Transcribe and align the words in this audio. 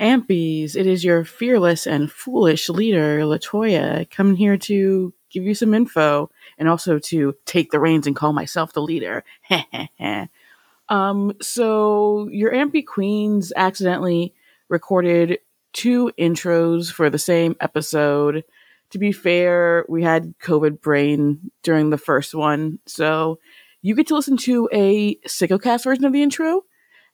Ampies, 0.00 0.76
it 0.76 0.86
is 0.86 1.04
your 1.04 1.24
fearless 1.24 1.86
and 1.86 2.10
foolish 2.10 2.68
leader, 2.68 3.20
Latoya, 3.20 4.10
coming 4.10 4.34
here 4.34 4.56
to 4.56 5.12
give 5.30 5.44
you 5.44 5.54
some 5.54 5.74
info 5.74 6.30
and 6.58 6.68
also 6.68 6.98
to 6.98 7.34
take 7.44 7.70
the 7.70 7.78
reins 7.78 8.06
and 8.06 8.16
call 8.16 8.32
myself 8.32 8.72
the 8.72 8.82
leader. 8.82 9.24
um, 10.88 11.32
so 11.40 12.28
your 12.30 12.52
Ampy 12.52 12.84
Queens 12.84 13.52
accidentally 13.54 14.34
recorded 14.68 15.38
two 15.72 16.10
intros 16.18 16.90
for 16.90 17.10
the 17.10 17.18
same 17.18 17.54
episode. 17.60 18.44
To 18.90 18.98
be 18.98 19.12
fair, 19.12 19.84
we 19.88 20.02
had 20.02 20.34
COVID 20.38 20.80
brain 20.80 21.50
during 21.62 21.90
the 21.90 21.98
first 21.98 22.34
one, 22.34 22.78
so 22.86 23.38
you 23.82 23.94
get 23.94 24.08
to 24.08 24.16
listen 24.16 24.36
to 24.38 24.68
a 24.72 25.16
sickocast 25.26 25.84
version 25.84 26.04
of 26.04 26.12
the 26.12 26.22
intro 26.22 26.64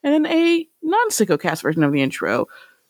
and 0.02 0.14
then 0.14 0.32
a 0.32 0.68
non 0.82 1.10
sickocast 1.10 1.62
version 1.62 1.82
of 1.82 1.92
the 1.92 2.00
intro. 2.00 2.46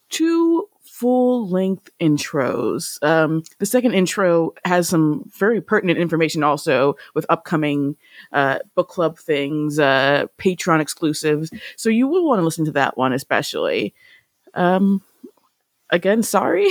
Two 0.09 0.69
full 0.97 1.47
length 1.49 1.91
intros. 2.01 3.03
Um, 3.03 3.43
the 3.59 3.67
second 3.67 3.93
intro 3.93 4.55
has 4.65 4.89
some 4.89 5.31
very 5.37 5.61
pertinent 5.61 5.99
information 5.99 6.43
also 6.43 6.97
with 7.15 7.27
upcoming 7.29 7.97
uh, 8.33 8.61
book 8.75 8.89
club 8.89 9.19
things, 9.19 9.79
uh, 9.79 10.25
Patreon 10.39 10.81
exclusives. 10.81 11.51
So 11.77 11.91
you 11.91 12.09
will 12.09 12.27
want 12.27 12.39
to 12.39 12.45
listen 12.45 12.65
to 12.65 12.73
that 12.73 12.97
one 12.97 13.13
especially. 13.13 13.95
Um, 14.55 15.03
again, 15.91 16.23
sorry. 16.23 16.71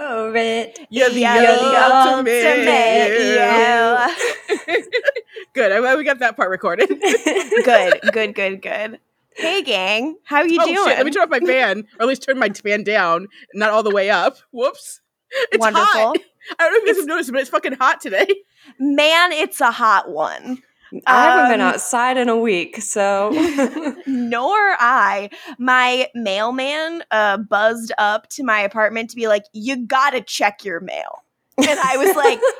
COVID. 0.00 0.86
You're 0.90 1.10
the, 1.10 1.20
You're 1.20 1.40
the 1.40 1.82
ultimate. 1.82 2.46
ultimate, 2.46 2.64
good. 5.52 5.72
I'm 5.72 5.82
glad 5.82 5.98
we 5.98 6.04
got 6.04 6.18
that 6.20 6.36
part 6.36 6.50
recorded. 6.50 6.88
good, 7.64 8.00
good, 8.12 8.34
good, 8.34 8.62
good. 8.62 8.98
Hey, 9.36 9.62
gang, 9.62 10.16
how 10.24 10.42
you 10.42 10.58
oh 10.60 10.64
doing? 10.66 10.76
shit! 10.88 10.96
Let 10.96 11.04
me 11.06 11.12
turn 11.12 11.22
off 11.24 11.28
my 11.28 11.40
fan, 11.40 11.80
or 11.98 12.02
at 12.02 12.08
least 12.08 12.22
turn 12.22 12.38
my 12.38 12.48
fan 12.50 12.84
down, 12.84 13.26
not 13.54 13.70
all 13.70 13.82
the 13.82 13.90
way 13.94 14.08
up. 14.10 14.36
Whoops. 14.50 15.00
It's 15.30 15.58
Wonderful, 15.60 15.84
hot. 15.86 16.16
I 16.58 16.62
don't 16.64 16.72
know 16.72 16.78
if 16.78 16.82
you 16.84 16.92
guys 16.94 16.96
have 17.02 17.06
noticed, 17.08 17.32
but 17.32 17.40
it's 17.40 17.50
fucking 17.50 17.72
hot 17.74 18.00
today. 18.00 18.26
man. 18.78 19.32
It's 19.32 19.60
a 19.60 19.70
hot 19.70 20.10
one. 20.10 20.62
I 21.06 21.24
haven't 21.24 21.50
been 21.50 21.60
Um, 21.60 21.66
outside 21.74 22.16
in 22.16 22.28
a 22.28 22.36
week, 22.36 22.80
so 22.80 23.30
Nor 24.06 24.54
I. 24.78 25.28
My 25.58 26.08
mailman 26.14 27.02
uh, 27.10 27.38
buzzed 27.38 27.92
up 27.98 28.28
to 28.30 28.44
my 28.44 28.60
apartment 28.60 29.10
to 29.10 29.16
be 29.16 29.26
like, 29.28 29.44
"You 29.52 29.84
gotta 29.84 30.20
check 30.22 30.64
your 30.64 30.80
mail," 30.80 31.24
and 31.58 31.78
I 31.78 31.96
was 31.98 32.14
like. 32.16 32.40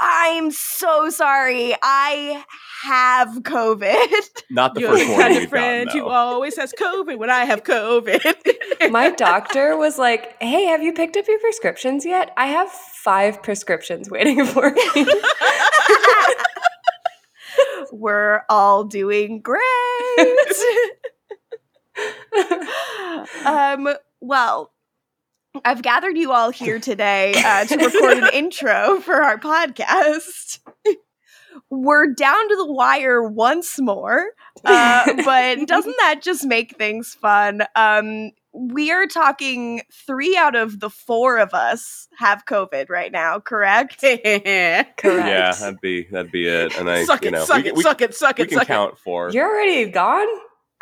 I'm 0.00 0.50
so 0.50 1.10
sorry. 1.10 1.74
I 1.82 2.42
have 2.84 3.28
COVID. 3.42 4.08
Not 4.50 4.74
the 4.74 4.80
You're 4.80 4.90
first 4.90 5.04
the 5.04 5.10
warning 5.10 5.20
kind 5.20 5.34
of 5.36 5.40
we've 5.42 5.50
friend 5.50 5.86
gotten, 5.88 6.00
who 6.00 6.08
always 6.08 6.56
has 6.56 6.72
COVID 6.72 7.18
when 7.18 7.28
I 7.28 7.44
have 7.44 7.62
COVID. 7.64 8.90
my 8.90 9.10
doctor 9.10 9.76
was 9.76 9.98
like, 9.98 10.40
"Hey, 10.42 10.64
have 10.64 10.82
you 10.82 10.94
picked 10.94 11.18
up 11.18 11.28
your 11.28 11.38
prescriptions 11.38 12.06
yet? 12.06 12.32
I 12.36 12.46
have 12.46 12.70
five 12.70 13.42
prescriptions 13.42 14.10
waiting 14.10 14.46
for 14.46 14.70
me." 14.70 15.06
We're 17.92 18.42
all 18.48 18.84
doing 18.84 19.40
great. 19.40 19.60
um, 23.44 23.88
well, 24.20 24.72
I've 25.64 25.82
gathered 25.82 26.16
you 26.16 26.32
all 26.32 26.50
here 26.50 26.78
today 26.78 27.34
uh, 27.36 27.64
to 27.66 27.76
record 27.76 28.18
an 28.18 28.30
intro 28.32 29.00
for 29.00 29.22
our 29.22 29.38
podcast. 29.38 30.60
We're 31.70 32.06
down 32.12 32.48
to 32.48 32.56
the 32.56 32.72
wire 32.72 33.22
once 33.22 33.80
more, 33.80 34.24
uh, 34.64 35.12
but 35.24 35.66
doesn't 35.66 35.96
that 35.98 36.20
just 36.22 36.44
make 36.46 36.76
things 36.76 37.14
fun? 37.14 37.62
Um, 37.74 38.30
we 38.52 38.90
are 38.90 39.06
talking 39.06 39.82
three 39.92 40.36
out 40.36 40.56
of 40.56 40.80
the 40.80 40.90
four 40.90 41.38
of 41.38 41.54
us 41.54 42.08
have 42.18 42.44
COVID 42.46 42.88
right 42.88 43.12
now, 43.12 43.38
correct? 43.38 44.00
Correct. 44.00 44.46
Yeah, 44.46 45.52
that'd 45.52 45.80
be 45.80 46.08
that'd 46.10 46.32
be 46.32 46.46
it. 46.46 46.76
And 46.76 46.90
I, 46.90 47.04
suck 47.04 47.22
you 47.22 47.28
it, 47.28 47.32
know, 47.32 47.44
suck 47.44 47.62
we, 47.62 47.68
it, 47.68 47.76
we, 47.76 47.82
suck 47.82 48.00
it, 48.00 48.14
suck 48.14 48.38
we 48.38 48.44
it, 48.44 48.48
can 48.48 48.58
suck 48.58 48.62
it. 48.62 48.62
We 48.62 48.66
can 48.66 48.88
count 48.88 48.98
for. 48.98 49.30
You're 49.30 49.48
already 49.48 49.90
gone. 49.90 50.26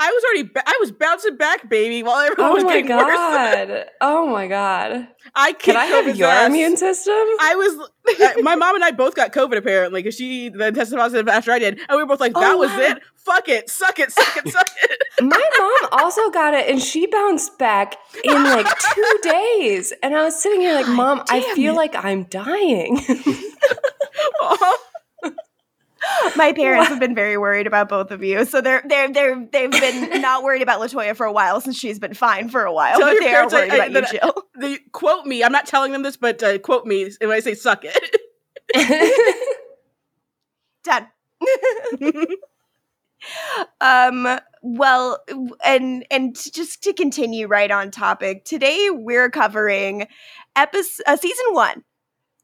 I 0.01 0.11
was 0.13 0.25
already, 0.25 0.43
ba- 0.55 0.63
I 0.67 0.77
was 0.81 0.93
bouncing 0.93 1.37
back, 1.37 1.69
baby, 1.69 2.03
while 2.05 2.19
everyone 2.21 2.53
Oh 2.53 2.55
was 2.55 2.65
getting 2.65 2.89
worse. 2.89 3.05
god. 3.07 3.87
Oh 4.01 4.27
my 4.29 4.47
god. 4.47 5.09
I 5.35 5.53
Can 5.55 5.77
I 5.77 5.87
have 5.87 6.17
your 6.17 6.29
ass. 6.29 6.49
immune 6.49 6.77
system? 6.77 7.15
I 7.41 7.55
was, 7.57 7.89
uh, 8.21 8.41
my 8.43 8.55
mom 8.55 8.77
and 8.77 8.85
I 8.85 8.93
both 8.93 9.15
got 9.17 9.33
COVID 9.33 9.57
apparently 9.57 10.01
because 10.03 10.15
she 10.15 10.49
then 10.51 10.73
tested 10.75 10.99
positive 10.99 11.27
after 11.29 11.51
I 11.53 11.59
did, 11.59 11.79
and 11.81 11.91
we 11.91 11.97
were 11.99 12.07
both 12.07 12.21
like, 12.21 12.33
"That 12.35 12.55
Oh, 12.55 12.59
was 12.59 12.71
wow. 12.71 12.81
it. 12.81 13.03
Fuck 13.17 13.49
it, 13.49 13.69
suck 13.69 13.99
it, 13.99 14.11
suck 14.13 14.37
it, 14.37 14.49
suck 14.53 14.69
it." 14.85 15.03
My 15.21 15.51
mom 15.59 16.01
also 16.01 16.31
got 16.31 16.55
it 16.55 16.71
and 16.71 16.81
she 16.81 17.07
bounced 17.09 17.59
back 17.59 17.97
in 18.25 18.45
like 18.45 18.67
two 18.95 19.19
days. 19.23 19.93
And 20.03 20.15
I 20.17 20.23
was 20.25 20.41
sitting 20.41 20.61
here 20.61 20.75
like, 20.75 20.87
God 20.87 20.97
Mom, 20.97 21.23
I 21.29 21.41
feel 21.55 21.75
it." 21.75 21.77
like 21.77 21.95
I'm 22.05 22.23
dying. 22.25 23.01
My 26.37 26.53
parents 26.53 26.89
have 26.89 27.01
been 27.01 27.15
very 27.15 27.37
worried 27.37 27.67
about 27.67 27.89
both 27.89 28.11
of 28.11 28.23
you, 28.23 28.45
so 28.45 28.61
they're 28.61 28.83
they're 28.87 29.13
they're 29.13 29.47
they've 29.51 29.71
been 29.71 30.21
not 30.23 30.43
worried 30.43 30.63
about 30.63 30.81
Latoya 30.81 31.17
for 31.17 31.27
a 31.27 31.33
while 31.33 31.61
since 31.61 31.77
she's 31.77 31.99
been 31.99 32.15
fine 32.15 32.49
for 32.49 32.65
a 32.65 32.73
while, 32.73 32.99
Tell 32.99 33.09
but 33.13 33.21
they 33.21 33.35
are 33.35 33.43
I- 33.43 33.47
worried 33.47 33.71
I- 33.73 33.75
about 33.75 33.89
you, 33.89 33.95
that 33.95 34.05
I- 34.05 34.11
Jill. 34.13 34.43
They 34.59 34.79
quote 34.93 35.27
me. 35.27 35.43
I'm 35.45 35.53
not 35.53 35.67
telling 35.67 35.93
them 35.93 36.03
this, 36.03 36.17
but 36.17 36.43
uh, 36.43 36.59
quote 36.59 36.87
me 36.87 37.11
when 37.21 37.31
I 37.31 37.41
say 37.41 37.55
"suck 37.55 37.85
it." 37.85 37.97
Done. 40.85 41.07
um. 43.81 44.39
Well, 44.61 45.21
and 45.65 46.05
and 46.11 46.35
just 46.37 46.83
to 46.83 46.93
continue 46.93 47.47
right 47.47 47.71
on 47.71 47.91
topic, 47.93 48.45
today 48.45 48.89
we're 48.91 49.31
covering 49.31 50.09
episode 50.57 51.05
uh, 51.07 51.17
season 51.17 51.47
one, 51.53 51.85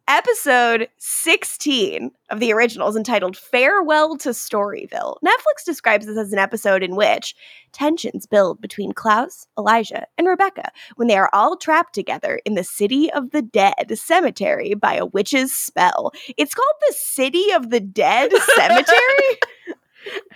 episode 0.09 0.89
sixteen 0.99 2.11
of 2.31 2.41
the 2.41 2.53
originals, 2.53 2.97
entitled 2.97 3.37
"Farewell 3.37 4.17
to 4.19 4.31
Storyville." 4.31 5.17
Netflix 5.25 5.65
describes 5.65 6.07
this 6.07 6.19
as 6.19 6.33
an 6.33 6.39
episode 6.39 6.83
in 6.83 6.97
which 6.97 7.35
tensions 7.73 8.27
build 8.27 8.61
between 8.61 8.93
Klaus, 8.93 9.47
Elijah, 9.59 10.07
and 10.17 10.27
Rebekah 10.27 10.71
when 10.97 11.09
they 11.09 11.17
are 11.17 11.31
all 11.33 11.57
trapped 11.57 11.95
together 11.95 12.41
in 12.45 12.55
the 12.55 12.65
City 12.65 13.13
of 13.13 13.31
the 13.31 13.43
Dead 13.43 13.93
cemetery 13.99 14.75
by 14.75 14.95
a 14.95 15.07
witch's 15.07 15.55
spell. 15.55 16.13
It's 16.37 16.55
called 16.55 16.77
the 16.89 16.95
City 16.97 17.53
of 17.53 17.71
the 17.71 17.81
Dead 17.81 18.33
Cemetery. 18.57 19.39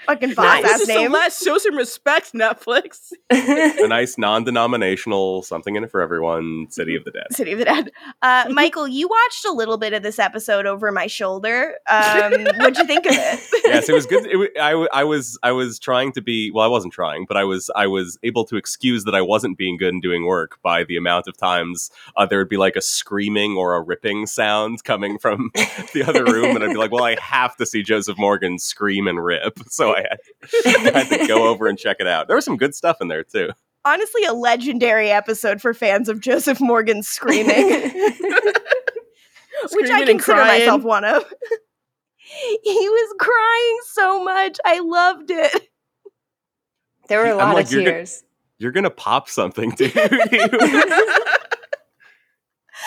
Fucking 0.07 0.35
boss 0.35 0.45
Nice. 0.45 0.63
This 0.63 0.73
ass 0.73 0.81
is 0.83 0.89
name. 0.89 1.07
so 1.09 1.13
let's 1.13 1.45
show 1.45 1.59
some 1.59 1.77
respect, 1.77 2.33
Netflix. 2.33 3.13
a 3.31 3.87
nice 3.89 4.17
non-denominational 4.19 5.43
something 5.43 5.77
in 5.77 5.85
it 5.85 5.91
for 5.91 6.01
everyone. 6.01 6.67
City 6.71 6.95
of 6.97 7.05
the 7.05 7.11
Dead. 7.11 7.27
City 7.33 7.53
of 7.53 7.59
the 7.59 7.65
Dead. 7.65 7.91
Uh, 8.23 8.47
Michael, 8.51 8.89
you 8.89 9.09
watched 9.09 9.45
a 9.47 9.53
little 9.53 9.77
bit 9.79 9.93
of 9.93 10.03
this 10.03 10.19
episode 10.19 10.67
over 10.67 10.91
my 10.93 11.07
shoulder. 11.07 11.75
Um, 11.89 12.33
what'd 12.59 12.77
you 12.79 12.87
think 12.87 13.07
of 13.07 13.13
it? 13.15 13.41
yes, 13.65 13.89
it 13.89 13.93
was 13.95 14.07
good. 14.07 14.27
It, 14.27 14.37
wa- 14.37 14.63
I, 14.63 14.71
w- 14.71 14.89
I 14.93 15.05
was 15.05 15.39
I 15.43 15.53
was 15.53 15.79
trying 15.79 16.13
to 16.13 16.21
be 16.23 16.51
well. 16.51 16.65
I 16.65 16.69
wasn't 16.69 16.93
trying, 16.93 17.27
but 17.27 17.37
I 17.37 17.45
was 17.45 17.71
I 17.77 17.87
was 17.87 18.19
able 18.23 18.45
to 18.47 18.57
excuse 18.57 19.05
that 19.05 19.15
I 19.15 19.21
wasn't 19.23 19.59
being 19.59 19.77
good 19.77 19.93
and 19.93 20.03
doing 20.03 20.25
work 20.27 20.59
by 20.63 20.85
the 20.85 20.97
amount 20.97 21.27
of 21.29 21.37
times 21.37 21.91
uh, 22.17 22.27
there 22.27 22.39
would 22.39 22.49
be 22.49 22.57
like 22.57 22.77
a 22.77 22.81
screaming 22.83 23.57
or 23.57 23.75
a 23.75 23.81
ripping 23.83 24.27
sound 24.27 24.85
coming 24.85 25.19
from 25.19 25.51
the 25.93 26.05
other 26.07 26.25
room, 26.25 26.55
and 26.57 26.65
I'd 26.65 26.69
be 26.71 26.77
like, 26.77 26.93
"Well, 26.93 27.05
I 27.05 27.17
have 27.21 27.57
to 27.57 27.67
see 27.67 27.83
Joseph 27.83 28.19
Morgan 28.19 28.59
scream 28.59 29.07
and 29.07 29.23
rip," 29.25 29.58
so 29.69 29.95
I 29.97 30.01
had, 30.03 30.19
I 30.95 31.05
had 31.05 31.21
to 31.21 31.27
go 31.27 31.49
over 31.49 31.67
and 31.67 31.79
check 31.79 31.97
it 32.01 32.07
out. 32.07 32.27
There 32.29 32.37
was 32.37 32.45
some 32.45 32.57
good 32.57 32.75
stuff 32.75 32.99
in 33.01 33.09
there 33.09 33.25
too. 33.25 33.51
Honestly, 33.85 34.25
a 34.25 34.33
legendary 34.33 35.11
episode 35.11 35.61
for 35.61 35.73
fans 35.73 36.09
of 36.09 36.21
Joseph 36.21 36.61
Morgan 36.61 37.03
screaming, 37.03 37.57
which 39.73 39.91
I 39.91 40.05
consider 40.05 40.19
crying. 40.39 40.61
myself 40.61 40.83
one 40.83 41.05
of. 41.05 41.25
he 42.63 42.89
was 42.89 43.15
crying 43.19 43.79
so 43.93 44.23
much. 44.25 44.59
I 44.65 44.81
loved 44.81 45.31
it. 45.31 45.69
there 47.09 47.21
were 47.21 47.27
a 47.27 47.31
I'm 47.33 47.49
lot 47.49 47.55
like, 47.55 47.67
of 47.67 47.73
you're 47.73 47.85
good- 47.85 47.91
tears. 47.93 48.25
You're 48.61 48.73
gonna 48.73 48.91
pop 48.91 49.29
something, 49.29 49.71
dude. 49.71 49.93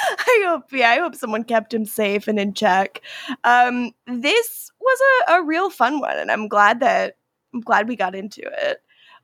I 0.20 0.44
hope, 0.48 0.72
yeah, 0.72 0.90
I 0.92 1.00
hope 1.00 1.16
someone 1.16 1.44
kept 1.44 1.74
him 1.74 1.86
safe 1.86 2.28
and 2.28 2.40
in 2.40 2.54
check. 2.54 3.02
Um, 3.44 3.92
this 4.08 4.72
was 4.80 5.00
a, 5.28 5.34
a 5.34 5.44
real 5.44 5.70
fun 5.70 6.00
one, 6.00 6.18
and 6.18 6.32
I'm 6.32 6.48
glad 6.48 6.80
that 6.82 7.18
I'm 7.54 7.62
glad 7.62 7.88
we 7.88 7.96
got 7.96 8.16
into 8.16 8.42
it. 8.42 8.82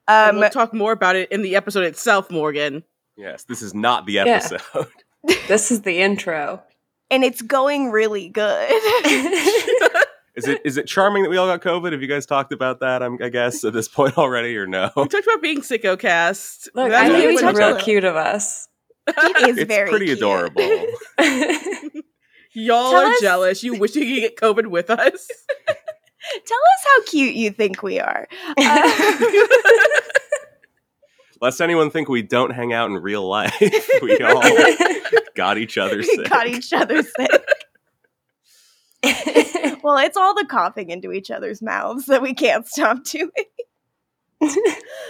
Um, 0.08 0.38
we'll 0.40 0.50
talk 0.50 0.74
more 0.74 0.92
about 0.94 1.16
it 1.16 1.32
in 1.32 1.42
the 1.42 1.56
episode 1.56 1.84
itself, 1.86 2.30
Morgan. 2.32 2.84
yes, 3.18 3.44
this 3.44 3.62
is 3.62 3.74
not 3.74 4.06
the 4.06 4.14
Yeah. 4.14 4.26
episode. 4.26 4.62
This 5.50 5.72
is 5.72 5.82
the 5.82 6.00
intro. 6.00 6.64
and 7.12 7.24
it's 7.24 7.42
going 7.42 7.90
really 7.92 8.30
good. 8.30 8.70
Is 10.36 10.48
it 10.48 10.62
is 10.64 10.78
it 10.78 10.86
charming 10.86 11.24
that 11.24 11.30
we 11.32 11.38
all 11.38 11.48
got 11.48 11.64
COVID? 11.64 11.92
Have 11.94 12.02
you 12.04 12.08
guys 12.08 12.28
talked 12.28 12.54
about 12.54 12.82
that? 12.82 13.02
I'm, 13.02 13.18
I 13.24 13.30
guess 13.30 13.64
at 13.64 13.74
this 13.74 13.88
point 13.88 14.20
already, 14.20 14.56
or 14.56 14.68
no? 14.68 14.92
We 14.96 15.08
talked 15.08 15.26
about 15.26 15.42
being 15.42 15.62
sicko 15.62 15.98
cast. 15.98 16.70
Look, 16.76 16.92
That's 16.92 17.10
I 17.10 17.12
Yeah, 17.12 17.18
think 17.18 17.28
we 17.30 17.34
it's 17.34 17.42
talked 17.42 17.58
real 17.58 17.70
about- 17.72 17.82
cute 17.82 18.04
of 18.04 18.16
us. 18.16 18.68
It 19.07 19.38
is 19.50 19.57
it's 19.59 19.68
very 19.68 19.89
pretty 19.89 20.06
cute. 20.07 20.18
adorable. 20.18 20.62
Y'all 22.54 22.92
Tell 22.92 23.01
are 23.01 23.12
us- 23.12 23.21
jealous. 23.21 23.63
You 23.63 23.75
wish 23.75 23.95
you 23.95 24.01
could 24.01 24.21
get 24.21 24.36
COVID 24.38 24.68
with 24.68 24.89
us. 24.89 25.00
Tell 26.45 26.57
us 26.57 26.86
how 26.86 27.04
cute 27.06 27.36
you 27.36 27.51
think 27.51 27.81
we 27.83 28.00
are. 28.00 28.27
Uh, 28.57 28.92
Lest 31.39 31.62
anyone 31.62 31.92
think 31.92 32.09
we 32.09 32.24
don't 32.24 32.50
hang 32.50 32.74
out 32.74 32.89
in 32.89 32.98
real 32.98 33.27
life, 33.27 33.56
we 34.01 34.18
all 34.24 34.42
got 35.36 35.59
each 35.59 35.77
other 35.77 36.01
sick. 36.01 36.27
got 36.30 36.48
each 36.48 36.74
other 36.74 37.04
sick. 37.04 37.44
Well, 39.83 40.00
it's 40.00 40.18
all 40.18 40.33
the 40.33 40.45
coughing 40.50 40.89
into 40.89 41.12
each 41.12 41.30
other's 41.30 41.62
mouths 41.62 42.07
that 42.07 42.24
we 42.24 42.33
can't 42.33 42.68
stop 42.68 43.04
doing. 43.04 43.30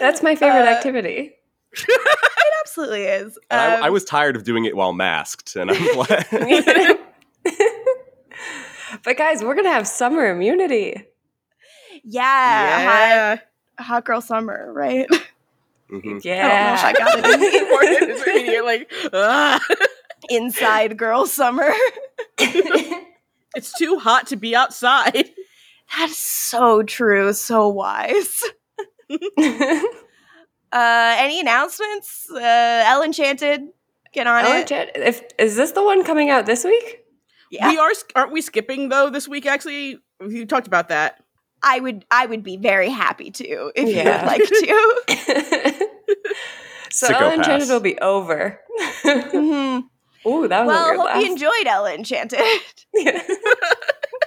That's 0.01 0.21
my 0.21 0.35
favorite 0.35 0.67
Uh, 0.67 0.75
activity. 0.75 1.33
It 1.73 2.53
absolutely 2.63 3.03
is. 3.03 3.37
And 3.49 3.59
I, 3.59 3.75
I 3.81 3.87
Um, 3.87 3.93
was 3.93 4.03
tired 4.05 4.35
of 4.35 4.43
doing 4.43 4.65
it 4.65 4.75
while 4.75 4.93
masked, 4.93 5.55
and 5.55 5.69
I'm 5.71 5.93
glad. 5.93 6.25
but 9.03 9.17
guys, 9.17 9.43
we're 9.43 9.55
gonna 9.55 9.69
have 9.71 9.87
summer 9.87 10.25
immunity. 10.27 11.03
yeah, 12.03 13.35
Hot, 13.77 13.85
hot 13.85 14.05
girl 14.05 14.21
summer, 14.21 14.71
right? 14.73 15.07
Mhm. 15.91 16.23
Yeah. 16.23 16.79
I 16.83 16.93
got 16.93 17.17
it 17.19 17.25
It's 17.29 18.25
when 18.25 18.45
you're 18.45 18.65
like, 18.65 18.91
ah. 19.13 19.59
Inside 20.29 20.97
girl 20.97 21.25
summer. 21.25 21.69
it's 22.37 23.71
too 23.77 23.97
hot 23.97 24.27
to 24.27 24.35
be 24.35 24.55
outside. 24.55 25.29
That's 25.97 26.17
so 26.17 26.83
true, 26.83 27.31
so 27.33 27.69
wise. 27.69 28.43
Uh, 30.71 31.15
any 31.17 31.39
announcements? 31.39 32.27
Uh, 32.29 32.39
Ella 32.85 33.05
Enchanted, 33.05 33.61
get 34.13 34.27
on 34.27 34.45
Oh, 34.45 34.57
it. 34.57 34.67
Jen, 34.67 34.89
if 34.95 35.23
is 35.39 35.55
this 35.55 35.71
the 35.71 35.83
one 35.83 36.03
coming 36.03 36.29
out 36.29 36.45
this 36.45 36.63
week? 36.63 37.03
Yeah, 37.49 37.69
We 37.69 37.77
are, 37.77 37.91
aren't 38.15 38.33
we 38.33 38.41
skipping 38.41 38.89
though 38.89 39.09
this 39.09 39.27
week? 39.27 39.45
Actually, 39.45 39.99
you 40.27 40.45
talked 40.45 40.67
about 40.67 40.89
that. 40.89 41.23
I 41.63 41.79
would, 41.79 42.05
I 42.11 42.25
would 42.25 42.43
be 42.43 42.57
very 42.57 42.89
happy 42.89 43.31
to 43.31 43.71
if 43.75 43.87
you 43.87 43.95
Yeah. 43.95 44.21
would 44.21 44.27
like 44.27 44.43
to. 44.43 45.87
so 46.91 47.07
Sicko 47.07 47.21
Ella 47.21 47.33
Enchanted 47.35 47.61
pass. 47.61 47.69
will 47.69 47.79
be 47.79 47.97
over. 47.99 48.59
Mhm. 49.03 49.83
Ooh, 50.27 50.47
that 50.49 50.65
was 50.65 50.75
a 50.75 50.77
Well, 50.77 50.85
weird 50.87 50.97
hope 50.97 51.05
laugh. 51.05 51.23
you 51.23 51.31
enjoyed 51.31 51.67
Ella 51.67 51.93
Enchanted. 51.93 52.39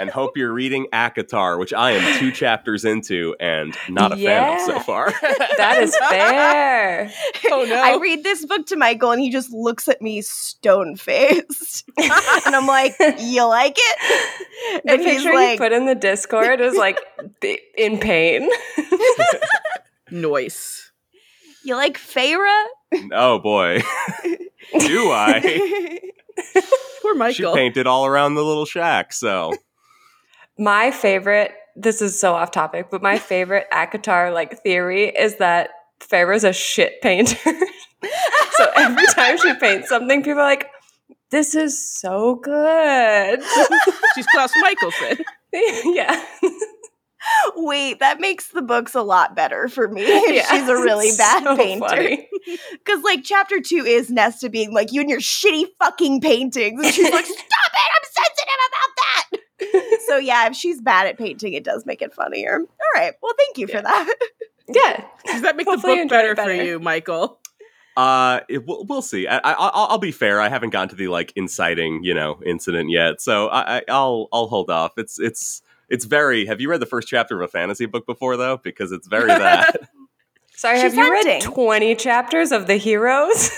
and 0.01 0.09
hope 0.09 0.35
you're 0.35 0.53
reading 0.53 0.87
ACOTAR, 0.95 1.59
which 1.59 1.75
I 1.75 1.91
am 1.93 2.19
two 2.19 2.33
chapters 2.33 2.87
into 2.87 3.37
and 3.39 3.77
not 3.91 4.13
a 4.13 4.17
fan 4.17 4.55
of 4.55 4.61
so 4.67 4.81
far. 4.81 5.11
that 5.59 5.79
is 5.83 5.95
fair. 6.09 7.13
Oh 7.53 7.65
no! 7.65 7.75
I 7.83 7.99
read 7.99 8.23
this 8.23 8.45
book 8.47 8.67
to 8.67 8.77
Michael 8.77 9.11
and 9.11 9.21
he 9.21 9.31
just 9.31 9.51
looks 9.53 9.89
at 9.89 10.01
me 10.01 10.23
stone 10.23 10.97
faced. 10.97 11.85
and 11.99 12.57
I'm 12.57 12.67
like, 12.67 12.95
You 13.19 13.45
like 13.47 13.77
it? 13.77 14.83
The 14.85 14.93
And 14.93 15.01
he's 15.01 15.15
picture 15.15 15.31
you 15.31 15.35
like, 15.35 15.59
put 15.59 15.73
in 15.73 15.87
the 15.87 15.95
Discord 15.95 16.61
is 16.61 16.77
like 16.77 16.99
in 17.77 17.99
pain. 17.99 18.49
Noise. 20.11 20.93
You 21.65 21.77
like 21.77 21.99
Feyre? 21.99 22.65
oh 23.13 23.39
boy. 23.39 23.81
Do 24.79 25.11
I? 25.11 26.01
Poor 27.03 27.15
Michael. 27.15 27.53
She 27.53 27.59
painted 27.59 27.87
all 27.87 28.07
around 28.07 28.35
the 28.35 28.45
little 28.45 28.67
shack, 28.67 29.13
so 29.13 29.53
My 30.61 30.91
favorite, 30.91 31.53
this 31.75 32.03
is 32.03 32.21
so 32.21 32.35
off 32.35 32.51
topic, 32.51 32.89
but 32.91 33.01
my 33.01 33.19
favorite 33.19 33.67
ACOTAR 33.73 34.33
like 34.33 34.63
theory 34.63 35.09
is 35.09 35.37
that 35.37 35.71
Feyre's 36.01 36.45
a 36.45 36.53
shit 36.53 37.01
painter. 37.01 37.37
so 38.53 38.71
every 38.77 39.07
time 39.15 39.39
she 39.39 39.55
paints 39.55 39.89
something, 39.89 40.23
people 40.23 40.41
are 40.41 40.45
like, 40.45 40.69
this 41.31 41.55
is 41.55 41.81
so 41.99 42.35
good. 42.35 43.43
She's 44.15 44.27
Klaus 44.27 44.53
Mikaelson. 44.63 45.21
yeah. 45.95 46.23
Wait, 47.57 47.99
that 48.01 48.21
makes 48.21 48.49
the 48.49 48.63
books 48.63 48.95
a 48.95 49.03
lot 49.03 49.35
better 49.35 49.69
for 49.69 49.89
me. 49.89 50.03
Yeah, 50.35 50.47
She's 50.51 50.69
a 50.69 50.75
really 50.75 51.11
bad 51.17 51.45
so 51.45 51.57
painter. 51.57 52.17
Because, 52.73 53.03
like, 53.03 53.23
chapter 53.25 53.61
two 53.61 53.85
is 53.85 54.11
Nesta 54.11 54.49
being 54.51 54.73
like, 54.73 54.93
You 54.93 55.03
and 55.03 55.11
your 55.11 55.21
shitty 55.21 55.67
fucking 55.79 56.21
paintings. 56.21 56.83
And 56.83 56.95
she's 56.95 57.11
like, 57.11 57.27
Stop 57.27 57.37
it! 57.37 57.91
I'm 57.97 58.05
sensitive 58.11 58.61
about 58.69 58.97
that. 58.97 60.00
So, 60.11 60.17
yeah, 60.19 60.49
if 60.49 60.57
she's 60.57 60.81
bad 60.81 61.07
at 61.07 61.17
painting, 61.17 61.53
it 61.53 61.63
does 61.63 61.87
make 61.87 62.03
it 62.03 62.13
funnier. 62.13 62.59
All 62.59 63.01
right. 63.01 63.13
Well, 63.23 63.33
thank 63.39 63.59
you 63.59 63.67
for 63.67 63.81
that. 63.81 64.15
Yeah. 64.73 65.05
Does 65.27 65.43
that 65.43 65.57
make 65.57 65.67
Hopefully 65.67 65.95
the 65.95 65.97
book 65.97 66.13
enjoyed 66.13 66.37
better, 66.37 66.57
for 66.57 66.65
you, 66.65 66.79
Michael? 66.79 67.41
uh 67.97 68.39
it, 68.49 68.65
we'll, 68.65 68.85
we'll 68.85 69.03
see. 69.03 69.27
I, 69.27 69.39
I 69.39 69.53
I'll, 69.53 69.87
I'll 69.91 69.99
be 69.99 70.13
fair. 70.13 70.41
I 70.41 70.49
haven't 70.49 70.71
gotten 70.71 70.91
to 70.91 70.95
the 70.95 71.09
like 71.09 71.33
inciting, 71.35 72.05
you 72.05 72.15
know, 72.15 72.41
incident 72.47 72.89
yet. 72.89 73.21
So 73.21 73.49
I, 73.49 73.79
I 73.79 73.83
I'll 73.89 74.29
I'll 74.33 74.47
hold 74.47 74.71
off. 74.71 74.93
It's 74.97 75.19
it's 75.19 75.63
it's 75.89 76.05
very 76.05 76.47
Have 76.47 76.61
you 76.61 76.71
read 76.71 76.81
the 76.81 76.87
first 76.87 77.09
chapter 77.09 77.35
of 77.35 77.43
a 77.43 77.49
fantasy 77.49 77.87
book 77.87 78.07
before 78.07 78.37
though? 78.37 78.59
Because 78.59 78.93
it's 78.93 79.09
very 79.09 79.27
that. 79.27 79.91
Sorry, 80.55 80.77
She's 80.77 80.95
have 80.95 80.95
you 80.95 81.11
read 81.11 81.41
20 81.41 81.97
chapters 81.97 82.53
of 82.53 82.69
The 82.69 82.77
Heroes? 82.77 83.51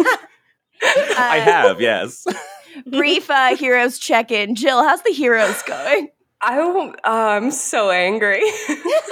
I 0.82 1.38
Uh, 1.40 1.44
have, 1.44 1.80
yes. 1.80 2.24
Brief 2.86 3.30
uh, 3.30 3.56
heroes 3.56 3.98
check 3.98 4.30
in. 4.30 4.54
Jill, 4.54 4.82
how's 4.82 5.02
the 5.02 5.12
heroes 5.12 5.62
going? 5.62 6.08
I 6.42 6.58
uh, 6.58 6.92
I'm 7.04 7.50
so 7.50 7.90
angry. 7.90 8.42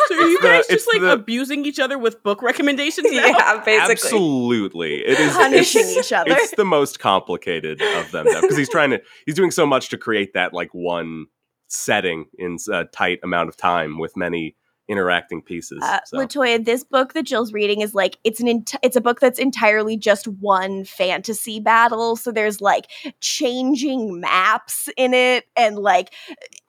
So 0.08 0.16
are 0.16 0.28
you 0.28 0.38
guys 0.42 0.66
it's 0.68 0.84
just 0.84 0.88
like 0.92 1.00
the- 1.00 1.12
abusing 1.12 1.64
each 1.64 1.80
other 1.80 1.96
with 1.98 2.22
book 2.22 2.42
recommendations 2.42 3.10
now? 3.10 3.26
yeah, 3.26 3.62
basically. 3.64 3.92
Absolutely, 3.92 4.94
it 4.96 5.18
is 5.18 5.32
Punishing 5.32 5.86
each 5.98 6.12
other. 6.12 6.32
It's 6.32 6.54
the 6.54 6.64
most 6.66 6.98
complicated 7.00 7.80
of 7.80 8.10
them 8.10 8.26
because 8.26 8.54
he's 8.56 8.68
trying 8.68 8.90
to 8.90 9.00
he's 9.24 9.34
doing 9.34 9.50
so 9.50 9.64
much 9.64 9.88
to 9.88 9.96
create 9.96 10.34
that 10.34 10.52
like 10.52 10.68
one 10.74 11.24
setting 11.68 12.26
in 12.38 12.58
a 12.70 12.84
tight 12.84 13.18
amount 13.24 13.48
of 13.48 13.56
time 13.56 13.98
with 13.98 14.14
many 14.14 14.56
interacting 14.88 15.40
pieces. 15.42 15.78
Uh, 15.82 16.00
so. 16.04 16.18
Latoya, 16.18 16.64
this 16.64 16.84
book 16.84 17.12
that 17.14 17.24
Jill's 17.24 17.52
reading 17.52 17.80
is 17.80 17.94
like 17.94 18.18
it's 18.24 18.40
an 18.40 18.48
ent- 18.48 18.74
it's 18.82 18.96
a 18.96 19.00
book 19.00 19.20
that's 19.20 19.38
entirely 19.38 19.96
just 19.96 20.26
one 20.28 20.84
fantasy 20.84 21.60
battle. 21.60 22.16
So 22.16 22.30
there's 22.32 22.60
like 22.60 22.90
changing 23.20 24.20
maps 24.20 24.88
in 24.96 25.14
it, 25.14 25.44
and 25.56 25.76
like 25.78 26.12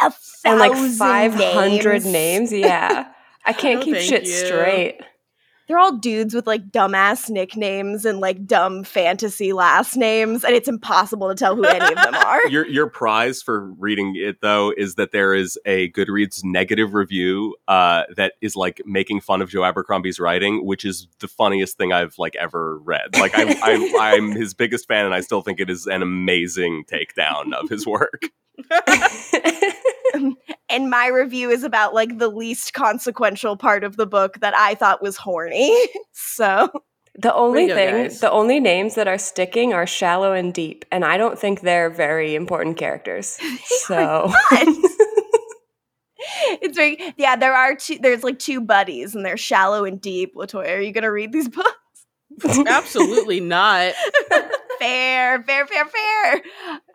a 0.01 0.13
and 0.45 0.59
like 0.59 0.73
500 0.75 2.06
names. 2.06 2.51
Yeah. 2.65 3.07
I 3.47 3.53
can't 3.53 3.81
Oh, 3.81 3.85
keep 3.85 3.95
thank 3.95 4.07
shit 4.09 4.23
you. 4.23 4.31
straight. 4.31 5.01
They're 5.67 5.79
all 5.79 5.97
dudes 5.97 6.33
with 6.33 6.45
like 6.45 6.69
dumbass 6.69 7.29
nicknames 7.29 8.06
and 8.06 8.19
like 8.19 8.45
dumb 8.45 8.83
fantasy 8.83 9.51
last 9.53 9.95
names, 9.95 10.44
and 10.44 10.56
it's 10.56 10.67
impossible 10.67 11.29
to 11.29 11.35
tell 11.35 11.56
who 11.56 11.63
any 11.63 11.85
of 11.85 11.95
them 11.95 12.13
are. 12.13 12.47
your 12.50 12.67
your 12.67 12.88
prize 12.88 13.41
for 13.41 13.71
reading 13.73 14.15
it 14.15 14.41
though 14.41 14.71
is 14.75 14.95
that 14.95 15.12
there 15.12 15.33
is 15.33 15.57
a 15.65 15.91
Goodreads 15.91 16.44
negative 16.44 16.94
review 16.94 17.56
uh, 17.67 18.03
that 18.15 18.33
is 18.41 18.56
like 18.56 18.81
making 18.85 19.21
fun 19.21 19.41
of 19.41 19.50
Joe 19.50 19.63
Abercrombie's 19.63 20.19
writing, 20.19 20.65
which 20.65 20.85
is 20.85 21.07
the 21.19 21.27
funniest 21.27 21.77
thing 21.77 21.91
I've 21.91 22.18
like 22.19 22.35
ever 22.35 22.77
read. 22.79 23.15
Like 23.18 23.31
I, 23.35 23.44
I 23.63 24.15
I'm 24.15 24.31
his 24.31 24.53
biggest 24.53 24.88
fan, 24.88 25.06
and 25.06 25.15
I 25.15 25.21
still 25.21 25.41
think 25.41 25.59
it 25.59 25.69
is 25.69 25.87
an 25.87 26.01
amazing 26.01 26.85
takedown 26.85 27.54
of 27.54 27.69
his 27.69 27.85
work. 27.87 28.23
and 30.69 30.90
my 30.90 31.07
review 31.07 31.50
is 31.50 31.64
about 31.64 31.94
like 31.94 32.18
the 32.18 32.30
least 32.30 32.74
consequential 32.74 33.57
part 33.57 33.84
of 33.84 33.98
the 33.98 34.07
book 34.07 34.40
that 34.40 34.56
I 34.56 34.76
thought 34.76 35.02
was 35.02 35.18
horny. 35.18 35.88
so 36.14 36.69
the 37.18 37.34
only 37.34 37.64
you 37.64 37.68
go, 37.69 37.76
thing, 37.76 38.04
guys. 38.04 38.19
the 38.19 38.31
only 38.31 38.60
names 38.60 38.95
that 38.95 39.07
are 39.07 39.18
sticking 39.18 39.74
are 39.74 39.88
shallow 39.88 40.34
and 40.34 40.54
deep. 40.54 40.86
And 40.92 41.06
I 41.06 41.18
don't 41.18 41.40
think 41.40 41.62
they're 41.62 41.90
very 41.90 42.36
important 42.36 42.78
characters. 42.78 43.40
So. 43.86 44.31
it's 46.60 46.76
very 46.76 47.14
yeah. 47.18 47.36
There 47.36 47.54
are 47.54 47.76
two. 47.76 48.00
There's 48.00 48.24
like 48.24 48.40
two 48.40 48.60
buddies, 48.60 49.14
and 49.14 49.24
they're 49.24 49.38
shallow 49.38 49.86
and 49.86 50.02
deep. 50.02 50.34
Latoya, 50.34 50.78
are 50.78 50.81
you 50.81 50.92
gonna 50.92 51.12
read 51.12 51.31
these 51.31 51.48
books? 51.48 51.69
Absolutely 52.44 53.42
not. 53.42 53.94
fair, 54.80 55.44
fair, 55.44 55.68
fair, 55.68 55.86
fair. 55.86 56.42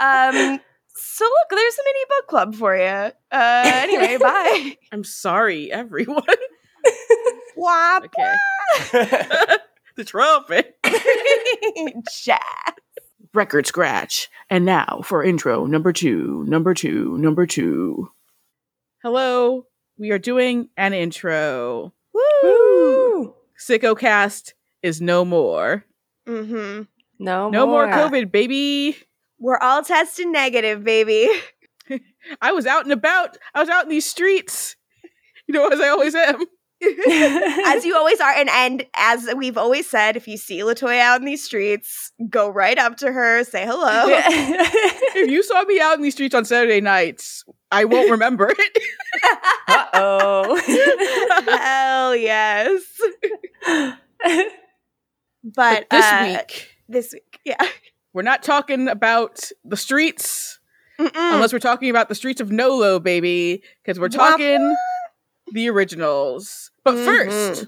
Um. 0.00 0.61
So 1.02 1.25
look, 1.25 1.59
there's 1.59 1.78
a 1.78 1.83
mini 1.85 2.04
book 2.09 2.26
club 2.26 2.54
for 2.54 2.76
you. 2.76 3.12
Uh. 3.33 3.62
Anyway, 3.64 4.16
bye. 4.21 4.76
I'm 4.92 5.04
sorry, 5.04 5.73
everyone. 5.73 6.23
Wop. 7.57 8.04
Okay. 8.04 8.37
the 9.97 10.04
trumpet. 10.04 10.78
Jazz. 12.23 12.38
Record 13.33 13.66
scratch. 13.66 14.28
And 14.50 14.64
now 14.64 15.00
for 15.04 15.23
intro 15.23 15.66
number 15.66 15.92
two, 15.92 16.45
number 16.47 16.75
two, 16.75 17.16
number 17.19 17.47
two. 17.47 18.11
Hello. 19.02 19.66
We 19.99 20.11
are 20.11 20.19
doing 20.19 20.69
an 20.76 20.92
intro. 20.92 21.92
Woo! 22.12 23.35
Sicko 23.59 23.99
cast 23.99 24.54
is 24.83 25.00
no 25.00 25.25
more. 25.25 25.85
Mm-hmm. 26.26 26.83
No, 27.19 27.50
No 27.50 27.66
more 27.66 27.87
more 27.87 27.95
COVID, 27.95 28.33
baby. 28.33 28.97
We're 29.40 29.59
all 29.59 29.82
tested 29.82 30.28
negative, 30.28 30.85
baby. 30.85 31.28
I 32.40 32.52
was 32.52 32.66
out 32.66 32.85
and 32.85 32.92
about. 32.92 33.38
I 33.54 33.61
was 33.61 33.70
out 33.70 33.85
in 33.85 33.90
these 33.90 34.09
streets. 34.09 34.76
You 35.47 35.54
know, 35.54 35.66
as 35.68 35.80
I 35.80 35.88
always 35.88 36.14
am. 36.14 36.44
as 37.66 37.85
you 37.85 37.94
always 37.94 38.20
are, 38.20 38.30
and 38.30 38.49
and 38.50 38.87
as 38.97 39.28
we've 39.37 39.59
always 39.59 39.88
said, 39.88 40.16
if 40.16 40.26
you 40.28 40.37
see 40.37 40.61
Latoya 40.61 41.00
out 41.00 41.20
in 41.20 41.26
these 41.26 41.44
streets, 41.44 42.12
go 42.30 42.49
right 42.49 42.78
up 42.78 42.97
to 42.99 43.12
her, 43.12 43.44
say 43.44 43.66
hello. 43.66 44.06
If 45.12 45.28
you 45.28 45.42
saw 45.42 45.64
me 45.64 45.80
out 45.80 45.97
in 45.97 46.02
these 46.02 46.14
streets 46.14 46.35
on 46.35 46.44
Saturday 46.44 46.80
nights, 46.80 47.44
I 47.70 47.85
won't 47.85 48.11
remember 48.11 48.54
it. 48.56 48.78
Uh 49.68 49.87
oh. 49.92 50.56
Hell 51.47 52.16
yes. 52.16 52.82
But, 53.66 53.97
But 55.42 55.90
this 55.90 56.04
uh, 56.04 56.37
week, 56.38 56.76
this 56.88 57.12
week, 57.12 57.40
yeah. 57.44 57.66
We're 58.12 58.23
not 58.23 58.43
talking 58.43 58.88
about 58.88 59.50
the 59.64 59.76
streets 59.76 60.59
Mm-mm. 60.99 61.11
unless 61.14 61.52
we're 61.52 61.59
talking 61.61 61.90
about 61.90 62.09
the 62.09 62.14
streets 62.14 62.40
of 62.40 62.50
NOLA, 62.50 63.00
baby, 63.00 63.62
because 63.83 63.99
we're 64.00 64.09
Womp 64.09 64.17
talking 64.17 64.76
the 65.52 65.69
originals. 65.71 66.71
But 66.85 66.95
Mhm. 66.95 67.05
first, 67.05 67.67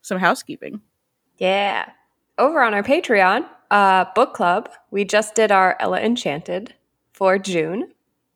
some 0.00 0.18
housekeeping. 0.18 0.80
Yeah. 1.38 1.90
Over 2.38 2.62
on 2.62 2.74
our 2.74 2.82
Patreon, 2.82 3.46
uh, 3.70 4.06
book 4.14 4.34
club, 4.34 4.70
we 4.90 5.04
just 5.04 5.34
did 5.34 5.52
our 5.52 5.76
Ella 5.80 6.00
Enchanted 6.00 6.74
for 7.12 7.38
June. 7.38 7.92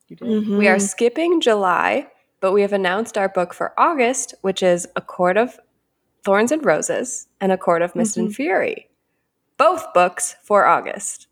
You 0.08 0.16
did. 0.16 0.28
Mm-hmm. 0.28 0.58
We 0.58 0.68
are 0.68 0.78
skipping 0.78 1.40
July, 1.40 2.08
but 2.40 2.52
we 2.52 2.62
have 2.62 2.72
announced 2.72 3.16
our 3.18 3.28
book 3.28 3.52
for 3.54 3.72
August, 3.78 4.34
which 4.42 4.62
is 4.62 4.86
A 4.94 5.00
Court 5.00 5.36
of 5.36 5.58
Thorns 6.24 6.52
and 6.52 6.64
Roses 6.64 7.28
and 7.40 7.50
A 7.52 7.56
Court 7.58 7.82
of 7.82 7.96
Mist 7.96 8.16
and 8.16 8.34
Fury. 8.34 8.88
Both 9.56 9.92
books 9.94 10.36
for 10.42 10.66
August. 10.66 11.26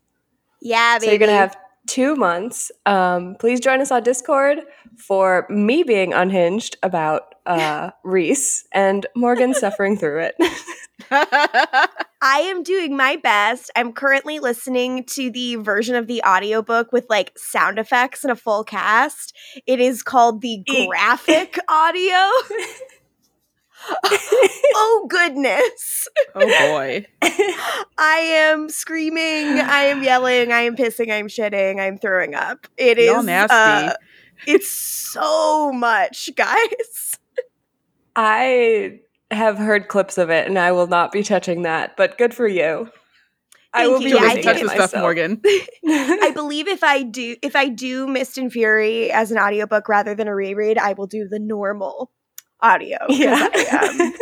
Yeah, 0.65 0.97
baby. 0.97 1.05
So 1.05 1.11
you're 1.11 1.19
going 1.19 1.29
to 1.29 1.35
have 1.35 1.55
two 1.87 2.15
months. 2.15 2.71
Um, 2.87 3.35
please 3.39 3.59
join 3.59 3.81
us 3.81 3.91
on 3.91 4.01
Discord 4.01 4.61
for 4.97 5.45
me 5.47 5.83
being 5.83 6.11
unhinged 6.11 6.77
about 6.81 7.35
uh, 7.45 7.91
Reese 8.03 8.65
and 8.73 9.05
Morgan 9.15 9.53
suffering 9.53 9.95
through 9.95 10.31
it. 10.31 10.35
I 11.11 12.39
am 12.39 12.63
doing 12.63 12.97
my 12.97 13.17
best. 13.17 13.69
I'm 13.75 13.93
currently 13.93 14.39
listening 14.39 15.03
to 15.09 15.29
the 15.29 15.57
version 15.57 15.95
of 15.95 16.07
the 16.07 16.23
audiobook 16.23 16.91
with 16.91 17.05
like 17.09 17.37
sound 17.37 17.77
effects 17.77 18.23
and 18.23 18.31
a 18.31 18.35
full 18.35 18.63
cast. 18.63 19.35
It 19.67 19.79
is 19.79 20.01
called 20.01 20.41
the 20.41 20.63
graphic 20.65 21.59
audio. 21.69 22.31
oh 24.75 25.07
goodness. 25.09 26.07
oh 26.35 26.71
boy. 26.71 27.05
I 27.97 28.17
am 28.17 28.69
screaming, 28.69 29.59
I 29.59 29.83
am 29.85 30.03
yelling, 30.03 30.51
I 30.51 30.61
am 30.61 30.75
pissing, 30.75 31.11
I 31.11 31.15
am 31.15 31.27
shitting, 31.27 31.79
I 31.79 31.85
am 31.85 31.97
throwing 31.97 32.35
up. 32.35 32.67
It 32.77 32.97
is 32.97 33.07
Y'all 33.07 33.23
nasty. 33.23 33.55
uh, 33.55 33.93
it's 34.47 34.71
so 34.71 35.71
much, 35.71 36.29
guys. 36.35 37.17
I 38.15 38.99
have 39.31 39.57
heard 39.57 39.87
clips 39.87 40.17
of 40.17 40.29
it 40.29 40.47
and 40.47 40.57
I 40.57 40.71
will 40.71 40.87
not 40.87 41.11
be 41.11 41.23
touching 41.23 41.63
that, 41.63 41.97
but 41.97 42.17
good 42.17 42.33
for 42.33 42.47
you. 42.47 42.89
I 43.73 43.79
Thank 43.79 43.91
will 43.91 44.01
you. 44.01 44.07
be 44.07 44.15
Yeah, 44.15 44.29
I 44.29 44.41
touch 44.41 44.61
the 44.61 44.69
stuff. 44.69 44.95
Morgan. 44.95 45.41
I 45.85 46.31
believe 46.33 46.69
if 46.69 46.81
I 46.83 47.03
do 47.03 47.35
if 47.41 47.57
I 47.57 47.67
do 47.67 48.07
Mist 48.07 48.37
and 48.37 48.51
Fury 48.51 49.11
as 49.11 49.31
an 49.31 49.37
audiobook 49.37 49.89
rather 49.89 50.15
than 50.15 50.29
a 50.29 50.35
reread, 50.35 50.77
I 50.77 50.93
will 50.93 51.07
do 51.07 51.27
the 51.27 51.39
normal 51.39 52.09
audio. 52.61 52.97
'cause 53.07 53.17
Yeah. 53.19 53.49
I, 53.53 53.87
um, 53.99 54.13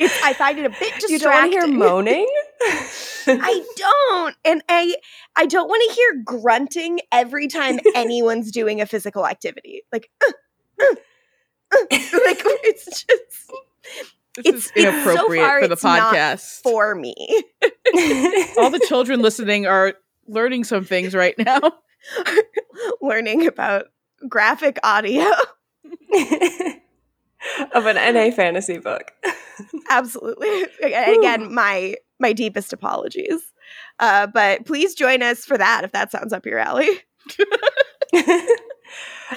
I 0.24 0.32
find 0.34 0.58
it 0.58 0.66
a 0.66 0.70
bit 0.70 0.94
distracting. 1.00 1.10
you 1.10 1.18
don't 1.18 1.50
hear 1.52 1.66
moaning? 1.66 2.26
I 3.26 3.64
don't, 3.76 4.36
and 4.44 4.62
I 4.68 4.96
I 5.36 5.46
don't 5.46 5.68
want 5.68 5.82
to 5.88 5.94
hear 5.94 6.22
grunting 6.24 7.00
every 7.12 7.46
time 7.48 7.78
anyone's 7.94 8.50
doing 8.50 8.80
a 8.80 8.86
physical 8.86 9.26
activity. 9.26 9.82
Like, 9.92 10.10
uh, 10.26 10.32
uh, 10.80 10.84
uh, 11.72 11.76
like 11.90 12.40
it's 12.64 12.84
just 12.84 13.06
This 14.36 14.46
It's- 14.46 14.54
is 14.66 14.72
it's 14.74 14.74
so 14.74 14.80
inappropriate 14.80 15.44
far 15.46 15.60
for 15.62 15.68
the 15.68 15.72
it's 15.74 15.84
not 15.84 16.14
podcast. 16.14 16.62
for 16.62 16.94
me. 16.94 17.14
All 18.58 18.70
the 18.70 18.84
children 18.88 19.20
listening 19.20 19.66
are 19.66 19.94
learning 20.28 20.64
some 20.64 20.84
things 20.84 21.14
right 21.14 21.34
now. 21.38 21.60
Learning 23.02 23.46
about 23.46 23.86
graphic 24.28 24.78
audio. 24.84 25.24
Of 27.74 27.86
an 27.86 27.96
NA 28.14 28.30
fantasy 28.34 28.78
book. 28.78 29.12
Absolutely. 29.90 30.64
Again, 30.82 31.18
again, 31.18 31.54
my 31.54 31.94
my 32.20 32.32
deepest 32.32 32.72
apologies. 32.72 33.40
Uh, 34.00 34.26
but 34.26 34.64
please 34.66 34.94
join 34.94 35.22
us 35.22 35.44
for 35.44 35.58
that 35.58 35.84
if 35.84 35.92
that 35.92 36.10
sounds 36.10 36.32
up 36.32 36.46
your 36.46 36.58
alley. 36.58 36.88
and 38.12 38.46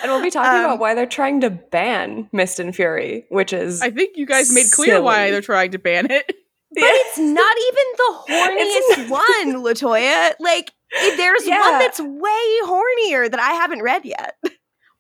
we'll 0.06 0.22
be 0.22 0.30
talking 0.32 0.60
Um, 0.60 0.66
about 0.66 0.80
why 0.80 0.94
they're 0.94 1.06
trying 1.06 1.42
to 1.42 1.50
ban 1.50 2.30
Mist 2.32 2.60
and 2.60 2.76
Fury, 2.76 3.26
which 3.30 3.54
is 3.54 3.82
I 3.82 3.90
think 3.92 4.18
you 4.18 4.26
guys 4.26 4.54
made 4.54 4.72
clear 4.72 5.02
why 5.02 5.32
they're 5.32 5.42
trying 5.42 5.72
to 5.72 5.80
ban 5.80 6.10
it. 6.10 6.32
But 6.74 6.84
it's 6.86 7.18
not 7.18 7.56
even 7.68 7.86
the 7.98 8.24
It's 8.30 8.96
horniest 8.98 9.10
one, 9.10 9.56
Latoya. 9.62 10.32
Like 10.40 10.72
there's 11.18 11.46
Yeah. 11.46 11.60
one 11.60 11.80
that's 11.80 12.00
way 12.00 12.48
hornier 12.64 13.30
that 13.30 13.40
I 13.42 13.52
haven't 13.56 13.82
read 13.82 14.06
yet. 14.06 14.36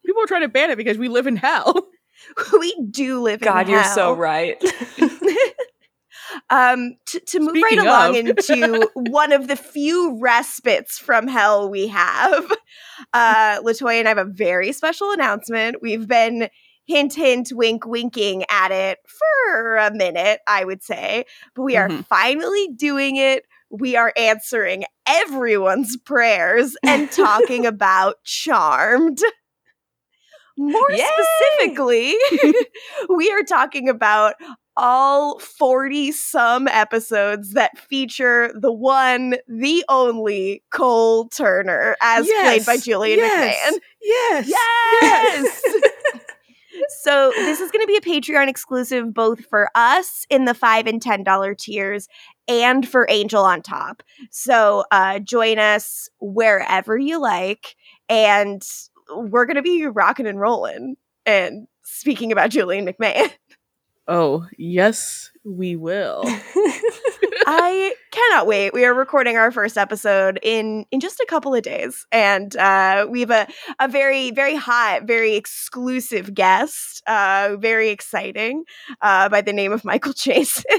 People 0.05 0.21
are 0.21 0.27
trying 0.27 0.41
to 0.41 0.49
ban 0.49 0.69
it 0.71 0.75
because 0.75 0.97
we 0.97 1.07
live 1.07 1.27
in 1.27 1.37
hell. 1.37 1.87
we 2.59 2.75
do 2.89 3.21
live 3.21 3.41
in 3.41 3.47
hell. 3.47 3.55
God, 3.57 3.69
you're 3.69 3.83
so 3.83 4.13
right. 4.13 4.57
um 6.49 6.95
to, 7.05 7.19
to 7.21 7.39
move 7.39 7.55
right 7.55 7.63
Speaking 7.63 7.79
along 7.87 8.15
into 8.15 8.89
one 8.93 9.31
of 9.31 9.47
the 9.47 9.55
few 9.55 10.17
respites 10.19 10.97
from 10.97 11.27
hell 11.27 11.69
we 11.69 11.87
have 11.87 12.45
uh 13.13 13.61
latoya 13.61 13.99
and 13.99 14.07
i 14.07 14.11
have 14.11 14.17
a 14.17 14.25
very 14.25 14.71
special 14.71 15.11
announcement 15.11 15.77
we've 15.81 16.07
been 16.07 16.47
hint 16.85 17.13
hint 17.13 17.49
wink 17.53 17.85
winking 17.85 18.43
at 18.49 18.71
it 18.71 18.99
for 19.07 19.77
a 19.77 19.91
minute 19.93 20.39
i 20.47 20.63
would 20.63 20.83
say 20.83 21.25
but 21.55 21.63
we 21.63 21.75
are 21.75 21.89
Mhm. 21.89 22.05
finally 22.05 22.69
doing 22.75 23.15
it 23.17 23.43
we 23.69 23.95
are 23.95 24.13
answering 24.17 24.83
everyone's 25.07 25.97
prayers 25.97 26.75
and 26.83 27.09
talking 27.11 27.65
about 27.65 28.15
charmed 28.23 29.19
more 30.57 30.91
Yay! 30.91 31.05
specifically 31.59 32.15
we 33.09 33.31
are 33.31 33.43
talking 33.43 33.89
about 33.89 34.35
all 34.77 35.39
40 35.39 36.11
some 36.11 36.67
episodes 36.67 37.53
that 37.53 37.77
feature 37.77 38.51
the 38.59 38.71
one, 38.71 39.35
the 39.47 39.83
only 39.89 40.63
Cole 40.71 41.27
Turner 41.27 41.95
as 42.01 42.27
played 42.41 42.65
by 42.65 42.77
Julian 42.77 43.19
yes, 43.19 43.55
McMahon. 43.55 43.79
Yes. 44.01 44.47
Yes. 44.49 45.81
so 47.03 47.31
this 47.35 47.59
is 47.59 47.69
going 47.69 47.83
to 47.83 47.87
be 47.87 47.97
a 47.97 48.01
Patreon 48.01 48.47
exclusive 48.47 49.13
both 49.13 49.45
for 49.45 49.69
us 49.75 50.25
in 50.29 50.45
the 50.45 50.53
5 50.53 50.87
and 50.87 51.01
$10 51.01 51.57
tiers 51.57 52.07
and 52.47 52.87
for 52.87 53.05
Angel 53.09 53.43
on 53.43 53.61
top. 53.61 54.03
So 54.31 54.85
uh 54.91 55.19
join 55.19 55.59
us 55.59 56.09
wherever 56.19 56.97
you 56.97 57.19
like 57.19 57.75
and 58.09 58.63
we're 59.15 59.45
going 59.45 59.55
to 59.55 59.61
be 59.61 59.85
rocking 59.85 60.27
and 60.27 60.39
rolling 60.39 60.95
and 61.25 61.67
speaking 61.83 62.31
about 62.31 62.49
Julian 62.49 62.85
McMahon. 62.85 63.31
Oh, 64.07 64.47
yes, 64.57 65.31
we 65.45 65.75
will. 65.75 66.23
I 66.25 67.93
cannot 68.11 68.47
wait. 68.47 68.73
We 68.73 68.83
are 68.83 68.93
recording 68.93 69.37
our 69.37 69.51
first 69.51 69.77
episode 69.77 70.39
in 70.41 70.85
in 70.91 70.99
just 70.99 71.19
a 71.19 71.25
couple 71.29 71.53
of 71.53 71.61
days, 71.61 72.05
and 72.11 72.53
uh, 72.57 73.07
we 73.09 73.21
have 73.21 73.29
a 73.29 73.47
a 73.79 73.87
very 73.87 74.31
very 74.31 74.55
hot, 74.55 75.03
very 75.03 75.35
exclusive 75.35 76.33
guest. 76.33 77.03
Uh, 77.07 77.55
very 77.59 77.89
exciting, 77.89 78.63
uh, 79.01 79.29
by 79.29 79.41
the 79.41 79.53
name 79.53 79.71
of 79.71 79.85
Michael 79.85 80.13
Chase, 80.13 80.63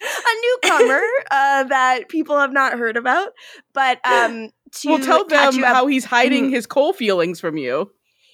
a 0.00 0.64
newcomer 0.64 1.00
uh, 1.30 1.64
that 1.64 2.08
people 2.08 2.38
have 2.38 2.52
not 2.52 2.78
heard 2.78 2.96
about. 2.96 3.32
But 3.72 3.98
um, 4.04 4.50
to 4.72 4.88
we'll 4.88 4.98
tell 4.98 5.24
them 5.24 5.54
how 5.62 5.86
he's 5.86 6.04
hiding 6.04 6.48
Mhm. 6.48 6.50
his 6.54 6.66
Cole 6.66 6.92
feelings 6.92 7.40
from 7.40 7.56
you. 7.56 7.90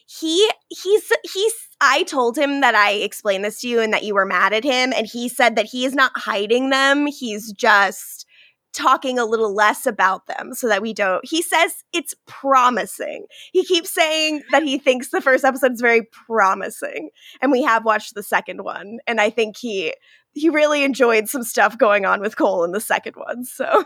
he 0.07 0.51
he's 0.69 1.13
he's 1.33 1.55
I 1.81 2.05
told 2.05 2.37
him 2.39 2.61
that 2.61 2.75
I 2.75 2.93
explained 2.93 3.45
this 3.45 3.61
to 3.61 3.69
you 3.69 3.81
and 3.81 3.93
that 3.93 4.05
you 4.05 4.15
were 4.15 4.25
mad 4.27 4.53
at 4.53 4.63
him 4.65 4.93
and 4.93 5.07
he 5.07 5.29
said 5.29 5.57
that 5.57 5.67
he 5.67 5.85
is 5.85 5.95
not 5.95 6.13
hiding 6.15 6.71
them 6.71 7.07
he's 7.07 7.53
just 7.53 8.27
talking 8.73 9.19
a 9.19 9.25
little 9.27 9.55
less 9.55 9.85
about 9.85 10.27
them 10.27 10.55
so 10.55 10.67
that 10.69 10.81
we 10.81 10.95
don't 10.95 11.23
he 11.29 11.43
says 11.43 11.85
it's 11.93 12.15
promising 12.27 13.27
he 13.53 13.65
keeps 13.65 13.91
saying 13.91 14.43
that 14.51 14.63
he 14.63 14.79
thinks 14.79 15.09
the 15.09 15.21
first 15.21 15.45
episode 15.45 15.73
is 15.73 15.81
very 15.81 16.03
promising 16.27 17.11
and 17.43 17.53
we 17.53 17.63
have 17.63 17.85
watched 17.85 18.15
the 18.15 18.23
second 18.23 18.63
one 18.65 18.99
and 19.07 19.21
I 19.21 19.29
think 19.31 19.57
he 19.59 19.93
he 20.35 20.49
really 20.49 20.85
enjoyed 20.85 21.29
some 21.29 21.43
stuff 21.43 21.77
going 21.77 22.07
on 22.07 22.21
with 22.23 22.37
Cole 22.37 22.65
in 22.65 22.73
the 22.73 22.81
second 22.81 23.17
one 23.17 23.45
so 23.45 23.85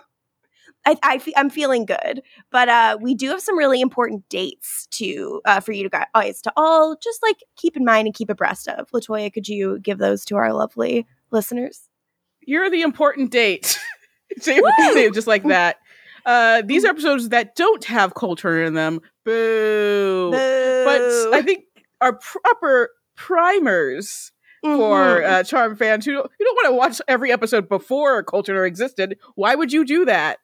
I, 0.87 0.97
I 1.03 1.19
fe- 1.19 1.35
I'm 1.37 1.51
feeling 1.51 1.85
good 1.85 2.23
but 2.51 2.69
uh, 2.69 2.97
we 3.01 3.15
do 3.15 3.29
have 3.31 3.41
some 3.43 3.59
really 3.59 3.81
important 3.81 4.27
dates 4.29 4.87
to 4.93 5.41
uh, 5.45 5.61
for 5.61 5.73
you 5.73 5.89
to 5.89 6.07
guys 6.15 6.41
to 6.43 6.53
all 6.57 6.97
just 7.03 7.23
like 7.23 7.37
keep 7.57 7.77
in 7.77 7.85
mind 7.85 8.07
and 8.07 8.15
keep 8.15 8.31
abreast 8.31 8.69
of. 8.69 8.89
Latoya, 8.93 9.33
could 9.33 9.49
you 9.49 9.79
give 9.81 9.99
those 9.99 10.25
to 10.27 10.37
our 10.37 10.53
lovely 10.55 11.07
listeners? 11.31 11.89
You're 12.43 12.71
the 12.71 12.83
important 12.83 13.31
date. 13.33 13.79
say, 14.39 14.61
say 14.93 15.05
it 15.07 15.15
just 15.15 15.27
like 15.27 15.43
that. 15.49 15.77
Uh, 16.25 16.63
these 16.65 16.85
are 16.85 16.89
episodes 16.89 17.29
that 17.31 17.55
don't 17.57 17.85
have 17.85 18.13
Turner 18.15 18.63
in 18.65 18.75
them. 18.75 19.01
Boo. 19.25 20.31
But 20.33 21.01
I 21.35 21.43
think 21.45 21.65
are 22.01 22.15
proper 22.19 22.91
primers 23.17 24.33
for 24.63 25.21
Mhm. 25.21 25.25
uh, 25.31 25.43
Charm 25.45 25.77
fans 25.77 26.05
who 26.05 26.13
don't, 26.15 26.31
who 26.39 26.45
don't 26.45 26.55
want 26.57 26.67
to 26.69 26.73
watch 26.77 27.01
every 27.09 27.31
episode 27.33 27.69
before 27.69 28.23
Cole 28.25 28.43
Turner 28.43 28.65
existed. 28.65 29.19
Why 29.35 29.55
would 29.55 29.73
you 29.73 29.85
do 29.85 30.05
that? 30.07 30.39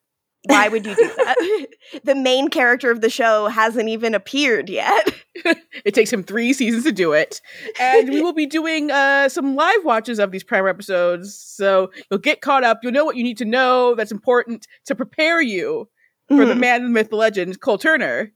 Why 0.46 0.68
would 0.68 0.84
you 0.86 0.94
do 0.94 1.06
that? 1.16 1.66
the 2.04 2.14
main 2.14 2.48
character 2.48 2.90
of 2.90 3.00
the 3.00 3.10
show 3.10 3.46
hasn't 3.48 3.88
even 3.88 4.14
appeared 4.14 4.68
yet. 4.68 5.14
it 5.84 5.94
takes 5.94 6.12
him 6.12 6.22
three 6.24 6.52
seasons 6.52 6.84
to 6.84 6.92
do 6.92 7.12
it. 7.12 7.40
And 7.80 8.08
we 8.10 8.20
will 8.20 8.32
be 8.32 8.46
doing 8.46 8.90
uh, 8.90 9.28
some 9.28 9.54
live 9.54 9.84
watches 9.84 10.18
of 10.18 10.30
these 10.32 10.44
prior 10.44 10.68
episodes. 10.68 11.36
So 11.36 11.90
you'll 12.10 12.18
get 12.20 12.40
caught 12.40 12.64
up. 12.64 12.80
You'll 12.82 12.92
know 12.92 13.04
what 13.04 13.16
you 13.16 13.22
need 13.22 13.38
to 13.38 13.44
know 13.44 13.94
that's 13.94 14.12
important 14.12 14.66
to 14.86 14.94
prepare 14.94 15.40
you 15.40 15.88
for 16.28 16.44
the 16.46 16.54
Mhm. 16.54 16.58
man, 16.60 16.82
the 16.84 16.88
myth, 16.88 17.10
the 17.10 17.16
legend, 17.16 17.60
Cole 17.60 17.78
Turner. 17.78 18.32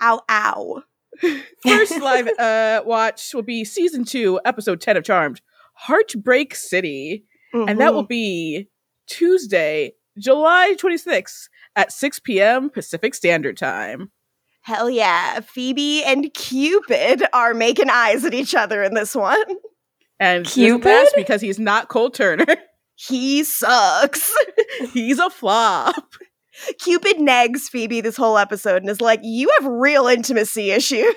Ow, 0.00 0.22
ow. 0.30 0.82
First 1.66 2.00
live 2.00 2.28
uh, 2.38 2.82
watch 2.86 3.34
will 3.34 3.42
be 3.42 3.64
season 3.64 4.04
two, 4.04 4.40
episode 4.44 4.80
10 4.80 4.96
of 4.96 5.04
Charmed, 5.04 5.40
Heartbreak 5.74 6.54
City. 6.54 7.24
And 7.52 7.80
that 7.80 7.92
will 7.94 8.04
Mhm. 8.04 8.08
be 8.08 8.68
Tuesday, 9.08 9.94
July 10.18 10.74
26th 10.78 11.48
at 11.76 11.92
6 11.92 12.18
p.m. 12.20 12.70
Pacific 12.70 13.14
Standard 13.14 13.56
Time. 13.56 14.10
Hell 14.62 14.90
yeah. 14.90 15.40
Phoebe 15.40 16.02
and 16.04 16.32
Cupid 16.34 17.22
are 17.32 17.54
making 17.54 17.88
eyes 17.90 18.24
at 18.24 18.34
each 18.34 18.54
other 18.54 18.82
in 18.82 18.94
this 18.94 19.14
one. 19.14 19.42
And 20.20 20.44
this 20.44 20.54
Cupid? 20.54 21.06
because 21.16 21.40
he's 21.40 21.58
not 21.58 21.88
Cole 21.88 22.10
Turner. 22.10 22.46
He 23.00 23.44
sucks. 23.44 24.34
he's 24.92 25.20
a 25.20 25.30
flop. 25.30 25.94
Cupid 26.80 27.20
nags 27.20 27.68
Phoebe 27.68 28.00
this 28.00 28.16
whole 28.16 28.36
episode 28.36 28.82
and 28.82 28.90
is 28.90 29.00
like, 29.00 29.20
You 29.22 29.48
have 29.60 29.70
real 29.70 30.08
intimacy 30.08 30.72
issues. 30.72 31.14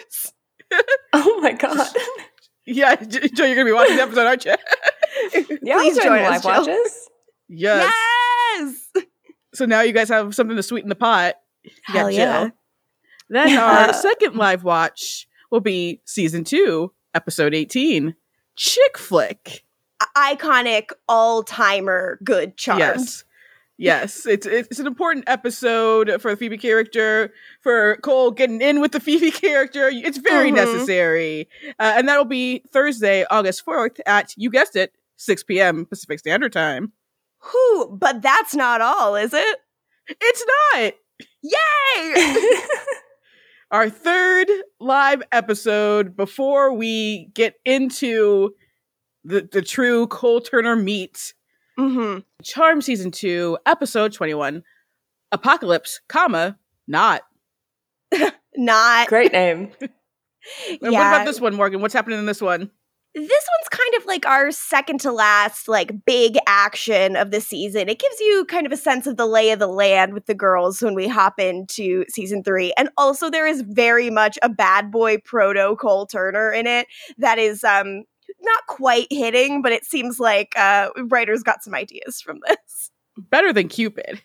Oh 1.12 1.40
my 1.42 1.54
god. 1.54 1.88
Yeah, 2.68 2.96
J- 2.96 3.30
Joe, 3.30 3.46
you're 3.46 3.56
gonna 3.56 3.66
be 3.66 3.72
watching 3.72 3.96
the 3.98 4.04
episode, 4.04 4.28
aren't 4.28 4.46
you? 4.46 4.54
Yeah, 5.64 5.78
Please 5.80 5.98
I'm 5.98 6.04
join 6.04 6.18
doing 6.20 6.26
us, 6.26 6.46
live 6.46 6.66
Jill. 6.66 6.74
watches. 6.76 7.10
Yes. 7.50 7.84
Yes. 7.84 7.94
So 9.54 9.66
now 9.66 9.82
you 9.82 9.92
guys 9.94 10.10
have 10.10 10.34
something 10.36 10.56
to 10.56 10.64
sweeten 10.64 10.90
the 10.90 10.96
pot. 10.96 11.36
Hell 11.84 12.10
yeah. 12.10 12.42
Jill. 12.46 12.52
Then 13.30 13.58
our 13.58 13.94
second 13.94 14.36
live 14.36 14.64
watch 14.64 15.28
will 15.52 15.60
be 15.62 16.02
season 16.06 16.44
two, 16.44 16.92
episode 17.14 17.54
18, 17.54 18.16
Chick 18.56 18.98
Flick. 18.98 19.64
Iconic 20.18 20.92
all 21.08 21.44
timer 21.44 22.20
good 22.24 22.58
charm. 22.58 22.80
Yes. 22.80 23.24
Yes, 23.78 24.28
it's 24.28 24.46
it's 24.46 24.78
an 24.80 24.86
important 24.86 25.24
episode 25.28 26.22
for 26.22 26.30
the 26.32 26.38
Phoebe 26.38 26.58
character, 26.60 27.34
for 27.62 27.96
Cole 28.04 28.30
getting 28.30 28.62
in 28.62 28.80
with 28.80 28.92
the 28.92 29.00
Phoebe 29.02 29.32
character. 29.32 29.90
It's 29.92 30.20
very 30.20 30.52
Mhm. 30.52 30.56
necessary, 30.56 31.50
uh, 31.80 31.94
and 31.96 32.08
that'll 32.08 32.26
be 32.26 32.62
Thursday, 32.72 33.26
August 33.32 33.66
fourth 33.66 34.00
at 34.06 34.36
you 34.38 34.52
guessed 34.52 34.76
it, 34.76 34.94
six 35.18 35.42
p.m. 35.44 35.86
Pacific 35.88 36.20
Standard 36.20 36.54
Time. 36.54 36.92
Whew, 37.50 37.98
but 38.00 38.22
that's 38.22 38.56
not 38.56 38.82
all, 38.82 39.16
is 39.16 39.34
it? 39.34 39.58
It's 40.08 40.46
not 40.74 40.94
Yay! 41.42 42.26
our 43.72 43.90
third 43.90 44.48
live 44.80 45.24
episode 45.32 46.16
before 46.16 46.74
we 46.74 47.30
get 47.34 47.56
into 47.66 48.54
the 49.24 49.48
the 49.52 49.62
true 49.62 50.08
Cole 50.08 50.42
Turner 50.42 50.76
meet 50.76 51.34
hmm 51.78 52.20
Charm 52.44 52.82
season 52.82 53.12
two, 53.12 53.58
episode 53.66 54.14
twenty 54.14 54.34
one, 54.34 54.64
Apocalypse, 55.32 56.02
comma 56.08 56.58
not. 56.88 57.22
Not. 58.58 59.08
Great 59.08 59.32
name. 59.32 59.72
Yeah. 59.80 60.78
What 60.80 60.90
about 60.90 61.26
this 61.26 61.40
one, 61.40 61.56
Morgan? 61.56 61.82
What's 61.82 61.94
happening 61.94 62.20
in 62.20 62.26
this 62.26 62.42
one? 62.42 62.70
This 63.14 63.24
one's 63.26 63.70
kind 63.70 63.94
of 63.98 64.06
like 64.06 64.26
our 64.26 64.52
second 64.52 65.00
to 65.02 65.12
last 65.12 65.68
like 65.68 66.06
big 66.06 66.38
action 66.48 67.16
of 67.16 67.32
the 67.32 67.42
season. 67.42 67.90
It 67.90 68.00
gives 68.00 68.20
you 68.20 68.46
kind 68.46 68.66
of 68.66 68.72
a 68.72 68.78
sense 68.78 69.06
of 69.06 69.18
the 69.18 69.26
lay 69.26 69.52
of 69.52 69.60
the 69.60 69.68
land 69.68 70.14
with 70.14 70.28
the 70.28 70.34
girls 70.34 70.82
when 70.82 70.96
we 70.96 71.08
hop 71.08 71.40
into 71.40 72.06
season 72.08 72.44
three. 72.44 72.74
And 72.78 72.90
also 72.98 73.30
there 73.30 73.46
is 73.48 73.62
very 73.68 74.10
much 74.10 74.40
a 74.42 74.50
bad 74.50 74.92
boy 74.92 75.18
proto 75.18 75.76
cole 75.76 76.06
turner 76.06 76.52
in 76.52 76.68
it 76.68 76.88
that 77.18 77.38
is 77.38 77.64
um 77.64 78.04
not 78.42 78.66
quite 78.68 79.08
hitting 79.12 79.62
but 79.62 79.74
it 79.74 79.84
seems 79.84 80.20
like 80.20 80.54
uh 80.58 80.90
writers 81.10 81.44
got 81.44 81.64
some 81.64 81.76
ideas 81.76 82.22
from 82.22 82.40
this. 82.48 82.92
Better 83.30 83.52
than 83.52 83.68
Cupid. 83.68 84.22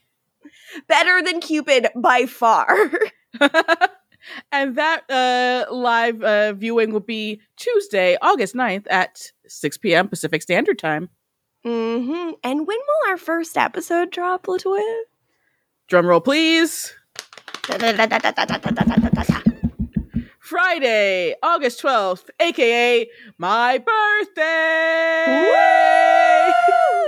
better 0.88 1.22
than 1.22 1.40
cupid 1.40 1.88
by 1.96 2.26
far 2.26 2.68
and 4.52 4.76
that 4.76 5.08
uh, 5.10 5.66
live 5.72 6.22
uh, 6.22 6.52
viewing 6.52 6.92
will 6.92 7.00
be 7.00 7.40
Tuesday, 7.56 8.16
August 8.22 8.54
9th 8.54 8.86
at 8.90 9.32
6 9.46 9.78
p.m. 9.78 10.08
Pacific 10.08 10.42
Standard 10.42 10.78
Time. 10.78 11.08
hmm 11.64 12.30
and 12.44 12.66
when 12.66 12.78
will 12.78 13.10
our 13.10 13.16
first 13.16 13.56
episode 13.56 14.10
drop 14.10 14.46
latoya 14.46 15.02
Drum 15.88 16.06
roll, 16.06 16.20
please. 16.20 16.92
Friday, 20.40 21.34
August 21.42 21.80
12th, 21.82 22.28
aka 22.40 23.08
my 23.38 23.78
birthday. 23.78 25.24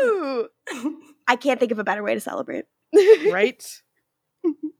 Woo! 0.05 0.49
I 1.29 1.37
can't 1.37 1.59
think 1.61 1.73
of 1.73 1.79
a 1.79 1.85
better 1.85 2.03
way 2.03 2.15
to 2.15 2.21
celebrate. 2.21 2.67
right? 3.29 3.83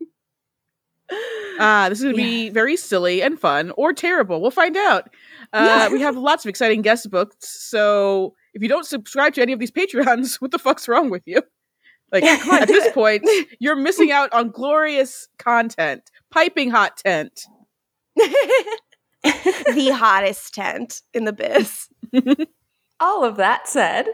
Uh, 1.59 1.89
this 1.89 1.99
is 1.99 2.05
going 2.05 2.15
to 2.17 2.23
be 2.23 2.51
very 2.51 2.77
silly 2.77 3.21
and 3.23 3.41
fun 3.41 3.73
or 3.77 3.93
terrible. 3.93 4.41
We'll 4.41 4.51
find 4.51 4.77
out. 4.77 5.09
Uh, 5.53 5.65
Yeah. 5.67 5.89
We 5.89 6.01
have 6.03 6.17
lots 6.17 6.45
of 6.45 6.49
exciting 6.49 6.83
guest 6.83 7.11
books. 7.11 7.37
So 7.41 8.35
if 8.55 8.63
you 8.63 8.69
don't 8.69 8.87
subscribe 8.87 9.35
to 9.35 9.43
any 9.43 9.53
of 9.53 9.59
these 9.59 9.71
Patreons, 9.73 10.35
what 10.41 10.51
the 10.53 10.59
fuck's 10.59 10.87
wrong 10.87 11.11
with 11.11 11.23
you? 11.27 11.43
Like, 12.13 12.23
on, 12.25 12.63
at 12.63 12.69
this 12.69 12.93
point, 12.95 13.29
you're 13.59 13.77
missing 13.77 14.11
out 14.13 14.33
on 14.33 14.51
glorious 14.51 15.29
content. 15.39 16.03
Piping 16.31 16.71
hot 16.71 16.97
tent. 16.99 17.43
the 18.17 19.91
hottest 19.95 20.55
tent 20.55 21.03
in 21.13 21.25
the 21.25 21.33
biz. 21.33 21.89
All 23.01 23.25
of 23.25 23.37
that 23.37 23.69
said, 23.69 24.07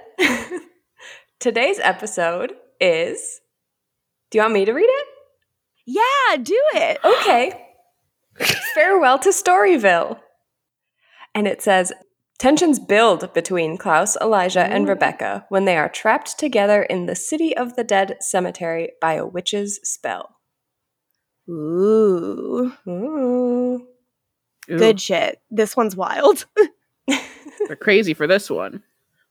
today's 1.41 1.79
episode 1.81 2.53
is. 2.81 3.41
Do 4.31 4.39
you 4.39 4.43
want 4.43 4.55
me 4.55 4.65
to 4.65 4.73
read 4.73 4.89
it? 4.89 5.07
Yeah, 5.87 6.37
do 6.43 6.61
it. 6.75 6.99
Okay. 7.05 7.61
Farewell 8.75 9.19
to 9.21 9.31
Storyville. 9.31 10.19
And 11.35 11.47
it 11.47 11.63
says 11.63 11.93
Tensions 12.39 12.79
build 12.79 13.33
between 13.33 13.77
Klaus, 13.77 14.17
Elijah, 14.21 14.65
and 14.65 14.89
Rebekah 14.89 15.47
when 15.49 15.65
they 15.65 15.77
are 15.77 15.89
trapped 15.89 16.39
together 16.39 16.83
in 16.83 17.07
the 17.07 17.15
City 17.15 17.57
of 17.57 17.77
the 17.77 17.85
Dead 17.85 18.17
cemetery 18.21 18.93
by 19.01 19.15
a 19.15 19.27
witch's 19.27 19.79
spell. 19.85 20.37
Ooh, 21.49 22.73
Ooh. 22.89 23.87
Ooh, 24.71 24.79
good 24.79 25.01
shit. 25.01 25.41
This 25.51 25.77
one's 25.77 25.95
wild. 25.95 26.47
They're 27.07 27.77
crazy 27.81 28.15
for 28.15 28.27
this 28.27 28.51
one. 28.51 28.83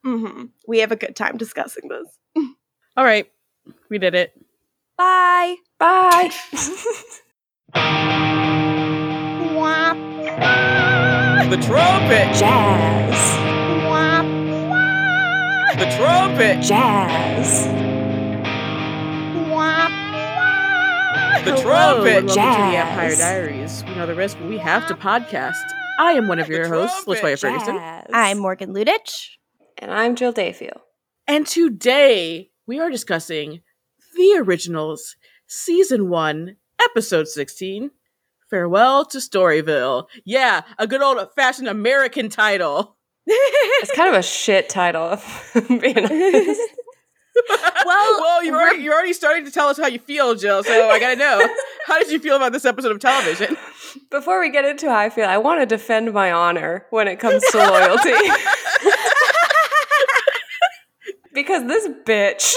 hmm 0.03 0.45
We 0.67 0.79
have 0.79 0.91
a 0.91 0.95
good 0.95 1.15
time 1.15 1.37
discussing 1.37 1.89
this. 1.89 2.45
All 2.95 3.03
right. 3.03 3.29
We 3.89 3.97
did 3.97 4.13
it. 4.15 4.33
Bye. 4.97 5.55
Bye. 5.79 6.29
The 11.49 11.57
trumpet. 11.57 12.33
Jazz. 12.35 13.13
The 15.77 15.85
trumpet. 15.97 16.61
Jazz. 16.63 17.65
The 21.43 21.51
Hello, 21.51 21.61
trumpet. 21.61 22.17
and 22.17 22.25
Welcome 22.25 22.27
to 22.27 22.27
the 22.27 22.33
Jazz. 22.33 22.87
AMPire 22.87 23.17
Diaries. 23.19 23.83
We 23.85 23.95
know 23.95 24.05
the 24.07 24.15
risk, 24.15 24.37
but 24.39 24.47
we 24.49 24.57
have 24.57 24.87
to 24.87 24.95
podcast. 24.95 25.61
I 25.99 26.13
am 26.13 26.27
one 26.27 26.39
of 26.39 26.47
The 26.47 26.53
your 26.53 26.67
hosts, 26.69 27.03
trumpet. 27.03 27.23
Latoya 27.23 27.39
Ferguson. 27.39 27.75
Jazz. 27.75 28.05
I'm 28.13 28.39
Morgan 28.39 28.73
Lutich. 28.73 29.11
And 29.77 29.91
I'm 29.91 30.15
Jill 30.15 30.31
Defiel. 30.31 30.81
And 31.27 31.45
today 31.45 32.49
we 32.65 32.79
are 32.79 32.89
discussing 32.89 33.61
the 34.13 34.37
originals, 34.39 35.15
season 35.47 36.09
one, 36.09 36.57
episode 36.81 37.27
16. 37.27 37.91
Farewell 38.49 39.05
to 39.05 39.17
Storyville. 39.17 40.05
Yeah, 40.25 40.61
a 40.77 40.85
good 40.85 41.01
old 41.01 41.19
fashioned 41.35 41.67
American 41.67 42.29
title. 42.29 42.97
It's 43.25 43.95
kind 43.95 44.09
of 44.09 44.15
a 44.15 44.23
shit 44.23 44.69
title, 44.69 45.13
if 45.13 45.55
I'm 45.69 45.79
being 45.79 45.97
honest. 45.97 46.61
Well, 47.83 48.21
well, 48.21 48.43
you're 48.43 48.55
already, 48.55 48.83
you're 48.83 48.93
already 48.93 49.11
starting 49.11 49.43
to 49.45 49.51
tell 49.51 49.67
us 49.67 49.77
how 49.77 49.87
you 49.87 49.97
feel, 49.97 50.35
Jill. 50.35 50.63
So 50.63 50.89
I 50.89 50.99
gotta 50.99 51.15
know. 51.15 51.49
how 51.87 51.97
did 51.97 52.11
you 52.11 52.19
feel 52.19 52.35
about 52.35 52.51
this 52.51 52.63
episode 52.63 52.91
of 52.91 52.99
television? 52.99 53.57
Before 54.11 54.39
we 54.39 54.51
get 54.51 54.65
into 54.65 54.87
how 54.87 54.99
I 54.99 55.09
feel, 55.09 55.25
I 55.25 55.39
want 55.39 55.59
to 55.59 55.65
defend 55.65 56.13
my 56.13 56.31
honor 56.31 56.85
when 56.91 57.07
it 57.07 57.19
comes 57.19 57.43
to 57.51 57.57
loyalty. 57.57 58.13
because 61.33 61.67
this 61.67 61.87
bitch 62.05 62.53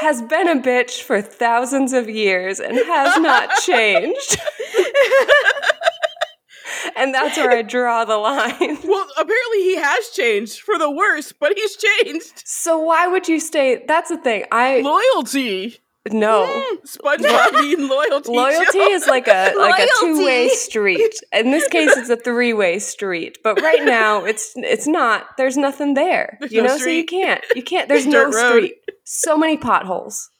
has 0.00 0.22
been 0.22 0.48
a 0.48 0.60
bitch 0.60 1.02
for 1.02 1.20
thousands 1.20 1.92
of 1.92 2.08
years 2.08 2.60
and 2.60 2.76
has 2.76 3.20
not 3.20 3.50
changed. 3.62 4.38
and 6.96 7.14
that's 7.14 7.36
where 7.36 7.50
I 7.50 7.62
draw 7.62 8.04
the 8.04 8.16
line. 8.16 8.78
Well, 8.84 9.06
apparently 9.16 9.62
he 9.62 9.76
has 9.76 10.08
changed 10.10 10.60
for 10.60 10.78
the 10.78 10.90
worse, 10.90 11.32
but 11.32 11.52
he's 11.56 11.76
changed. 11.76 12.42
So 12.44 12.78
why 12.78 13.06
would 13.06 13.28
you 13.28 13.40
stay? 13.40 13.84
That's 13.86 14.10
the 14.10 14.18
thing. 14.18 14.44
I 14.52 14.80
Loyalty. 14.80 15.78
No. 16.12 16.46
Hmm, 16.46 16.76
SpongeBob 16.84 17.52
being 17.52 17.88
loyalty. 17.88 18.30
Loyalty 18.32 18.78
Joe. 18.78 18.88
is 18.90 19.06
like 19.06 19.26
a 19.26 19.54
like 19.56 19.82
a 19.82 19.88
two-way 20.00 20.50
street. 20.50 21.14
In 21.32 21.50
this 21.50 21.66
case 21.68 21.96
it's 21.96 22.10
a 22.10 22.16
three-way 22.16 22.78
street. 22.78 23.38
But 23.42 23.60
right 23.62 23.82
now 23.84 24.24
it's 24.24 24.52
it's 24.54 24.86
not. 24.86 25.26
There's 25.38 25.56
nothing 25.56 25.94
there. 25.94 26.36
There's 26.40 26.52
you 26.52 26.62
no 26.62 26.68
know, 26.68 26.78
so 26.78 26.88
you 26.88 27.06
can't. 27.06 27.42
You 27.56 27.62
can't 27.62 27.88
there's 27.88 28.04
It's 28.04 28.12
no 28.12 28.30
street. 28.30 28.74
So 29.04 29.36
many 29.36 29.56
potholes 29.56 30.30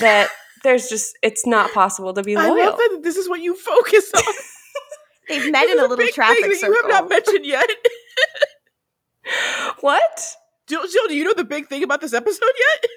that 0.00 0.28
there's 0.62 0.88
just 0.88 1.16
it's 1.22 1.46
not 1.46 1.72
possible 1.72 2.12
to 2.14 2.22
be 2.22 2.36
I 2.36 2.46
loyal. 2.48 2.66
love 2.66 2.78
that 2.78 3.00
this 3.02 3.16
is 3.16 3.28
what 3.28 3.40
you 3.40 3.56
focus 3.56 4.10
on. 4.14 4.22
They've 5.28 5.50
met 5.52 5.62
This 5.62 5.72
in 5.72 5.78
a 5.78 5.82
little 5.82 5.96
big 5.96 6.12
traffic 6.14 6.40
thing 6.40 6.50
that 6.50 6.58
circle. 6.60 6.74
you 6.74 6.82
have 6.82 6.90
not 6.90 7.08
mentioned 7.08 7.46
yet. 7.46 7.68
What? 9.80 10.36
Jill, 10.68 10.86
Jill, 10.88 11.08
do 11.08 11.14
you 11.16 11.24
know 11.24 11.34
the 11.34 11.44
big 11.44 11.68
thing 11.68 11.82
about 11.82 12.00
this 12.00 12.12
episode 12.12 12.40
yet? 12.58 12.90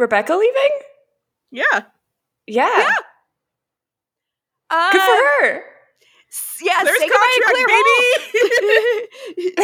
Rebekah 0.00 0.36
leaving? 0.36 0.70
Yeah. 1.50 1.80
Yeah. 2.46 2.94
Uh, 4.70 4.92
Good 4.92 5.00
for 5.02 5.16
her. 5.16 5.64
S- 6.60 6.66
Yeah, 6.66 6.84
There's 6.84 6.98
say 6.98 7.08
goodbye 7.08 7.38
contract, 7.44 7.66
Claire 7.66 7.82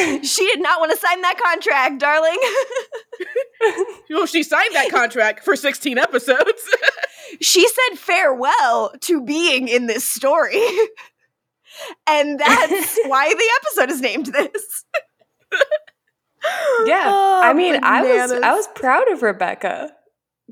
Holt. 0.06 0.22
she 0.24 0.46
did 0.46 0.61
not 0.61 0.80
want 0.80 0.92
to 0.92 0.98
sign 0.98 1.20
that 1.22 1.38
contract, 1.42 1.98
darling. 1.98 2.38
Well, 4.11 4.26
she 4.26 4.42
signed 4.42 4.74
that 4.74 4.90
contract 4.90 5.42
for 5.44 5.56
16 5.56 5.98
episodes. 5.98 6.62
she 7.40 7.66
said 7.66 7.98
farewell 7.98 8.92
to 9.02 9.22
being 9.22 9.66
in 9.68 9.87
this 9.87 10.09
story. 10.09 10.62
and 12.06 12.38
that's 12.38 12.98
why 13.06 13.32
the 13.32 13.50
episode 13.61 13.90
is 13.90 14.00
named 14.00 14.26
this. 14.26 14.85
Yeah. 16.85 17.04
Oh, 17.06 17.40
I 17.42 17.52
mean, 17.54 17.80
I 17.82 18.02
was 18.02 18.32
I 18.32 18.52
was 18.54 18.68
proud 18.74 19.11
of 19.11 19.22
Rebekah. 19.22 19.92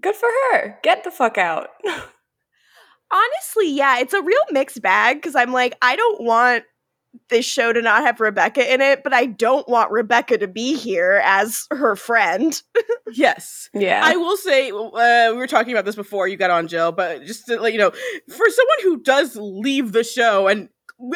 Good 0.00 0.16
for 0.16 0.28
her. 0.52 0.78
Get 0.82 1.04
the 1.04 1.10
fuck 1.12 1.38
out. 1.38 1.68
Honestly, 3.14 3.70
yeah, 3.70 4.00
it's 4.00 4.12
a 4.12 4.22
real 4.22 4.42
mixed 4.50 4.82
bag 4.82 5.18
because 5.18 5.36
I'm 5.36 5.52
like, 5.52 5.76
I 5.80 5.94
don't 5.94 6.22
want 6.22 6.64
this 7.30 7.44
show 7.44 7.72
to 7.72 7.80
not 7.80 8.02
have 8.02 8.20
Rebekah 8.20 8.72
in 8.72 8.80
it, 8.80 9.04
but 9.04 9.12
I 9.12 9.26
don't 9.26 9.68
want 9.68 9.92
Rebekah 9.92 10.38
to 10.38 10.48
be 10.48 10.74
here 10.74 11.22
as 11.24 11.66
her 11.70 11.96
friend. 11.96 12.60
yes. 13.12 13.70
Yeah. 13.72 14.00
I 14.02 14.16
will 14.16 14.36
say, 14.36 14.70
uh, 14.70 15.30
we 15.30 15.36
were 15.36 15.46
talking 15.46 15.72
about 15.72 15.84
this 15.84 15.94
before 15.94 16.28
you 16.28 16.36
got 16.36 16.50
on, 16.50 16.68
Jill, 16.68 16.92
but 16.92 17.24
just 17.24 17.46
to 17.46 17.60
let 17.60 17.72
you 17.72 17.78
know, 17.78 17.90
for 17.90 18.50
someone 18.50 18.78
who 18.82 19.00
does 19.00 19.36
leave 19.36 19.92
the 19.92 20.04
show, 20.04 20.48
and 20.48 20.68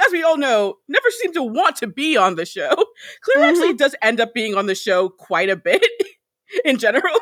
as 0.05 0.13
we 0.13 0.23
all 0.23 0.37
know, 0.37 0.77
never 0.89 1.11
seem 1.11 1.33
to 1.35 1.43
want 1.43 1.77
to 1.77 1.87
be 1.87 2.17
on 2.17 2.37
the 2.37 2.47
show, 2.47 2.73
Claire 3.23 3.49
actually 3.49 3.75
does 3.75 3.95
end 4.03 4.21
up 4.21 4.35
being 4.35 4.55
on 4.55 4.67
the 4.67 4.75
show 4.75 5.09
quite 5.09 5.51
a 5.51 5.57
bit 5.57 5.85
in 6.65 6.79
general. 6.79 7.19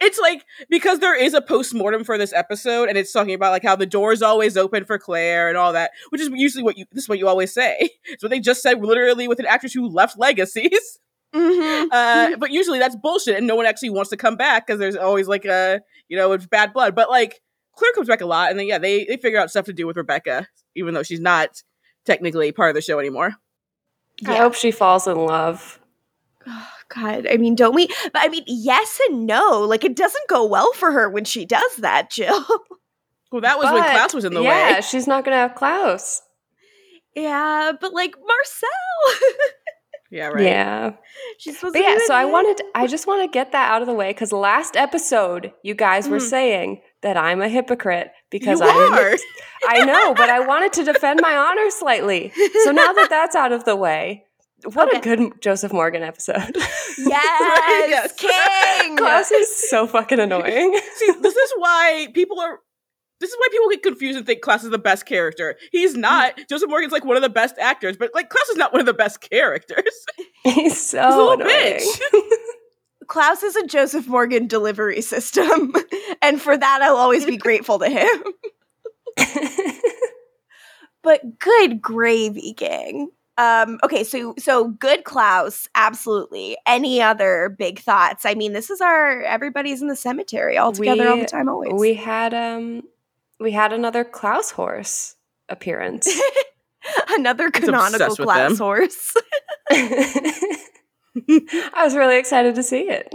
It's 0.00 0.18
like 0.18 0.46
because 0.70 0.98
there 1.00 1.14
is 1.14 1.34
a 1.34 1.42
post 1.42 1.74
mortem 1.74 2.04
for 2.04 2.16
this 2.16 2.32
episode, 2.32 2.88
and 2.88 2.96
it's 2.96 3.12
talking 3.12 3.34
about 3.34 3.52
like 3.52 3.62
how 3.62 3.76
the 3.76 3.86
door 3.86 4.12
is 4.12 4.22
always 4.22 4.56
open 4.56 4.84
for 4.84 4.98
Claire 4.98 5.48
and 5.48 5.58
all 5.58 5.74
that, 5.74 5.90
which 6.08 6.20
is 6.20 6.30
usually 6.32 6.64
what 6.64 6.78
you 6.78 6.86
this 6.92 7.04
is 7.04 7.08
what 7.08 7.18
you 7.18 7.28
always 7.28 7.52
say. 7.52 7.90
It's 8.04 8.22
what 8.22 8.30
they 8.30 8.40
just 8.40 8.62
said 8.62 8.82
literally 8.82 9.28
with 9.28 9.38
an 9.38 9.46
actress 9.46 9.72
who 9.72 9.88
left 9.88 10.18
legacies. 10.18 10.98
Mm-hmm. 11.32 11.92
Uh, 11.92 12.36
but 12.38 12.50
usually 12.50 12.80
that's 12.80 12.96
bullshit, 12.96 13.36
and 13.36 13.46
no 13.46 13.54
one 13.54 13.64
actually 13.64 13.90
wants 13.90 14.10
to 14.10 14.16
come 14.16 14.34
back 14.34 14.66
because 14.66 14.80
there's 14.80 14.96
always 14.96 15.28
like 15.28 15.44
a 15.44 15.80
you 16.08 16.16
know 16.16 16.32
it's 16.32 16.44
bad 16.44 16.72
blood. 16.72 16.96
But 16.96 17.08
like 17.08 17.40
Claire 17.76 17.92
comes 17.92 18.08
back 18.08 18.20
a 18.20 18.26
lot, 18.26 18.50
and 18.50 18.58
then 18.58 18.66
yeah, 18.66 18.78
they 18.78 19.04
they 19.04 19.16
figure 19.16 19.38
out 19.38 19.48
stuff 19.48 19.66
to 19.66 19.72
do 19.72 19.86
with 19.86 19.96
Rebekah, 19.96 20.48
even 20.74 20.92
though 20.92 21.04
she's 21.04 21.20
not 21.20 21.62
technically 22.04 22.50
part 22.50 22.70
of 22.70 22.74
the 22.74 22.82
show 22.82 22.98
anymore. 22.98 23.36
I 24.26 24.38
hope 24.38 24.54
she 24.54 24.72
falls 24.72 25.06
in 25.06 25.16
love. 25.16 25.78
God, 26.94 27.26
I 27.30 27.36
mean, 27.36 27.54
don't 27.54 27.74
we? 27.74 27.86
But 27.86 28.16
I 28.22 28.28
mean, 28.28 28.44
yes 28.46 29.00
and 29.08 29.26
no. 29.26 29.60
Like, 29.60 29.84
it 29.84 29.96
doesn't 29.96 30.28
go 30.28 30.44
well 30.44 30.72
for 30.72 30.90
her 30.92 31.08
when 31.08 31.24
she 31.24 31.44
does 31.44 31.76
that, 31.78 32.10
Jill. 32.10 32.44
Well, 33.32 33.42
that 33.42 33.58
was 33.58 33.70
when 33.72 33.82
Klaus 33.84 34.12
was 34.12 34.24
in 34.24 34.34
the 34.34 34.42
yeah, 34.42 34.48
way. 34.48 34.70
Yeah, 34.74 34.80
she's 34.80 35.06
not 35.06 35.24
gonna 35.24 35.36
have 35.36 35.54
Klaus. 35.54 36.20
yeah, 37.14 37.72
but 37.80 37.92
like 37.94 38.14
Marcel, 38.26 39.28
Yeah, 40.12 40.26
right. 40.26 40.42
Yeah. 40.44 40.92
she's 41.38 41.54
supposed 41.56 41.74
But 41.74 41.78
to. 41.78 41.84
be 41.84 41.90
yeah, 41.92 41.98
so 42.06 42.14
I 42.14 42.24
wanted 42.24 42.60
I 42.74 42.88
just 42.88 43.06
want 43.06 43.22
to 43.22 43.28
get 43.32 43.52
that 43.52 43.70
out 43.70 43.82
of 43.82 43.86
the 43.86 43.94
way 43.94 44.10
because 44.10 44.32
last 44.32 44.76
episode 44.76 45.52
you 45.62 45.74
guys 45.74 46.08
were 46.08 46.18
Mhm. 46.18 46.28
saying 46.28 46.82
that 47.02 47.16
I'm 47.16 47.40
a 47.40 47.48
hypocrite 47.48 48.10
because 48.30 48.58
you 48.58 48.66
I'm 48.66 48.92
are. 48.94 49.16
I 49.68 49.84
know, 49.84 50.12
but 50.14 50.28
I 50.28 50.40
wanted 50.40 50.72
to 50.74 50.84
defend 50.84 51.20
my 51.22 51.36
honor 51.36 51.70
slightly. 51.70 52.32
So 52.64 52.72
now 52.72 52.92
that 52.92 53.06
that's 53.08 53.36
out 53.36 53.52
of 53.52 53.64
the 53.64 53.76
way, 53.76 54.24
what 54.64 54.94
a 54.96 55.00
good 55.00 55.40
Joseph 55.40 55.72
Morgan 55.72 56.02
episode. 56.02 56.56
yes, 56.98 56.98
Yes. 56.98 58.12
king. 58.14 58.96
Klaus 58.96 59.30
is 59.30 59.68
so 59.70 59.86
fucking 59.86 60.18
annoying. 60.20 60.78
See, 60.96 61.12
this 61.20 61.36
is 61.36 61.52
why 61.56 62.08
people 62.14 62.40
are. 62.40 62.58
This 63.20 63.30
is 63.30 63.36
why 63.38 63.48
people 63.52 63.68
get 63.68 63.82
confused 63.82 64.16
and 64.16 64.26
think 64.26 64.40
Klaus 64.40 64.64
is 64.64 64.70
the 64.70 64.78
best 64.78 65.04
character. 65.04 65.56
He's 65.72 65.94
not. 65.94 66.36
Mm. 66.38 66.48
Joseph 66.48 66.70
Morgan's 66.70 66.92
like 66.92 67.04
one 67.04 67.16
of 67.16 67.22
the 67.22 67.28
best 67.28 67.58
actors, 67.58 67.96
but 67.98 68.10
like 68.14 68.30
Klaus 68.30 68.48
is 68.48 68.56
not 68.56 68.72
one 68.72 68.80
of 68.80 68.86
the 68.86 68.94
best 68.94 69.20
characters. 69.20 70.06
He's 70.42 70.80
so 70.88 71.04
He's 71.04 71.14
a 71.14 71.18
little 71.18 71.32
annoying. 71.34 71.80
bitch. 71.80 72.20
Klaus 73.08 73.42
is 73.42 73.56
a 73.56 73.66
Joseph 73.66 74.06
Morgan 74.06 74.46
delivery 74.46 75.02
system, 75.02 75.72
and 76.22 76.40
for 76.40 76.56
that, 76.56 76.80
I'll 76.82 76.96
always 76.96 77.26
be 77.26 77.36
grateful 77.36 77.78
to 77.80 77.88
him. 77.90 78.22
But 81.02 81.38
good 81.38 81.80
gravy, 81.80 82.52
gang. 82.52 83.08
Um, 83.40 83.78
okay, 83.82 84.04
so 84.04 84.34
so 84.38 84.68
good 84.68 85.04
Klaus, 85.04 85.66
absolutely. 85.74 86.58
Any 86.66 87.00
other 87.00 87.56
big 87.58 87.78
thoughts? 87.78 88.26
I 88.26 88.34
mean, 88.34 88.52
this 88.52 88.68
is 88.68 88.82
our 88.82 89.22
everybody's 89.22 89.80
in 89.80 89.88
the 89.88 89.96
cemetery 89.96 90.58
all 90.58 90.72
together 90.72 91.08
all 91.08 91.16
the 91.16 91.24
time, 91.24 91.48
always. 91.48 91.72
we 91.72 91.94
had 91.94 92.34
um 92.34 92.82
we 93.38 93.52
had 93.52 93.72
another 93.72 94.04
Klaus 94.04 94.50
horse 94.50 95.16
appearance. 95.48 96.06
Another 97.10 97.50
canonical 97.50 98.08
with 98.08 98.18
Klaus 98.18 98.50
them. 98.50 98.58
horse. 98.58 99.14
I 99.70 100.54
was 101.84 101.94
really 101.94 102.18
excited 102.18 102.54
to 102.54 102.62
see 102.62 102.88
it. 102.90 103.08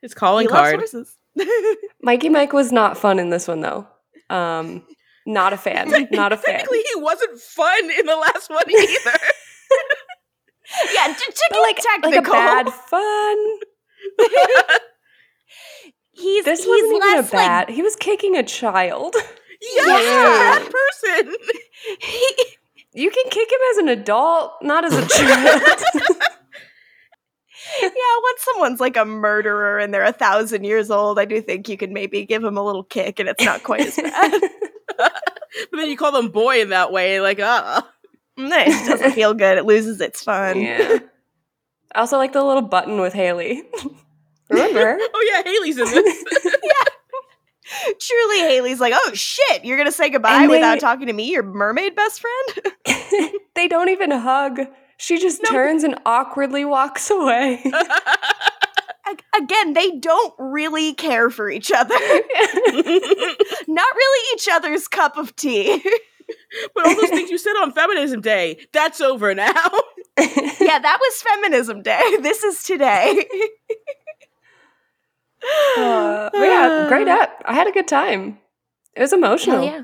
His 0.00 0.14
calling 0.14 0.46
He 0.46 0.52
loves 0.52 0.60
card. 0.60 0.76
horses. 0.76 1.16
Mikey 2.02 2.28
Mike 2.28 2.52
was 2.52 2.70
not 2.72 2.96
fun 2.98 3.18
in 3.18 3.30
this 3.30 3.46
one 3.48 3.60
though. 3.60 3.86
Um 4.30 4.84
not 5.26 5.52
a 5.52 5.56
fan. 5.56 5.90
Not 6.10 6.32
a 6.32 6.36
fan. 6.36 6.54
Technically, 6.54 6.82
he 6.94 7.00
wasn't 7.00 7.38
fun 7.40 7.90
in 7.98 8.06
the 8.06 8.16
last 8.16 8.48
one 8.48 8.64
either. 8.70 9.18
yeah, 10.94 11.06
to, 11.12 11.32
to 11.32 11.46
But 11.50 11.60
like, 11.60 11.76
like 11.76 11.78
a 11.78 11.82
technical, 12.02 12.32
bad 12.32 12.68
fun. 12.72 13.58
he's 16.12 16.44
This 16.44 16.60
he's 16.60 16.68
wasn't 16.68 16.86
even 16.96 17.02
a 17.02 17.16
less 17.16 17.32
like 17.32 17.70
he 17.70 17.82
was 17.82 17.96
kicking 17.96 18.36
a 18.36 18.42
child. 18.42 19.14
yes, 19.60 19.86
Yeah. 19.86 20.58
that 20.58 20.72
person. 20.72 21.34
he, 22.00 22.34
You 22.94 23.10
can 23.10 23.24
kick 23.30 23.50
him 23.50 23.58
as 23.72 23.78
an 23.78 23.88
adult, 23.88 24.52
not 24.62 24.84
as 24.84 24.94
a 24.94 25.06
child. 25.06 25.62
yeah, 27.82 27.90
once 28.22 28.42
someone's 28.42 28.80
like 28.80 28.96
a 28.96 29.04
murderer 29.04 29.78
and 29.78 29.92
they're 29.92 30.04
a 30.04 30.12
thousand 30.12 30.64
years 30.64 30.90
old, 30.90 31.18
I 31.18 31.24
do 31.26 31.40
think 31.42 31.68
you 31.68 31.76
can 31.76 31.92
maybe 31.92 32.24
give 32.24 32.42
him 32.42 32.56
a 32.56 32.62
little 32.64 32.84
kick 32.84 33.18
and 33.20 33.28
it's 33.28 33.44
not 33.44 33.62
quite 33.62 33.80
as 33.86 33.96
bad. 33.96 34.40
But 35.70 35.78
then 35.78 35.88
you 35.88 35.96
call 35.96 36.12
them 36.12 36.28
boy 36.28 36.60
in 36.60 36.70
that 36.70 36.92
way, 36.92 37.20
like 37.20 37.38
ah. 37.40 37.86
it 38.36 38.88
doesn't 38.88 39.12
feel 39.12 39.34
good. 39.34 39.58
It 39.58 39.64
loses 39.64 40.00
its 40.00 40.22
fun. 40.22 40.60
yeah. 40.60 40.98
I 41.94 42.00
also 42.00 42.18
like 42.18 42.32
the 42.32 42.44
little 42.44 42.62
button 42.62 43.00
with 43.00 43.14
Hayley. 43.14 43.62
Remember? 44.50 44.98
Oh 45.14 45.32
yeah, 45.34 45.42
Hayley's 45.50 45.78
in 45.78 45.86
this. 45.86 46.24
Yeah. 46.62 47.92
Truly, 47.98 48.38
Hayley's 48.40 48.80
like, 48.80 48.92
oh 48.94 49.10
shit, 49.14 49.64
you're 49.64 49.76
gonna 49.78 49.90
say 49.90 50.08
goodbye 50.10 50.40
they- 50.40 50.48
without 50.48 50.78
talking 50.78 51.06
to 51.06 51.12
me, 51.12 51.30
your 51.32 51.42
mermaid 51.42 51.96
best 51.96 52.20
friend? 52.20 53.42
they 53.54 53.66
don't 53.66 53.88
even 53.88 54.10
hug. 54.10 54.60
She 54.98 55.18
just 55.18 55.42
No. 55.42 55.50
turns 55.50 55.84
and 55.84 55.98
awkwardly 56.06 56.64
walks 56.64 57.10
away. 57.10 57.62
A- 59.08 59.38
Again, 59.42 59.72
they 59.74 59.92
don't 59.98 60.34
really 60.38 60.94
care 60.94 61.30
for 61.30 61.50
each 61.50 61.70
other. 61.72 61.94
Not 63.68 63.94
really 63.94 64.26
each 64.34 64.48
other's 64.50 64.88
cup 64.88 65.16
of 65.16 65.34
tea. 65.36 65.82
but 66.74 66.86
all 66.86 66.94
those 66.94 67.10
things 67.10 67.30
you 67.30 67.38
said 67.38 67.54
on 67.62 67.72
Feminism 67.72 68.20
Day, 68.20 68.66
that's 68.72 69.00
over 69.00 69.34
now. 69.34 69.52
yeah, 70.18 70.78
that 70.78 70.98
was 71.00 71.22
feminism 71.22 71.82
day. 71.82 72.00
This 72.22 72.42
is 72.42 72.62
today. 72.64 73.26
Uh, 75.76 76.30
but 76.32 76.40
yeah, 76.40 76.86
great 76.88 77.06
up. 77.20 77.42
I 77.44 77.52
had 77.54 77.66
a 77.68 77.72
good 77.72 77.86
time. 77.86 78.38
It 78.94 79.02
was 79.02 79.12
emotional. 79.12 79.58
Hell 79.58 79.66
yeah. 79.66 79.82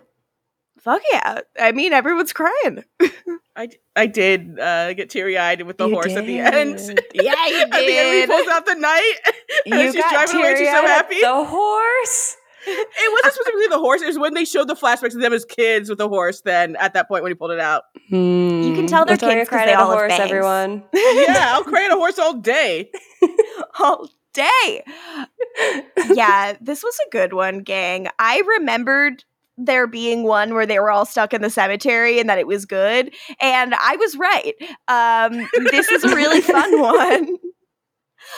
Fuck 0.82 1.02
yeah. 1.12 1.40
I 1.60 1.72
mean, 1.72 1.92
everyone's 1.92 2.32
crying. 2.32 2.82
I, 3.56 3.68
I 3.94 4.06
did 4.06 4.58
uh, 4.58 4.92
get 4.94 5.10
teary 5.10 5.38
eyed 5.38 5.62
with 5.62 5.76
the 5.78 5.86
You 5.86 5.94
horse 5.94 6.12
at 6.16 6.26
the 6.26 6.40
end. 6.40 6.78
Yeah, 7.14 7.46
you 7.46 7.56
At 7.62 7.70
the 7.70 7.98
end, 7.98 8.20
he 8.20 8.26
pulls 8.26 8.48
out 8.48 8.66
the 8.66 8.74
knight. 8.74 9.14
You 9.66 9.74
and 9.78 9.92
she's 9.94 10.02
got 10.02 10.12
driving 10.12 10.36
away. 10.40 10.56
She's 10.56 10.66
so 10.68 10.72
teary-eyed 10.80 10.88
happy. 10.88 11.20
The 11.20 11.44
horse. 11.44 12.36
It 12.66 13.12
wasn't 13.12 13.34
specifically 13.34 13.66
the 13.68 13.78
horse. 13.78 14.02
It 14.02 14.06
was 14.06 14.18
when 14.18 14.34
they 14.34 14.44
showed 14.44 14.68
the 14.68 14.74
flashbacks 14.74 15.14
of 15.14 15.20
them 15.20 15.32
as 15.32 15.44
kids 15.44 15.88
with 15.88 15.98
the 15.98 16.08
horse. 16.08 16.40
Then 16.42 16.76
at 16.76 16.94
that 16.94 17.06
point 17.08 17.22
when 17.22 17.30
he 17.30 17.34
pulled 17.34 17.50
it 17.52 17.60
out, 17.60 17.84
You 18.08 18.72
can 18.74 18.86
tell 18.86 19.04
they're 19.04 19.16
Latoya 19.16 19.34
kids 19.34 19.48
'cause 19.50 19.56
cried 19.56 19.68
they 19.68 19.72
at 19.74 19.78
a 19.80 19.82
all 19.82 19.90
have 19.90 19.98
horse, 19.98 20.16
bangs. 20.16 20.30
everyone. 20.30 20.82
yeah, 20.94 21.52
I'll 21.54 21.64
cry 21.64 21.84
at 21.84 21.90
a 21.92 21.96
horse 21.96 22.18
all 22.18 22.34
day. 22.34 22.90
all 23.80 24.08
day. 24.32 24.84
yeah, 26.14 26.54
this 26.60 26.82
was 26.82 26.96
a 27.06 27.10
good 27.10 27.32
one, 27.32 27.58
gang. 27.60 28.08
I 28.18 28.42
remembered 28.46 29.24
there 29.58 29.86
being 29.86 30.24
one 30.24 30.54
where 30.54 30.66
they 30.66 30.78
were 30.78 30.90
all 30.90 31.04
stuck 31.04 31.34
in 31.34 31.42
the 31.42 31.50
cemetery 31.50 32.18
and 32.18 32.28
that 32.28 32.38
it 32.38 32.46
was 32.46 32.64
good, 32.66 33.14
and 33.40 33.74
I 33.74 33.96
was 33.96 34.16
right. 34.16 34.54
Um, 34.88 35.48
this 35.70 35.90
is 35.90 36.04
a 36.04 36.14
really 36.14 36.40
fun 36.40 36.80
one. 36.80 37.36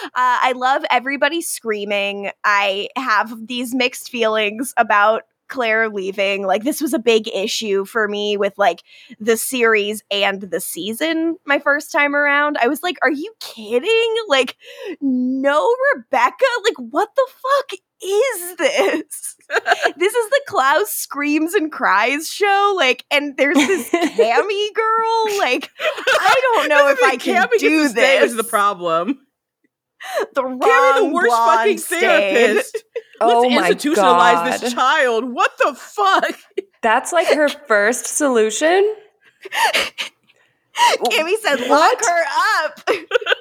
Uh, 0.07 0.09
I 0.15 0.53
love 0.57 0.83
everybody 0.91 1.41
screaming. 1.43 2.31
I 2.43 2.89
have 2.97 3.47
these 3.47 3.75
mixed 3.75 4.11
feelings 4.11 4.73
about 4.77 5.23
Claire 5.49 5.89
leaving. 5.89 6.47
Like, 6.47 6.65
this 6.65 6.81
was 6.81 6.95
a 6.95 6.99
big 6.99 7.29
issue 7.29 7.85
for 7.85 8.09
me 8.09 8.37
with 8.37 8.55
like 8.57 8.83
the 9.21 9.37
series 9.37 10.03
and 10.11 10.41
the 10.41 10.61
season 10.61 11.37
my 11.45 11.59
first 11.59 11.93
time 11.93 12.17
around. 12.17 12.57
I 12.61 12.69
was 12.69 12.83
like, 12.83 12.97
are 13.03 13.11
you 13.11 13.33
kidding? 13.41 14.15
Like, 14.29 14.57
no 15.01 15.75
Rebekah? 15.95 16.45
Like, 16.65 16.77
what 16.91 17.11
the 17.15 17.29
fuck 17.29 17.79
is 18.05 18.57
this? 18.57 19.37
this 19.97 20.15
is 20.15 20.31
the 20.31 20.41
Klaus 20.47 20.91
screams 20.91 21.55
and 21.55 21.71
cries 21.71 22.29
show. 22.31 22.75
Like, 22.77 23.05
and 23.11 23.37
there's 23.37 23.57
this 23.57 23.89
Cami 23.91 24.75
girl. 24.75 25.39
Like, 25.39 25.71
I 25.81 26.35
don't 26.55 26.69
know 26.69 26.89
if 26.91 27.03
I 27.03 27.17
can 27.17 27.47
Cami 27.49 27.59
do 27.59 27.83
gets 27.83 27.95
to 27.95 28.01
this. 28.01 28.31
is 28.31 28.37
the 28.37 28.45
problem. 28.45 29.19
the 30.35 30.45
wrong 30.45 30.61
Cami, 30.61 30.99
the 30.99 31.05
worst 31.15 31.29
blonde 31.29 31.59
fucking 31.59 31.79
therapist. 31.79 32.85
oh 33.21 33.41
Let's 33.43 33.55
my 33.55 33.71
institutionalize 33.71 33.97
god. 33.97 34.61
this 34.61 34.73
child. 34.73 35.25
What 35.33 35.51
the 35.59 35.75
fuck? 35.75 36.39
That's 36.83 37.13
like 37.13 37.29
her 37.29 37.49
first 37.49 38.07
solution. 38.07 38.95
Cami 41.05 41.35
said, 41.43 41.61
"Lock 41.69 41.69
What? 41.69 42.05
her 42.05 42.25
up." 42.67 42.81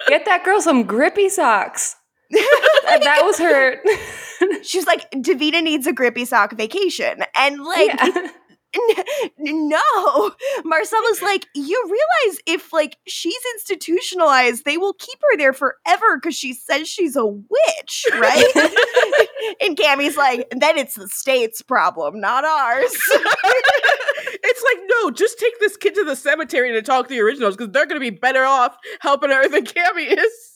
Get 0.08 0.26
that 0.26 0.44
girl 0.46 0.62
some 0.62 0.84
grippy 0.84 1.30
socks. 1.30 1.96
That 2.34 3.00
that 3.04 3.22
was 3.24 3.38
her. 3.40 3.82
She 4.64 4.78
was 4.78 4.86
like, 4.88 5.10
Davina 5.12 5.64
needs 5.64 5.88
a 5.88 5.94
grippy 5.94 6.26
sock 6.26 6.52
vacation. 6.58 7.24
And 7.34 7.64
like, 7.64 7.92
Yeah. 7.98 8.28
n- 8.76 9.70
no. 9.70 10.32
Marcella's 10.66 11.22
like, 11.22 11.46
you 11.56 11.82
realize 11.86 12.40
if 12.46 12.74
like 12.74 12.98
she's 13.08 13.40
institutionalized, 13.56 14.66
they 14.66 14.78
will 14.78 14.94
keep 14.96 15.18
her 15.22 15.38
there 15.38 15.54
forever 15.54 16.18
because 16.18 16.36
she 16.36 16.54
says 16.54 16.90
she's 16.90 17.16
a 17.16 17.26
witch, 17.26 18.06
right? 18.14 18.52
and 19.62 19.78
Cami's 19.78 20.18
like, 20.18 20.48
then 20.52 20.78
it's 20.78 20.96
the 20.96 21.08
state's 21.08 21.62
problem, 21.62 22.20
not 22.20 22.44
ours. 22.44 22.92
it's 22.92 24.64
like, 24.64 24.78
no, 24.88 25.12
just 25.12 25.40
take 25.40 25.58
this 25.62 25.78
kid 25.78 25.96
to 25.96 26.04
the 26.04 26.16
cemetery 26.18 26.72
to 26.74 26.82
talk 26.82 27.08
to 27.08 27.14
the 27.14 27.22
originals 27.22 27.56
because 27.56 27.72
they're 27.72 27.86
going 27.86 28.02
to 28.02 28.12
be 28.12 28.18
better 28.18 28.44
off 28.44 28.76
helping 29.00 29.30
her 29.30 29.48
than 29.48 29.64
Cami 29.66 30.18
is. 30.18 30.53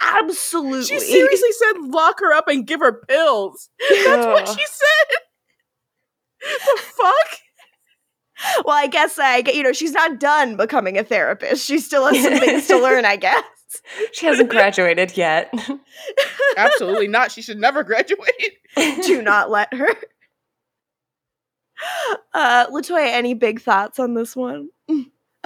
Absolutely. 0.00 0.84
She 0.84 1.00
seriously 1.00 1.52
said 1.52 1.72
lock 1.84 2.20
her 2.20 2.32
up 2.32 2.48
and 2.48 2.66
give 2.66 2.80
her 2.80 2.92
pills. 3.08 3.70
That's 3.90 4.26
what 4.26 4.48
she 4.48 4.64
said. 4.66 5.16
the 6.40 6.82
fuck? 6.82 8.64
well, 8.64 8.76
I 8.76 8.86
guess 8.86 9.18
I 9.18 9.40
get, 9.42 9.54
you 9.54 9.62
know, 9.62 9.72
she's 9.72 9.92
not 9.92 10.20
done 10.20 10.56
becoming 10.56 10.98
a 10.98 11.04
therapist. 11.04 11.64
She 11.64 11.78
still 11.78 12.06
has 12.06 12.22
some 12.22 12.38
things 12.38 12.66
to 12.68 12.78
learn, 12.78 13.04
I 13.04 13.16
guess. 13.16 13.42
She 14.12 14.26
hasn't 14.26 14.50
graduated 14.50 15.16
yet. 15.16 15.52
Absolutely 16.56 17.08
not. 17.08 17.32
She 17.32 17.42
should 17.42 17.58
never 17.58 17.82
graduate. 17.82 18.58
Do 18.76 19.22
not 19.22 19.50
let 19.50 19.72
her. 19.74 19.88
Uh, 22.32 22.66
Latoya, 22.68 23.12
any 23.12 23.34
big 23.34 23.60
thoughts 23.60 23.98
on 23.98 24.14
this 24.14 24.36
one? 24.36 24.68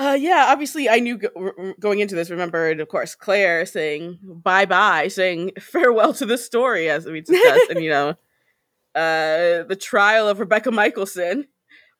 Uh, 0.00 0.14
yeah, 0.14 0.46
obviously, 0.48 0.88
I 0.88 0.98
knew 0.98 1.18
go- 1.18 1.74
going 1.78 2.00
into 2.00 2.14
this. 2.14 2.30
Remembered, 2.30 2.80
of 2.80 2.88
course, 2.88 3.14
Claire 3.14 3.66
saying 3.66 4.18
bye 4.22 4.64
bye, 4.64 5.08
saying 5.08 5.52
farewell 5.60 6.14
to 6.14 6.24
the 6.24 6.38
story, 6.38 6.88
as 6.88 7.04
we 7.04 7.20
discussed, 7.20 7.68
and 7.68 7.84
you 7.84 7.90
know, 7.90 8.08
uh, 8.94 9.64
the 9.64 9.78
trial 9.78 10.26
of 10.26 10.40
Rebekah 10.40 10.70
Mikaelson. 10.70 11.48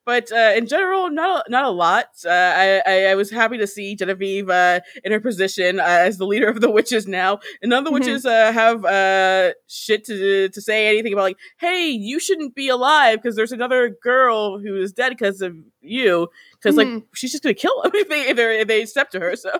But 0.03 0.31
uh, 0.31 0.53
in 0.55 0.65
general, 0.67 1.09
not 1.11 1.45
a, 1.47 1.51
not 1.51 1.63
a 1.63 1.69
lot. 1.69 2.07
Uh, 2.25 2.29
I, 2.29 2.81
I 2.87 3.05
I 3.11 3.15
was 3.15 3.29
happy 3.29 3.57
to 3.59 3.67
see 3.67 3.95
Genevieve 3.95 4.49
uh, 4.49 4.79
in 5.03 5.11
her 5.11 5.19
position 5.19 5.79
uh, 5.79 5.83
as 5.83 6.17
the 6.17 6.25
leader 6.25 6.47
of 6.49 6.59
the 6.59 6.71
witches 6.71 7.07
now, 7.07 7.39
and 7.61 7.69
none 7.69 7.79
of 7.79 7.85
the 7.85 7.91
Mhm. 7.91 7.99
witches 7.99 8.25
uh, 8.25 8.51
have 8.51 8.83
uh, 8.83 9.53
shit 9.67 10.03
to 10.05 10.49
to 10.49 10.61
say 10.61 10.87
anything 10.87 11.13
about 11.13 11.23
like, 11.23 11.37
hey, 11.59 11.89
you 11.89 12.19
shouldn't 12.19 12.55
be 12.55 12.67
alive 12.67 13.21
because 13.21 13.35
there's 13.35 13.51
another 13.51 13.95
girl 14.01 14.57
who 14.59 14.75
is 14.75 14.91
dead 14.91 15.09
because 15.09 15.41
of 15.41 15.55
you 15.81 16.27
because 16.53 16.77
like 16.77 16.87
Mhm. 16.87 17.03
she's 17.13 17.31
just 17.31 17.43
gonna 17.43 17.53
kill 17.53 17.81
them 17.83 17.91
if 17.95 18.09
they 18.09 18.21
if, 18.27 18.37
if 18.39 18.67
they 18.67 18.85
step 18.87 19.11
to 19.11 19.19
her. 19.19 19.35
So 19.35 19.51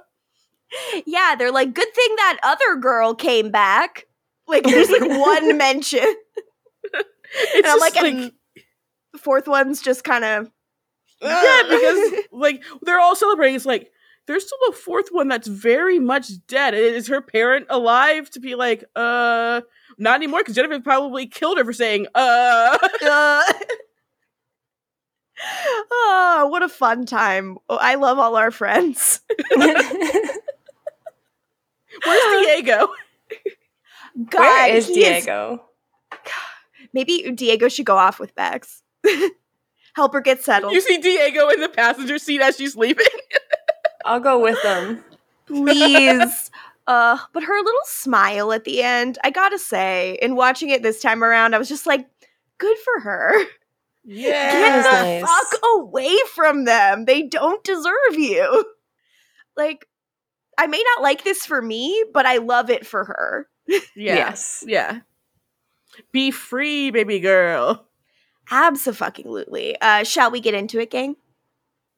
Yeah, 1.06 1.36
they're 1.38 1.52
like, 1.52 1.74
good 1.74 1.94
thing 1.94 2.16
that 2.18 2.40
other 2.44 2.78
girl 2.80 3.14
came 3.14 3.52
back. 3.52 4.08
Like, 4.48 4.64
there's 4.64 4.90
like 4.90 5.04
one 5.06 5.58
mention. 5.58 6.16
it's 6.94 7.56
And 7.56 7.66
I'm 7.68 7.80
like, 7.80 7.96
like, 7.96 8.14
and 8.14 8.32
the 9.14 9.20
fourth 9.20 9.48
one's 9.48 9.82
just 9.82 10.04
kind 10.04 10.24
of. 10.24 10.50
yeah, 11.22 11.62
because 11.70 12.24
like 12.32 12.64
they're 12.82 13.00
all 13.00 13.16
celebrating. 13.16 13.56
It's 13.56 13.66
like 13.66 13.92
there's 14.28 14.46
still 14.46 14.70
a 14.70 14.74
fourth 14.74 15.10
one 15.12 15.28
that's 15.28 15.48
very 15.48 16.00
much 16.00 16.30
dead. 16.48 16.74
Is 16.74 17.08
her 17.08 17.22
parent 17.22 17.68
alive 17.70 18.30
to 18.32 18.40
be 18.40 18.56
like, 18.56 18.84
uh, 18.96 19.62
not 19.98 20.16
anymore? 20.16 20.40
Because 20.42 20.56
Genevieve 20.56 20.84
probably 20.84 21.28
killed 21.28 21.58
her 21.58 21.66
for 21.66 21.74
saying, 21.74 22.08
uh. 22.16 22.78
Uh, 23.02 23.44
oh, 25.92 26.48
what 26.52 26.62
a 26.62 26.70
fun 26.70 27.06
time. 27.06 27.58
Oh, 27.68 27.78
I 27.82 27.96
love 27.96 28.20
all 28.20 28.36
our 28.36 28.52
friends. 28.52 29.22
Where's 29.56 29.84
Diego? 32.06 32.88
God, 34.30 34.40
Where 34.40 34.76
is 34.76 34.88
he 34.88 34.94
Diego? 34.96 35.66
maybe 36.94 37.32
Diego 37.32 37.70
should 37.70 37.86
go 37.86 37.98
off 37.98 38.20
with 38.20 38.36
Bex. 38.36 38.84
Help 39.94 40.14
her 40.14 40.22
get 40.22 40.44
settled. 40.44 40.74
You 40.74 40.82
see 40.82 40.98
Diego 40.98 41.50
in 41.50 41.60
the 41.60 41.70
passenger 41.70 42.18
seat 42.18 42.42
as 42.42 42.56
she's 42.58 42.76
leaving. 42.76 43.06
I'll 44.06 44.20
go 44.20 44.40
with 44.40 44.62
them. 44.64 45.04
please. 45.48 46.50
uh, 46.88 47.18
but 47.34 47.44
her 47.44 47.58
little 47.58 47.82
smile 47.86 48.54
at 48.54 48.64
the 48.64 48.82
end, 48.82 49.18
I 49.24 49.32
gotta 49.32 49.60
say, 49.60 50.18
in 50.22 50.36
watching 50.36 50.70
it 50.70 50.82
this 50.82 51.02
time 51.02 51.24
around, 51.24 51.54
I 51.54 51.58
was 51.58 51.70
just 51.70 51.86
like, 51.86 52.08
good 52.58 52.78
for 52.78 53.02
her. 53.02 53.34
Yeah. 54.04 54.52
Get 54.52 54.84
the 54.84 55.04
nice. 55.04 55.24
fuck 55.24 55.60
away 55.76 56.16
from 56.34 56.66
them. 56.66 57.06
They 57.06 57.24
don't 57.24 57.64
deserve 57.64 58.14
you. 58.18 58.66
Like, 59.58 59.86
I 60.58 60.66
may 60.68 60.82
not 60.96 61.04
like 61.04 61.26
this 61.26 61.46
for 61.46 61.62
me, 61.62 62.06
but 62.14 62.26
I 62.26 62.38
love 62.38 62.70
it 62.70 62.88
for 62.88 63.04
her. 63.04 63.50
Yeah. 63.68 64.16
Yes. 64.16 64.64
Yeah. 64.66 65.02
Be 66.14 66.32
free, 66.32 66.90
baby 66.90 67.20
girl. 67.20 67.86
Absolutely. 68.52 69.80
Uh, 69.82 70.04
shall 70.04 70.30
we 70.30 70.40
get 70.42 70.54
into 70.54 70.80
it, 70.80 70.92
gang? 70.92 71.16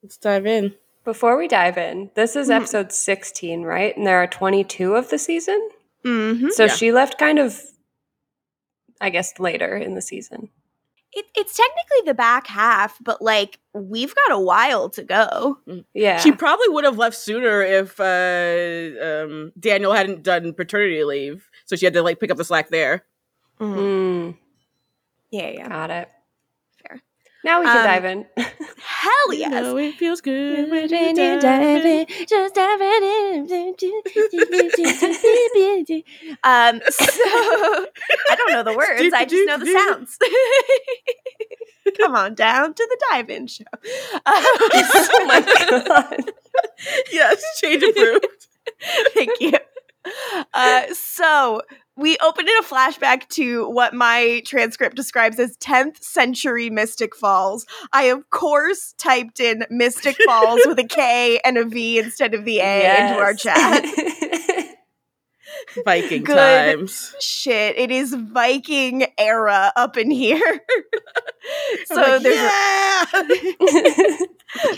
Let's 0.01 0.17
dive 0.17 0.45
in. 0.45 0.75
Before 1.03 1.37
we 1.37 1.47
dive 1.47 1.77
in, 1.77 2.11
this 2.15 2.35
is 2.35 2.47
Mhm. 2.47 2.55
episode 2.57 2.91
16, 2.93 3.63
right? 3.63 3.95
And 3.97 4.07
there 4.07 4.17
are 4.21 4.27
22 4.27 4.95
of 4.95 5.09
the 5.09 5.17
season. 5.17 5.69
Mm-hmm. 6.05 6.49
So 6.49 6.65
Yeah. 6.65 6.73
she 6.73 6.91
left 6.91 7.17
kind 7.17 7.39
of, 7.39 7.59
I 9.01 9.09
guess, 9.09 9.37
later 9.39 9.75
in 9.75 9.95
the 9.95 10.01
season. 10.01 10.49
It, 11.15 11.25
it's 11.35 11.55
technically 11.55 12.01
the 12.05 12.13
back 12.15 12.47
half, 12.47 12.97
but 13.01 13.21
like 13.21 13.59
we've 13.73 14.15
got 14.15 14.31
a 14.31 14.39
while 14.39 14.89
to 14.91 15.03
go. 15.03 15.59
Yeah. 15.93 16.19
She 16.19 16.31
probably 16.31 16.69
would 16.69 16.85
have 16.85 16.97
left 16.97 17.15
sooner 17.17 17.61
if 17.61 17.99
uh, 17.99 19.03
um, 19.05 19.51
Daniel 19.59 19.93
hadn't 19.93 20.23
done 20.23 20.53
paternity 20.53 21.03
leave, 21.03 21.49
so 21.65 21.75
she 21.75 21.85
had 21.85 21.93
to 21.93 22.01
like 22.01 22.19
pick 22.19 22.31
up 22.31 22.37
the 22.37 22.43
slack 22.45 22.69
there. 22.69 23.05
Mhm. 23.59 23.75
Mm, 23.77 24.37
Yeah, 25.31 25.49
yeah. 25.49 25.69
got 25.69 25.91
it. 25.91 26.09
Now 27.43 27.59
we 27.59 27.65
can 27.65 27.77
Um, 27.77 27.83
dive 27.83 28.05
in. 28.05 28.25
Hell 28.37 29.33
You 29.33 29.39
yes. 29.39 29.51
know 29.51 29.77
it 29.77 29.95
feels 29.95 30.21
good 30.21 30.69
when 30.71 30.83
you 30.83 30.87
dive 30.89 31.85
in. 31.85 32.05
Just 32.27 32.55
dive 32.55 32.81
in. 32.81 33.47
um, 36.43 36.81
so 36.89 37.05
I 38.29 38.35
don't 38.37 38.51
know 38.51 38.63
the 38.63 38.73
words. 38.75 39.13
I 39.13 39.25
just 39.25 39.45
know 39.47 39.57
the 39.57 39.65
sounds. 39.71 40.17
Come 41.97 42.15
on 42.15 42.33
down 42.33 42.73
to 42.73 42.87
the 42.89 42.97
dive-in 43.11 43.47
show. 43.47 43.65
oh 44.25 45.25
my 45.27 45.41
god. 45.41 46.31
Yes, 47.11 47.43
change 47.61 47.83
approved. 47.83 48.47
Thank 49.13 49.31
you. 49.41 49.53
Uh, 50.53 50.83
so 50.93 51.61
we 51.95 52.17
opened 52.23 52.49
in 52.49 52.57
a 52.57 52.63
flashback 52.63 53.27
to 53.29 53.69
what 53.69 53.93
my 53.93 54.41
transcript 54.45 54.95
describes 54.95 55.39
as 55.39 55.57
10th 55.57 56.03
century 56.03 56.69
Mystic 56.69 57.15
Falls. 57.15 57.65
I, 57.91 58.03
of 58.05 58.29
course, 58.29 58.93
typed 58.97 59.39
in 59.39 59.65
Mystic 59.69 60.17
Falls 60.25 60.61
with 60.65 60.79
a 60.79 60.83
K 60.83 61.39
and 61.45 61.57
a 61.57 61.65
V 61.65 61.99
instead 61.99 62.33
of 62.33 62.45
the 62.45 62.59
A 62.59 63.09
into 63.09 63.19
our 63.19 63.33
chat. 63.33 63.85
Viking 65.85 66.23
Good. 66.23 66.35
times. 66.35 67.15
Shit, 67.19 67.77
it 67.77 67.91
is 67.91 68.13
Viking 68.13 69.05
era 69.17 69.71
up 69.75 69.97
in 69.97 70.11
here. 70.11 70.39
so 71.85 71.95
like, 71.95 72.21
there's 72.23 72.35
yeah! 72.35 73.05
a 73.13 74.27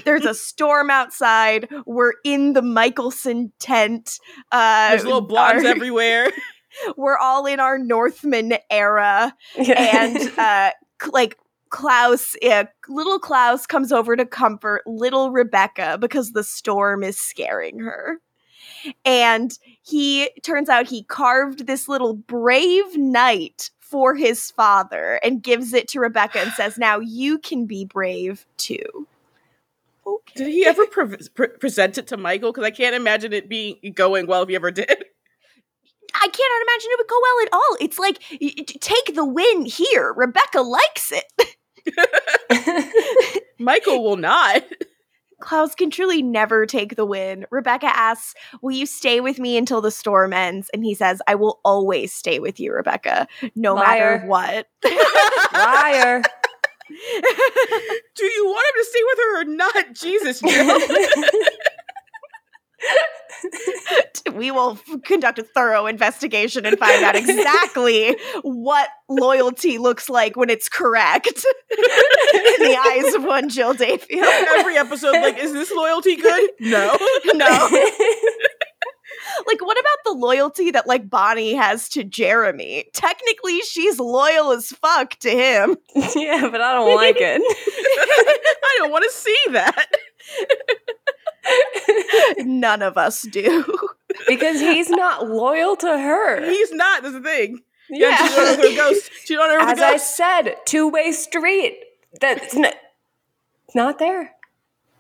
there's 0.04 0.26
a 0.26 0.34
storm 0.34 0.90
outside. 0.90 1.70
We're 1.86 2.14
in 2.24 2.54
the 2.54 2.62
Mikaelson 2.62 3.52
tent. 3.60 4.20
Uh, 4.52 4.90
There's 4.90 5.06
little 5.06 5.22
blobs 5.22 5.64
our- 5.64 5.72
everywhere. 5.72 6.32
We're 6.98 7.18
all 7.18 7.46
in 7.46 7.60
our 7.60 7.78
Northman 7.78 8.56
era, 8.70 9.34
and 9.58 10.18
uh, 10.38 10.72
c- 11.02 11.10
like 11.12 11.38
Klaus, 11.70 12.36
uh, 12.44 12.66
little 12.88 13.20
Klaus 13.20 13.66
comes 13.66 13.92
over 13.92 14.16
to 14.16 14.26
comfort 14.26 14.82
little 14.86 15.32
Rebekah 15.32 15.98
because 16.00 16.32
the 16.32 16.44
storm 16.44 17.04
is 17.04 17.20
scaring 17.20 17.80
her. 17.80 18.20
And 19.04 19.58
he 19.84 20.30
turns 20.44 20.70
out 20.70 20.88
he 20.88 21.04
carved 21.04 21.68
this 21.68 21.88
little 21.88 22.14
brave 22.14 22.98
knight 22.98 23.72
for 23.80 24.16
his 24.16 24.52
father 24.52 25.20
and 25.24 25.44
gives 25.44 25.74
it 25.74 25.88
to 25.90 26.00
Rebekah 26.00 26.40
and 26.40 26.52
says, 26.54 26.78
Now 26.78 27.00
you 27.00 27.40
can 27.40 27.66
be 27.66 27.86
brave 27.86 28.46
too. 28.58 29.08
Okay. 30.08 30.34
Did 30.36 30.48
he 30.54 30.66
ever 30.66 30.86
pre- 30.86 31.18
pre- 31.34 31.48
present 31.48 31.98
it 31.98 32.08
to 32.08 32.18
Michael? 32.18 32.52
Because 32.52 32.64
I 32.66 32.72
can't 32.72 32.96
imagine 32.96 33.34
it 33.34 33.50
being 33.50 33.78
going 33.96 34.28
well 34.28 34.44
if 34.44 34.50
he 34.50 34.56
ever 34.56 34.72
did. 34.72 35.06
I 36.22 36.28
cannot 36.28 36.62
imagine 36.62 36.90
it 36.92 37.00
would 37.00 37.08
go 37.08 37.22
well 37.22 37.46
at 37.46 37.54
all. 37.54 37.78
It's 37.82 38.00
like, 38.00 38.22
y- 38.42 38.54
y- 38.58 38.66
take 38.82 39.16
the 39.16 39.26
win 39.26 39.66
here. 39.66 40.14
Rebekah 40.16 40.62
likes 40.62 41.12
it. 41.12 41.26
Mikael 43.60 44.04
will 44.04 44.18
not. 44.18 44.64
Klaus 45.42 45.76
can 45.76 45.92
truly 45.92 46.22
never 46.24 46.66
take 46.66 46.96
the 46.96 47.06
win. 47.06 47.46
Rebekah 47.52 47.96
asks, 47.96 48.34
Will 48.62 48.72
you 48.76 48.86
stay 48.86 49.20
with 49.20 49.38
me 49.38 49.58
until 49.58 49.82
the 49.82 49.92
storm 49.92 50.34
ends? 50.34 50.70
And 50.74 50.84
he 50.84 50.96
says, 50.96 51.22
I 51.28 51.36
will 51.36 51.60
always 51.64 52.14
stay 52.14 52.40
with 52.40 52.60
you, 52.60 52.74
Rebekah, 52.74 53.28
no 53.56 53.76
matter 53.76 54.24
what. 54.26 54.68
Liar. 55.54 56.22
Do 56.88 58.26
you 58.26 58.46
want 58.46 58.68
him 58.68 58.76
to 58.78 58.86
stay 58.90 59.04
with 59.04 59.18
her 59.18 59.42
or 59.42 59.46
not? 59.46 59.94
Jesus, 59.94 60.40
Jill. 60.40 60.80
we 64.34 64.50
will 64.52 64.72
f- 64.92 65.02
conduct 65.04 65.40
a 65.40 65.44
thorough 65.44 65.86
investigation 65.86 66.66
and 66.66 66.78
find 66.80 67.04
out 67.04 67.16
exactly 67.16 68.16
what 68.42 68.90
loyalty 69.10 69.78
looks 69.78 70.10
like 70.10 70.36
when 70.36 70.50
it's 70.50 70.70
correct 70.70 71.28
in 71.28 71.36
the 72.68 72.78
eyes 72.88 73.14
of 73.14 73.24
one 73.24 73.50
Jill 73.50 73.74
Defiel. 73.74 74.24
Every 74.24 74.78
episode, 74.78 75.14
like, 75.14 75.38
is 75.38 75.54
this 75.54 75.72
loyalty 75.72 76.16
good? 76.16 76.50
No. 76.60 76.98
No. 77.34 77.46
like, 79.48 79.62
what 79.62 79.78
about 79.80 79.98
the 80.06 80.14
loyalty 80.14 80.72
that, 80.72 80.88
like, 80.88 81.10
Bonnie 81.10 81.54
has 81.54 81.90
to 81.90 82.04
Jeremy? 82.04 82.86
Technically, 82.94 83.60
she's 83.62 84.00
loyal 84.00 84.52
as 84.52 84.70
fuck 84.70 85.12
to 85.20 85.30
him. 85.30 85.76
yeah, 86.16 86.48
but 86.50 86.62
I 86.62 86.74
don't 86.74 86.96
like 86.96 87.18
it. 87.20 87.42
I 87.44 88.76
don't 88.80 88.92
want 88.92 89.04
to 89.04 89.12
see 89.12 89.38
that. 89.52 89.88
None 92.40 92.82
of 92.82 92.98
us 92.98 93.22
do. 93.24 93.66
because 94.28 94.60
he's 94.60 94.90
not 94.90 95.28
loyal 95.30 95.76
to 95.78 95.88
her. 95.88 96.46
He's 96.46 96.72
not. 96.72 97.02
That's 97.04 97.14
the 97.16 97.22
thing. 97.22 97.62
yeah. 97.90 98.10
Yeah, 98.10 98.28
she's 98.28 98.38
on 98.38 98.58
her 98.58 98.76
ghost. 98.76 99.12
She's 99.26 99.38
on 99.38 99.50
her 99.50 99.60
As 99.60 99.80
I 99.80 99.92
ghost. 99.94 100.16
said, 100.18 100.56
two 100.66 100.88
way 100.90 101.12
street. 101.12 101.78
That's 102.22 102.56
n- 102.56 102.74
not 103.74 104.00
there. 104.00 104.32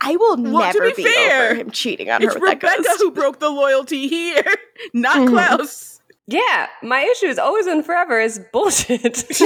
I 0.01 0.15
will 0.17 0.35
Well, 0.37 0.71
to 0.73 0.79
never 0.79 0.91
be 0.91 1.03
be, 1.03 1.11
fair, 1.11 1.45
over 1.51 1.55
him 1.61 1.71
cheating 1.71 2.09
on 2.11 2.21
It's 2.21 2.33
her 2.33 2.39
with 2.39 2.59
that 2.59 2.63
Rebekah 2.63 2.83
ghost. 2.83 3.01
who 3.01 3.11
broke 3.11 3.39
the 3.39 3.49
loyalty 3.49 4.07
here, 4.07 4.43
not. 4.93 5.15
Mm-hmm. 5.17 5.29
Klaus. 5.29 6.01
Yeah, 6.27 6.67
my 6.83 7.01
issue 7.01 7.27
is 7.27 7.37
always 7.39 7.67
and 7.67 7.85
forever 7.85 8.19
is 8.19 8.41
bullshit. 8.51 9.03
That's 9.03 9.39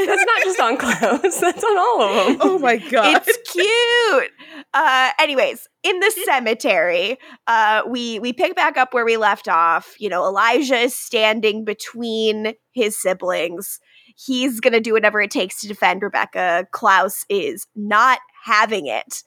not 0.00 0.42
just 0.44 0.60
on 0.60 0.76
Klaus. 0.76 1.40
That's 1.40 1.64
on 1.64 1.78
all 1.78 2.02
of 2.02 2.26
them. 2.26 2.36
oh 2.40 2.58
my 2.58 2.76
god. 2.76 3.22
it's 3.26 3.50
cute. 3.52 4.32
Uh, 4.76 5.10
anyways, 5.18 5.68
in 5.82 5.98
the 6.00 6.10
cemetery, 6.26 7.18
uh, 7.46 7.80
we 7.88 8.18
we 8.18 8.34
pick 8.34 8.54
back 8.54 8.76
up 8.76 8.92
where 8.92 9.06
we 9.06 9.16
left 9.16 9.48
off. 9.48 9.94
You 9.98 10.10
know, 10.10 10.26
Elijah 10.26 10.76
is 10.76 10.94
standing 10.94 11.64
between 11.64 12.52
his 12.72 13.00
siblings. 13.00 13.80
He's 14.16 14.60
gonna 14.60 14.80
do 14.80 14.92
whatever 14.92 15.22
it 15.22 15.30
takes 15.30 15.62
to 15.62 15.68
defend 15.68 16.02
Rebekah. 16.02 16.66
Klaus 16.72 17.24
is 17.30 17.66
not 17.74 18.18
having 18.44 18.86
it. 18.86 19.22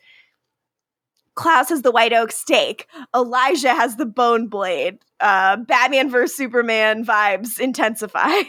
Klaus 1.33 1.69
has 1.69 1.81
the 1.81 1.91
white 1.91 2.13
oak 2.13 2.31
stake. 2.31 2.85
Elijah 3.15 3.73
has 3.73 3.95
the 3.95 4.05
bone 4.05 4.49
blade. 4.49 4.99
Uh, 5.19 5.57
Batman 5.57 6.11
vs 6.11 6.35
Superman 6.35 7.03
vibes 7.03 7.59
intensify. 7.59 8.41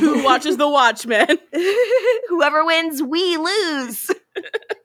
Who 0.00 0.24
watches 0.24 0.56
the 0.56 0.68
Watchmen? 0.68 1.38
Whoever 2.28 2.64
wins, 2.64 3.02
we 3.02 3.36
lose. 3.36 4.10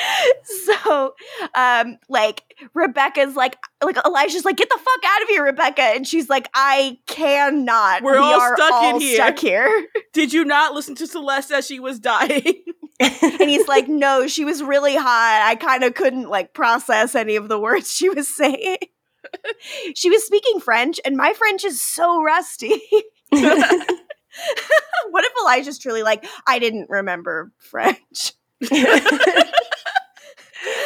so, 0.64 1.14
um, 1.54 1.98
like 2.08 2.42
Rebekah's 2.74 3.36
like, 3.36 3.56
like 3.82 3.96
Elijah's 4.04 4.44
like, 4.44 4.56
get 4.56 4.68
the 4.68 4.78
fuck 4.78 5.04
out 5.06 5.22
of 5.22 5.28
here, 5.28 5.44
Rebekah, 5.44 5.82
and 5.82 6.06
she's 6.06 6.28
like, 6.28 6.48
I 6.54 6.98
cannot. 7.06 8.02
We're 8.02 8.12
we 8.12 8.18
all 8.18 8.40
are 8.40 8.56
stuck 8.56 8.94
in 8.94 9.00
here." 9.00 9.14
Stuck 9.14 9.38
here. 9.38 9.86
Did 10.12 10.32
you 10.32 10.44
not 10.44 10.74
listen 10.74 10.94
to 10.96 11.06
Celeste 11.06 11.52
as 11.52 11.66
she 11.66 11.80
was 11.80 11.98
dying? 11.98 12.64
and 13.00 13.50
he's 13.50 13.68
like, 13.68 13.88
no, 13.88 14.26
she 14.26 14.44
was 14.44 14.62
really 14.62 14.96
hot. 14.96 15.42
I 15.44 15.56
kind 15.56 15.82
of 15.84 15.94
couldn't 15.94 16.28
like 16.28 16.54
process 16.54 17.14
any 17.14 17.36
of 17.36 17.48
the 17.48 17.58
words 17.58 17.90
she 17.90 18.08
was 18.08 18.34
saying. 18.34 18.78
she 19.94 20.10
was 20.10 20.24
speaking 20.24 20.60
French, 20.60 21.00
and 21.04 21.16
my 21.16 21.32
French 21.32 21.64
is 21.64 21.82
so 21.82 22.22
rusty. 22.22 22.80
what 23.30 25.24
if 25.24 25.32
Elijah's 25.40 25.78
truly 25.78 26.02
like, 26.02 26.26
I 26.46 26.58
didn't 26.58 26.90
remember 26.90 27.52
French? 27.58 28.34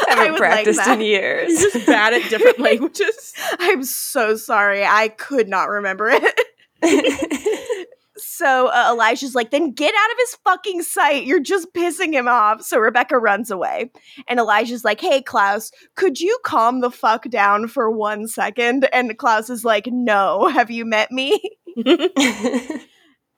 I 0.11 0.15
haven't 0.15 0.33
would 0.33 0.39
practiced 0.39 0.85
that. 0.85 0.99
in 0.99 1.05
years. 1.05 1.61
You're 1.61 1.71
just 1.71 1.87
bad 1.87 2.15
at 2.15 2.29
different 2.31 2.59
languages. 2.61 3.33
I'm 3.59 3.85
so 3.85 4.37
sorry. 4.37 4.85
I 4.85 5.09
could 5.09 5.49
not 5.49 5.69
remember 5.69 6.11
it. 6.13 6.41
so 8.17 8.69
uh, 8.69 8.91
Elijah's 8.93 9.35
like, 9.35 9.51
then 9.51 9.73
get 9.73 9.95
out 9.95 10.11
of 10.13 10.19
his 10.19 10.37
fucking 10.45 10.83
sight. 10.83 11.25
You're 11.25 11.41
just 11.41 11.73
pissing 11.75 12.13
him 12.13 12.29
off. 12.29 12.63
So 12.63 12.79
Rebekah 12.79 13.19
runs 13.19 13.51
away. 13.51 13.91
And 14.29 14.39
Elijah's 14.39 14.85
like, 14.85 15.01
hey, 15.01 15.23
Klaus, 15.23 15.71
could 15.95 16.21
you 16.21 16.39
calm 16.45 16.81
the 16.81 16.91
fuck 16.91 17.29
down 17.29 17.69
for 17.69 17.91
one 17.91 18.29
second? 18.29 18.89
And 18.93 19.17
Klaus 19.19 19.51
is 19.51 19.65
like, 19.65 19.87
no. 19.87 20.49
Have 20.49 20.71
you 20.71 20.85
met 20.85 21.11
me? 21.11 21.41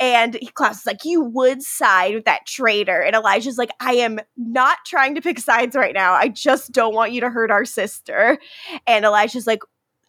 And 0.00 0.34
he- 0.34 0.46
Klaus 0.48 0.80
is 0.80 0.86
like, 0.86 1.04
You 1.04 1.22
would 1.22 1.62
side 1.62 2.14
with 2.14 2.24
that 2.24 2.46
traitor. 2.46 3.00
And 3.00 3.16
Elijah's 3.16 3.58
like, 3.58 3.70
I 3.80 3.94
am 3.94 4.18
not 4.36 4.78
trying 4.86 5.14
to 5.16 5.20
pick 5.20 5.38
sides 5.38 5.74
right 5.74 5.94
now. 5.94 6.12
I 6.12 6.28
just 6.28 6.72
don't 6.72 6.94
want 6.94 7.12
you 7.12 7.20
to 7.22 7.30
hurt 7.30 7.50
our 7.50 7.64
sister. 7.64 8.38
And 8.86 9.04
Elijah's 9.04 9.46
like, 9.46 9.60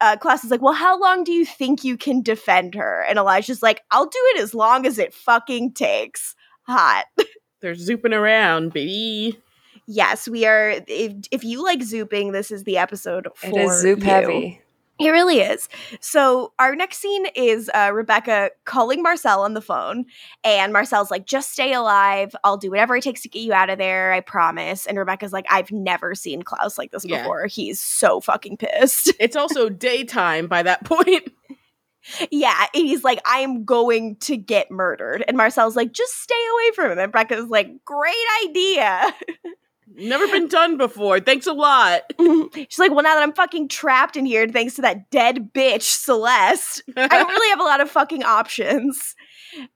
uh, 0.01 0.15
Klaus 0.17 0.43
is 0.43 0.51
like, 0.51 0.61
Well, 0.61 0.73
how 0.73 0.99
long 0.99 1.23
do 1.23 1.31
you 1.31 1.45
think 1.45 1.83
you 1.83 1.97
can 1.97 2.21
defend 2.21 2.75
her? 2.75 3.03
And 3.09 3.17
Elijah's 3.17 3.61
like, 3.63 3.81
I'll 3.91 4.05
do 4.05 4.19
it 4.35 4.41
as 4.41 4.53
long 4.53 4.85
as 4.85 4.97
it 4.99 5.13
fucking 5.13 5.73
takes. 5.73 6.35
Hot. 6.63 7.05
They're 7.61 7.73
zooping 7.73 8.13
around, 8.13 8.73
baby. 8.73 9.39
Yes, 9.87 10.27
we 10.27 10.45
are. 10.45 10.81
If, 10.87 11.13
if 11.31 11.43
you 11.43 11.63
like 11.63 11.79
zooping, 11.79 12.31
this 12.31 12.51
is 12.51 12.63
the 12.63 12.77
episode 12.77 13.27
for 13.35 13.47
it 13.47 13.55
is 13.55 13.81
Zoop 13.81 13.99
you. 13.99 14.05
heavy. 14.05 14.61
It 14.99 15.09
really 15.11 15.39
is. 15.39 15.69
So 16.01 16.51
our 16.59 16.75
next 16.75 16.97
scene 16.97 17.25
is 17.35 17.69
uh, 17.73 17.91
Rebekah 17.93 18.51
calling 18.65 19.01
Marcel 19.01 19.41
on 19.43 19.53
the 19.53 19.61
phone, 19.61 20.05
and 20.43 20.73
Marcel's 20.73 21.09
like, 21.09 21.25
"Just 21.25 21.51
stay 21.53 21.71
alive. 21.73 22.35
I'll 22.43 22.57
do 22.57 22.69
whatever 22.69 22.97
it 22.97 23.03
takes 23.03 23.21
to 23.21 23.29
get 23.29 23.39
you 23.41 23.53
out 23.53 23.69
of 23.69 23.77
there. 23.77 24.11
I 24.11 24.19
promise." 24.19 24.85
And 24.85 24.97
Rebekah's 24.97 25.31
like, 25.31 25.45
"I've 25.49 25.71
never 25.71 26.15
seen 26.15 26.41
Klaus 26.41 26.77
like 26.77 26.91
this 26.91 27.05
Yeah. 27.05 27.19
before. 27.21 27.47
He's 27.47 27.79
so 27.79 28.19
fucking 28.19 28.57
pissed." 28.57 29.13
It's 29.19 29.35
also 29.35 29.69
daytime 29.69 30.47
by 30.47 30.63
that 30.63 30.83
point. 30.85 31.31
yeah, 32.31 32.65
he's 32.73 33.03
like, 33.03 33.21
"I'm 33.25 33.63
going 33.65 34.15
to 34.17 34.35
get 34.37 34.69
murdered." 34.71 35.23
And 35.27 35.37
Marcel's 35.37 35.75
like, 35.75 35.91
"Just 35.93 36.21
stay 36.21 36.35
away 36.53 36.71
from 36.75 36.85
him." 36.91 36.99
And 36.99 37.13
Rebekah's 37.13 37.49
like, 37.49 37.85
"Great 37.85 38.15
idea." 38.47 39.13
Never 39.95 40.27
been 40.27 40.47
done 40.47 40.77
before. 40.77 41.19
Thanks 41.19 41.47
a 41.47 41.53
lot. 41.53 42.01
She's 42.69 42.79
like, 42.79 42.91
"Well, 42.91 43.03
now 43.03 43.15
that 43.15 43.23
I'm 43.23 43.33
fucking 43.33 43.69
trapped 43.69 44.15
in 44.15 44.25
here, 44.25 44.47
thanks 44.47 44.75
to 44.75 44.81
that 44.83 45.09
dead 45.09 45.51
bitch 45.53 45.81
Celeste." 45.81 46.83
I 46.95 47.07
don't 47.07 47.27
really 47.27 47.49
have 47.49 47.59
a 47.59 47.63
lot 47.63 47.81
of 47.81 47.89
fucking 47.89 48.23
options. 48.23 49.15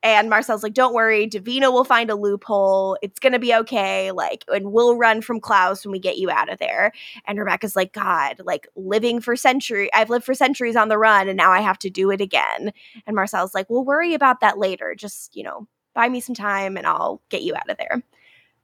And 0.04 0.30
Marcel's 0.30 0.62
like, 0.62 0.76
don't 0.76 0.94
worry, 0.94 1.28
Davina 1.28 1.74
will 1.74 1.84
find 1.84 2.12
a 2.12 2.16
loophole. 2.16 2.96
It's 3.02 3.20
gonna 3.20 3.40
be 3.40 3.56
okay. 3.56 4.12
Like, 4.12 4.46
and 4.48 4.72
we'll 4.72 4.98
run 4.98 5.22
from 5.22 5.40
Klaus 5.40 5.84
when 5.84 5.92
we 5.92 6.00
get 6.00 6.18
you 6.18 6.30
out 6.30 6.52
of 6.52 6.60
there. 6.60 6.92
And 7.26 7.40
Rebekah's 7.40 7.76
like, 7.76 7.92
God, 7.92 8.40
like 8.46 8.68
living 8.76 9.20
for 9.20 9.36
century, 9.36 9.92
I've 9.94 10.12
lived 10.12 10.26
for 10.26 10.36
centuries 10.36 10.76
on 10.76 10.90
the 10.90 10.98
run, 11.00 11.28
and 11.28 11.38
now 11.38 11.52
I 11.52 11.62
have 11.62 11.80
to 11.80 11.90
do 11.90 12.12
it 12.12 12.22
again. 12.22 12.72
And 13.08 13.16
Marcel's 13.16 13.56
like, 13.56 13.70
we'll 13.70 13.86
worry 13.86 14.14
about 14.14 14.42
that 14.42 14.60
later. 14.60 14.94
Just, 14.96 15.36
you 15.36 15.44
know, 15.44 15.68
buy 15.96 16.08
me 16.10 16.20
some 16.20 16.36
time 16.36 16.78
and 16.78 16.86
I'll 16.86 17.22
get 17.30 17.42
you 17.42 17.56
out 17.56 17.70
of 17.70 17.78
there. 17.78 18.04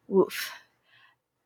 Woof. 0.07 0.51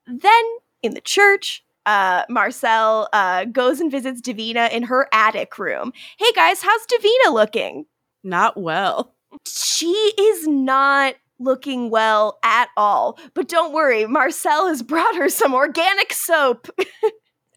Then 0.08 0.44
in 0.82 0.94
the 0.94 1.02
church, 1.02 1.64
uh, 1.86 2.24
Marcel 2.30 3.10
uh, 3.14 3.46
goes 3.46 3.80
and 3.80 3.92
visits 3.92 4.22
Davina 4.22 4.72
in 4.72 4.84
her 4.84 5.08
attic 5.14 5.58
room. 5.58 5.94
Hey 6.18 6.32
guys, 6.36 6.62
how's 6.62 6.82
Davina 6.88 7.34
looking? 7.34 7.86
Not 8.24 8.58
well. 8.58 9.14
She 9.46 9.88
is 9.88 10.48
not 10.48 11.16
looking 11.40 11.90
well 11.90 12.40
at 12.44 12.70
all. 12.78 13.20
But 13.34 13.50
don't 13.50 13.74
worry, 13.74 14.06
Marcel 14.06 14.68
has 14.68 14.82
brought 14.82 15.16
her 15.16 15.30
some 15.30 15.54
organic 15.54 16.14
soap 16.14 16.70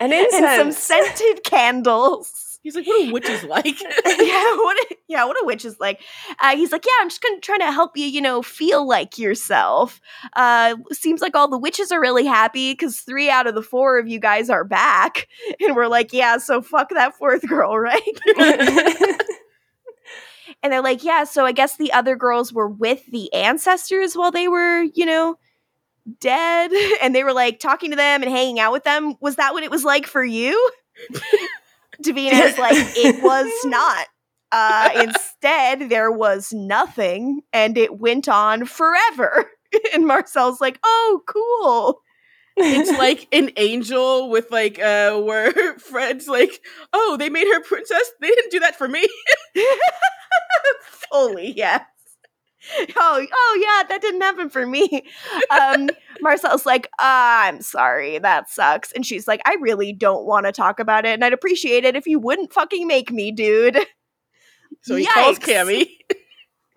And 0.01 0.13
and 0.13 0.33
some 0.33 0.73
scented 0.73 1.45
candles. 1.45 2.46
He's 2.67 2.75
like, 2.75 2.85
what 2.89 3.09
a 3.09 3.12
witch 3.12 3.29
is 3.29 3.45
like. 3.45 3.81
yeah, 3.81 4.57
what 4.57 4.77
a, 4.77 4.97
yeah, 5.07 5.25
what 5.25 5.41
a 5.41 5.47
witch 5.47 5.64
is 5.64 5.79
like. 5.79 6.01
Uh, 6.41 6.57
he's 6.57 6.73
like, 6.73 6.85
yeah, 6.85 7.01
I'm 7.01 7.09
just 7.09 7.23
gonna 7.23 7.39
try 7.39 7.59
to 7.59 7.71
help 7.71 7.97
you, 7.97 8.07
you 8.07 8.21
know, 8.21 8.43
feel 8.43 8.89
like 8.89 9.19
yourself. 9.19 10.01
Uh, 10.35 10.75
seems 10.91 11.21
like 11.21 11.37
all 11.37 11.47
the 11.47 11.61
witches 11.61 11.93
are 11.93 12.01
really 12.01 12.27
happy 12.27 12.73
because 12.73 12.99
three 12.99 13.31
out 13.31 13.47
of 13.47 13.55
the 13.55 13.62
four 13.62 14.01
of 14.01 14.09
you 14.09 14.19
guys 14.19 14.51
are 14.51 14.64
back, 14.64 15.29
and 15.61 15.77
we're 15.77 15.87
like, 15.87 16.12
yeah, 16.12 16.39
so 16.39 16.61
fuck 16.61 16.91
that 16.91 17.14
fourth 17.14 17.47
girl, 17.47 17.79
right? 17.79 18.03
and 20.61 20.73
they're 20.73 20.83
like, 20.83 21.05
yeah, 21.05 21.23
so 21.23 21.45
I 21.45 21.53
guess 21.53 21.77
the 21.77 21.93
other 21.93 22.17
girls 22.17 22.53
were 22.53 22.69
with 22.69 23.07
the 23.12 23.33
ancestors 23.33 24.17
while 24.17 24.33
they 24.33 24.49
were, 24.49 24.83
you 24.93 25.07
know, 25.07 25.39
dead, 26.19 26.73
and 27.01 27.14
they 27.14 27.23
were 27.23 27.33
like 27.33 27.61
talking 27.61 27.91
to 27.91 27.97
them 27.97 28.25
and 28.25 28.33
hanging 28.33 28.59
out 28.59 28.73
with 28.73 28.83
them. 28.83 29.14
Was 29.21 29.37
that 29.37 29.53
what 29.53 29.62
it 29.62 29.71
was 29.71 29.85
like 29.85 30.09
for 30.09 30.25
you? 30.25 30.71
Davina 32.03 32.45
is 32.45 32.59
like, 32.59 32.77
it 32.97 33.23
was 33.23 33.51
not. 33.65 34.07
Uh, 34.53 34.91
instead, 34.95 35.91
there 35.91 36.11
was 36.11 36.53
nothing, 36.53 37.43
and 37.53 37.77
it 37.77 37.99
went 37.99 38.29
on 38.29 38.65
forever. 38.65 39.51
And 39.93 40.07
Marcel's 40.07 40.61
like, 40.61 40.79
oh, 40.85 41.21
cool. 41.27 42.01
it's 42.57 42.97
like 42.99 43.29
an 43.33 43.51
angel 43.59 44.31
with 44.31 44.51
like 44.51 44.79
uh 44.79 45.19
where 45.21 45.53
Fred's 45.79 46.29
like, 46.29 46.63
oh, 46.95 47.17
they 47.19 47.29
made 47.29 47.47
her 47.47 47.61
princess. 47.61 48.11
They 48.21 48.29
didn't 48.29 48.53
do 48.53 48.61
that 48.61 48.77
for 48.77 48.89
me. 48.89 49.07
Fully, 51.11 51.53
yes. 51.55 51.83
Oh, 52.99 53.27
oh 53.33 53.59
yeah, 53.61 53.89
that 53.89 54.01
didn't 54.01 54.21
happen 54.23 54.51
for 54.51 54.67
me. 54.67 55.05
Um, 55.51 55.89
Marcel's 56.21 56.67
like, 56.67 56.87
uh, 56.99 57.47
I'm 57.49 57.61
sorry, 57.61 58.19
that 58.19 58.51
sucks. 58.51 58.93
And 58.93 59.05
she's 59.05 59.29
like, 59.29 59.41
I 59.47 59.57
really 59.61 59.93
don't 59.93 60.27
want 60.27 60.47
to 60.47 60.53
talk 60.53 60.81
about 60.81 61.05
it, 61.05 61.11
and 61.11 61.25
I'd 61.25 61.33
appreciate 61.33 61.85
it 61.85 61.97
if 61.97 62.07
you 62.07 62.19
wouldn't 62.19 62.53
fucking 62.53 62.87
make 62.87 63.11
me, 63.12 63.33
dude. 63.33 63.79
So 64.83 64.97
he 64.97 65.07
calls 65.07 65.39
Yikes. 65.39 65.67
Cami. 65.67 65.89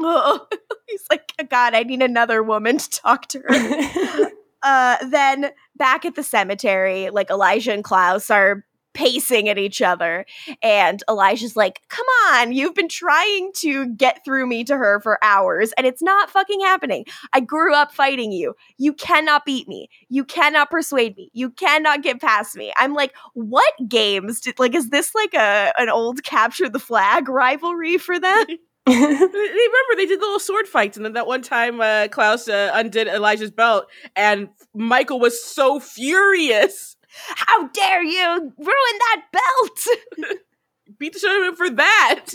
Oh, 0.02 0.48
he's 0.88 1.04
like, 1.10 1.34
God, 1.50 1.74
I 1.74 1.84
need 1.84 2.02
another 2.02 2.42
woman 2.42 2.78
to 2.78 2.90
talk 2.90 3.28
to 3.28 3.40
her. 3.40 4.32
uh, 4.64 4.98
then 5.10 5.52
back 5.76 6.06
at 6.06 6.16
the 6.16 6.24
cemetery, 6.24 7.10
like 7.10 7.30
Elijah 7.30 7.74
and 7.74 7.84
Klaus 7.84 8.30
are 8.30 8.64
pacing 8.94 9.50
at 9.50 9.58
each 9.58 9.82
other, 9.82 10.26
and 10.62 11.04
Elijah's 11.10 11.56
like, 11.56 11.82
"Come 11.90 12.06
on, 12.28 12.52
you've 12.52 12.76
been 12.76 12.90
trying 12.90 13.52
to 13.58 13.88
get 13.96 14.24
through 14.26 14.48
me 14.48 14.64
to 14.66 14.76
her 14.78 15.00
for 15.02 15.18
hours, 15.24 15.72
and 15.78 15.86
it's 15.88 16.02
not 16.02 16.30
fucking 16.30 16.62
happening. 16.62 17.06
I 17.34 17.40
grew 17.40 17.74
up 17.74 17.92
fighting 17.92 18.32
you. 18.32 18.56
You 18.78 18.94
cannot 18.94 19.46
beat 19.46 19.68
me. 19.68 19.90
You 20.10 20.24
cannot 20.24 20.70
persuade 20.72 21.16
me. 21.18 21.30
You 21.34 21.50
cannot 21.52 22.02
get 22.04 22.22
past 22.22 22.56
me." 22.56 22.74
I'm 22.78 22.94
like, 22.94 23.14
"What 23.34 23.74
games 23.88 24.42
did 24.42 24.60
like? 24.60 24.76
Is 24.76 24.90
this 24.90 25.14
like 25.16 25.34
a 25.34 25.74
an 25.78 25.90
old 25.90 26.24
capture 26.24 26.70
the 26.70 26.80
flag 26.80 27.30
rivalry 27.30 27.98
for 27.98 28.20
them?" 28.20 28.46
They- 28.48 28.58
Remember, 28.90 29.94
they 29.98 30.06
did 30.08 30.20
the 30.20 30.24
little 30.26 30.40
sword 30.40 30.68
fights, 30.68 30.98
and 30.98 31.06
then 31.06 31.14
that 31.14 31.28
one 31.28 31.44
time 31.44 31.80
uh, 31.80 32.08
Klaus 32.08 32.48
uh, 32.48 32.72
undid 32.74 33.08
Elijah's 33.08 33.52
belt, 33.52 33.86
and 34.16 34.50
Mikael 34.74 35.20
was 35.20 35.44
so 35.44 35.80
furious. 35.80 36.96
How 37.36 37.68
dare 37.68 38.04
you 38.04 38.54
ruin 38.58 39.00
that 39.00 39.24
belt? 39.32 40.38
Beat 41.00 41.14
the 41.14 41.20
shit 41.20 41.30
out 41.30 41.42
of 41.42 41.48
him 41.50 41.56
for 41.56 41.70
that. 41.70 42.26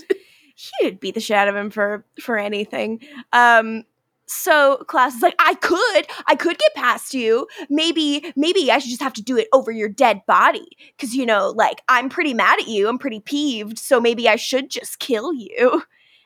he 0.55 0.71
didn't 0.81 1.01
beat 1.01 1.15
the 1.15 1.21
shit 1.21 1.37
out 1.37 1.49
of 1.49 1.57
him 1.57 1.71
for 1.71 2.05
for 2.21 2.39
anything. 2.39 3.01
Um 3.33 3.85
so 4.27 4.79
Klaus 4.89 5.15
is 5.15 5.23
like, 5.23 5.35
I 5.39 5.55
could, 5.55 6.07
I 6.27 6.35
could 6.35 6.59
get 6.59 6.75
past 6.75 7.13
you. 7.13 7.47
Maybe, 7.69 8.33
maybe 8.37 8.71
I 8.73 8.79
should 8.79 8.89
just 8.89 9.03
have 9.03 9.13
to 9.15 9.23
do 9.23 9.37
it 9.37 9.49
over 9.53 9.71
your 9.71 9.89
dead 9.89 10.23
body. 10.27 10.67
Cause 10.99 11.13
you 11.13 11.27
know, 11.27 11.51
like 11.51 11.83
I'm 11.89 12.09
pretty 12.09 12.33
mad 12.33 12.59
at 12.59 12.67
you. 12.69 12.89
I'm 12.89 12.99
pretty 12.99 13.21
peeved. 13.21 13.79
So 13.79 14.01
maybe 14.01 14.29
I 14.29 14.37
should 14.37 14.71
just 14.71 14.99
kill 14.99 15.35
you. 15.35 15.83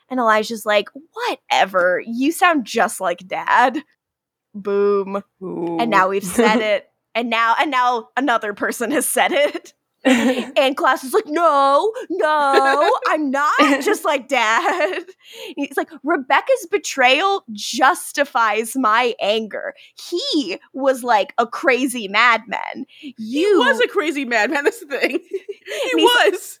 And 0.09 0.19
Elijah's 0.19 0.65
like, 0.65 0.89
whatever. 1.13 2.01
You 2.05 2.31
sound 2.31 2.65
just 2.65 3.01
like 3.01 3.27
dad. 3.27 3.83
Boom. 4.55 5.21
And 5.41 5.89
now 5.91 6.09
we've 6.09 6.23
said 6.23 6.57
it. 6.61 6.88
And 7.15 7.29
now, 7.29 7.55
and 7.59 7.71
now 7.71 8.09
another 8.15 8.53
person 8.53 8.91
has 8.91 9.07
said 9.07 9.31
it. 9.31 9.73
And 10.05 10.77
Klaus 10.77 11.03
is 11.03 11.13
like, 11.13 11.27
no, 11.27 11.93
no, 12.09 12.99
I'm 13.07 13.31
not 13.31 13.81
just 13.83 14.05
like 14.05 14.29
dad. 14.29 15.03
He's 15.57 15.75
like, 15.75 15.89
Rebecca's 16.03 16.67
betrayal 16.71 17.43
justifies 17.51 18.75
my 18.77 19.13
anger. 19.21 19.73
He 20.09 20.57
was 20.73 21.03
like 21.03 21.33
a 21.37 21.45
crazy 21.45 22.07
madman. 22.07 22.85
You 23.01 23.13
He 23.17 23.55
was 23.57 23.81
a 23.81 23.87
crazy 23.87 24.23
madman. 24.25 24.63
That's 24.63 24.79
the 24.79 24.97
thing. 24.99 25.19
He 25.83 25.95
was. 25.95 26.59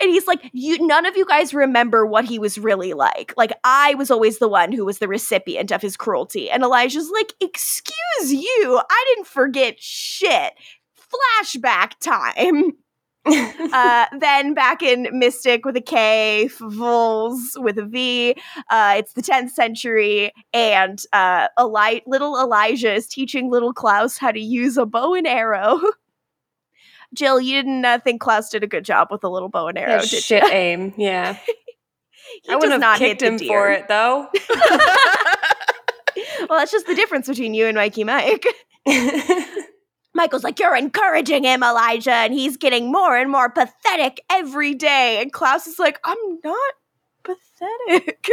And 0.00 0.10
he's 0.10 0.26
like, 0.26 0.50
you 0.52 0.84
none 0.86 1.06
of 1.06 1.16
you 1.16 1.24
guys 1.26 1.54
remember 1.54 2.06
what 2.06 2.24
he 2.24 2.38
was 2.38 2.58
really 2.58 2.94
like. 2.94 3.34
Like 3.36 3.52
I 3.64 3.94
was 3.94 4.10
always 4.10 4.38
the 4.38 4.48
one 4.48 4.72
who 4.72 4.84
was 4.84 4.98
the 4.98 5.08
recipient 5.08 5.70
of 5.70 5.82
his 5.82 5.96
cruelty. 5.96 6.50
And 6.50 6.62
Elijah's 6.62 7.10
like, 7.10 7.34
excuse 7.40 8.32
you, 8.32 8.80
I 8.90 9.04
didn't 9.14 9.26
forget 9.26 9.80
shit. 9.80 10.54
Flashback 10.96 11.92
time. 12.00 12.72
uh, 13.72 14.06
then 14.18 14.54
back 14.54 14.82
in 14.82 15.08
Mystic 15.12 15.64
with 15.64 15.76
a 15.76 15.80
K, 15.80 16.48
Vols 16.60 17.56
with 17.60 17.78
a 17.78 17.84
V. 17.84 18.34
Uh, 18.70 18.94
it's 18.96 19.12
the 19.12 19.22
10th 19.22 19.50
century, 19.50 20.32
and 20.52 21.02
uh, 21.12 21.48
Eli- 21.58 22.00
little 22.06 22.40
Elijah 22.40 22.92
is 22.92 23.06
teaching 23.06 23.50
little 23.50 23.72
Klaus 23.72 24.16
how 24.16 24.30
to 24.30 24.40
use 24.40 24.76
a 24.76 24.86
bow 24.86 25.14
and 25.14 25.26
arrow. 25.26 25.80
Jill, 27.14 27.40
you 27.40 27.54
didn't 27.54 27.84
uh, 27.84 27.98
think 27.98 28.20
Klaus 28.20 28.50
did 28.50 28.62
a 28.62 28.66
good 28.66 28.84
job 28.84 29.08
with 29.10 29.22
the 29.22 29.30
little 29.30 29.48
bow 29.48 29.68
and 29.68 29.78
arrow, 29.78 30.00
did 30.00 30.08
shit 30.08 30.42
you? 30.42 30.50
aim. 30.50 30.94
Yeah. 30.96 31.38
I 32.48 32.58
does 32.58 32.70
have 32.70 32.80
not 32.80 32.98
kicked 32.98 33.22
hit 33.22 33.40
him 33.40 33.48
for 33.48 33.70
it 33.70 33.88
though. 33.88 34.28
well, 36.48 36.58
that's 36.58 36.72
just 36.72 36.86
the 36.86 36.94
difference 36.94 37.26
between 37.26 37.54
you 37.54 37.66
and 37.66 37.76
Mikey 37.76 38.04
Mike. 38.04 38.44
Mikael's 40.14 40.44
like, 40.44 40.58
You're 40.58 40.76
encouraging 40.76 41.44
him, 41.44 41.62
Elijah, 41.62 42.12
and 42.12 42.34
he's 42.34 42.56
getting 42.56 42.90
more 42.92 43.16
and 43.16 43.30
more 43.30 43.50
pathetic 43.50 44.20
every 44.30 44.74
day. 44.74 45.20
And 45.22 45.32
Klaus 45.32 45.66
is 45.66 45.78
like, 45.78 45.98
I'm 46.04 46.18
not 46.44 46.74
pathetic. 47.22 48.28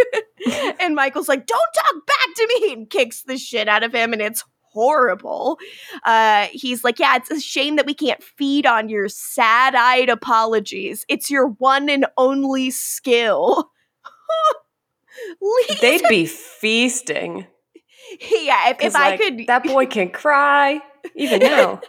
and 0.79 0.95
Mikael's 0.95 1.29
like, 1.29 1.45
Don't 1.45 1.73
talk 1.73 2.05
back 2.05 2.35
to 2.35 2.59
me, 2.59 2.73
and 2.73 2.89
kicks 2.89 3.23
the 3.23 3.37
shit 3.37 3.67
out 3.67 3.83
of 3.83 3.93
him, 3.93 4.13
and 4.13 4.21
it's 4.21 4.43
horrible. 4.75 5.57
Uh, 6.03 6.47
he's 6.51 6.83
like, 6.83 6.99
Yeah, 6.99 7.15
it's 7.15 7.31
a 7.31 7.39
shame 7.39 7.77
that 7.77 7.85
we 7.87 7.93
can't 7.95 8.21
feed 8.21 8.67
on 8.67 8.89
your 8.89 9.07
sad 9.09 9.73
eyed 9.73 10.09
apologies. 10.09 11.05
It's 11.07 11.31
your 11.31 11.47
one 11.47 11.89
and 11.89 12.05
only 12.17 12.69
skill. 12.69 13.71
They'd 15.81 16.03
be 16.09 16.25
feasting. 16.25 17.47
yeah, 18.19 18.69
if, 18.69 18.81
if 18.81 18.95
I 18.95 19.17
could 19.17 19.47
that 19.47 19.63
boy 19.63 19.85
can 19.85 20.09
cry 20.09 20.81
even 21.15 21.39
now. 21.41 21.81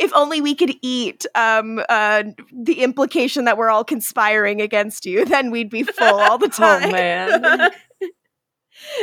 if 0.00 0.10
only 0.14 0.40
we 0.40 0.54
could 0.54 0.74
eat 0.82 1.26
um 1.34 1.82
uh 1.88 2.22
the 2.52 2.82
implication 2.82 3.44
that 3.44 3.58
we're 3.58 3.68
all 3.70 3.84
conspiring 3.84 4.60
against 4.62 5.04
you 5.04 5.24
then 5.34 5.50
we'd 5.50 5.68
be 5.70 5.82
full 5.82 6.18
all 6.18 6.38
the 6.38 6.46
oh 6.46 6.48
time 6.48 6.90
man. 6.92 7.70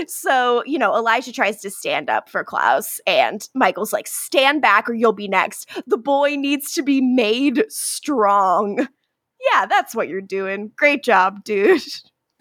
So 0.07 0.63
you 0.65 0.77
know 0.79 0.95
elijah 0.95 1.31
tries 1.31 1.59
to 1.61 1.69
stand 1.69 2.09
up 2.09 2.29
for 2.29 2.43
klaus 2.43 2.99
and 3.07 3.47
mikael's 3.53 3.93
like 3.93 4.07
stand 4.07 4.61
back 4.61 4.89
or 4.89 4.93
you'll 4.93 5.13
be 5.13 5.27
next. 5.27 5.69
The 5.87 5.97
boy 5.97 6.35
needs 6.35 6.73
to 6.73 6.83
be 6.83 7.01
made 7.01 7.65
strong. 7.69 8.87
Yeah 9.51 9.65
that's 9.65 9.93
what 9.95 10.07
you're 10.07 10.21
doing. 10.21 10.71
Great 10.77 11.03
job 11.03 11.43
dude. 11.43 11.81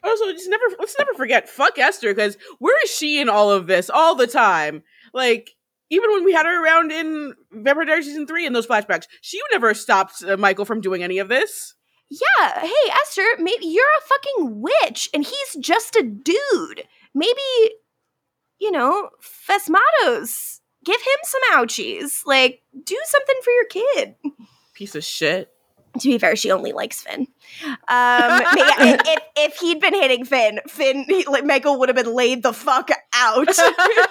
Also, 0.05 0.32
just 0.32 0.50
never 0.50 0.64
let's 0.80 0.96
never 0.98 1.14
forget 1.14 1.48
fuck 1.48 1.78
Esther 1.78 2.12
because 2.12 2.36
where 2.59 2.76
is 2.82 2.90
she 2.90 3.20
in 3.20 3.28
all 3.28 3.53
of 3.53 3.68
this 3.68 3.88
all 3.88 4.16
the 4.16 4.26
time? 4.26 4.82
Like 5.14 5.53
even 5.90 6.11
when 6.11 6.24
we 6.24 6.32
had 6.32 6.44
her 6.44 6.64
around 6.64 6.90
in 6.90 7.34
Vampire 7.53 7.84
Diaries 7.84 8.07
season 8.07 8.26
three 8.26 8.44
in 8.44 8.53
those 8.53 8.66
flashbacks, 8.66 9.07
she 9.20 9.40
never 9.53 9.74
stopped 9.74 10.24
uh, 10.24 10.36
Mikael 10.36 10.64
from 10.64 10.80
doing 10.80 11.05
any 11.05 11.20
of 11.20 11.28
this. 11.28 11.74
yeah 12.11 12.61
hey 12.61 12.90
esther 13.00 13.22
maybe 13.38 13.66
you're 13.66 13.84
a 13.84 14.07
fucking 14.09 14.61
witch 14.61 15.09
and 15.14 15.24
he's 15.24 15.57
just 15.61 15.94
a 15.96 16.03
dude 16.03 16.82
maybe 17.14 17.74
you 18.58 18.70
know 18.70 19.10
Phasmatos 19.48 20.60
give 20.84 21.00
him 21.00 21.18
some 21.22 21.40
ouchies 21.52 22.22
like 22.26 22.62
do 22.84 22.98
something 23.04 23.36
for 23.44 23.50
your 23.50 23.66
kid 23.66 24.14
Piece 24.74 24.94
of 24.94 25.04
shit. 25.04 25.50
to 26.00 26.08
be 26.08 26.18
fair, 26.18 26.34
she 26.36 26.50
only 26.50 26.72
likes 26.72 27.02
Finn. 27.02 27.26
Um, 27.66 27.76
but 27.88 28.56
yeah, 28.56 28.74
if, 28.80 29.00
if, 29.06 29.22
if 29.36 29.56
he'd 29.58 29.80
been 29.80 29.92
hitting 29.94 30.24
Finn, 30.24 30.60
Finn, 30.66 31.04
he, 31.06 31.24
like, 31.26 31.44
Mikael 31.44 31.78
would 31.78 31.90
have 31.90 31.96
been 31.96 32.14
laid 32.14 32.42
the 32.42 32.54
fuck 32.54 32.88
out. 33.14 33.48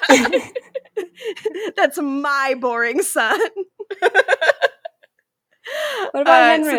That's 1.76 2.00
my 2.00 2.56
boring 2.60 3.02
son. 3.02 3.40
What 6.12 6.22
about 6.22 6.60
Uh, 6.60 6.64
so 6.64 6.78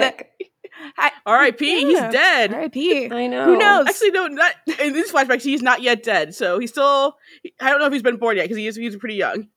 Henrik? 0.97 1.13
R.I.P. 1.27 1.81
Yeah. 1.81 1.87
He's 1.89 2.13
dead. 2.13 2.55
R.I.P. 2.55 3.11
I 3.13 3.27
know. 3.27 3.45
Who 3.45 3.57
knows? 3.59 3.87
Actually, 3.89 4.11
no, 4.11 4.27
not 4.27 4.53
in 4.81 4.93
these 4.93 5.11
flashbacks. 5.13 5.43
He's 5.43 5.63
not 5.63 5.83
yet 5.83 6.03
dead, 6.03 6.35
so 6.35 6.59
he's 6.59 6.71
still. 6.71 7.17
I 7.61 7.71
don't 7.71 7.79
know 7.81 7.87
if 7.87 7.93
he's 7.93 8.03
been 8.03 8.17
born 8.17 8.37
yet 8.37 8.45
because 8.45 8.57
he 8.57 8.67
is. 8.67 8.77
He's 8.77 8.97
pretty 8.97 9.15
young. 9.17 9.49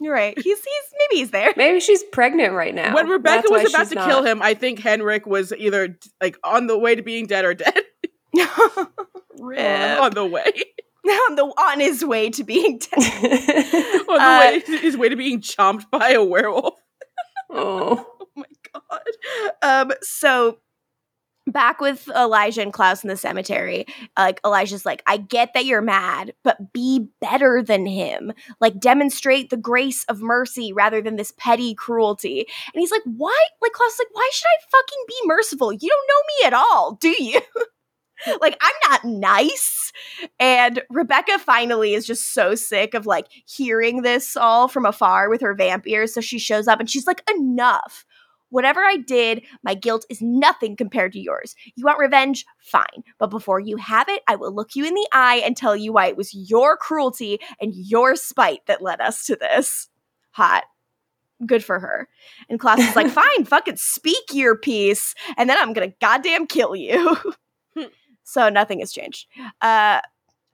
You're 0.00 0.14
right. 0.14 0.34
He's 0.36 0.44
he's 0.58 0.64
maybe 0.98 1.20
he's 1.20 1.30
there. 1.30 1.52
Maybe 1.56 1.78
she's 1.80 2.02
pregnant 2.04 2.52
right 2.54 2.74
now. 2.74 2.94
when 2.94 3.08
Rebecca 3.08 3.46
That's 3.48 3.64
was 3.64 3.74
about 3.74 3.88
to 3.88 3.94
not. 3.96 4.08
kill 4.08 4.22
him, 4.24 4.40
I 4.42 4.54
think 4.54 4.78
Henrik 4.80 5.26
was 5.26 5.52
either 5.56 5.98
like 6.22 6.38
on 6.42 6.66
the 6.66 6.78
way 6.78 6.94
to 6.94 7.02
being 7.02 7.26
dead 7.26 7.44
or 7.44 7.54
dead. 7.54 7.74
Rip. 9.38 10.00
on 10.00 10.12
the 10.14 10.24
way. 10.26 10.44
on 11.06 11.34
the 11.36 11.42
on 11.44 11.80
his 11.80 12.04
way 12.04 12.30
to 12.30 12.44
being 12.44 12.78
dead. 12.90 12.90
On 14.08 14.16
the 14.16 14.16
Uh, 14.18 14.38
way 14.40 14.78
his 14.80 14.96
way 14.96 15.08
to 15.08 15.16
being 15.16 15.40
chomped 15.40 15.90
by 15.90 16.10
a 16.10 16.24
werewolf. 16.24 16.74
oh. 17.50 18.06
Oh 18.20 18.26
my 18.36 18.44
god. 18.72 19.02
Um 19.62 19.92
so 20.02 20.58
back 21.46 21.80
with 21.80 22.08
Elijah 22.08 22.62
and 22.62 22.72
Klaus 22.72 23.04
in 23.04 23.08
the 23.08 23.16
cemetery, 23.16 23.86
like 24.16 24.40
Elijah's 24.44 24.86
like, 24.86 25.02
I 25.06 25.18
get 25.18 25.54
that 25.54 25.64
you're 25.66 25.82
mad, 25.82 26.32
but 26.42 26.72
be 26.72 27.08
better 27.20 27.62
than 27.62 27.86
him. 27.86 28.32
Like 28.60 28.80
demonstrate 28.80 29.50
the 29.50 29.56
grace 29.56 30.04
of 30.04 30.20
mercy 30.22 30.72
rather 30.72 31.02
than 31.02 31.16
this 31.16 31.32
petty 31.36 31.74
cruelty. 31.74 32.46
And 32.72 32.80
he's 32.80 32.90
like, 32.90 33.02
Why? 33.04 33.36
Like 33.60 33.72
Klaus 33.72 33.92
is 33.92 33.98
like, 34.00 34.14
why 34.14 34.30
should 34.32 34.46
I 34.46 34.64
fucking 34.70 35.04
be 35.08 35.26
merciful? 35.26 35.72
You 35.72 35.88
don't 35.88 36.08
know 36.08 36.22
me 36.28 36.46
at 36.46 36.52
all, 36.54 36.98
do 37.00 37.14
you? 37.22 37.40
like 38.40 38.56
I'm 38.60 38.90
not 38.90 39.04
nice. 39.04 39.92
And 40.38 40.82
Rebekah 40.90 41.38
finally 41.38 41.94
is 41.94 42.06
just 42.06 42.32
so 42.32 42.54
sick 42.54 42.94
of 42.94 43.06
like 43.06 43.26
hearing 43.46 44.02
this 44.02 44.36
all 44.36 44.68
from 44.68 44.86
afar 44.86 45.28
with 45.28 45.40
her 45.40 45.54
vamp 45.54 45.86
ears. 45.86 46.14
So 46.14 46.20
she 46.20 46.38
shows 46.38 46.68
up 46.68 46.80
and 46.80 46.88
she's 46.88 47.06
like, 47.06 47.22
enough. 47.30 48.04
Whatever 48.54 48.84
I 48.84 48.98
did, 48.98 49.44
my 49.64 49.74
guilt 49.74 50.06
is 50.08 50.22
nothing 50.22 50.76
compared 50.76 51.12
to 51.14 51.18
yours. 51.18 51.56
You 51.74 51.84
want 51.84 51.98
revenge? 51.98 52.44
Fine. 52.60 53.02
But 53.18 53.30
before 53.30 53.58
you 53.58 53.76
have 53.78 54.08
it, 54.08 54.22
I 54.28 54.36
will 54.36 54.54
look 54.54 54.76
you 54.76 54.84
in 54.84 54.94
the 54.94 55.08
eye 55.12 55.42
and 55.44 55.56
tell 55.56 55.74
you 55.74 55.92
why 55.92 56.06
it 56.06 56.16
was 56.16 56.32
your 56.32 56.76
cruelty 56.76 57.40
and 57.60 57.72
your 57.74 58.14
spite 58.14 58.64
that 58.66 58.80
led 58.80 59.00
us 59.00 59.26
to 59.26 59.34
this. 59.34 59.88
Hot. 60.30 60.62
Good 61.44 61.64
for 61.64 61.80
her. 61.80 62.08
And 62.48 62.60
Klaus 62.60 62.78
is 62.78 62.94
like, 62.94 63.08
fine, 63.10 63.44
fucking 63.44 63.74
speak 63.76 64.22
your 64.32 64.56
piece, 64.56 65.16
and 65.36 65.50
then 65.50 65.58
I'm 65.58 65.72
gonna 65.72 65.92
goddamn 66.00 66.46
kill 66.46 66.76
you. 66.76 67.16
so 68.22 68.48
nothing 68.50 68.78
has 68.78 68.92
changed. 68.92 69.26
Uh, 69.62 69.98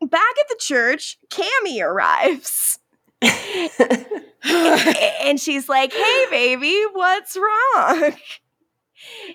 back 0.01 0.38
at 0.40 0.48
the 0.48 0.57
church, 0.59 1.18
Cami 1.28 1.82
arrives. 1.82 2.78
And 3.22 5.38
she's 5.38 5.68
like, 5.68 5.92
"Hey, 5.92 6.26
baby, 6.30 6.82
what's 6.92 7.36
wrong?" 7.36 8.12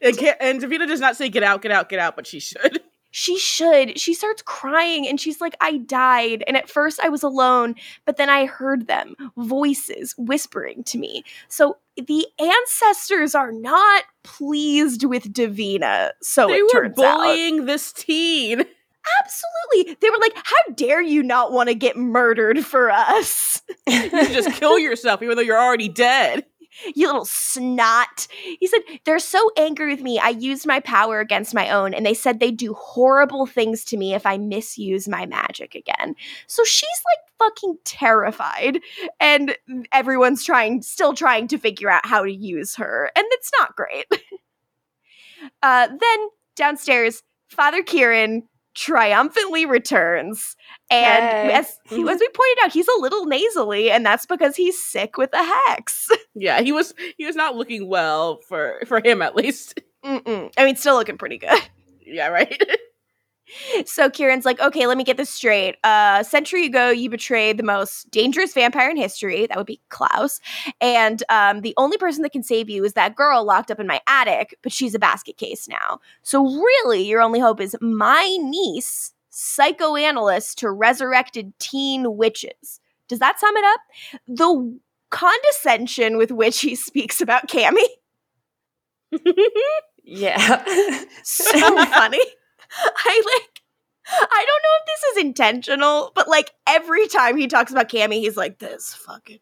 And, 0.02 0.18
and 0.40 0.62
Davina 0.62 0.88
does 0.88 1.00
not 1.00 1.18
say 1.18 1.30
get 1.30 1.44
out, 1.44 1.62
get 1.62 1.72
out, 1.72 1.90
get 1.90 2.00
out, 2.00 2.16
but 2.16 2.28
she 2.28 2.40
should. 2.40 2.82
She 3.10 3.38
should. 3.38 3.98
She 3.98 4.14
starts 4.14 4.42
crying 4.42 5.08
and 5.08 5.22
she's 5.22 5.40
like, 5.40 5.56
"I 5.62 5.78
died, 5.78 6.44
and 6.48 6.58
at 6.58 6.70
first 6.70 7.00
I 7.02 7.08
was 7.08 7.24
alone, 7.24 7.76
but 8.06 8.18
then 8.18 8.30
I 8.30 8.46
heard 8.46 8.88
them, 8.88 9.16
voices 9.38 10.14
whispering 10.18 10.84
to 10.86 10.98
me." 10.98 11.24
So 11.48 11.78
the 11.96 12.28
ancestors 12.40 13.34
are 13.34 13.54
not 13.54 14.04
pleased 14.24 15.06
with 15.06 15.32
Davina. 15.32 16.12
So 16.22 16.48
they 16.48 16.56
it 16.56 16.64
were 16.64 16.82
turns 16.82 17.00
out. 17.00 17.20
bullying 17.20 17.66
this 17.66 17.94
teen. 17.94 18.66
Absolutely, 19.24 19.98
they 20.02 20.10
were 20.10 20.20
like, 20.20 20.34
"How 20.36 20.74
dare 20.74 21.02
you 21.02 21.24
not 21.24 21.52
want 21.52 21.70
to 21.70 21.76
get 21.76 21.98
murdered 21.98 22.66
for 22.66 22.92
us?" 22.92 23.62
You 23.88 24.10
just 24.10 24.52
kill 24.60 24.80
yourself, 24.80 25.22
even 25.22 25.36
though 25.36 25.44
you're 25.44 25.62
already 25.62 25.90
dead. 25.90 26.46
you 26.96 27.08
little 27.08 27.26
snot. 27.26 28.28
He 28.60 28.68
said, 28.68 28.80
They're 29.06 29.20
so 29.20 29.52
angry 29.58 29.94
with 29.94 30.02
me. 30.02 30.20
I 30.20 30.30
used 30.30 30.66
my 30.66 30.80
power 30.80 31.20
against 31.20 31.54
my 31.54 31.70
own, 31.70 31.94
and 31.94 32.06
they 32.06 32.14
said 32.14 32.40
they'd 32.40 32.58
do 32.58 32.74
horrible 32.74 33.46
things 33.46 33.84
to 33.86 33.98
me 33.98 34.14
if 34.14 34.26
I 34.26 34.38
misuse 34.38 35.08
my 35.08 35.26
magic 35.26 35.76
again. 35.76 36.16
So 36.48 36.64
she's 36.64 37.04
like 37.06 37.50
fucking 37.52 37.78
terrified, 37.84 38.80
and 39.20 39.56
everyone's 39.92 40.44
trying, 40.44 40.82
still 40.82 41.14
trying 41.14 41.48
to 41.50 41.58
figure 41.58 41.90
out 41.90 42.06
how 42.06 42.24
to 42.24 42.34
use 42.34 42.76
her, 42.76 43.12
and 43.16 43.26
it's 43.32 43.52
not 43.60 43.76
great. 43.76 44.06
uh, 45.64 45.88
then 45.88 46.28
downstairs, 46.56 47.22
Father 47.50 47.84
Kieran 47.84 48.48
triumphantly 48.76 49.66
returns. 49.66 50.56
And 50.92 51.50
Yay. 51.50 51.56
as, 51.56 51.80
mm-hmm. 51.90 52.08
as 52.08 52.20
we 52.20 52.28
pointed 52.28 52.58
out, 52.64 52.72
he's 52.72 52.88
a 52.88 53.00
little 53.00 53.26
nasally, 53.26 53.90
and 53.90 54.06
that's 54.06 54.26
because 54.26 54.56
he's 54.56 54.84
sick 54.84 55.18
with 55.18 55.34
a 55.34 55.44
hex. 55.44 56.10
Yeah, 56.38 56.60
he 56.60 56.74
was 56.74 56.94
he 57.18 57.26
was 57.26 57.38
not 57.38 57.56
looking 57.56 57.88
well 57.88 58.42
for 58.50 58.82
for 58.88 59.00
him 59.02 59.22
at 59.22 59.38
least. 59.38 59.80
Mm-mm. 60.04 60.52
I 60.58 60.66
mean, 60.66 60.76
still 60.76 60.96
looking 60.96 61.18
pretty 61.18 61.38
good. 61.38 61.62
Yeah, 62.06 62.28
right. 62.28 62.62
So 63.86 64.10
Kieran's 64.10 64.46
like, 64.46 64.60
okay, 64.60 64.88
let 64.88 64.98
me 64.98 65.04
get 65.04 65.18
this 65.18 65.30
straight. 65.30 65.76
Uh, 65.84 66.18
a 66.22 66.24
century 66.24 66.66
ago, 66.66 66.90
you 66.90 67.10
betrayed 67.10 67.58
the 67.58 67.64
most 67.64 68.10
dangerous 68.10 68.54
vampire 68.54 68.90
in 68.90 68.98
history. 68.98 69.46
That 69.48 69.58
would 69.58 69.68
be 69.68 69.82
Klaus. 69.90 70.40
And 70.82 71.22
um, 71.30 71.62
the 71.62 71.74
only 71.78 71.98
person 71.98 72.24
that 72.24 72.32
can 72.32 72.44
save 72.44 72.70
you 72.70 72.84
is 72.84 72.94
that 72.94 73.16
girl 73.16 73.44
locked 73.46 73.70
up 73.72 73.80
in 73.80 73.88
my 73.88 74.02
attic, 74.08 74.58
but 74.64 74.72
she's 74.72 74.96
a 74.96 75.00
basket 75.00 75.38
case 75.38 75.68
now. 75.68 76.00
So 76.24 76.44
really, 76.44 77.04
your 77.04 77.22
only 77.22 77.40
hope 77.40 77.62
is 77.62 77.76
my 77.82 78.26
niece, 78.42 79.14
psychoanalyst 79.30 80.58
to 80.60 80.72
resurrected 80.72 81.54
teen 81.60 82.18
witches. 82.18 82.80
Does 83.08 83.20
that 83.20 83.40
sum 83.40 83.56
it 83.56 83.66
up? 83.66 83.80
The 84.28 84.80
condescension 85.12 86.18
with 86.18 86.32
which 86.32 86.62
he 86.62 86.76
speaks 86.76 87.22
about 87.22 87.48
Cami, 87.48 87.86
Yeah. 90.04 90.64
so 91.24 91.86
funny. 91.86 92.22
I 93.06 93.22
like 93.26 93.62
I 94.08 94.46
don't 94.48 94.64
know 94.64 94.76
if 94.80 94.86
this 94.86 95.04
is 95.12 95.18
intentional, 95.26 96.12
but 96.14 96.28
like 96.28 96.52
every 96.68 97.08
time 97.08 97.38
he 97.38 97.48
talks 97.48 97.72
about 97.72 97.90
Cami, 97.90 98.20
he's 98.20 98.38
like, 98.38 98.60
this 98.60 98.94
fucking 98.94 99.40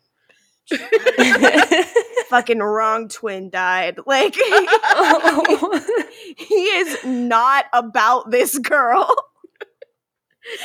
fucking 2.30 2.60
wrong 2.60 3.10
twin 3.10 3.50
died. 3.50 4.00
Like 4.06 4.36
he 6.38 6.56
is 6.56 7.04
not 7.04 7.66
about 7.74 8.32
this 8.32 8.58
girl. 8.58 9.14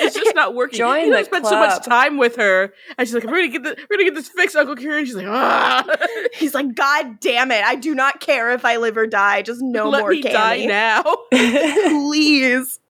It's 0.01 0.17
just 0.17 0.35
not 0.35 0.55
working. 0.55 0.79
Join 0.79 1.05
he 1.05 1.11
the 1.11 1.25
spent 1.25 1.47
so 1.47 1.59
much 1.59 1.85
time 1.85 2.17
with 2.19 2.37
her, 2.37 2.73
and 2.97 3.07
she's 3.07 3.15
like, 3.15 3.25
"We're 3.25 3.31
gonna 3.37 3.49
get 3.49 3.63
the, 3.63 3.77
we're 3.89 3.97
gonna 3.97 4.05
get 4.11 4.15
this 4.17 4.29
fixed, 4.29 4.57
Uncle 4.57 4.75
Kieran." 4.77 5.07
She's 5.07 5.15
like, 5.15 5.27
"Ah, 5.29 5.85
He's 6.35 6.53
like, 6.55 6.75
God 6.75 7.21
damn 7.21 7.51
it. 7.53 7.63
I 7.65 7.77
do 7.77 7.95
not 7.95 8.21
care 8.21 8.51
if 8.53 8.65
I 8.65 8.77
live 8.79 8.97
or 8.97 9.07
die. 9.07 9.43
Just 9.43 9.61
no 9.63 9.89
let 9.89 10.01
more 10.01 10.11
me 10.11 10.23
die 10.23 10.65
now." 10.67 11.05
Please. 11.31 12.81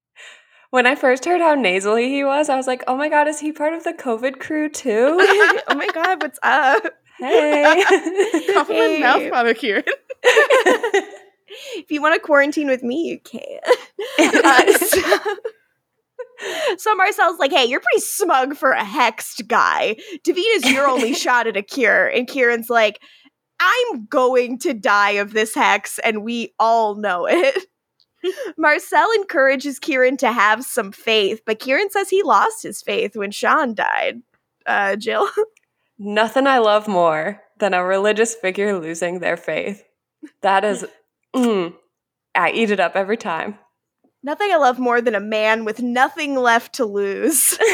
when 0.71 0.87
I 0.87 0.95
first 0.95 1.25
heard 1.25 1.41
how 1.41 1.55
nasally 1.55 2.09
he 2.09 2.25
was, 2.25 2.49
I 2.49 2.57
was 2.57 2.67
like, 2.67 2.83
oh 2.87 2.97
my 2.97 3.09
god, 3.09 3.29
is 3.29 3.39
he 3.41 3.53
part 3.53 3.75
of 3.75 3.85
the 3.85 3.93
COVID 3.93 4.39
crew 4.41 4.69
too? 4.69 5.17
oh 5.69 5.75
my 5.75 5.89
god, 5.95 6.23
what's 6.23 6.39
up? 6.43 6.83
hey. 7.19 7.83
Cough 8.53 8.71
in 8.71 8.77
my 8.77 8.83
Hey. 8.83 9.01
mouth, 9.01 9.29
Father 9.31 9.53
Kieran. 9.55 9.85
if 11.77 11.91
you 11.91 12.01
want 12.03 12.15
to 12.15 12.21
quarantine 12.21 12.69
with 12.69 12.83
me, 12.83 13.09
you 13.09 13.19
can. 13.21 13.59
Uh, 14.45 14.73
so, 14.79 15.01
so 16.79 16.95
Marcel's 16.95 17.39
like, 17.39 17.53
hey, 17.53 17.65
you're 17.65 17.81
pretty 17.81 18.05
smug 18.05 18.57
for 18.57 18.73
a 18.73 18.85
hexed 18.85 19.47
guy. 19.47 19.97
Davina's 20.25 20.71
your 20.71 20.87
only 20.89 21.15
shot 21.15 21.47
at 21.47 21.57
a 21.57 21.63
cure. 21.63 22.07
And 22.07 22.27
Kieran's 22.27 22.71
like, 22.71 23.01
I'm 23.61 24.07
going 24.07 24.59
to 24.61 24.75
die 24.75 25.13
of 25.13 25.33
this 25.33 25.55
hex, 25.55 25.99
and 25.99 26.23
we 26.23 26.55
all 26.61 26.95
know 26.95 27.27
it. 27.29 27.67
Marcel 28.59 29.11
encourages 29.17 29.79
Kieran 29.79 30.17
to 30.19 30.33
have 30.33 30.65
some 30.65 30.93
faith, 30.93 31.41
but 31.45 31.59
Kieran 31.59 31.91
says 31.91 32.09
he 32.09 32.23
lost 32.23 32.63
his 32.63 32.83
faith 32.83 33.17
when 33.17 33.31
Sean 33.31 33.75
died. 33.75 34.23
Uh, 34.67 34.97
Jill? 34.97 35.29
Nothing 35.99 36.47
I 36.47 36.59
love 36.59 36.87
more 36.87 37.43
than 37.59 37.75
a 37.75 37.85
religious 37.85 38.35
figure 38.35 38.79
losing 38.79 39.19
their 39.19 39.37
faith. 39.37 39.83
That 40.43 40.65
is, 40.65 40.85
mm, 41.35 41.75
I 42.35 42.51
eat 42.53 42.71
it 42.71 42.79
up 42.79 42.95
every 42.95 43.17
time. 43.17 43.59
Nothing 44.23 44.51
I 44.53 44.57
love 44.57 44.79
more 44.79 45.01
than 45.01 45.15
a 45.15 45.21
man 45.21 45.65
with 45.65 45.81
nothing 45.81 46.35
left 46.35 46.75
to 46.75 46.85
lose. 46.85 47.57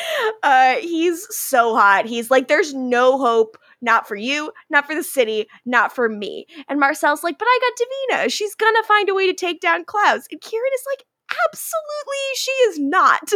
uh, 0.42 0.76
he's 0.76 1.26
so 1.30 1.74
hot. 1.74 2.06
He's 2.06 2.30
like, 2.30 2.48
there's 2.48 2.74
no 2.74 3.18
hope, 3.18 3.56
not 3.80 4.06
for 4.06 4.16
you, 4.16 4.52
not 4.70 4.86
for 4.86 4.94
the 4.94 5.02
city, 5.02 5.46
not 5.64 5.94
for 5.94 6.08
me. 6.08 6.46
And 6.68 6.80
Marcel's 6.80 7.22
like, 7.22 7.38
but 7.38 7.46
I 7.48 7.58
got 7.60 8.20
Davina. 8.20 8.32
She's 8.32 8.54
gonna 8.54 8.82
find 8.84 9.08
a 9.08 9.14
way 9.14 9.26
to 9.26 9.34
take 9.34 9.60
down 9.60 9.84
Klaus. 9.84 10.26
And 10.30 10.40
Kieran 10.40 10.70
is 10.74 10.84
like, 10.90 11.04
absolutely, 11.46 12.36
she 12.36 12.50
is 12.50 12.78
not. 12.78 13.30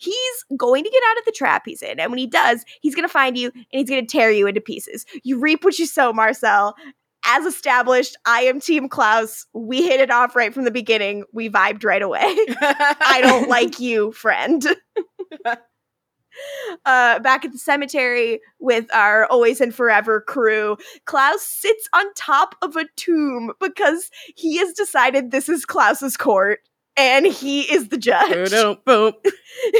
He's 0.00 0.44
going 0.56 0.84
to 0.84 0.90
get 0.90 1.02
out 1.10 1.18
of 1.18 1.24
the 1.24 1.32
trap 1.32 1.62
he's 1.64 1.82
in. 1.82 2.00
And 2.00 2.10
when 2.10 2.18
he 2.18 2.26
does, 2.26 2.64
he's 2.80 2.94
gonna 2.94 3.08
find 3.08 3.36
you 3.36 3.50
and 3.54 3.64
he's 3.70 3.88
gonna 3.88 4.06
tear 4.06 4.30
you 4.30 4.46
into 4.46 4.60
pieces. 4.60 5.06
You 5.22 5.38
reap 5.38 5.64
what 5.64 5.78
you 5.78 5.86
sow, 5.86 6.12
Marcel. 6.12 6.74
As 7.28 7.44
established, 7.44 8.16
I 8.24 8.42
am 8.42 8.60
Team 8.60 8.88
Klaus. 8.88 9.46
We 9.52 9.82
hit 9.82 10.00
it 10.00 10.12
off 10.12 10.36
right 10.36 10.54
from 10.54 10.64
the 10.64 10.70
beginning. 10.70 11.24
We 11.32 11.50
vibed 11.50 11.84
right 11.84 12.00
away. 12.02 12.22
I 12.60 13.20
don't 13.20 13.48
like 13.48 13.80
you, 13.80 14.12
friend. 14.12 14.64
uh, 15.44 17.18
back 17.18 17.44
at 17.44 17.50
the 17.50 17.58
cemetery 17.58 18.40
with 18.60 18.86
our 18.94 19.26
Always 19.26 19.60
and 19.60 19.74
Forever 19.74 20.20
crew, 20.20 20.76
Klaus 21.04 21.42
sits 21.42 21.88
on 21.92 22.14
top 22.14 22.54
of 22.62 22.76
a 22.76 22.86
tomb 22.96 23.52
because 23.60 24.10
he 24.36 24.58
has 24.58 24.72
decided 24.72 25.30
this 25.30 25.48
is 25.48 25.64
Klaus's 25.64 26.16
court 26.16 26.60
and 26.96 27.26
he 27.26 27.62
is 27.62 27.88
the 27.88 27.98
judge. 27.98 28.50
Boom, 28.50 28.78
boom, 28.84 29.12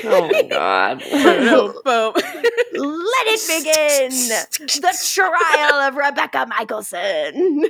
Oh 0.05 0.29
my 0.33 0.43
god. 0.51 1.03
boom, 1.11 1.75
boom. 1.85 2.13
Let 2.15 3.27
it 3.29 3.65
begin. 3.65 4.11
the 4.81 4.99
trial 5.15 5.81
of 5.81 5.95
Rebekah 5.97 6.47
Mikaelson. 6.51 7.69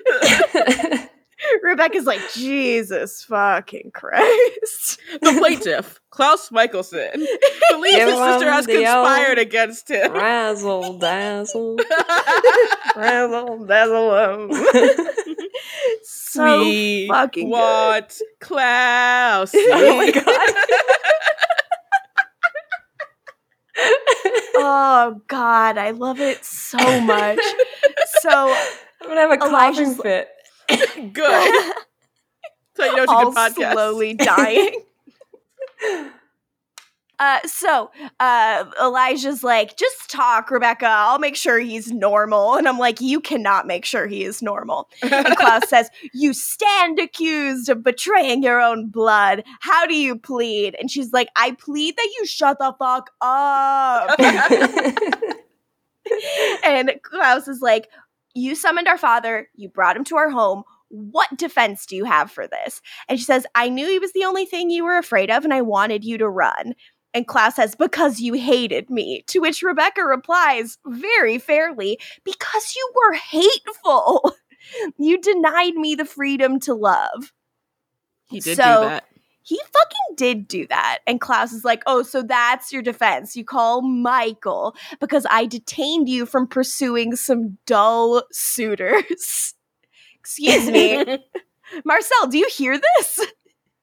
Rebekah's 1.62 2.06
like, 2.06 2.20
Jesus 2.32 3.22
fucking 3.24 3.90
Christ. 3.92 4.98
the 5.20 5.34
plaintiff, 5.38 6.00
Klaus 6.10 6.48
Mikaelson, 6.48 7.12
believes 7.70 7.96
Give 7.96 8.08
his 8.08 8.18
sister 8.18 8.50
has 8.50 8.66
conspired 8.66 9.38
against 9.38 9.90
him. 9.90 10.12
Razzle 10.12 10.98
dazzle. 10.98 11.76
Razzle 12.96 13.66
dazzle. 13.66 14.48
So 16.02 16.60
we 16.60 17.08
fucking 17.08 17.46
good. 17.46 17.52
want 17.52 18.20
Klaus. 18.40 19.52
oh 19.54 19.96
my 19.96 20.10
god. 20.10 20.64
Oh 24.58 25.20
God, 25.28 25.78
I 25.78 25.90
love 25.90 26.18
it 26.18 26.44
so 26.44 26.78
much. 27.00 27.38
So 28.20 28.30
I'm 29.02 29.08
gonna 29.08 29.20
have 29.20 29.32
a 29.32 29.36
coughing 29.36 29.94
fit. 29.94 30.28
Good. 31.12 31.72
So 32.74 32.84
you 32.84 32.96
know 32.96 33.02
it's 33.04 33.12
a 33.12 33.14
all 33.14 33.24
good 33.30 33.34
podcast. 33.36 33.72
slowly 33.72 34.14
dying. 34.14 34.80
Uh, 37.18 37.40
so 37.46 37.90
uh, 38.20 38.64
Elijah's 38.80 39.42
like, 39.42 39.76
just 39.76 40.10
talk, 40.10 40.50
Rebekah. 40.50 40.86
I'll 40.86 41.18
make 41.18 41.36
sure 41.36 41.58
he's 41.58 41.90
normal. 41.90 42.56
And 42.56 42.68
I'm 42.68 42.78
like, 42.78 43.00
you 43.00 43.20
cannot 43.20 43.66
make 43.66 43.84
sure 43.84 44.06
he 44.06 44.24
is 44.24 44.42
normal. 44.42 44.88
And 45.02 45.26
Klaus 45.36 45.68
says, 45.68 45.88
You 46.12 46.34
stand 46.34 46.98
accused 46.98 47.68
of 47.68 47.82
betraying 47.82 48.42
your 48.42 48.60
own 48.60 48.88
blood. 48.88 49.44
How 49.60 49.86
do 49.86 49.94
you 49.94 50.16
plead? 50.18 50.76
And 50.78 50.90
she's 50.90 51.12
like, 51.12 51.28
I 51.36 51.52
plead 51.52 51.96
that 51.96 52.10
you 52.18 52.26
shut 52.26 52.58
the 52.58 52.74
fuck 52.78 53.10
up. 53.20 54.18
and 56.64 56.92
Klaus 57.02 57.48
is 57.48 57.60
like, 57.60 57.88
You 58.34 58.54
summoned 58.54 58.88
our 58.88 58.98
father, 58.98 59.48
you 59.54 59.68
brought 59.68 59.96
him 59.96 60.04
to 60.04 60.16
our 60.16 60.30
home. 60.30 60.64
What 60.88 61.36
defense 61.36 61.84
do 61.84 61.96
you 61.96 62.04
have 62.04 62.30
for 62.30 62.46
this? 62.46 62.80
And 63.08 63.18
she 63.18 63.24
says, 63.24 63.44
I 63.56 63.68
knew 63.68 63.88
he 63.88 63.98
was 63.98 64.12
the 64.12 64.24
only 64.24 64.46
thing 64.46 64.70
you 64.70 64.84
were 64.84 64.98
afraid 64.98 65.30
of, 65.30 65.44
and 65.44 65.52
I 65.52 65.62
wanted 65.62 66.04
you 66.04 66.16
to 66.18 66.28
run. 66.28 66.74
And 67.16 67.26
Klaus 67.26 67.56
says, 67.56 67.74
Because 67.74 68.20
you 68.20 68.34
hated 68.34 68.90
me. 68.90 69.24
To 69.28 69.38
which 69.40 69.62
Rebekah 69.62 70.04
replies, 70.04 70.76
very 70.86 71.38
fairly, 71.38 71.98
Because 72.24 72.74
you 72.76 72.92
were 72.94 73.14
hateful. 73.14 74.34
You 74.98 75.20
denied 75.20 75.74
me 75.76 75.94
the 75.94 76.04
freedom 76.04 76.58
to 76.60 76.74
love. 76.74 77.32
he 78.28 78.40
did 78.40 78.56
So- 78.56 78.82
do 78.82 78.88
that. 78.88 79.04
He 79.42 79.56
fucking 79.72 80.16
did 80.16 80.48
do 80.48 80.66
that. 80.66 80.98
And 81.06 81.20
Klaus 81.20 81.52
is 81.52 81.64
like, 81.64 81.84
Oh, 81.86 82.02
so 82.02 82.20
that's 82.22 82.72
your 82.72 82.82
defense. 82.82 83.36
You 83.36 83.44
call 83.44 83.80
Mikael 83.82 84.74
because 85.00 85.24
I 85.30 85.46
detained 85.46 86.08
you 86.08 86.26
from 86.26 86.48
pursuing 86.48 87.14
some 87.14 87.58
dull 87.64 88.24
suitors. 88.32 89.54
Excuse 90.18 90.68
me. 90.68 91.18
Marcel, 91.84 92.26
do 92.28 92.36
you 92.38 92.48
hear 92.52 92.76
this? 92.76 93.20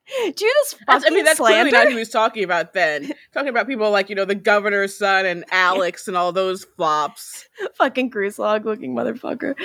Do 0.17 0.23
you 0.23 0.25
hear 0.25 0.33
this 0.35 0.73
fucking 0.73 0.85
That's, 0.87 1.05
I 1.05 1.09
mean, 1.09 1.25
that's 1.25 1.37
slander? 1.37 1.69
clearly 1.69 1.71
not 1.71 1.83
who 1.85 1.93
he 1.93 1.99
was 1.99 2.09
talking 2.09 2.43
about 2.43 2.73
then. 2.73 3.13
talking 3.33 3.49
about 3.49 3.67
people 3.67 3.89
like, 3.89 4.09
you 4.09 4.15
know, 4.15 4.25
the 4.25 4.35
governor's 4.35 4.97
son 4.97 5.25
and 5.25 5.45
Alex 5.51 6.07
and 6.07 6.17
all 6.17 6.31
those 6.31 6.65
flops. 6.75 7.47
fucking 7.77 8.11
Gruslog 8.11 8.65
looking 8.65 8.95
motherfucker. 8.95 9.55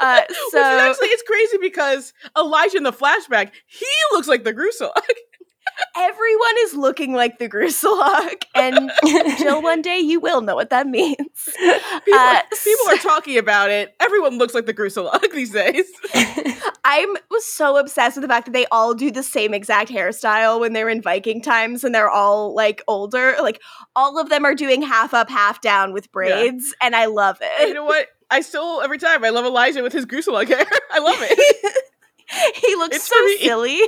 Uh, 0.00 0.20
so 0.50 0.62
actually, 0.62 1.08
it's 1.08 1.22
crazy 1.22 1.58
because 1.60 2.12
Elijah 2.36 2.76
in 2.76 2.84
the 2.84 2.92
flashback, 2.92 3.50
he 3.66 3.86
looks 4.12 4.28
like 4.28 4.44
the 4.44 4.54
Gruselog. 4.54 4.92
Everyone 5.96 6.54
is 6.60 6.74
looking 6.74 7.12
like 7.14 7.38
the 7.38 7.48
Gruslog, 7.48 8.42
and 8.54 8.90
Jill, 9.38 9.62
one 9.62 9.82
day 9.82 9.98
you 9.98 10.20
will 10.20 10.40
know 10.40 10.54
what 10.54 10.70
that 10.70 10.86
means. 10.86 11.16
People, 11.56 12.14
Uh, 12.14 12.40
people 12.64 12.88
are 12.90 12.96
talking 12.96 13.38
about 13.38 13.70
it. 13.70 13.94
Everyone 14.00 14.38
looks 14.38 14.54
like 14.54 14.66
the 14.66 14.74
Gruselog 14.74 15.30
these 15.34 15.50
days. 15.52 15.86
I'm 16.84 17.08
was 17.30 17.44
so 17.44 17.76
obsessed 17.76 18.16
with 18.16 18.22
the 18.22 18.28
fact 18.28 18.46
that 18.46 18.52
they 18.52 18.66
all 18.72 18.94
do 18.94 19.10
the 19.10 19.22
same 19.22 19.52
exact 19.54 19.90
hairstyle 19.90 20.60
when 20.60 20.72
they're 20.72 20.88
in 20.88 21.02
Viking 21.02 21.42
times, 21.42 21.84
and 21.84 21.94
they're 21.94 22.10
all 22.10 22.54
like 22.54 22.82
older. 22.88 23.36
Like 23.40 23.60
all 23.94 24.18
of 24.18 24.28
them 24.30 24.44
are 24.44 24.54
doing 24.54 24.82
half 24.82 25.14
up, 25.14 25.28
half 25.30 25.60
down 25.60 25.92
with 25.92 26.10
braids, 26.12 26.74
and 26.82 26.96
I 26.96 27.06
love 27.06 27.38
it. 27.40 27.68
you 27.68 27.74
know 27.74 27.84
what? 27.84 28.06
I 28.30 28.42
still, 28.42 28.82
every 28.82 28.98
time, 28.98 29.24
I 29.24 29.30
love 29.30 29.46
Elijah 29.46 29.82
with 29.82 29.92
his 29.94 30.04
Gruselog 30.04 30.48
hair. 30.48 30.66
I 30.92 30.98
love 30.98 31.16
it. 31.20 31.84
he 32.54 32.74
looks 32.76 32.96
It's 32.96 33.08
so 33.08 33.16
for 33.16 33.24
me. 33.24 33.38
silly, 33.38 33.80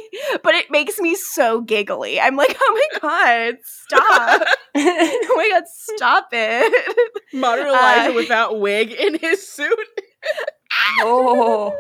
but 0.43 0.55
it 0.55 0.71
makes 0.71 0.99
me 1.01 1.15
so 1.15 1.61
giggly. 1.61 2.21
I'm 2.21 2.37
like, 2.37 2.57
oh 2.61 2.89
my 2.93 2.99
god, 3.01 3.55
stop! 3.63 4.43
oh 4.77 5.35
my 5.37 5.49
god, 5.51 5.65
stop 5.69 6.29
it! 6.33 7.13
Modern 7.33 7.67
Elijah 7.69 8.11
Uh, 8.13 8.15
without 8.15 8.59
wig 8.61 8.93
in 8.93 9.19
his 9.19 9.47
suit. 9.49 9.79
oh. 11.01 11.75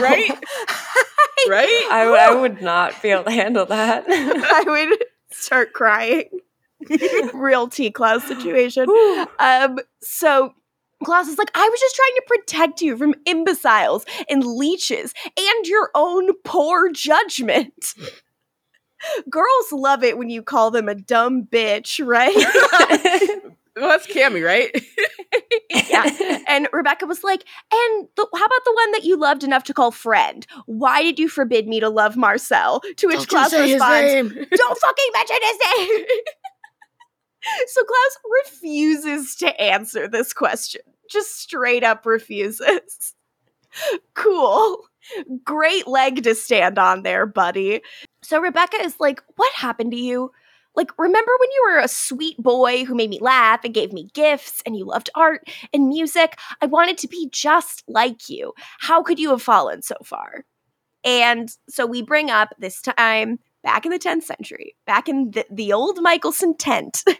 right? 0.00 0.30
Right? 1.48 1.88
I, 1.90 2.28
I 2.30 2.34
would 2.34 2.60
not 2.62 3.00
be 3.02 3.10
able 3.10 3.24
to 3.24 3.30
handle 3.30 3.66
that. 3.66 4.04
I 4.08 4.64
would 4.66 4.98
start 5.30 5.72
crying. 5.72 6.24
Real 7.34 7.68
T 7.68 7.90
Klaus 7.90 8.24
situation. 8.24 8.86
Um, 9.38 9.78
so 10.02 10.54
Klaus 11.04 11.28
is 11.28 11.38
like, 11.38 11.50
I 11.54 11.68
was 11.68 11.80
just 11.80 11.96
trying 11.96 12.14
to 12.14 12.22
protect 12.26 12.80
you 12.80 12.96
from 12.96 13.14
imbeciles 13.26 14.04
and 14.28 14.44
leeches 14.44 15.12
and 15.38 15.66
your 15.66 15.90
own 15.94 16.30
poor 16.44 16.90
judgment. 16.90 17.94
Girls 19.30 19.72
love 19.72 20.02
it 20.02 20.16
when 20.16 20.30
you 20.30 20.42
call 20.42 20.70
them 20.70 20.88
a 20.88 20.94
dumb 20.94 21.44
bitch, 21.44 22.04
right? 22.04 22.34
Well, 23.76 23.90
that's 23.90 24.06
Cami, 24.06 24.42
right? 24.42 24.70
yeah. 25.90 26.38
And 26.48 26.66
Rebekah 26.72 27.04
was 27.04 27.22
like, 27.22 27.44
and 27.70 28.08
the, 28.16 28.26
how 28.34 28.44
about 28.46 28.64
the 28.64 28.72
one 28.72 28.92
that 28.92 29.04
you 29.04 29.18
loved 29.18 29.44
enough 29.44 29.64
to 29.64 29.74
call 29.74 29.90
friend? 29.90 30.46
Why 30.64 31.02
did 31.02 31.18
you 31.18 31.28
forbid 31.28 31.68
me 31.68 31.80
to 31.80 31.90
love 31.90 32.16
Marcel? 32.16 32.80
To 32.80 33.06
which 33.06 33.28
Klaus 33.28 33.52
responds, 33.52 34.32
don't 34.32 34.78
fucking 34.78 35.10
mention 35.12 35.36
his 35.42 35.58
name. 35.76 36.06
so 37.66 37.82
Klaus 37.84 38.18
refuses 38.44 39.36
to 39.36 39.60
answer 39.60 40.08
this 40.08 40.32
question. 40.32 40.82
Just 41.10 41.40
straight 41.40 41.84
up 41.84 42.06
refuses. 42.06 43.14
Cool. 44.14 44.78
Great 45.44 45.86
leg 45.86 46.22
to 46.22 46.34
stand 46.34 46.78
on 46.78 47.02
there, 47.02 47.26
buddy. 47.26 47.82
So 48.22 48.40
Rebekah 48.40 48.80
is 48.80 48.98
like, 48.98 49.22
What 49.36 49.52
happened 49.52 49.90
to 49.90 49.98
you? 49.98 50.30
Like, 50.74 50.90
remember 50.98 51.32
when 51.38 51.50
you 51.50 51.68
were 51.68 51.80
a 51.80 51.88
sweet 51.88 52.36
boy 52.38 52.84
who 52.84 52.94
made 52.94 53.10
me 53.10 53.18
laugh 53.20 53.64
and 53.64 53.74
gave 53.74 53.92
me 53.92 54.10
gifts 54.14 54.62
and 54.64 54.76
you 54.76 54.84
loved 54.84 55.10
art 55.14 55.46
and 55.74 55.88
music? 55.88 56.38
I 56.62 56.66
wanted 56.66 56.96
to 56.98 57.08
be 57.08 57.28
just 57.32 57.82
like 57.88 58.28
you. 58.28 58.52
How 58.78 59.02
could 59.02 59.18
you 59.18 59.30
have 59.30 59.42
fallen 59.42 59.82
so 59.82 59.96
far? 60.04 60.44
And 61.04 61.50
so 61.68 61.86
we 61.86 62.02
bring 62.02 62.30
up 62.30 62.54
this 62.58 62.82
time 62.82 63.38
back 63.66 63.84
in 63.84 63.90
the 63.90 63.98
10th 63.98 64.22
century, 64.22 64.76
back 64.86 65.08
in 65.08 65.32
the, 65.32 65.44
the 65.50 65.72
old 65.72 65.98
Mikaelson 65.98 66.54
tent. 66.58 67.02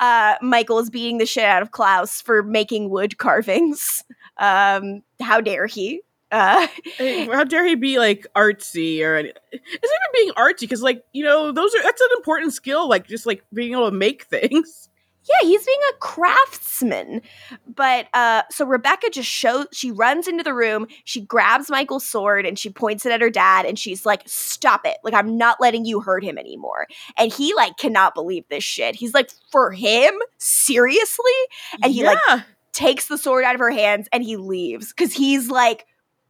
Uh, 0.00 0.34
Mikael 0.42 0.78
is 0.78 0.90
beating 0.90 1.18
the 1.18 1.24
shit 1.26 1.44
out 1.44 1.62
of 1.62 1.70
Klaus 1.70 2.20
for 2.20 2.42
making 2.42 2.90
wood 2.90 3.16
carvings. 3.18 4.04
Um, 4.36 5.02
how 5.20 5.40
dare 5.40 5.66
he? 5.66 6.02
Uh, 6.30 6.66
how 6.98 7.44
dare 7.44 7.64
he 7.64 7.74
be 7.74 7.98
like 7.98 8.26
artsy 8.36 9.02
or 9.02 9.14
any- 9.16 9.32
it's 9.52 9.64
even 9.72 10.12
being 10.12 10.32
artsy 10.32 10.60
because 10.60 10.82
like 10.82 11.04
you 11.12 11.24
know 11.24 11.52
those 11.52 11.74
are 11.74 11.82
that's 11.82 12.00
an 12.00 12.08
important 12.16 12.52
skill 12.52 12.88
like 12.88 13.06
just 13.06 13.26
like 13.26 13.42
being 13.54 13.72
able 13.72 13.90
to 13.90 13.96
make 13.96 14.24
things 14.30 14.88
yeah, 15.28 15.48
he's 15.48 15.64
being 15.64 15.78
a 15.90 15.96
craftsman. 15.98 17.22
But 17.66 18.06
uh, 18.14 18.42
so 18.50 18.64
Rebekah 18.64 19.10
just 19.10 19.28
shows, 19.28 19.66
she 19.72 19.90
runs 19.90 20.28
into 20.28 20.42
the 20.42 20.54
room, 20.54 20.86
she 21.04 21.20
grabs 21.20 21.70
Mikael's 21.70 22.06
sword 22.06 22.46
and 22.46 22.58
she 22.58 22.70
points 22.70 23.04
it 23.04 23.12
at 23.12 23.20
her 23.20 23.30
dad 23.30 23.66
and 23.66 23.78
she's 23.78 24.06
like, 24.06 24.22
Stop 24.26 24.86
it. 24.86 24.98
Like, 25.02 25.14
I'm 25.14 25.36
not 25.36 25.60
letting 25.60 25.84
you 25.84 26.00
hurt 26.00 26.24
him 26.24 26.38
anymore. 26.38 26.86
And 27.16 27.32
he 27.32 27.54
like 27.54 27.76
cannot 27.76 28.14
believe 28.14 28.44
this 28.48 28.64
shit. 28.64 28.94
He's 28.94 29.14
like, 29.14 29.30
For 29.50 29.72
him? 29.72 30.14
Seriously? 30.38 31.32
And 31.82 31.92
he, 31.92 32.04
like, 32.04 32.18
takes 32.72 33.08
the 33.08 33.16
sword 33.16 33.42
out 33.42 33.54
of 33.54 33.60
her 33.60 33.70
hands 33.70 34.06
and 34.12 34.22
he 34.22 34.36
leaves 34.36 34.92
because 34.92 35.14
he's 35.14 35.48
like 35.48 35.86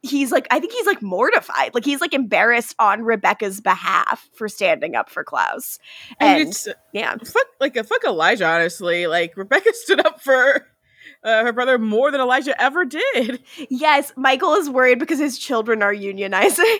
he's 0.09 0.33
like 0.33 0.47
i 0.51 0.61
think 0.61 0.73
he's 0.73 0.87
like 0.87 1.03
mortified. 1.03 1.75
Like 1.75 1.85
he's 1.85 2.01
like 2.01 2.15
embarrassed 2.15 2.75
on 2.79 3.03
rebekah's 3.03 3.61
behalf 3.61 4.29
for 4.35 4.49
standing 4.49 4.95
up 4.95 5.11
for 5.11 5.25
klaus. 5.25 5.79
And, 6.21 6.41
and 6.41 6.49
it's 6.49 6.69
yeah. 6.93 7.17
fuck 7.17 7.47
like 7.61 7.77
a 7.77 7.85
fuck 7.85 8.05
elijah 8.05 8.47
honestly. 8.47 9.07
Like 9.07 9.37
rebekah 9.37 9.73
stood 9.73 10.05
up 10.05 10.21
for 10.21 10.67
uh, 11.25 11.45
her 11.45 11.53
brother 11.53 11.79
more 11.79 12.11
than 12.11 12.21
elijah 12.21 12.61
ever 12.61 12.85
did. 12.85 13.43
Yes 13.71 14.13
mikael 14.17 14.55
is 14.55 14.69
worried 14.69 14.99
because 14.99 15.19
his 15.19 15.39
children 15.39 15.83
are 15.83 15.95
unionizing. 15.95 16.79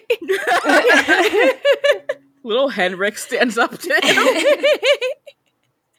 Little 2.43 2.69
henrik 2.69 3.19
stands 3.19 3.59
up 3.59 3.77
to 3.79 4.01
him. 4.03 4.65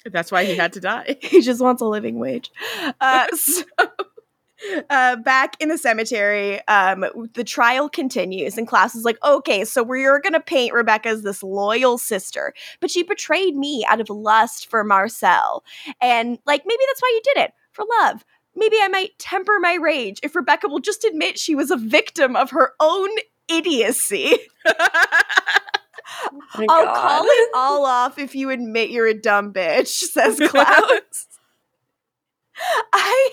That's 0.12 0.32
why 0.32 0.46
he 0.46 0.56
had 0.56 0.74
to 0.74 0.80
die. 0.80 1.18
He 1.22 1.42
just 1.42 1.62
wants 1.62 1.82
a 1.82 1.86
living 1.86 2.18
wage. 2.18 2.50
Uh, 3.02 3.28
so, 3.36 3.64
uh, 4.90 5.16
back 5.18 5.56
in 5.60 5.70
the 5.70 5.78
cemetery, 5.78 6.66
um, 6.68 7.06
the 7.34 7.44
trial 7.44 7.90
continues, 7.90 8.58
and 8.58 8.68
Klaus 8.68 8.96
is 8.96 9.06
like, 9.06 9.18
okay, 9.24 9.66
so 9.66 9.84
we're 9.84 10.20
gonna 10.20 10.40
paint 10.40 10.74
Rebekah 10.74 11.10
as 11.10 11.24
this 11.24 11.44
loyal 11.44 11.98
sister, 11.98 12.54
but 12.80 12.92
she 12.92 13.04
betrayed 13.04 13.56
me 13.56 13.86
out 13.88 14.02
of 14.02 14.10
lust 14.10 14.70
for 14.70 14.84
Marcel. 14.84 15.64
And 16.02 16.40
like, 16.46 16.64
maybe 16.66 16.84
that's 16.88 17.02
why 17.02 17.12
you 17.14 17.22
did 17.34 17.44
it 17.44 17.54
for 17.72 17.86
love. 18.02 18.24
Maybe 18.56 18.78
I 18.82 18.88
might 18.88 19.18
temper 19.20 19.60
my 19.60 19.76
rage 19.76 20.20
if 20.24 20.36
Rebekah 20.36 20.68
will 20.68 20.80
just 20.80 21.04
admit 21.04 21.38
she 21.38 21.54
was 21.54 21.70
a 21.70 21.78
victim 21.78 22.36
of 22.36 22.50
her 22.50 22.74
own 22.80 23.10
idiocy. 23.48 24.38
My 26.56 26.66
I'll 26.70 26.86
God. 26.86 26.96
call 26.96 27.26
it 27.26 27.50
all 27.54 27.86
off 27.86 28.18
if 28.18 28.34
you 28.34 28.50
admit 28.50 28.90
you're 28.90 29.08
a 29.08 29.14
dumb 29.14 29.54
bitch, 29.54 29.88
says 29.88 30.40
Klaus. 30.48 31.28
I 32.94 33.32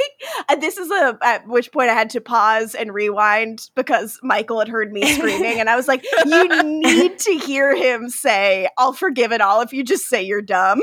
uh, 0.48 0.56
this 0.56 0.76
is 0.76 0.90
a 0.90 1.18
at 1.22 1.46
which 1.48 1.72
point 1.72 1.90
I 1.90 1.94
had 1.94 2.10
to 2.10 2.20
pause 2.20 2.74
and 2.74 2.92
rewind 2.92 3.70
because 3.74 4.18
Michael 4.22 4.58
had 4.58 4.68
heard 4.68 4.92
me 4.92 5.04
screaming 5.14 5.60
and 5.60 5.68
I 5.70 5.76
was 5.76 5.88
like, 5.88 6.04
you 6.26 6.62
need 6.62 7.18
to 7.20 7.32
hear 7.38 7.74
him 7.74 8.08
say, 8.10 8.68
I'll 8.78 8.92
forgive 8.92 9.32
it 9.32 9.40
all 9.40 9.60
if 9.62 9.72
you 9.72 9.82
just 9.84 10.06
say 10.08 10.22
you're 10.22 10.42
dumb. 10.42 10.80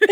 Like, 0.00 0.08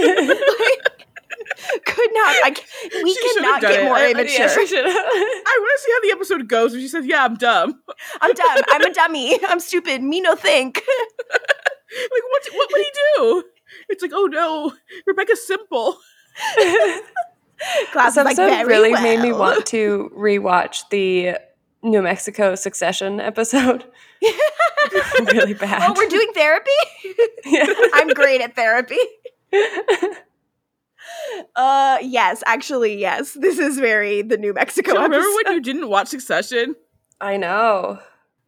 could 1.87 2.11
not 2.13 2.37
I, 2.45 2.55
c- 2.57 3.03
we 3.03 3.15
She 3.15 3.35
cannot 3.35 3.61
get 3.61 3.81
it. 3.81 3.85
more 3.85 3.97
I- 3.97 4.07
I- 4.07 4.11
immature. 4.11 4.47
Yeah, 4.47 4.55
she 4.55 4.67
should 4.67 4.85
have. 4.85 4.95
I 4.97 5.59
want 5.61 5.79
to 5.79 5.83
see 5.85 5.93
how 5.93 6.01
the 6.03 6.11
episode 6.13 6.49
goes. 6.49 6.73
When 6.73 6.81
she 6.81 6.89
says, 6.89 7.07
"Yeah, 7.07 7.25
I'm 7.25 7.35
dumb." 7.37 7.81
I'm 8.21 8.33
dumb. 8.35 8.59
I'm 8.69 8.83
a 8.85 8.93
dummy. 8.93 9.39
I'm 9.49 9.61
stupid. 9.61 10.03
Me 10.03 10.21
no 10.21 10.37
think. 10.37 10.77
Like, 10.77 12.23
what? 12.31 12.43
What 12.53 12.69
would 12.71 12.83
he 12.83 12.91
do? 13.17 13.45
It's 13.89 14.03
like, 14.03 14.13
oh 14.15 14.27
no, 14.27 14.73
Rebekah's 15.07 15.47
simple. 15.47 15.97
Class 17.93 18.15
This 18.15 18.23
is 18.23 18.25
like 18.25 18.39
episode 18.39 18.51
very 18.51 18.65
really 18.67 18.93
made 18.93 19.21
me 19.21 19.33
want 19.33 19.67
to 19.67 20.11
rewatch 20.17 20.83
the 20.91 21.39
New 21.83 22.03
Mexico 22.03 22.55
Succession 22.55 23.21
episode. 23.21 23.85
really 25.33 25.55
bad. 25.55 25.83
Oh, 25.89 25.95
we're 25.97 26.09
doing 26.09 26.31
therapy? 26.35 26.71
yeah. 27.45 27.67
I'm 27.95 28.09
great 28.09 28.41
at 28.41 28.55
therapy. 28.57 28.99
Uh 31.57 31.99
yes, 32.03 32.43
actually 32.47 32.97
yes. 32.99 33.33
This 33.33 33.59
is 33.59 33.79
very 33.79 34.23
the 34.23 34.37
New 34.37 34.53
Mexico 34.53 34.91
So 34.93 34.97
remember 34.97 35.17
episode. 35.17 35.35
when 35.45 35.55
you 35.55 35.61
didn't 35.61 35.89
watch 35.89 36.09
Succession? 36.09 36.75
I 37.21 37.37
know. 37.37 37.99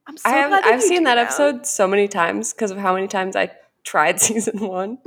I'm 0.06 0.16
so 0.16 0.28
I 0.28 0.32
have 0.34 0.50
glad 0.50 0.64
that 0.64 0.72
I've 0.72 0.82
seen 0.82 1.04
that 1.04 1.14
now. 1.14 1.22
episode 1.22 1.66
so 1.66 1.86
many 1.86 2.08
times 2.08 2.52
because 2.52 2.70
of 2.70 2.78
how 2.78 2.94
many 2.94 3.08
times 3.08 3.36
I 3.36 3.50
tried 3.84 4.20
season 4.20 4.58
one. 4.60 4.98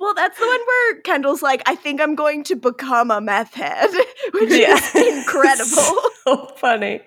Well, 0.00 0.14
that's 0.14 0.38
the 0.38 0.46
one 0.46 0.60
where 0.66 1.00
Kendall's 1.02 1.42
like, 1.42 1.62
I 1.66 1.74
think 1.74 2.00
I'm 2.00 2.14
going 2.14 2.44
to 2.44 2.56
become 2.56 3.10
a 3.10 3.20
meth 3.20 3.54
head, 3.54 3.88
which 4.34 4.50
Yeah. 4.52 4.74
is 4.74 4.94
incredible. 5.18 5.66
so 6.24 6.46
funny. 6.58 7.00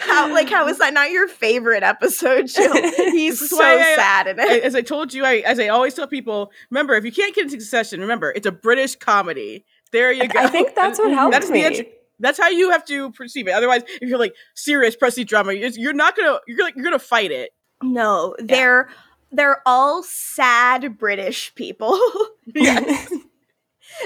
how 0.00 0.30
like 0.32 0.50
how 0.50 0.68
is 0.68 0.76
that 0.78 0.92
not 0.92 1.10
your 1.10 1.26
favorite 1.26 1.82
episode, 1.82 2.46
Jill? 2.48 2.72
He's 3.12 3.48
so 3.48 3.62
I- 3.62 3.94
sad 3.96 4.26
in 4.26 4.38
it. 4.38 4.62
as 4.62 4.74
I 4.74 4.82
told 4.82 5.14
you, 5.14 5.24
I 5.24 5.36
as 5.38 5.58
I 5.58 5.68
always 5.68 5.94
tell 5.94 6.06
people, 6.06 6.52
remember 6.70 6.94
if 6.94 7.04
you 7.04 7.12
can't 7.12 7.34
get 7.34 7.44
into 7.44 7.58
Succession, 7.60 8.00
remember 8.00 8.30
it's 8.36 8.46
a 8.46 8.52
British 8.52 8.96
comedy. 8.96 9.64
There 9.92 10.12
you 10.12 10.28
go. 10.28 10.38
I 10.38 10.46
think 10.48 10.74
that's 10.76 10.98
what 10.98 11.10
helped 11.12 11.32
That's 11.32 11.46
the 11.48 11.52
me. 11.52 11.64
intro- 11.64 11.86
That's 12.20 12.38
how 12.38 12.48
you 12.48 12.70
have 12.70 12.84
to 12.86 13.10
perceive 13.12 13.48
it. 13.48 13.52
Otherwise, 13.52 13.82
if 14.02 14.08
you're 14.08 14.18
like 14.18 14.34
serious 14.54 14.94
pressy 14.96 15.26
drama, 15.26 15.52
you're, 15.54 15.70
you're 15.70 15.92
not 15.94 16.14
gonna 16.16 16.38
you're 16.46 16.62
like 16.62 16.76
you're 16.76 16.84
gonna 16.84 16.98
fight 16.98 17.30
it. 17.32 17.50
No, 17.82 18.36
they're 18.38 18.90
they're 19.32 19.62
all 19.66 20.02
sad 20.02 20.98
British 20.98 21.54
people. 21.54 21.98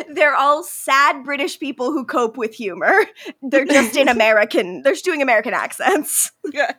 they're 0.09 0.35
all 0.35 0.63
sad 0.65 1.25
British 1.25 1.59
people 1.59 1.93
who 1.93 2.05
cope 2.05 2.37
with 2.37 2.55
humor. 2.55 2.95
They're 3.43 3.65
just 3.65 3.97
in 3.97 4.09
American. 4.17 4.83
They're 4.83 4.93
just 4.95 5.05
doing 5.05 5.23
American 5.23 5.55
accents. 5.55 6.31
Yeah. 6.53 6.73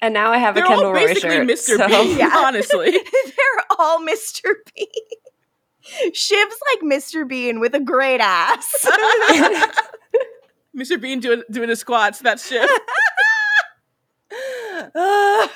and 0.00 0.12
now 0.14 0.32
I 0.32 0.38
have 0.38 0.54
They're 0.54 0.64
a 0.64 0.68
Kendall 0.68 0.86
all 0.86 0.92
Roy 0.94 1.06
basically 1.06 1.30
shirt. 1.30 1.48
Mr. 1.48 1.76
so- 1.76 1.88
Bean, 1.88 2.18
Yeah. 2.18 2.30
honestly. 2.36 2.90
They're 2.90 3.64
all 3.78 4.00
Mr. 4.00 4.54
Bean. 4.74 4.86
Shiv's 6.14 6.56
like 6.72 6.80
Mr. 6.84 7.26
Bean 7.26 7.58
with 7.58 7.74
a 7.74 7.80
great 7.80 8.20
ass. 8.20 8.86
Mr. 10.76 11.00
Bean 11.00 11.18
doing 11.20 11.42
doing 11.50 11.68
his 11.68 11.80
squats. 11.80 12.20
That's 12.20 12.46
shit. 12.48 12.70
Uh, 14.94 15.48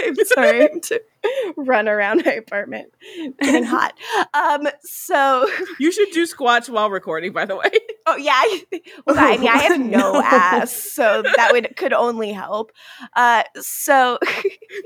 I'm 0.00 0.14
sorry 0.24 0.48
I 0.48 0.68
have 0.72 0.80
to 0.82 1.02
run 1.56 1.88
around 1.88 2.22
my 2.24 2.32
apartment. 2.32 2.92
Getting 3.40 3.64
hot. 3.64 3.94
Um, 4.34 4.68
so 4.82 5.48
You 5.78 5.92
should 5.92 6.10
do 6.10 6.26
squats 6.26 6.68
while 6.68 6.90
recording. 6.90 7.32
By 7.32 7.44
the 7.44 7.56
way, 7.56 7.70
oh 8.06 8.16
yeah, 8.16 8.32
I, 8.34 8.64
well, 9.06 9.16
I 9.18 9.36
mean 9.36 9.48
I 9.48 9.58
have 9.58 9.80
no, 9.80 10.12
No. 10.14 10.22
ass, 10.22 10.72
so 10.72 11.22
that 11.36 11.50
would 11.52 11.76
could 11.76 11.92
only 11.92 12.32
help. 12.32 12.72
Uh, 13.14 13.42
so 13.56 14.18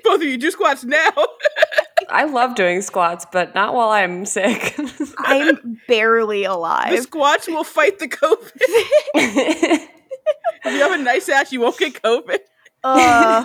both 0.04 0.20
of 0.20 0.26
you 0.26 0.36
do 0.38 0.50
squats 0.50 0.84
now. 0.84 1.10
I 2.08 2.24
love 2.24 2.54
doing 2.54 2.82
squats, 2.82 3.26
but 3.32 3.54
not 3.54 3.74
while 3.74 3.88
I'm 3.90 4.26
sick. 4.26 4.78
I'm 5.18 5.80
barely 5.88 6.44
alive. 6.44 6.90
The 6.94 7.02
squats 7.02 7.46
will 7.48 7.64
fight 7.64 7.98
the 7.98 8.08
COVID. 8.08 8.50
If 10.64 10.72
you 10.72 10.80
have 10.80 10.92
a 10.98 11.02
nice 11.02 11.28
ass, 11.28 11.52
you 11.52 11.60
won't 11.60 11.78
get 11.78 12.02
COVID. 12.02 12.38
Uh, 12.84 13.44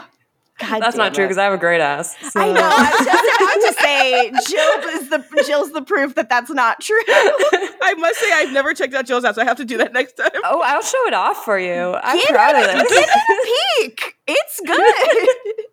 God 0.62 0.82
That's 0.82 0.95
not 0.95 1.05
damn 1.05 1.14
true 1.14 1.26
because 1.26 1.38
I 1.38 1.43
have 1.45 1.53
a 1.53 1.57
great 1.57 1.82
ass. 1.82 2.16
I 2.36 2.51
know. 2.51 2.62
I 2.62 2.91
was 2.97 3.05
just 3.05 3.41
about 3.41 3.68
to 3.68 3.74
say 3.82 4.32
Jill 4.47 5.01
is 5.01 5.09
the 5.09 5.43
Jill's 5.47 5.72
the 5.72 5.82
proof 5.82 6.16
that 6.16 6.30
that's 6.30 6.51
not 6.51 6.80
true. 6.82 7.01
I 7.07 7.95
must 7.97 8.20
say, 8.20 8.32
I've 8.32 8.51
never 8.53 8.74
checked 8.74 8.93
out 8.93 9.05
Jill's 9.05 9.26
house. 9.26 9.38
I 9.38 9.43
have 9.43 9.57
to 9.57 9.66
do 9.66 9.78
that 9.78 9.93
next 9.93 10.14
time. 10.14 10.30
Oh, 10.43 10.62
I'll 10.64 10.82
show 10.84 11.07
it 11.07 11.14
off 11.14 11.43
for 11.43 11.57
you. 11.59 11.95
I'm 12.01 12.18
Get 12.18 12.30
proud 12.30 12.55
it, 12.55 12.70
of 12.70 12.76
Get 12.76 12.89
this. 12.89 12.99
it 12.99 13.80
a 13.80 13.88
peek. 13.88 14.16
It's 14.28 14.62
good. 14.66 14.70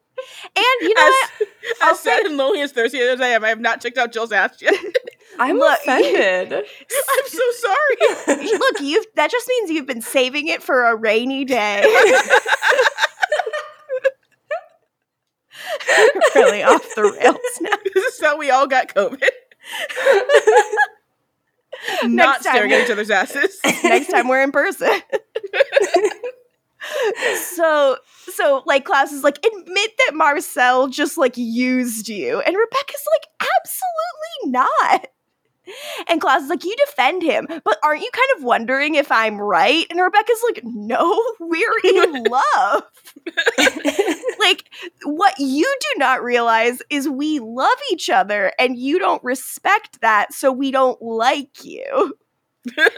and 0.56 0.64
you 0.82 0.94
know 0.94 1.02
what? 1.02 1.30
as, 1.40 1.46
I'll 1.82 1.92
as 1.92 2.00
sad 2.00 2.26
and 2.26 2.36
lonely 2.36 2.62
as 2.62 2.72
thirsty 2.72 2.98
as 3.00 3.20
I 3.20 3.28
am, 3.28 3.44
I 3.44 3.48
have 3.48 3.60
not 3.60 3.80
checked 3.80 3.98
out 3.98 4.12
Jill's 4.12 4.32
ass 4.32 4.60
yet. 4.60 4.74
I'm 5.38 5.58
Look, 5.58 5.78
offended. 5.80 6.52
I'm 6.52 7.28
so 7.28 7.42
sorry. 7.52 8.48
Look, 8.58 8.80
you've 8.80 9.06
that 9.14 9.30
just 9.30 9.46
means 9.46 9.70
you've 9.70 9.86
been 9.86 10.02
saving 10.02 10.48
it 10.48 10.62
for 10.64 10.86
a 10.86 10.96
rainy 10.96 11.44
day. 11.44 11.84
really 16.34 16.62
off 16.62 16.94
the 16.94 17.02
rails 17.20 17.38
now. 17.60 17.76
this 17.94 18.14
is 18.14 18.20
how 18.20 18.36
we 18.36 18.50
all 18.50 18.66
got 18.66 18.88
COVID. 18.88 19.20
not 22.04 22.42
Next 22.42 22.44
time 22.44 22.54
staring 22.54 22.72
at 22.72 22.84
each 22.84 22.90
other's 22.90 23.10
asses. 23.10 23.58
Next 23.84 24.08
time 24.08 24.28
we're 24.28 24.42
in 24.42 24.52
person. 24.52 24.90
so 27.36 27.96
so 28.32 28.62
like 28.66 28.84
Klaus 28.84 29.12
is 29.12 29.22
like 29.24 29.38
admit 29.44 29.90
that 29.98 30.12
Marcel 30.14 30.88
just 30.88 31.18
like 31.18 31.36
used 31.36 32.08
you 32.08 32.40
and 32.40 32.56
Rebekah's 32.56 33.06
like 33.12 33.26
absolutely 33.58 34.52
not. 34.52 35.08
And 36.08 36.20
Klaus 36.20 36.42
is 36.42 36.48
like, 36.48 36.64
you 36.64 36.74
defend 36.86 37.22
him, 37.22 37.46
but 37.48 37.78
aren't 37.82 38.02
you 38.02 38.10
kind 38.12 38.28
of 38.36 38.44
wondering 38.44 38.94
if 38.94 39.10
I'm 39.10 39.40
right? 39.40 39.86
And 39.90 40.00
Rebekah's 40.00 40.42
like, 40.44 40.60
no, 40.64 41.22
we're 41.40 41.78
in 41.84 42.24
love. 42.24 42.82
like, 44.38 44.70
what 45.04 45.34
you 45.38 45.64
do 45.80 45.98
not 45.98 46.22
realize 46.22 46.82
is 46.90 47.08
we 47.08 47.38
love 47.38 47.78
each 47.92 48.10
other 48.10 48.52
and 48.58 48.78
you 48.78 48.98
don't 48.98 49.22
respect 49.24 50.00
that, 50.00 50.32
so 50.32 50.52
we 50.52 50.70
don't 50.70 51.00
like 51.02 51.64
you. 51.64 52.16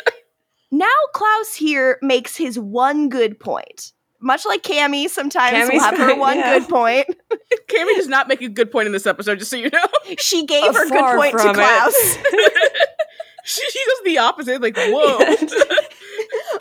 now, 0.70 0.86
Klaus 1.12 1.54
here 1.54 1.98
makes 2.02 2.36
his 2.36 2.58
one 2.58 3.08
good 3.08 3.38
point. 3.38 3.92
Much 4.20 4.44
like 4.44 4.62
Cami, 4.62 5.08
sometimes 5.08 5.70
will 5.70 5.80
have 5.80 5.96
her 5.96 6.14
one 6.18 6.36
yeah. 6.38 6.58
good 6.58 6.68
point. 6.68 7.06
Cami 7.68 7.96
does 7.96 8.08
not 8.08 8.28
make 8.28 8.42
a 8.42 8.48
good 8.48 8.70
point 8.70 8.86
in 8.86 8.92
this 8.92 9.06
episode, 9.06 9.38
just 9.38 9.50
so 9.50 9.56
you 9.56 9.70
know. 9.70 9.86
She 10.18 10.44
gave 10.44 10.64
Uh, 10.64 10.72
her 10.74 10.88
good 10.88 11.16
point 11.16 11.32
to 11.32 11.42
from. 11.42 11.54
Klaus. 11.54 12.18
she, 13.44 13.62
she 13.70 13.78
does 13.86 14.00
the 14.04 14.18
opposite. 14.18 14.60
Like, 14.60 14.76
whoa. 14.76 15.18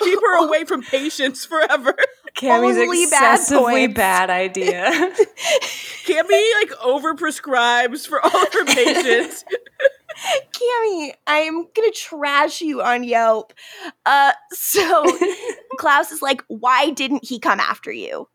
Keep 0.01 0.20
her 0.22 0.45
away 0.47 0.64
from 0.66 0.82
patience 0.84 1.45
forever. 1.45 1.95
Cami's 2.36 2.78
Only 2.78 3.05
bad 3.07 3.34
excessively 3.34 3.64
points. 3.88 3.95
bad 3.95 4.30
idea. 4.30 4.86
Cami, 6.05 6.53
like, 6.62 6.72
over 6.82 7.14
prescribes 7.16 8.05
for 8.05 8.22
all 8.24 8.41
of 8.43 8.53
her 8.53 8.66
patients. 8.66 9.43
Cami, 10.51 11.12
I'm 11.28 11.68
gonna 11.76 11.91
trash 11.91 12.62
you 12.62 12.82
on 12.82 13.03
Yelp. 13.03 13.53
Uh, 14.05 14.34
so 14.51 15.05
Klaus 15.78 16.12
is 16.12 16.22
like, 16.22 16.41
why 16.47 16.89
didn't 16.91 17.24
he 17.26 17.39
come 17.39 17.60
after 17.60 17.91
you? 17.91 18.28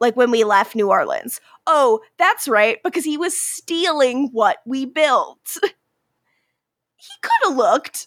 Like 0.00 0.16
when 0.16 0.30
we 0.30 0.44
left 0.44 0.74
New 0.76 0.90
Orleans. 0.90 1.40
Oh, 1.66 2.00
that's 2.18 2.48
right, 2.48 2.78
because 2.82 3.04
he 3.04 3.16
was 3.16 3.38
stealing 3.40 4.30
what 4.32 4.58
we 4.64 4.84
built. 4.86 5.38
he 5.62 7.08
could 7.20 7.48
have 7.48 7.56
looked. 7.56 8.06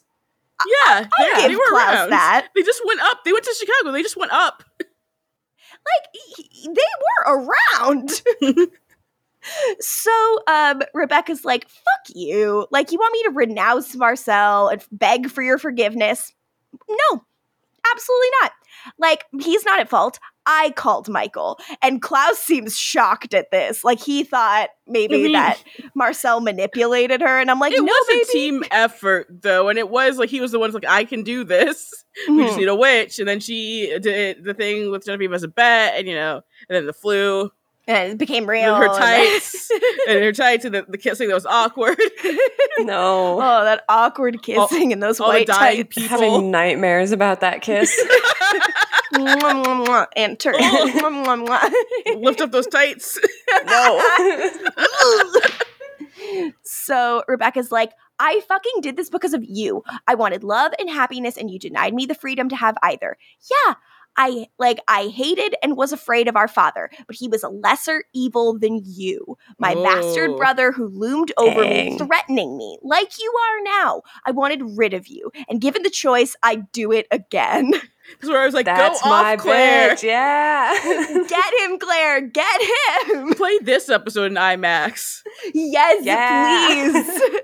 Yeah, 0.88 1.08
I'll 1.20 1.42
they, 1.42 1.48
they 1.48 1.56
were 1.56 1.62
Klaus 1.70 1.94
around. 1.96 2.10
that. 2.12 2.48
They 2.56 2.62
just 2.62 2.82
went 2.86 3.02
up. 3.02 3.20
They 3.26 3.32
went 3.34 3.46
to 3.46 3.56
Chicago. 3.60 3.92
They 3.92 4.04
just 4.04 4.18
went 4.18 4.32
up. 4.32 4.64
Like 4.80 6.08
he- 6.38 6.68
they 6.68 7.26
were 7.26 7.48
around. 7.82 8.22
so 9.80 10.40
um 10.48 10.82
Rebekah's 10.94 11.46
like, 11.46 11.68
fuck 11.68 12.16
you. 12.16 12.68
Like 12.72 12.92
you 12.92 12.98
want 13.00 13.14
me 13.14 13.24
to 13.24 13.32
renounce 13.32 13.96
Marcel 13.96 14.68
and 14.70 14.84
beg 14.92 15.30
for 15.30 15.42
your 15.42 15.58
forgiveness? 15.58 16.34
No. 16.90 17.24
Absolutely 17.94 18.28
not. 18.42 18.52
Like, 19.00 19.26
he's 19.42 19.66
not 19.66 19.80
at 19.80 19.90
fault. 19.90 20.20
I 20.46 20.72
called 20.76 21.10
Mikael, 21.10 21.60
and 21.82 22.02
Klaus 22.02 22.38
seems 22.40 22.78
shocked 22.78 23.34
at 23.34 23.52
this. 23.52 23.84
Like, 23.84 24.00
he 24.00 24.24
thought 24.24 24.70
maybe 24.88 25.24
mean- 25.24 25.32
that 25.34 25.62
Marcel 25.96 26.42
manipulated 26.42 27.22
her, 27.22 27.40
and 27.40 27.50
I'm 27.52 27.60
like, 27.60 27.74
it 27.74 27.80
no, 27.82 27.86
was 27.92 28.08
baby. 28.08 28.22
a 28.22 28.26
team 28.32 28.64
effort 28.72 29.28
though, 29.30 29.68
and 29.70 29.78
it 29.80 29.90
was 29.90 30.18
like 30.18 30.30
he 30.30 30.42
was 30.42 30.52
the 30.52 30.60
one 30.60 30.70
who's 30.70 30.76
like, 30.76 30.86
I 30.88 31.04
can 31.06 31.24
do 31.24 31.44
this. 31.44 31.92
We 32.30 32.44
just 32.44 32.56
Mhm. 32.56 32.60
need 32.60 32.68
a 32.70 32.76
witch, 32.76 33.20
and 33.20 33.28
then 33.28 33.40
she 33.40 33.98
did 34.02 34.44
the 34.44 34.54
thing 34.54 34.90
with 34.92 35.06
Genevieve 35.06 35.34
as 35.34 35.44
a 35.44 35.48
bet, 35.48 35.96
and 35.98 36.08
you 36.08 36.16
know, 36.16 36.42
and 36.70 36.76
then 36.76 36.86
the 36.86 36.94
flu, 36.94 37.52
and 37.88 38.14
it 38.14 38.18
became 38.18 38.44
with 38.44 38.54
real. 38.54 38.76
her 38.76 38.88
tights, 38.88 39.70
and 40.08 40.20
her 40.20 40.32
tights, 40.32 40.66
and 40.66 40.76
the, 40.76 40.86
the 40.88 40.98
kissing 40.98 41.28
that 41.30 41.36
was 41.36 41.46
awkward. 41.46 42.00
No. 42.80 43.36
oh, 43.36 43.64
that 43.64 43.84
awkward 43.90 44.42
kissing 44.42 44.92
and 44.92 45.04
those 45.04 45.20
all 45.20 45.28
the 45.28 45.40
white 45.40 45.48
dying 45.48 45.84
tights. 45.84 45.96
people. 45.96 46.18
Having 46.18 46.52
nightmares 46.52 47.12
about 47.12 47.42
that 47.42 47.62
kiss. 47.62 47.94
And 49.14 50.40
turn. 50.40 50.56
Oh. 50.58 51.72
Lift 52.18 52.42
up 52.42 52.52
those 52.52 52.66
tights. 52.68 53.20
no. 53.66 54.02
so 56.64 57.24
Rebekah's 57.28 57.72
like, 57.72 57.92
I 58.20 58.42
fucking 58.48 58.82
did 58.82 58.98
this 58.98 59.10
because 59.10 59.34
of 59.34 59.44
you. 59.44 59.84
I 60.08 60.16
wanted 60.16 60.44
love 60.44 60.72
and 60.80 60.90
happiness, 60.90 61.38
and 61.38 61.52
you 61.52 61.60
denied 61.60 61.94
me 61.94 62.06
the 62.06 62.16
freedom 62.16 62.50
to 62.50 62.56
have 62.56 62.78
either. 62.82 63.18
Yeah. 63.50 63.76
I 64.18 64.48
like 64.60 64.80
I 64.88 65.08
hated 65.08 65.56
and 65.64 65.78
was 65.78 65.92
afraid 65.94 66.28
of 66.28 66.36
our 66.36 66.48
father, 66.48 66.90
but 67.08 67.16
he 67.16 67.28
was 67.28 67.44
a 67.44 67.50
lesser 67.50 68.04
evil 68.14 68.58
than 68.60 68.82
you, 68.86 69.38
my 69.58 69.74
bastard 69.74 70.32
Oh. 70.32 70.38
brother 70.38 70.72
who 70.72 70.88
loomed 70.88 71.32
over 71.38 71.64
Dang. 71.64 71.94
me, 71.94 71.98
threatening 71.98 72.58
me, 72.58 72.78
like 72.84 73.20
you 73.20 73.34
are 73.34 73.64
now. 73.64 74.02
I 74.26 74.32
wanted 74.32 74.62
rid 74.78 74.94
of 74.94 75.08
you, 75.08 75.32
and 75.50 75.62
given 75.62 75.84
the 75.84 75.90
choice, 75.90 76.36
I'd 76.44 76.72
do 76.72 76.92
it 76.92 77.08
again. 77.12 77.72
That's 78.20 78.28
where 78.30 78.42
I 78.42 78.46
was 78.46 78.54
like, 78.54 78.66
That's 78.66 79.02
go 79.02 79.10
my 79.10 79.34
off, 79.36 79.40
Claire. 79.40 79.92
bitch. 79.96 80.04
Yeah. 80.04 80.74
Get 81.30 81.54
him, 81.62 81.80
Claire. 81.80 82.22
Get 82.22 82.62
him. 83.10 83.34
Play 83.36 83.60
this 83.60 83.88
episode 83.90 84.32
in 84.32 84.38
IMAX. 84.38 85.22
Yes, 85.54 86.04
Yeah. 86.04 86.92
please. 86.92 87.40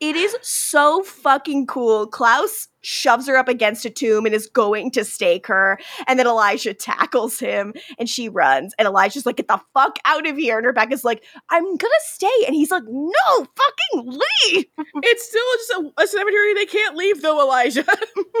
It 0.00 0.16
is 0.16 0.36
so 0.42 1.02
fucking 1.02 1.66
cool. 1.66 2.06
Klaus 2.06 2.68
shoves 2.82 3.26
her 3.26 3.36
up 3.36 3.48
against 3.48 3.84
a 3.84 3.90
tomb 3.90 4.24
and 4.26 4.34
is 4.34 4.46
going 4.48 4.90
to 4.92 5.04
stake 5.04 5.46
her. 5.46 5.78
And 6.06 6.18
then 6.18 6.26
Elijah 6.26 6.72
tackles 6.74 7.38
him 7.38 7.74
and 7.98 8.08
she 8.08 8.28
runs. 8.28 8.74
And 8.78 8.86
Elijah's 8.86 9.26
like, 9.26 9.36
get 9.36 9.48
the 9.48 9.60
fuck 9.74 9.98
out 10.06 10.26
of 10.26 10.36
here. 10.36 10.58
And 10.58 10.66
Rebekah's 10.66 11.04
like, 11.04 11.22
I'm 11.50 11.64
gonna 11.76 11.94
stay. 12.04 12.44
And 12.46 12.54
he's 12.54 12.70
like, 12.70 12.84
no, 12.86 13.12
fucking 13.36 14.20
leave. 14.20 14.64
It's 15.02 15.26
still 15.28 15.42
just 15.56 15.70
a, 15.98 16.02
a 16.02 16.06
cemetery 16.06 16.54
they 16.54 16.66
can't 16.66 16.96
leave 16.96 17.22
though, 17.22 17.40
Elijah. 17.40 17.84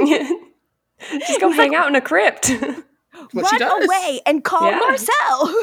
Just 1.26 1.40
go 1.40 1.50
hang 1.50 1.74
out 1.74 1.88
in 1.88 1.94
a 1.96 2.00
crypt. 2.02 2.50
What 3.32 3.46
she 3.48 3.56
Run 3.56 3.58
does. 3.58 3.84
away 3.86 4.20
and 4.26 4.44
call 4.44 4.70
Yeah. 4.70 4.78
Marcel. 4.78 5.54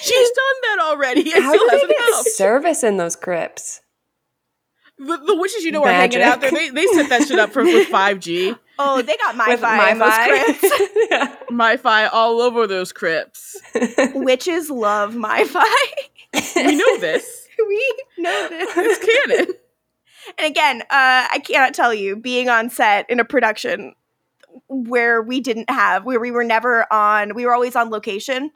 She's 0.00 0.30
done 0.30 0.56
that 0.62 0.76
already. 0.82 1.30
How 1.30 1.52
do 1.52 1.68
they 1.70 1.86
get 1.86 1.96
helped. 2.10 2.28
service 2.30 2.82
in 2.84 2.98
those 2.98 3.16
crypts? 3.16 3.80
The, 4.98 5.16
the 5.16 5.36
witches 5.36 5.64
you 5.64 5.70
know 5.70 5.84
are 5.84 5.92
hanging 5.92 6.22
out 6.22 6.40
there. 6.40 6.50
They, 6.50 6.70
they 6.70 6.86
set 6.86 7.08
that 7.10 7.26
shit 7.28 7.38
up 7.38 7.50
for 7.50 7.62
with 7.62 7.88
5G. 7.90 8.58
oh, 8.78 9.00
they 9.02 9.16
got 9.16 9.36
my 9.36 9.48
With 9.48 9.60
fi 9.60 9.90
in 9.90 9.98
those 9.98 10.88
yeah. 11.10 11.36
Mi-Fi 11.50 12.06
all 12.06 12.40
over 12.40 12.66
those 12.66 12.92
crypts. 12.92 13.56
Witches 14.14 14.70
love 14.70 15.14
MiFi. 15.14 15.62
We 16.56 16.76
know 16.76 16.98
this. 16.98 17.48
we 17.58 17.94
know 18.18 18.48
this. 18.48 18.74
It's 18.76 19.26
canon. 19.26 19.54
And 20.36 20.46
again, 20.46 20.82
uh, 20.82 20.86
I 20.90 21.40
cannot 21.44 21.74
tell 21.74 21.94
you, 21.94 22.16
being 22.16 22.48
on 22.48 22.68
set 22.68 23.08
in 23.08 23.20
a 23.20 23.24
production 23.24 23.94
where 24.66 25.22
we 25.22 25.40
didn't 25.40 25.70
have, 25.70 26.04
where 26.04 26.20
we 26.20 26.30
were 26.30 26.44
never 26.44 26.92
on, 26.92 27.34
we 27.34 27.46
were 27.46 27.54
always 27.54 27.76
on 27.76 27.90
location. 27.90 28.50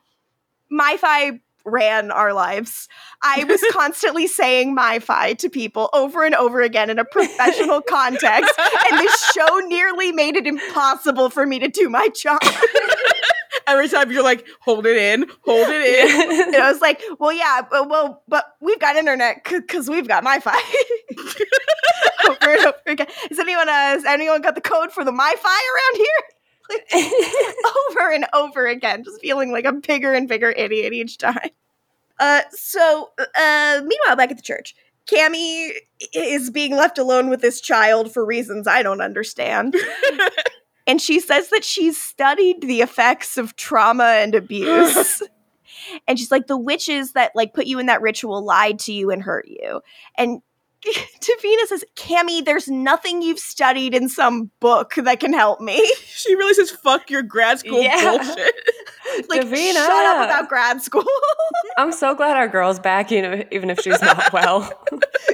MiFi 0.70 1.40
ran 1.64 2.10
our 2.10 2.32
lives. 2.32 2.88
I 3.22 3.44
was 3.44 3.62
constantly 3.72 4.26
saying 4.26 4.76
MiFi 4.76 5.38
to 5.38 5.48
people 5.50 5.90
over 5.92 6.24
and 6.24 6.34
over 6.34 6.60
again 6.60 6.90
in 6.90 6.98
a 6.98 7.04
professional 7.04 7.80
context, 7.88 8.52
and 8.90 8.98
this 9.00 9.32
show 9.32 9.58
nearly 9.66 10.12
made 10.12 10.36
it 10.36 10.46
impossible 10.46 11.30
for 11.30 11.46
me 11.46 11.58
to 11.58 11.68
do 11.68 11.88
my 11.88 12.08
job. 12.08 12.40
Every 13.66 13.88
time 13.88 14.10
you're 14.10 14.24
like, 14.24 14.44
hold 14.60 14.86
it 14.86 14.96
in, 14.96 15.26
hold 15.44 15.68
it 15.68 15.82
in. 15.82 16.48
And 16.48 16.56
I 16.56 16.70
was 16.72 16.80
like, 16.80 17.00
well, 17.20 17.32
yeah, 17.32 17.62
but- 17.70 17.88
well, 17.88 18.22
but 18.26 18.56
we've 18.60 18.80
got 18.80 18.96
internet 18.96 19.44
because 19.44 19.88
we've 19.88 20.08
got 20.08 20.24
MiFi. 20.24 20.56
over 22.28 22.50
and 22.54 22.66
over 22.66 22.76
again. 22.86 23.06
Has 23.28 23.38
anyone, 23.38 23.68
uh, 23.68 23.72
has 23.72 24.04
anyone 24.04 24.40
got 24.42 24.54
the 24.56 24.60
code 24.60 24.90
for 24.90 25.04
the 25.04 25.12
my 25.12 25.34
MiFi 25.36 25.44
around 25.44 25.96
here? 25.96 26.41
over 26.94 28.12
and 28.12 28.26
over 28.32 28.66
again, 28.66 29.04
just 29.04 29.20
feeling 29.20 29.52
like 29.52 29.64
a 29.64 29.72
bigger 29.72 30.12
and 30.12 30.28
bigger 30.28 30.50
idiot 30.50 30.92
each 30.92 31.18
time. 31.18 31.50
Uh, 32.18 32.42
so, 32.50 33.10
uh, 33.18 33.80
meanwhile, 33.84 34.16
back 34.16 34.30
at 34.30 34.36
the 34.36 34.42
church, 34.42 34.74
Cami 35.06 35.70
is 36.14 36.50
being 36.50 36.76
left 36.76 36.98
alone 36.98 37.28
with 37.28 37.40
this 37.40 37.60
child 37.60 38.12
for 38.12 38.24
reasons 38.24 38.66
I 38.66 38.82
don't 38.82 39.00
understand. 39.00 39.74
and 40.86 41.00
she 41.00 41.20
says 41.20 41.50
that 41.50 41.64
she's 41.64 42.00
studied 42.00 42.62
the 42.62 42.80
effects 42.80 43.36
of 43.36 43.56
trauma 43.56 44.04
and 44.04 44.34
abuse. 44.34 45.22
and 46.06 46.18
she's 46.18 46.30
like, 46.30 46.46
the 46.46 46.58
witches 46.58 47.12
that 47.12 47.32
like 47.34 47.54
put 47.54 47.66
you 47.66 47.78
in 47.78 47.86
that 47.86 48.02
ritual 48.02 48.44
lied 48.44 48.78
to 48.80 48.92
you 48.92 49.10
and 49.10 49.22
hurt 49.22 49.48
you. 49.48 49.80
And 50.16 50.40
Davina 51.20 51.66
says, 51.66 51.84
Cami, 51.96 52.44
there's 52.44 52.68
nothing 52.68 53.22
you've 53.22 53.38
studied 53.38 53.94
in 53.94 54.08
some 54.08 54.50
book 54.60 54.94
that 54.96 55.20
can 55.20 55.32
help 55.32 55.60
me. 55.60 55.80
She 56.22 56.36
really 56.36 56.54
says, 56.54 56.70
fuck 56.70 57.10
your 57.10 57.22
grad 57.22 57.58
school 57.58 57.82
Yeah. 57.82 58.00
bullshit. 58.16 58.54
like, 59.28 59.40
Davina. 59.42 59.72
shut 59.74 60.06
up 60.06 60.24
about 60.24 60.48
grad 60.48 60.80
school. 60.80 61.02
I'm 61.76 61.90
so 61.90 62.14
glad 62.14 62.36
our 62.36 62.46
girl's 62.46 62.78
back, 62.78 63.10
you 63.10 63.22
know, 63.22 63.42
even 63.50 63.70
if 63.70 63.80
she's 63.80 64.00
not 64.00 64.32
well. 64.32 64.70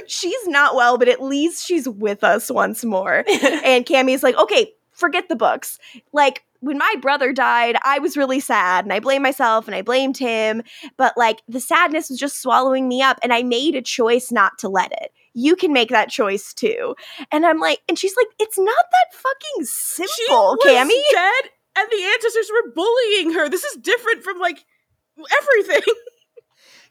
she's 0.07 0.47
not 0.47 0.73
well, 0.73 0.97
but 0.97 1.07
at 1.07 1.21
least 1.21 1.63
she's 1.63 1.87
with 1.87 2.23
us 2.23 2.49
once 2.49 2.83
more. 2.83 3.23
and 3.63 3.85
Cami's 3.85 4.23
like, 4.23 4.35
okay, 4.37 4.71
forget 4.93 5.29
the 5.29 5.35
books. 5.35 5.77
Like, 6.11 6.43
when 6.61 6.77
my 6.79 6.95
brother 7.01 7.31
died, 7.31 7.77
I 7.83 7.99
was 7.99 8.17
really 8.17 8.39
sad 8.39 8.83
and 8.83 8.91
I 8.91 8.99
blamed 8.99 9.23
myself 9.23 9.67
and 9.67 9.75
I 9.75 9.81
blamed 9.83 10.17
him. 10.17 10.63
But 10.97 11.13
like, 11.17 11.41
the 11.47 11.59
sadness 11.59 12.09
was 12.09 12.17
just 12.19 12.41
swallowing 12.41 12.87
me 12.87 13.01
up 13.03 13.19
and 13.21 13.31
I 13.31 13.43
made 13.43 13.75
a 13.75 13.81
choice 13.81 14.31
not 14.31 14.57
to 14.59 14.69
let 14.69 14.91
it. 14.91 15.11
You 15.33 15.55
can 15.55 15.71
make 15.73 15.89
that 15.89 16.09
choice 16.09 16.53
too. 16.53 16.95
And 17.31 17.45
I'm 17.45 17.59
like, 17.59 17.81
and 17.87 17.97
she's 17.97 18.15
like, 18.17 18.27
it's 18.39 18.57
not 18.57 18.85
that 18.91 19.13
fucking 19.13 19.65
simple, 19.65 20.57
was 20.57 20.65
Cami. 20.65 21.01
dead, 21.11 21.51
and 21.77 21.87
the 21.91 22.03
ancestors 22.03 22.51
were 22.51 22.71
bullying 22.73 23.33
her. 23.33 23.49
This 23.49 23.63
is 23.63 23.77
different 23.81 24.23
from 24.23 24.39
like 24.39 24.65
everything. 25.41 25.81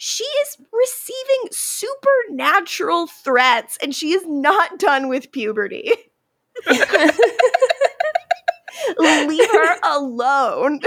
She 0.00 0.22
is 0.22 0.56
receiving 0.72 1.50
supernatural 1.50 3.08
threats 3.08 3.76
and 3.82 3.92
she 3.92 4.12
is 4.12 4.22
not 4.28 4.78
done 4.78 5.08
with 5.08 5.32
puberty. 5.32 5.90
Leave 8.98 9.50
her 9.50 9.76
alone. 9.82 10.80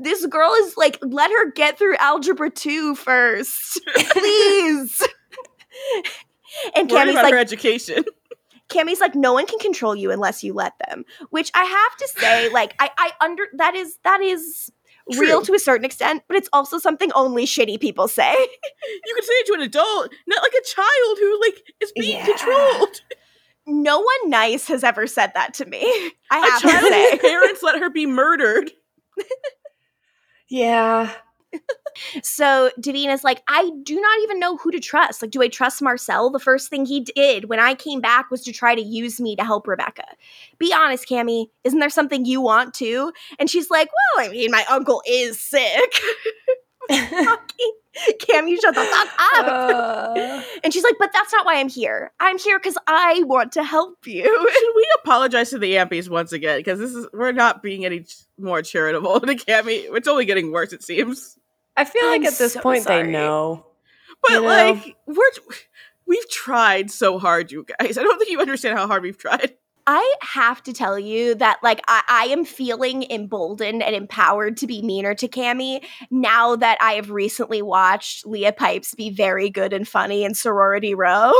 This 0.00 0.26
girl 0.26 0.52
is 0.54 0.76
like, 0.76 0.98
let 1.00 1.30
her 1.30 1.52
get 1.52 1.78
through 1.78 1.94
algebra 1.98 2.50
2 2.50 2.96
first. 2.96 3.80
Please. 4.10 5.06
And 6.76 6.90
Worried 6.90 6.98
Cami's 7.00 7.14
about 7.14 7.24
like, 7.24 7.32
her 7.34 7.38
education. 7.38 8.04
Cami's 8.68 9.00
like, 9.00 9.14
no 9.14 9.32
one 9.34 9.46
can 9.46 9.58
control 9.58 9.94
you 9.94 10.10
unless 10.10 10.42
you 10.42 10.54
let 10.54 10.72
them. 10.86 11.04
Which 11.30 11.50
I 11.54 11.64
have 11.64 11.96
to 11.96 12.08
say, 12.20 12.48
like, 12.52 12.74
I, 12.78 12.90
I 12.96 13.12
under 13.20 13.44
that 13.58 13.74
is 13.74 13.98
that 14.04 14.20
is 14.22 14.70
real 15.18 15.42
to 15.42 15.52
a 15.54 15.58
certain 15.58 15.84
extent, 15.84 16.22
but 16.28 16.36
it's 16.36 16.48
also 16.52 16.78
something 16.78 17.10
only 17.12 17.44
shitty 17.44 17.80
people 17.80 18.08
say. 18.08 18.32
You 19.04 19.14
can 19.14 19.24
say 19.24 19.32
it 19.34 19.46
to 19.46 19.54
an 19.54 19.60
adult, 19.60 20.12
not 20.26 20.42
like 20.42 20.52
a 20.52 20.64
child 20.64 21.18
who 21.18 21.40
like 21.40 21.62
is 21.80 21.92
being 21.92 22.18
Yeah. 22.18 22.24
controlled. 22.26 23.00
No 23.66 23.98
one 24.00 24.30
nice 24.30 24.66
has 24.68 24.82
ever 24.82 25.06
said 25.06 25.32
that 25.34 25.54
to 25.54 25.66
me. 25.66 25.82
I 26.30 26.38
have 26.38 26.60
to 26.62 26.68
child 26.68 26.84
say. 26.92 27.18
parents 27.18 27.62
let 27.62 27.78
her 27.78 27.90
be 27.90 28.06
murdered. 28.06 28.70
yeah. 30.48 31.12
So 32.22 32.70
Davina's 32.80 33.24
like, 33.24 33.42
I 33.48 33.70
do 33.82 34.00
not 34.00 34.18
even 34.22 34.38
know 34.38 34.56
who 34.56 34.70
to 34.70 34.80
trust. 34.80 35.22
Like, 35.22 35.30
do 35.30 35.42
I 35.42 35.48
trust 35.48 35.82
Marcel? 35.82 36.30
The 36.30 36.38
first 36.38 36.68
thing 36.68 36.86
he 36.86 37.00
did 37.00 37.48
when 37.48 37.60
I 37.60 37.74
came 37.74 38.00
back 38.00 38.30
was 38.30 38.42
to 38.44 38.52
try 38.52 38.74
to 38.74 38.82
use 38.82 39.20
me 39.20 39.36
to 39.36 39.44
help 39.44 39.66
Rebekah. 39.66 40.16
Be 40.58 40.72
honest, 40.72 41.08
Cami. 41.08 41.46
Isn't 41.64 41.78
there 41.78 41.90
something 41.90 42.24
you 42.24 42.40
want 42.40 42.74
too? 42.74 43.12
And 43.38 43.50
she's 43.50 43.70
like, 43.70 43.88
Well, 44.16 44.26
I 44.26 44.30
mean, 44.30 44.50
my 44.50 44.64
uncle 44.70 45.02
is 45.06 45.38
sick. 45.38 45.94
Fucking 46.90 47.72
Cami, 48.20 48.60
shut 48.60 48.74
the 48.74 48.84
fuck 48.84 49.08
up. 49.18 49.46
Uh, 49.46 50.42
and 50.64 50.72
she's 50.72 50.84
like, 50.84 50.96
But 50.98 51.10
that's 51.12 51.32
not 51.32 51.46
why 51.46 51.56
I'm 51.56 51.68
here. 51.68 52.10
I'm 52.20 52.38
here 52.38 52.58
because 52.58 52.78
I 52.86 53.22
want 53.26 53.52
to 53.52 53.62
help 53.62 54.06
you. 54.06 54.24
Should 54.24 54.72
we 54.76 54.86
apologize 55.02 55.50
to 55.50 55.58
the 55.58 55.74
Ampies 55.74 56.08
once 56.08 56.32
again? 56.32 56.58
Because 56.58 56.78
this 56.78 56.94
is 56.94 57.06
we're 57.12 57.32
not 57.32 57.62
being 57.62 57.84
any 57.84 58.04
more 58.38 58.62
charitable 58.62 59.20
to 59.20 59.34
Cami. 59.34 59.86
It's 59.94 60.08
only 60.08 60.24
getting 60.24 60.52
worse, 60.52 60.72
it 60.72 60.82
seems. 60.82 61.38
I 61.76 61.84
feel 61.84 62.06
like 62.06 62.20
I'm 62.20 62.26
at 62.26 62.38
this 62.38 62.52
so 62.54 62.60
point 62.60 62.84
sorry. 62.84 63.04
they 63.04 63.10
know. 63.12 63.66
But 64.22 64.32
You 64.32 64.40
know? 64.42 64.46
like 64.46 64.96
we're 65.06 65.30
we've 66.06 66.28
tried 66.30 66.90
so 66.90 67.18
hard, 67.18 67.50
you 67.50 67.64
guys. 67.80 67.96
I 67.98 68.02
don't 68.02 68.18
think 68.18 68.30
you 68.30 68.40
understand 68.40 68.78
how 68.78 68.86
hard 68.86 69.02
we've 69.02 69.18
tried. 69.18 69.54
I 69.86 70.14
have 70.20 70.62
to 70.64 70.72
tell 70.72 70.98
you 70.98 71.34
that 71.36 71.58
like 71.62 71.80
I, 71.88 72.02
I 72.08 72.24
am 72.26 72.44
feeling 72.44 73.04
emboldened 73.10 73.82
and 73.82 73.94
empowered 73.96 74.56
to 74.58 74.66
be 74.66 74.80
meaner 74.82 75.14
to 75.16 75.28
Cami 75.28 75.84
now 76.10 76.56
that 76.56 76.78
I 76.80 76.92
have 76.92 77.10
recently 77.10 77.62
watched 77.62 78.26
Leah 78.26 78.52
Pipes 78.52 78.94
be 78.94 79.10
very 79.10 79.50
good 79.50 79.72
and 79.72 79.86
funny 79.86 80.24
in 80.24 80.34
Sorority 80.34 80.94
Row. 80.94 81.32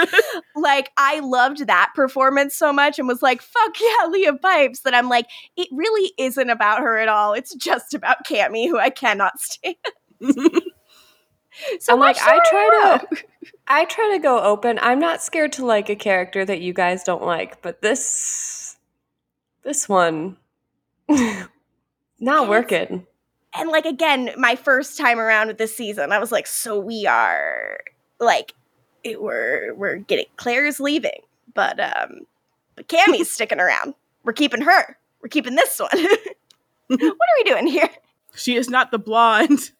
like 0.56 0.92
I 0.96 1.20
loved 1.20 1.66
that 1.66 1.90
performance 1.94 2.54
so 2.54 2.72
much 2.72 2.98
and 2.98 3.08
was 3.08 3.22
like, 3.22 3.42
fuck 3.42 3.74
yeah, 3.80 4.06
Leah 4.08 4.34
Pipes. 4.34 4.80
That 4.80 4.94
I'm 4.94 5.08
like, 5.08 5.26
it 5.56 5.68
really 5.72 6.12
isn't 6.18 6.50
about 6.50 6.80
her 6.80 6.98
at 6.98 7.08
all. 7.08 7.32
It's 7.32 7.54
just 7.54 7.94
about 7.94 8.24
Cami, 8.26 8.68
who 8.68 8.78
I 8.78 8.90
cannot 8.90 9.40
stand. 9.40 9.76
so 11.80 11.92
I'm 11.94 12.00
like, 12.00 12.16
I 12.20 12.38
try 12.48 12.98
to- 12.98 13.24
I 13.68 13.84
try 13.86 14.10
to 14.12 14.18
go 14.18 14.40
open. 14.40 14.78
I'm 14.82 14.98
not 14.98 15.22
scared 15.22 15.52
to 15.54 15.64
like 15.66 15.88
a 15.88 15.96
character 15.96 16.44
that 16.44 16.60
you 16.60 16.72
guys 16.72 17.04
don't 17.04 17.24
like, 17.24 17.62
but 17.62 17.80
this 17.82 18.76
this 19.62 19.88
one 19.88 20.36
not 22.20 22.48
working. 22.48 23.06
and 23.54 23.68
like 23.70 23.84
again 23.84 24.30
my 24.36 24.56
first 24.56 24.98
time 24.98 25.18
around 25.18 25.48
with 25.48 25.58
this 25.58 25.76
season 25.76 26.10
i 26.10 26.18
was 26.18 26.32
like 26.32 26.46
so 26.46 26.78
we 26.80 27.06
are 27.06 27.78
like 28.18 28.54
it, 29.04 29.22
we're 29.22 29.74
we're 29.74 29.96
getting 29.96 30.24
claire's 30.36 30.80
leaving 30.80 31.20
but 31.54 31.78
um 31.78 32.20
but 32.74 32.88
cami's 32.88 33.30
sticking 33.34 33.60
around. 33.60 33.94
We're 34.24 34.32
keeping 34.32 34.62
her. 34.62 34.96
We're 35.20 35.28
keeping 35.28 35.56
this 35.56 35.78
one. 35.80 36.06
What 36.88 37.02
are 37.02 37.36
we 37.38 37.44
doing 37.44 37.66
here? 37.66 37.88
She 38.34 38.54
is 38.56 38.70
not 38.70 38.90
the 38.92 38.98
blonde 38.98 39.72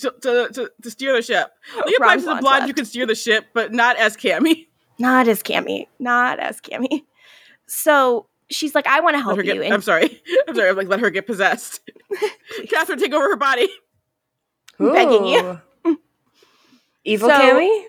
to, 0.00 0.10
to, 0.22 0.48
to, 0.52 0.70
to 0.82 0.90
steer 0.90 1.14
the 1.14 1.22
ship. 1.22 1.50
Oh, 1.76 1.82
Leah 1.86 1.96
Wrong 2.00 2.08
Pipes 2.10 2.18
is 2.20 2.24
the 2.24 2.28
blonde 2.30 2.40
blonde 2.42 2.58
left. 2.60 2.68
you 2.68 2.74
can 2.74 2.84
steer 2.84 3.06
the 3.06 3.14
ship, 3.14 3.46
but 3.52 3.72
not 3.72 3.96
as 3.96 4.16
Cami. 4.16 4.66
not 4.98 5.26
as 5.26 5.42
cami 5.42 5.86
not 5.98 6.38
as 6.38 6.60
cami 6.60 7.02
so 7.66 8.26
she's 8.50 8.74
like 8.74 8.86
i 8.86 9.00
want 9.00 9.16
to 9.16 9.22
help 9.22 9.36
her 9.36 9.42
you 9.42 9.54
get, 9.54 9.62
and 9.64 9.72
I'm 9.74 9.80
sorry. 9.80 10.22
I'm 10.48 10.54
sorry. 10.54 10.68
I'm 10.68 10.76
like, 10.76 10.86
let 10.86 11.00
her 11.00 11.08
get 11.10 11.26
possessed. 11.26 11.80
Catherine, 12.68 12.98
take 12.98 13.12
over 13.12 13.24
her 13.30 13.36
body. 13.36 13.68
I'm 14.78 14.92
begging 14.92 15.24
you. 15.24 15.60
Ooh. 15.86 15.98
Evil 17.04 17.28
So- 17.30 17.34
Cami? 17.40 17.84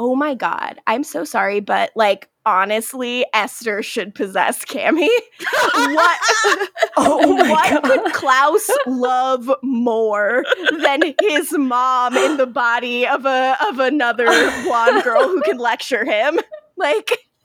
oh 0.00 0.14
my 0.14 0.34
god 0.34 0.78
i'm 0.86 1.02
so 1.02 1.24
sorry 1.24 1.58
but 1.58 1.90
like 1.96 2.28
honestly 2.48 3.26
esther 3.34 3.82
should 3.82 4.14
possess 4.14 4.64
cami 4.64 5.08
what 5.74 6.18
Oh 6.96 7.36
my 7.36 7.50
what 7.50 7.70
God. 7.70 7.82
could 7.84 8.12
Klaus 8.14 8.70
love 8.86 9.50
more 9.62 10.44
than 10.80 11.02
his 11.20 11.52
mom 11.52 12.16
in 12.16 12.38
the 12.38 12.46
body 12.46 13.06
of 13.06 13.26
a 13.26 13.56
of 13.68 13.78
another 13.78 14.26
blonde 14.64 15.04
girl 15.04 15.28
who 15.28 15.42
can 15.42 15.58
lecture 15.58 16.04
him? 16.04 16.38
Like 16.76 17.10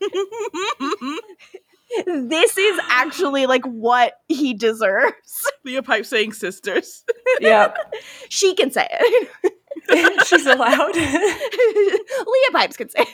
this 2.06 2.58
is 2.58 2.80
actually 2.88 3.46
like 3.46 3.64
what 3.64 4.14
he 4.28 4.54
deserves. 4.54 5.14
Leah 5.64 5.82
Pipe 5.82 6.06
saying 6.06 6.32
sisters. 6.32 7.04
Yep. 7.40 7.76
She 8.28 8.54
can 8.54 8.70
say 8.70 8.88
it. 8.90 10.26
She's 10.26 10.46
allowed. 10.46 10.96
Leah 10.96 12.52
Pipes 12.52 12.76
can 12.76 12.88
say 12.88 13.02
it. 13.02 13.08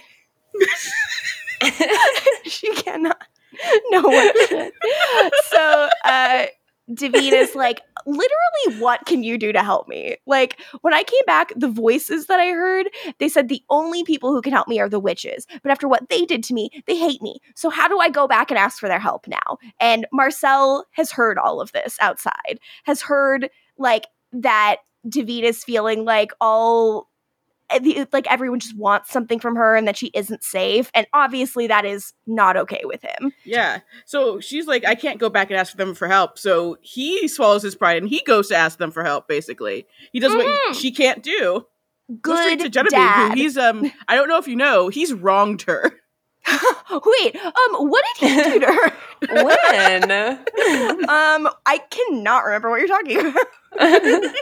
she 2.45 2.73
cannot. 2.75 3.23
No 3.91 4.03
one 4.03 4.31
should. 4.49 4.73
So 5.51 5.89
uh 6.05 6.47
is 6.99 7.55
like, 7.55 7.83
literally, 8.07 8.81
what 8.81 9.07
can 9.07 9.23
you 9.23 9.39
do 9.39 9.53
to 9.53 9.63
help 9.63 9.89
me? 9.89 10.17
Like, 10.27 10.61
when 10.81 10.95
I 10.95 11.03
came 11.03 11.25
back, 11.27 11.53
the 11.57 11.69
voices 11.69 12.27
that 12.27 12.41
I 12.41 12.51
heard, 12.51 12.89
they 13.19 13.29
said 13.29 13.49
the 13.49 13.63
only 13.71 14.05
people 14.05 14.33
who 14.33 14.43
can 14.43 14.53
help 14.53 14.69
me 14.69 14.81
are 14.81 14.89
the 14.89 15.01
witches. 15.01 15.47
But 15.63 15.71
after 15.71 15.89
what 15.89 16.09
they 16.09 16.25
did 16.25 16.43
to 16.45 16.55
me, 16.55 16.71
they 16.87 16.97
hate 16.97 17.23
me. 17.23 17.39
So, 17.55 17.71
how 17.71 17.89
do 17.89 17.99
I 17.99 18.09
go 18.09 18.27
back 18.27 18.51
and 18.51 18.59
ask 18.59 18.79
for 18.79 18.89
their 18.89 18.99
help 18.99 19.27
now? 19.29 19.59
And 19.79 20.07
Marcel 20.13 20.87
has 20.93 21.11
heard 21.11 21.39
all 21.39 21.61
of 21.61 21.73
this 21.73 21.97
outside, 22.01 22.59
has 22.85 23.03
heard 23.03 23.51
like 23.79 24.07
that 24.33 24.77
Davina's 25.09 25.65
feeling 25.65 26.05
like 26.05 26.33
all. 26.41 27.09
Eh, 27.71 27.79
the- 27.79 28.07
Like 28.13 28.27
everyone 28.31 28.61
just 28.61 28.77
wants 28.77 29.11
something 29.11 29.39
from 29.39 29.57
her 29.57 29.77
and 29.77 29.87
that 29.89 29.97
she 29.97 30.11
isn't 30.15 30.43
safe. 30.43 30.91
And 30.95 31.07
obviously, 31.13 31.67
that 31.69 31.85
is 31.85 32.13
not 32.27 32.57
okay 32.57 32.83
with 32.85 33.03
him. 33.03 33.33
Yeah. 33.45 33.81
So 34.07 34.41
she's 34.41 34.67
like, 34.67 34.85
I 34.85 34.95
can't 34.95 35.19
go 35.19 35.29
back 35.29 35.51
and 35.51 35.59
ask 35.59 35.77
them 35.77 35.95
for 35.95 36.09
help. 36.09 36.39
So 36.39 36.79
he 36.83 37.29
swallows 37.29 37.63
his 37.63 37.75
pride 37.75 37.99
and 38.03 38.09
he 38.09 38.23
goes 38.27 38.49
to 38.49 38.57
ask 38.57 38.79
them 38.79 38.91
for 38.91 39.03
help, 39.05 39.29
basically. 39.29 39.87
He 40.13 40.21
does 40.21 40.35
what 40.35 40.47
Mhm. 40.47 40.75
she 40.81 40.91
can't 40.93 41.23
do. 41.23 41.67
Good 42.23 42.59
to 42.61 42.69
Genevieve, 42.69 42.91
dad. 42.99 43.29
who 43.33 43.35
he's 43.41 43.57
um 43.57 43.91
I 44.09 44.17
don't 44.17 44.29
know 44.29 44.39
if 44.39 44.49
you 44.49 44.57
know, 44.57 44.89
he's 44.89 45.13
wronged 45.13 45.63
her. 45.63 45.93
Wait, 46.91 47.37
um, 47.37 47.89
what 47.89 48.03
did 48.19 48.31
he 48.31 48.51
do 48.51 48.61
to 48.61 48.67
her? 48.67 48.93
when? 49.45 50.11
um, 51.09 51.49
I 51.67 51.79
cannot 51.91 52.45
remember 52.47 52.71
what 52.71 52.81
you're 52.81 52.89
talking 52.89 53.19
about. 53.21 54.35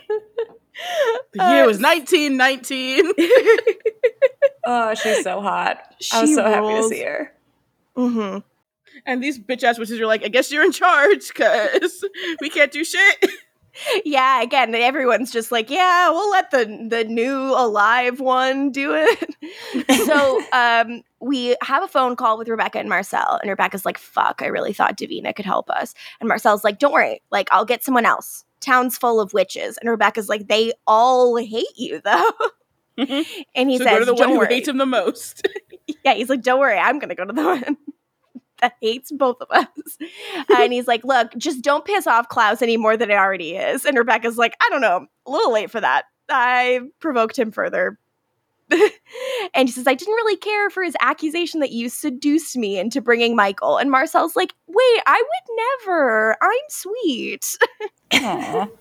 The 1.32 1.44
year 1.50 1.64
Uh, 1.64 1.66
was 1.66 1.80
1919. 1.80 3.12
oh, 4.66 4.94
she's 4.94 5.22
so 5.22 5.40
hot. 5.40 5.78
I 6.12 6.20
was 6.20 6.30
She 6.30 6.34
so 6.34 6.44
happy 6.44 6.66
to 6.82 6.88
see 6.88 7.02
her. 7.02 7.32
Mm-hmm. 7.96 8.38
and 9.06 9.22
these 9.22 9.38
bitch 9.40 9.64
ass 9.64 9.78
witches 9.78 10.00
are 10.00 10.06
like, 10.06 10.24
I 10.24 10.28
guess 10.28 10.52
you're 10.52 10.64
in 10.64 10.70
charge, 10.72 11.34
cause 11.34 12.04
we 12.40 12.48
can't 12.50 12.70
do 12.72 12.84
shit. 12.84 13.16
Yeah, 14.04 14.42
again, 14.42 14.74
everyone's 14.74 15.30
just 15.30 15.52
like, 15.52 15.70
yeah, 15.70 16.10
we'll 16.10 16.30
let 16.32 16.50
the 16.50 16.64
the 16.90 17.04
new 17.04 17.36
alive 17.54 18.18
one 18.18 18.72
do 18.72 18.92
it. 18.92 19.94
so, 20.06 20.40
um, 20.52 21.02
we 21.20 21.54
have 21.62 21.84
a 21.84 21.86
phone 21.86 22.16
call 22.16 22.38
with 22.38 22.48
Rebekah 22.48 22.80
and 22.80 22.88
Marcel, 22.88 23.38
and 23.40 23.48
Rebekah's 23.48 23.84
like, 23.86 23.96
"Fuck, 23.96 24.42
I 24.42 24.46
really 24.46 24.72
thought 24.72 24.96
Davina 24.98 25.32
could 25.32 25.44
help 25.44 25.70
us," 25.70 25.94
and 26.18 26.28
Marcel's 26.28 26.64
like, 26.64 26.80
"Don't 26.80 26.92
worry, 26.92 27.22
like 27.30 27.46
I'll 27.52 27.64
get 27.64 27.84
someone 27.84 28.04
else." 28.04 28.44
Town's 28.60 28.98
full 28.98 29.20
of 29.20 29.32
witches, 29.32 29.78
and 29.78 29.88
Rebekah's 29.90 30.28
like, 30.28 30.48
"They 30.48 30.72
all 30.86 31.36
hate 31.36 31.66
you, 31.76 32.00
though." 32.04 32.32
Mhm. 32.98 33.24
and 33.54 33.70
he 33.70 33.78
so 33.78 33.84
says, 33.84 33.92
go 33.92 33.98
to 34.00 34.04
the 34.06 34.14
"Don't 34.14 34.20
one 34.20 34.28
who 34.30 34.38
worry." 34.38 34.54
hates 34.54 34.68
him 34.68 34.78
the 34.78 34.86
most. 34.86 35.46
yeah, 36.04 36.14
he's 36.14 36.28
like, 36.28 36.42
don't 36.42 36.58
worry, 36.60 36.78
I'm 36.78 36.98
gonna 36.98 37.14
go 37.14 37.24
to 37.24 37.32
the 37.32 37.44
one 37.44 37.76
that 38.60 38.74
hates 38.80 39.12
both 39.12 39.36
of 39.40 39.48
us. 39.50 39.66
and 40.56 40.72
he's 40.72 40.88
like, 40.88 41.04
look, 41.04 41.32
just 41.38 41.62
don't 41.62 41.84
piss 41.84 42.06
off 42.08 42.28
Klaus 42.28 42.60
any 42.60 42.76
more 42.76 42.96
than 42.96 43.10
it 43.10 43.14
already 43.14 43.54
is. 43.54 43.84
And 43.84 43.96
Rebekah's 43.96 44.36
like, 44.36 44.56
I 44.60 44.68
don't 44.70 44.80
know, 44.80 45.06
a 45.26 45.30
little 45.30 45.52
late 45.52 45.70
for 45.70 45.80
that. 45.80 46.06
I 46.28 46.80
provoked 46.98 47.38
him 47.38 47.52
further. 47.52 47.98
and 49.54 49.68
he 49.68 49.72
says, 49.72 49.86
I 49.86 49.94
didn't 49.94 50.14
really 50.14 50.36
care 50.36 50.70
for 50.70 50.82
his 50.82 50.96
accusation 51.00 51.60
that 51.60 51.72
you 51.72 51.88
seduced 51.88 52.56
me 52.56 52.78
into 52.78 53.00
bringing 53.00 53.34
Mikael. 53.34 53.78
And 53.78 53.90
Marcel's 53.90 54.36
like, 54.36 54.54
wait, 54.66 55.02
I 55.06 55.22
would 55.22 55.86
never. 55.86 56.36
I'm 56.42 56.50
sweet. 56.68 57.58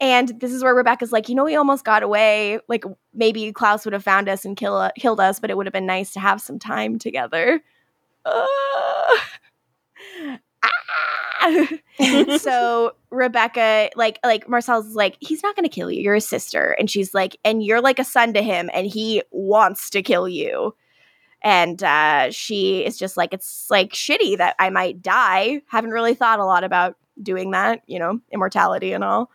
And 0.00 0.40
this 0.40 0.50
is 0.50 0.64
where 0.64 0.74
Rebekah's 0.74 1.12
like, 1.12 1.28
you 1.28 1.34
know, 1.34 1.44
we 1.44 1.54
almost 1.54 1.84
got 1.84 2.02
away. 2.02 2.58
Like 2.68 2.84
maybe 3.12 3.52
Klaus 3.52 3.84
would 3.84 3.92
have 3.92 4.02
found 4.02 4.30
us 4.30 4.46
and 4.46 4.56
kill, 4.56 4.90
killed 4.98 5.20
us, 5.20 5.38
but 5.38 5.50
it 5.50 5.58
would 5.58 5.66
have 5.66 5.74
been 5.74 5.84
nice 5.84 6.12
to 6.14 6.20
have 6.20 6.40
some 6.40 6.58
time 6.58 6.98
together. 6.98 7.62
Uh, 8.24 8.46
ah. 10.62 11.19
so 12.38 12.92
Rebekah, 13.10 13.90
like, 13.96 14.18
like 14.24 14.48
Marcel's 14.48 14.94
like, 14.94 15.16
he's 15.20 15.42
not 15.42 15.56
gonna 15.56 15.68
kill 15.68 15.90
you. 15.90 16.02
You're 16.02 16.14
a 16.14 16.20
sister, 16.20 16.76
and 16.78 16.90
she's 16.90 17.14
like, 17.14 17.36
and 17.44 17.62
you're 17.62 17.80
like 17.80 17.98
a 17.98 18.04
son 18.04 18.32
to 18.34 18.42
him, 18.42 18.70
and 18.72 18.86
he 18.86 19.22
wants 19.30 19.90
to 19.90 20.02
kill 20.02 20.28
you. 20.28 20.74
And 21.42 21.82
uh, 21.82 22.30
she 22.30 22.84
is 22.84 22.98
just 22.98 23.16
like, 23.16 23.32
it's 23.32 23.70
like 23.70 23.92
shitty 23.92 24.36
that 24.38 24.56
I 24.58 24.70
might 24.70 25.00
die. 25.00 25.62
Haven't 25.68 25.90
really 25.90 26.14
thought 26.14 26.38
a 26.38 26.44
lot 26.44 26.64
about 26.64 26.96
doing 27.22 27.50
that, 27.52 27.82
you 27.86 27.98
know, 27.98 28.20
immortality 28.30 28.92
and 28.92 29.04
all. 29.04 29.30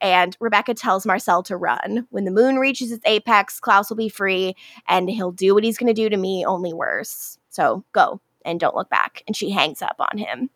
And 0.00 0.36
Rebekah 0.40 0.74
tells 0.74 1.06
Marcel 1.06 1.42
to 1.44 1.56
run. 1.56 2.06
When 2.10 2.24
the 2.24 2.30
moon 2.30 2.56
reaches 2.56 2.92
its 2.92 3.04
apex, 3.06 3.60
Klaus 3.60 3.90
will 3.90 3.96
be 3.96 4.08
free 4.08 4.54
and 4.88 5.10
he'll 5.10 5.32
do 5.32 5.54
what 5.54 5.64
he's 5.64 5.78
going 5.78 5.94
to 5.94 6.02
do 6.02 6.08
to 6.08 6.16
me, 6.16 6.44
only 6.44 6.72
worse. 6.72 7.38
So 7.50 7.84
go 7.92 8.20
and 8.44 8.58
don't 8.58 8.76
look 8.76 8.90
back. 8.90 9.22
And 9.26 9.36
she 9.36 9.50
hangs 9.50 9.82
up 9.82 9.96
on 9.98 10.18
him. 10.18 10.50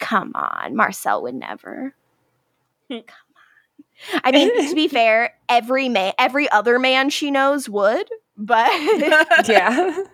Come 0.00 0.32
on, 0.34 0.74
Marcel 0.74 1.22
would 1.22 1.34
never. 1.34 1.94
Come 2.88 2.98
on. 2.98 4.20
I 4.24 4.32
mean, 4.32 4.68
to 4.68 4.74
be 4.74 4.88
fair, 4.88 5.34
every 5.48 5.88
man, 5.88 6.14
every 6.18 6.50
other 6.50 6.78
man 6.78 7.10
she 7.10 7.30
knows 7.30 7.68
would, 7.68 8.08
but 8.36 8.70
Yeah. 9.48 10.04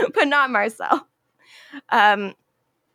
but 0.14 0.28
not 0.28 0.50
Marcel. 0.50 1.06
Um, 1.90 2.34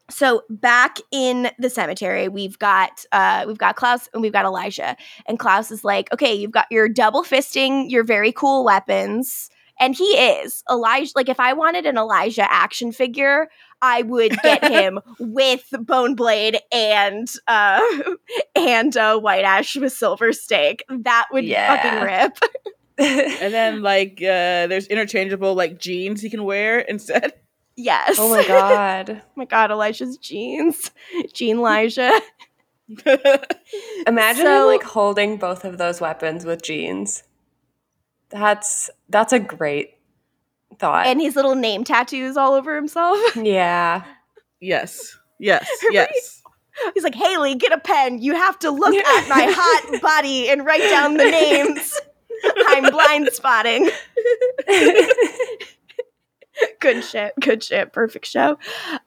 so 0.09 0.43
back 0.49 0.97
in 1.11 1.51
the 1.57 1.69
cemetery, 1.69 2.27
we've 2.27 2.59
got 2.59 3.05
uh, 3.11 3.45
we've 3.47 3.57
got 3.57 3.75
Klaus 3.75 4.09
and 4.13 4.21
we've 4.21 4.33
got 4.33 4.45
Elijah, 4.45 4.97
and 5.25 5.39
Klaus 5.39 5.71
is 5.71 5.85
like, 5.85 6.11
"Okay, 6.11 6.33
you've 6.33 6.51
got 6.51 6.65
your 6.69 6.89
double 6.89 7.23
fisting 7.23 7.89
your 7.89 8.03
very 8.03 8.31
cool 8.31 8.65
weapons." 8.65 9.49
And 9.81 9.95
he 9.95 10.05
is 10.05 10.63
Elijah. 10.71 11.11
Like, 11.15 11.27
if 11.27 11.39
I 11.39 11.53
wanted 11.53 11.85
an 11.85 11.97
Elijah 11.97 12.45
action 12.49 12.91
figure, 12.93 13.49
I 13.81 14.03
would 14.03 14.31
get 14.43 14.63
him 14.71 14.99
with 15.19 15.65
Bone 15.79 16.15
Blade 16.15 16.59
and 16.71 17.27
uh, 17.47 17.81
and 18.55 18.95
uh, 18.95 19.19
White 19.19 19.43
Ash 19.43 19.75
with 19.75 19.91
Silver 19.91 20.31
Stake. 20.31 20.85
That 20.87 21.27
would 21.33 21.43
Yeah. 21.45 21.75
fucking 21.75 22.03
rip. 22.05 22.37
and 23.41 23.51
then 23.53 23.81
like 23.81 24.19
uh 24.21 24.67
there's 24.67 24.85
interchangeable 24.85 25.55
like 25.55 25.79
jeans 25.79 26.21
he 26.21 26.29
can 26.29 26.43
wear 26.43 26.79
instead. 26.79 27.33
Yes. 27.75 28.17
Oh 28.19 28.29
my 28.29 28.45
god. 28.47 29.09
Oh 29.09 29.31
my 29.35 29.45
god, 29.45 29.71
Elijah's 29.71 30.17
jeans. 30.17 30.91
Jean 31.33 31.57
Elijah. 31.57 32.21
Imagine 34.05 34.45
So- 34.45 34.67
like 34.67 34.83
holding 34.83 35.37
both 35.37 35.65
of 35.65 35.77
those 35.77 35.99
weapons 36.01 36.45
with 36.45 36.61
jeans. 36.61 37.23
That's 38.31 38.89
that's 39.09 39.33
a 39.33 39.39
great 39.39 39.97
thought. 40.79 41.05
and 41.05 41.19
his 41.21 41.35
little 41.35 41.55
name 41.55 41.83
tattoos 41.83 42.37
all 42.37 42.53
over 42.53 42.75
himself. 42.75 43.17
yeah. 43.35 44.03
yes. 44.59 45.17
Yes. 45.39 45.67
Yes. 45.91 46.37
He's 46.93 47.03
like, 47.03 47.13
Hayley, 47.15 47.53
get 47.55 47.73
a 47.73 47.77
pen. 47.79 48.21
You 48.21 48.33
have 48.33 48.57
to 48.59 48.71
look 48.71 48.95
at 49.05 49.27
my 49.29 49.45
hot 49.55 50.01
body 50.01 50.49
and 50.49 50.65
write 50.65 50.89
down 50.89 51.17
the 51.17 51.25
names. 51.25 51.99
I'm 52.67 52.89
blind 52.89 53.29
spotting. 53.33 53.89
good 56.79 57.03
shit. 57.03 57.33
Good 57.39 57.63
shit. 57.63 57.93
Perfect 57.93 58.25
show. 58.25 58.57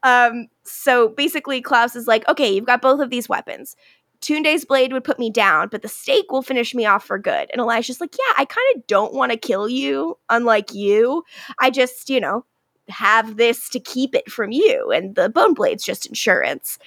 Um, 0.02 0.48
so 0.62 1.08
basically, 1.08 1.60
Klaus 1.62 1.96
is 1.96 2.06
like, 2.06 2.28
okay, 2.28 2.54
you've 2.54 2.66
got 2.66 2.82
both 2.82 3.00
of 3.00 3.10
these 3.10 3.28
weapons. 3.28 3.76
Tunde's 4.24 4.64
blade 4.64 4.92
would 4.92 5.04
put 5.04 5.18
me 5.18 5.30
down, 5.30 5.68
but 5.68 5.82
the 5.82 5.88
stake 5.88 6.32
will 6.32 6.42
finish 6.42 6.74
me 6.74 6.86
off 6.86 7.04
for 7.04 7.18
good. 7.18 7.50
And 7.52 7.60
Elijah's 7.60 8.00
like, 8.00 8.14
yeah, 8.18 8.34
I 8.38 8.46
kind 8.46 8.66
of 8.74 8.86
don't 8.86 9.12
want 9.12 9.32
to 9.32 9.38
kill 9.38 9.68
you, 9.68 10.18
unlike 10.30 10.72
you. 10.72 11.24
I 11.60 11.70
just, 11.70 12.08
you 12.08 12.20
know, 12.20 12.44
have 12.88 13.36
this 13.36 13.68
to 13.70 13.80
keep 13.80 14.14
it 14.14 14.30
from 14.30 14.50
you. 14.50 14.90
And 14.90 15.14
the 15.14 15.28
bone 15.28 15.54
blade's 15.54 15.84
just 15.84 16.06
insurance. 16.06 16.78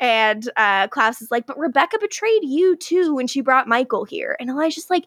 And 0.00 0.50
uh, 0.56 0.88
Klaus 0.88 1.20
is 1.20 1.30
like, 1.30 1.46
but 1.46 1.58
Rebekah 1.58 1.98
betrayed 1.98 2.44
you 2.44 2.76
too 2.76 3.14
when 3.14 3.26
she 3.26 3.40
brought 3.40 3.68
Mikael 3.68 4.04
here. 4.04 4.36
And 4.38 4.50
Elijah's 4.50 4.90
like, 4.90 5.06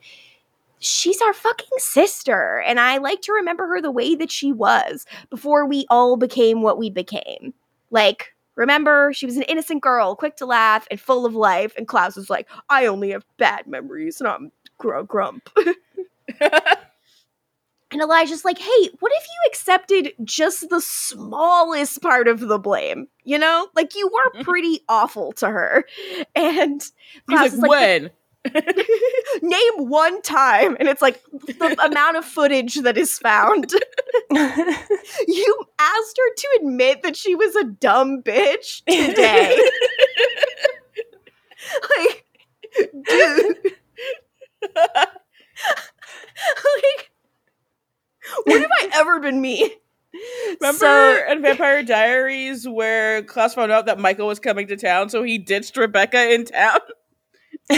she's 0.80 1.22
our 1.22 1.34
fucking 1.34 1.78
sister. 1.78 2.62
And 2.66 2.80
I 2.80 2.98
like 2.98 3.22
to 3.22 3.34
remember 3.34 3.68
her 3.68 3.82
the 3.82 3.92
way 3.92 4.16
that 4.16 4.32
she 4.32 4.52
was 4.52 5.06
before 5.30 5.66
we 5.66 5.86
all 5.90 6.18
became 6.18 6.62
what 6.62 6.78
we 6.78 6.90
became. 6.90 7.54
Like, 7.92 8.35
remember, 8.56 9.12
she 9.14 9.26
was 9.26 9.38
an 9.38 9.43
innocent 9.43 9.82
girl, 9.82 10.16
quick 10.16 10.36
to 10.38 10.45
laugh 10.45 10.88
and 10.89 10.99
full 10.99 11.26
of 11.26 11.36
life. 11.36 11.74
And 11.78 11.88
Klaus 11.88 12.18
is 12.18 12.30
like, 12.30 12.47
I 12.70 12.86
only 12.88 13.12
have 13.12 13.26
bad 13.38 13.68
memories 13.68 14.20
and 14.20 14.28
I'm 14.28 14.51
gr- 14.78 15.01
grump. 15.01 15.49
And 17.95 18.01
Elijah's 18.01 18.43
like, 18.43 18.58
hey, 18.58 18.89
what 18.99 19.12
if 19.16 19.24
you 19.24 19.49
accepted 19.49 20.14
just 20.24 20.70
the 20.70 20.82
smallest 20.82 22.01
part 22.01 22.28
of 22.28 22.41
the 22.41 22.60
blame? 22.60 23.08
You 23.24 23.39
know? 23.39 23.70
Like, 23.74 23.95
you 23.95 24.10
were 24.10 24.43
pretty 24.43 24.82
awful 24.89 25.32
to 25.34 25.47
her. 25.47 25.86
And 26.36 26.82
He's 27.30 27.39
like, 27.39 27.53
is 27.53 27.60
like, 27.60 27.70
when? 27.70 28.10
name 29.41 29.89
one 29.89 30.22
time. 30.22 30.76
And 30.80 30.88
it's 30.89 31.02
like 31.02 31.22
the 31.32 31.76
amount 31.91 32.18
of 32.18 32.26
footage 32.26 32.76
that 32.76 32.98
is 32.98 33.18
found. 33.18 33.72
You 35.28 35.66
asked 35.80 36.18
her 36.18 36.34
to 36.36 36.60
admit 36.62 37.04
that 37.04 37.16
she 37.16 37.36
was 37.36 37.56
a 37.56 37.64
dumb 37.66 38.22
bitch 38.24 38.84
today. 38.86 39.58
like, 41.98 42.26
dude. 43.08 43.58
like, 46.66 47.12
when 48.46 48.62
have 48.62 48.72
I 48.72 48.89
ever 48.93 49.20
been 49.20 49.39
me? 49.41 49.74
Remember 50.62 50.78
So- 50.80 51.22
in 51.30 51.41
Vampire 51.41 51.84
Diaries 51.84 52.68
where 52.68 53.24
Klaus 53.24 53.54
found 53.54 53.72
out 53.72 53.86
that 53.86 54.00
Mikael 54.00 54.28
was 54.28 54.39
coming 54.39 54.68
to 54.68 54.78
town, 54.78 55.10
so 55.10 55.24
he 55.24 55.38
ditched 55.38 55.78
Rebekah 55.78 56.34
in 56.34 56.46
town? 56.46 56.80
He 57.70 57.76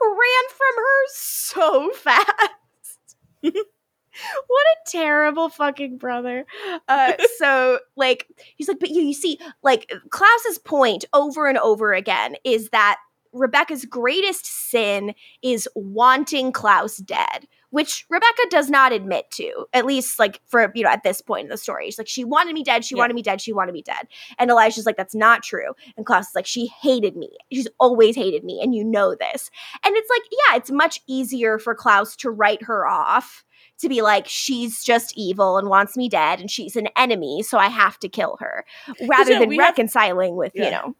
ran 0.00 0.44
from 0.50 0.76
her 0.76 1.06
so 1.08 1.90
fast. 1.90 3.16
what 3.42 3.52
a 3.52 4.90
terrible 4.90 5.48
fucking 5.48 5.98
brother. 5.98 6.46
Uh, 6.88 7.12
so, 7.38 7.80
like, 7.96 8.26
he's 8.56 8.68
like, 8.68 8.80
but 8.80 8.90
you, 8.90 9.02
you 9.02 9.14
see, 9.14 9.38
like, 9.62 9.90
Klaus's 10.10 10.58
point 10.58 11.04
over 11.12 11.46
and 11.46 11.58
over 11.58 11.92
again 11.92 12.36
is 12.44 12.70
that 12.70 12.98
Rebekah's 13.32 13.86
greatest 13.86 14.46
sin 14.46 15.14
is 15.42 15.68
wanting 15.74 16.52
Klaus 16.52 16.98
dead, 16.98 17.48
which 17.72 18.06
Rebekah 18.08 18.48
does 18.50 18.70
not 18.70 18.92
admit 18.92 19.30
to, 19.32 19.66
at 19.72 19.84
least, 19.84 20.18
like, 20.18 20.40
for, 20.46 20.70
you 20.74 20.84
know, 20.84 20.90
at 20.90 21.02
this 21.02 21.20
point 21.20 21.44
in 21.46 21.48
the 21.50 21.56
story. 21.56 21.86
She's 21.86 21.98
like, 21.98 22.06
she 22.06 22.22
wanted 22.22 22.54
me 22.54 22.62
dead, 22.62 22.84
she 22.84 22.94
Yeah. 22.94 23.00
wanted 23.00 23.14
me 23.14 23.22
dead, 23.22 23.40
she 23.40 23.52
wanted 23.52 23.72
me 23.72 23.82
dead. 23.82 24.06
And 24.38 24.50
Elijah's 24.50 24.86
like, 24.86 24.96
that's 24.96 25.14
not 25.14 25.42
true. 25.42 25.72
And 25.96 26.06
Klaus 26.06 26.28
is 26.28 26.34
like, 26.34 26.46
she 26.46 26.66
hated 26.66 27.16
me. 27.16 27.30
She's 27.52 27.66
always 27.80 28.14
hated 28.14 28.44
me, 28.44 28.60
and 28.62 28.74
you 28.74 28.84
know 28.84 29.14
this. 29.14 29.50
And 29.84 29.96
it's 29.96 30.10
like, 30.10 30.22
yeah, 30.30 30.56
it's 30.58 30.70
much 30.70 31.00
easier 31.08 31.58
for 31.58 31.74
Klaus 31.74 32.14
to 32.16 32.30
write 32.30 32.62
her 32.64 32.86
off, 32.86 33.44
to 33.78 33.88
be 33.88 34.02
like, 34.02 34.28
she's 34.28 34.84
just 34.84 35.12
evil 35.16 35.56
and 35.58 35.68
wants 35.68 35.96
me 35.96 36.08
dead, 36.08 36.40
and 36.40 36.50
she's 36.50 36.76
an 36.76 36.88
enemy, 36.96 37.42
so 37.42 37.58
I 37.58 37.68
have 37.68 37.98
to 38.00 38.08
kill 38.08 38.36
her, 38.40 38.64
rather 39.08 39.32
yeah, 39.32 39.38
than 39.40 39.48
we 39.48 39.56
have- 39.56 39.64
reconciling 39.70 40.36
with, 40.36 40.52
you 40.54 40.70
know, 40.70 40.94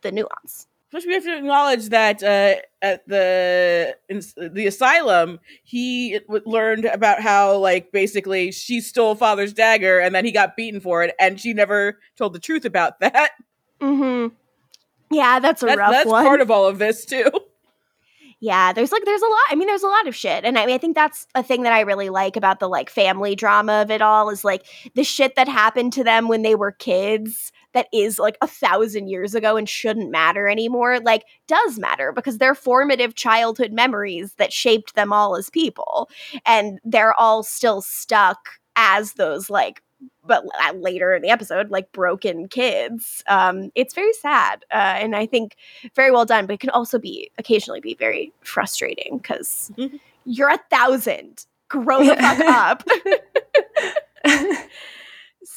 the 0.00 0.10
nuance. 0.12 0.66
Plus, 0.90 1.04
we 1.04 1.14
have 1.14 1.24
to 1.24 1.36
acknowledge 1.36 1.88
that 1.88 2.22
uh, 2.22 2.54
at 2.80 3.06
the 3.08 3.96
in 4.08 4.22
the 4.54 4.66
asylum, 4.66 5.40
he 5.64 6.20
learned 6.28 6.84
about 6.84 7.20
how, 7.20 7.56
like, 7.58 7.90
basically 7.92 8.52
she 8.52 8.80
stole 8.80 9.14
father's 9.16 9.52
dagger, 9.52 9.98
and 9.98 10.14
then 10.14 10.24
he 10.24 10.30
got 10.32 10.56
beaten 10.56 10.80
for 10.80 11.02
it, 11.02 11.14
and 11.18 11.40
she 11.40 11.52
never 11.52 11.98
told 12.16 12.32
the 12.34 12.38
truth 12.38 12.64
about 12.64 13.00
that. 13.00 13.32
Mm-hmm. 13.80 14.34
Yeah, 15.10 15.38
that's 15.40 15.62
a 15.62 15.66
That- 15.66 15.78
rough 15.78 15.90
that's 15.92 16.08
one. 16.10 16.24
part 16.24 16.40
of 16.40 16.50
all 16.50 16.66
of 16.66 16.78
this 16.78 17.04
too. 17.04 17.30
yeah, 18.40 18.72
there's 18.72 18.92
like 18.92 19.04
there's 19.04 19.22
a 19.22 19.26
lot. 19.26 19.40
I 19.50 19.54
mean, 19.56 19.66
there's 19.66 19.82
a 19.82 19.88
lot 19.88 20.06
of 20.06 20.14
shit, 20.14 20.44
and 20.44 20.58
I 20.58 20.66
mean, 20.66 20.74
I 20.74 20.78
think 20.78 20.94
that's 20.94 21.26
a 21.34 21.42
thing 21.42 21.62
that 21.62 21.72
I 21.72 21.80
really 21.80 22.10
like 22.10 22.36
about 22.36 22.60
the 22.60 22.68
like 22.68 22.90
family 22.90 23.34
drama 23.34 23.82
of 23.82 23.90
it 23.90 24.02
all 24.02 24.30
is 24.30 24.44
like 24.44 24.64
the 24.94 25.04
shit 25.04 25.34
that 25.36 25.48
happened 25.48 25.92
to 25.94 26.04
them 26.04 26.28
when 26.28 26.42
they 26.42 26.54
were 26.54 26.72
kids 26.72 27.50
that 27.76 27.86
is 27.92 28.18
like 28.18 28.36
a 28.42 28.46
thousand 28.48 29.06
years 29.08 29.34
ago 29.34 29.56
and 29.56 29.68
shouldn't 29.68 30.10
matter 30.10 30.48
anymore. 30.48 30.98
Like 30.98 31.24
does 31.46 31.78
matter 31.78 32.10
because 32.10 32.38
they're 32.38 32.54
formative 32.56 33.14
childhood 33.14 33.72
memories 33.72 34.32
that 34.38 34.52
shaped 34.52 34.96
them 34.96 35.12
all 35.12 35.36
as 35.36 35.50
people, 35.50 36.08
and 36.44 36.80
they're 36.84 37.14
all 37.14 37.42
still 37.44 37.80
stuck 37.82 38.48
as 38.74 39.12
those 39.12 39.48
like 39.50 39.82
but 40.26 40.44
later 40.74 41.14
in 41.14 41.22
the 41.22 41.30
episode, 41.30 41.70
like 41.70 41.90
broken 41.92 42.48
kids. 42.48 43.22
Um, 43.28 43.70
it's 43.74 43.94
very 43.94 44.12
sad, 44.14 44.64
uh, 44.70 44.74
and 45.00 45.14
I 45.16 45.24
think 45.26 45.56
very 45.94 46.10
well 46.10 46.24
done. 46.26 46.46
But 46.46 46.54
it 46.54 46.60
can 46.60 46.70
also 46.70 46.98
be 46.98 47.30
occasionally 47.38 47.80
be 47.80 47.94
very 47.94 48.32
frustrating 48.42 49.18
because 49.18 49.70
Mhm. 49.78 50.00
you're 50.24 50.50
a 50.50 50.58
thousand. 50.70 51.46
Grow 51.68 52.04
the 52.04 52.16
fuck 52.16 52.40
up. 52.46 52.82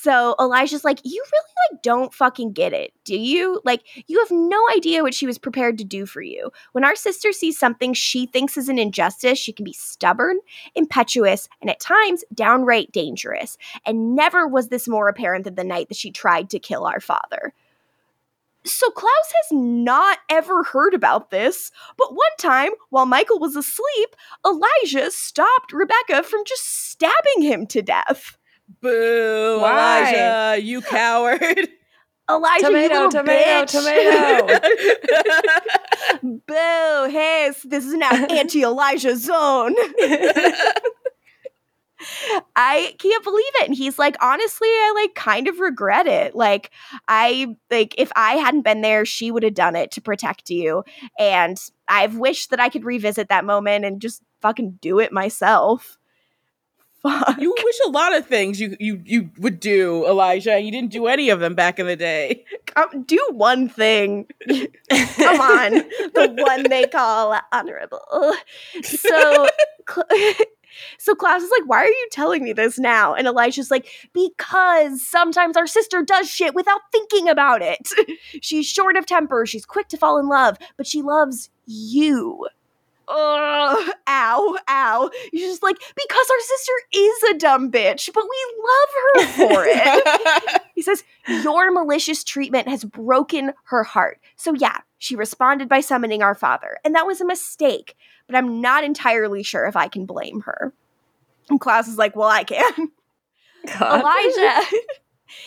So 0.02 0.34
Elijah's 0.40 0.86
like, 0.86 1.02
you 1.04 1.22
really 1.30 1.74
like 1.74 1.82
don't 1.82 2.14
fucking 2.14 2.54
get 2.54 2.72
it, 2.72 2.94
do 3.04 3.18
you? 3.18 3.60
Like, 3.66 3.84
you 4.08 4.18
have 4.20 4.32
no 4.32 4.58
idea 4.74 5.04
what 5.04 5.14
she 5.14 5.26
was 5.26 5.38
prepared 5.38 5.78
to 5.78 5.84
do 5.84 6.06
for 6.06 6.22
you. 6.22 6.52
When 6.72 6.86
our 6.86 6.96
sister 6.96 7.34
sees 7.34 7.60
something 7.60 7.94
she 7.94 8.26
thinks 8.26 8.56
is 8.56 8.70
an 8.70 8.80
injustice, 8.80 9.38
she 9.38 9.52
can 9.52 9.66
be 9.66 9.74
stubborn, 9.74 10.40
impetuous, 10.74 11.50
and 11.60 11.70
at 11.70 11.82
times 11.82 12.24
downright 12.34 12.94
dangerous. 12.94 13.58
And 13.86 14.16
never 14.16 14.48
was 14.48 14.70
this 14.70 14.88
more 14.88 15.10
apparent 15.10 15.44
than 15.44 15.56
the 15.56 15.66
night 15.66 15.90
that 15.90 15.98
she 15.98 16.12
tried 16.12 16.50
to 16.52 16.60
kill 16.60 16.86
our 16.86 17.02
father. 17.02 17.54
So 18.64 18.90
Klaus 18.92 19.34
has 19.44 19.52
not 19.52 20.20
ever 20.30 20.64
heard 20.64 20.94
about 20.94 21.30
this, 21.30 21.72
but 21.98 22.14
one 22.14 22.38
time, 22.40 22.72
while 22.90 23.06
Mikael 23.06 23.40
was 23.40 23.58
asleep, 23.58 24.16
Elijah 24.46 25.12
stopped 25.12 25.74
Rebekah 25.74 26.24
from 26.24 26.44
just 26.46 26.90
stabbing 26.90 27.42
him 27.42 27.68
to 27.68 27.82
death. 27.82 28.38
Boo, 28.82 29.60
Why? 29.62 30.14
Elijah, 30.14 30.62
you 30.62 30.82
coward. 30.90 31.70
Elijah, 32.30 32.68
you 32.68 32.72
tomato, 32.72 32.94
little 32.94 33.12
tomato, 33.12 33.66
bitch. 33.66 34.60
tomato. 36.22 36.32
Boo! 36.48 37.10
Hey, 37.12 37.52
this 37.64 37.86
is 37.86 37.96
now 37.96 38.12
anti-Elijah 38.30 39.16
zone. 39.16 39.76
I 42.56 42.96
can't 43.00 43.24
believe 43.24 43.52
it. 43.56 43.68
And 43.68 43.76
he's 43.76 44.00
like, 44.00 44.16
honestly, 44.22 44.68
I 44.68 44.94
like 44.96 45.16
kind 45.16 45.48
of 45.48 45.60
regret 45.60 46.08
it. 46.08 46.36
Like, 46.36 46.72
I 47.08 47.56
like 47.70 47.96
if 47.98 48.12
I 48.16 48.34
hadn't 48.34 48.62
been 48.62 48.82
there, 48.82 49.06
she 49.06 49.32
would 49.32 49.44
have 49.44 49.56
done 49.56 49.76
it 49.76 49.92
to 49.92 50.02
protect 50.02 50.50
you. 50.50 50.84
And 51.18 51.58
I've 51.88 52.16
wished 52.16 52.52
that 52.52 52.60
I 52.60 52.70
could 52.70 52.86
revisit 52.86 53.30
that 53.30 53.44
moment 53.44 53.86
and 53.86 54.02
just 54.02 54.22
fucking 54.42 54.78
do 54.82 55.00
it 55.00 55.12
myself. 55.12 55.99
Fuck. 57.02 57.40
you 57.40 57.56
wish 57.64 57.76
a 57.86 57.90
lot 57.90 58.16
of 58.16 58.26
things 58.26 58.60
you 58.60 58.76
you 58.80 59.02
you 59.06 59.30
would 59.38 59.60
do, 59.60 60.06
Elijah, 60.06 60.54
and 60.54 60.66
you 60.66 60.72
didn't 60.72 60.92
do 60.92 61.08
any 61.08 61.30
of 61.30 61.40
them 61.40 61.56
back 61.56 61.80
in 61.80 61.88
the 61.88 61.96
day. 61.96 62.46
Um, 62.76 63.02
do 63.04 63.20
one 63.32 63.68
thing. 63.68 64.28
Come 64.48 65.42
on, 65.42 65.72
the 66.14 66.34
one 66.48 66.70
they 66.70 66.86
call 66.86 67.38
honorable. 67.52 68.36
So, 68.84 69.48
Cl- 69.90 70.08
so 71.00 71.16
Klaus 71.16 71.42
is 71.42 71.50
like, 71.50 71.68
"Why 71.68 71.78
are 71.80 71.88
you 71.88 72.08
telling 72.12 72.44
me 72.44 72.54
this 72.54 72.78
now?" 72.78 73.16
And 73.16 73.28
Elijah's 73.28 73.72
like, 73.72 73.90
"Because 74.14 75.06
sometimes 75.06 75.58
our 75.58 75.66
sister 75.68 76.04
does 76.04 76.30
shit 76.30 76.54
without 76.54 76.82
thinking 76.92 77.28
about 77.28 77.62
it. 77.64 77.90
she's 78.42 78.68
short 78.68 78.96
of 78.96 79.08
temper. 79.08 79.46
She's 79.48 79.66
quick 79.66 79.88
to 79.90 79.98
fall 79.98 80.20
in 80.20 80.30
love, 80.30 80.58
but 80.78 80.86
she 80.86 81.02
loves 81.02 81.50
you." 81.66 82.48
Oh, 83.12 83.92
ow, 84.08 84.58
ow. 84.70 85.10
She's 85.32 85.42
just 85.42 85.64
like, 85.64 85.78
because 85.80 86.30
our 86.30 86.40
sister 86.42 86.72
is 86.94 87.24
a 87.24 87.38
dumb 87.40 87.72
bitch, 87.72 88.14
but 88.14 88.24
we 88.24 88.56
love 88.64 88.90
her 88.94 89.28
for 89.34 89.64
it. 89.66 90.62
he 90.76 90.84
says, 90.84 91.04
Your 91.28 91.72
malicious 91.72 92.24
treatment 92.24 92.68
has 92.68 92.86
broken 92.86 93.54
her 93.66 93.84
heart. 93.84 94.20
So, 94.36 94.54
yeah, 94.54 94.78
she 95.00 95.16
responded 95.16 95.68
by 95.68 95.80
summoning 95.80 96.22
our 96.22 96.36
father, 96.36 96.78
and 96.86 96.94
that 96.94 97.08
was 97.08 97.20
a 97.20 97.26
mistake, 97.26 97.96
but 98.28 98.36
I'm 98.36 98.62
not 98.62 98.84
entirely 98.84 99.42
sure 99.42 99.66
if 99.66 99.76
I 99.76 99.88
can 99.88 100.06
blame 100.06 100.42
her. 100.42 100.72
And 101.50 101.60
Klaus 101.60 101.88
is 101.88 101.98
like, 101.98 102.16
Well, 102.16 102.30
I 102.30 102.44
can. 102.44 102.92
God. 103.80 104.02
Elijah. 104.02 104.68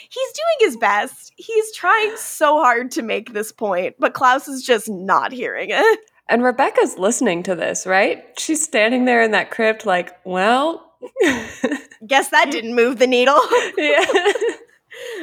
He's 0.08 0.32
doing 0.32 0.70
his 0.70 0.76
best. 0.76 1.32
He's 1.36 1.72
trying 1.72 2.16
so 2.16 2.58
hard 2.60 2.92
to 2.92 3.02
make 3.02 3.32
this 3.32 3.50
point, 3.50 3.96
but 3.98 4.14
Klaus 4.14 4.46
is 4.46 4.62
just 4.62 4.88
not 4.88 5.32
hearing 5.32 5.70
it. 5.70 6.00
And 6.28 6.42
Rebekah's 6.42 6.98
listening 6.98 7.42
to 7.44 7.54
this, 7.54 7.86
right? 7.86 8.24
She's 8.38 8.62
standing 8.62 9.04
there 9.04 9.22
in 9.22 9.32
that 9.32 9.50
crypt, 9.50 9.84
like, 9.84 10.12
well. 10.24 10.92
Guess 12.06 12.28
that 12.30 12.50
didn't 12.50 12.74
move 12.74 12.98
the 12.98 13.06
needle. 13.06 13.40
yeah. 13.76 14.04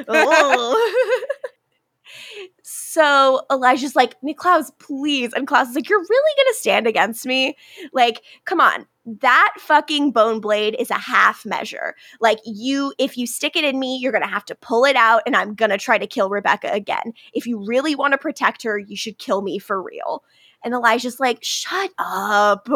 Oh. 0.08 0.98
so 2.64 3.42
Elijah's 3.52 3.96
like, 3.96 4.16
Klaus, 4.38 4.72
please. 4.80 5.34
And 5.34 5.48
Klaus 5.48 5.70
is 5.70 5.76
like, 5.76 5.90
You're 5.90 6.00
really 6.00 6.34
gonna 6.38 6.56
stand 6.56 6.88
against 6.88 7.26
me? 7.26 7.56
Like, 7.94 8.22
come 8.46 8.60
on. 8.60 8.88
That 9.06 9.54
fucking 9.58 10.12
bone 10.12 10.40
blade 10.40 10.76
is 10.78 10.92
a 10.92 10.96
half 10.96 11.46
measure. 11.46 11.96
Like, 12.20 12.40
you, 12.46 12.94
if 13.00 13.18
you 13.18 13.26
stick 13.26 13.56
it 13.56 13.64
in 13.64 13.80
me, 13.80 13.98
you're 13.98 14.12
gonna 14.12 14.28
have 14.28 14.46
to 14.46 14.56
pull 14.56 14.86
it 14.86 14.96
out, 14.96 15.24
and 15.26 15.36
I'm 15.36 15.56
gonna 15.56 15.78
try 15.78 15.98
to 15.98 16.08
kill 16.08 16.30
Rebekah 16.30 16.72
again. 16.72 17.14
If 17.34 17.46
you 17.48 17.64
really 17.66 17.96
want 17.96 18.14
to 18.14 18.18
protect 18.18 18.64
her, 18.64 18.78
you 18.78 18.96
should 18.96 19.18
kill 19.18 19.42
me 19.42 19.60
for 19.60 19.82
real. 19.82 20.24
And 20.64 20.74
Elijah's 20.74 21.20
like, 21.20 21.40
shut 21.42 21.92
up. 21.98 22.68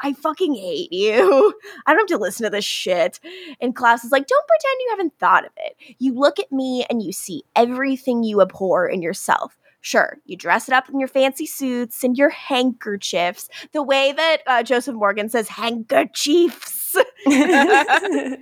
I 0.00 0.12
fucking 0.14 0.54
hate 0.54 0.92
you. 0.92 1.54
I 1.86 1.92
don't 1.92 2.10
have 2.10 2.18
to 2.18 2.22
listen 2.22 2.44
to 2.44 2.50
this 2.50 2.64
shit. 2.64 3.20
And 3.60 3.76
Klaus 3.76 4.04
is 4.04 4.12
like, 4.12 4.26
don't 4.26 4.46
pretend 4.46 4.80
you 4.80 4.86
haven't 4.90 5.18
thought 5.18 5.44
of 5.44 5.52
it. 5.56 5.76
You 5.98 6.14
look 6.14 6.38
at 6.38 6.50
me 6.50 6.86
and 6.88 7.02
you 7.02 7.12
see 7.12 7.44
everything 7.54 8.22
you 8.22 8.40
abhor 8.40 8.88
in 8.88 9.02
yourself. 9.02 9.58
Sure, 9.80 10.18
you 10.24 10.36
dress 10.36 10.68
it 10.68 10.74
up 10.74 10.88
in 10.88 10.98
your 10.98 11.08
fancy 11.08 11.46
suits 11.46 12.02
and 12.02 12.18
your 12.18 12.30
handkerchiefs, 12.30 13.48
the 13.72 13.82
way 13.82 14.12
that 14.12 14.38
uh, 14.46 14.62
Joseph 14.62 14.96
Morgan 14.96 15.28
says 15.28 15.48
handkerchiefs. 15.48 16.96
A 17.26 18.36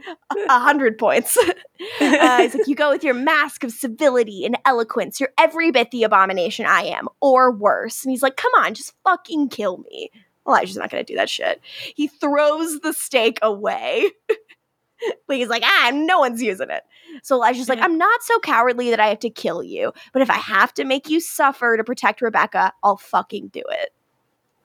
hundred 0.48 0.98
points. 0.98 1.36
uh, 1.36 1.52
it's 2.00 2.54
like 2.54 2.66
you 2.66 2.74
go 2.74 2.90
with 2.90 3.04
your 3.04 3.14
mask 3.14 3.64
of 3.64 3.72
civility 3.72 4.46
and 4.46 4.56
eloquence. 4.64 5.20
You're 5.20 5.32
every 5.38 5.70
bit 5.70 5.90
the 5.90 6.04
abomination 6.04 6.64
I 6.64 6.84
am, 6.84 7.08
or 7.20 7.52
worse. 7.52 8.02
And 8.02 8.10
he's 8.10 8.22
like, 8.22 8.36
"Come 8.36 8.52
on, 8.58 8.74
just 8.74 8.94
fucking 9.04 9.50
kill 9.50 9.78
me." 9.78 10.10
Elijah's 10.46 10.76
not 10.76 10.90
going 10.90 11.04
to 11.04 11.12
do 11.12 11.16
that 11.18 11.28
shit. 11.28 11.60
He 11.94 12.08
throws 12.08 12.80
the 12.80 12.92
stake 12.92 13.38
away. 13.42 14.10
he's 15.28 15.48
like, 15.48 15.62
ah, 15.64 15.90
no 15.92 16.20
one's 16.20 16.42
using 16.42 16.70
it. 16.70 16.82
So 17.22 17.36
Elijah's 17.36 17.68
like, 17.68 17.80
I'm 17.80 17.98
not 17.98 18.22
so 18.22 18.38
cowardly 18.40 18.90
that 18.90 19.00
I 19.00 19.08
have 19.08 19.20
to 19.20 19.30
kill 19.30 19.62
you, 19.62 19.92
but 20.12 20.22
if 20.22 20.30
I 20.30 20.36
have 20.36 20.72
to 20.74 20.84
make 20.84 21.08
you 21.08 21.20
suffer 21.20 21.76
to 21.76 21.84
protect 21.84 22.20
Rebekah, 22.20 22.72
I'll 22.82 22.96
fucking 22.96 23.48
do 23.48 23.62
it. 23.68 23.90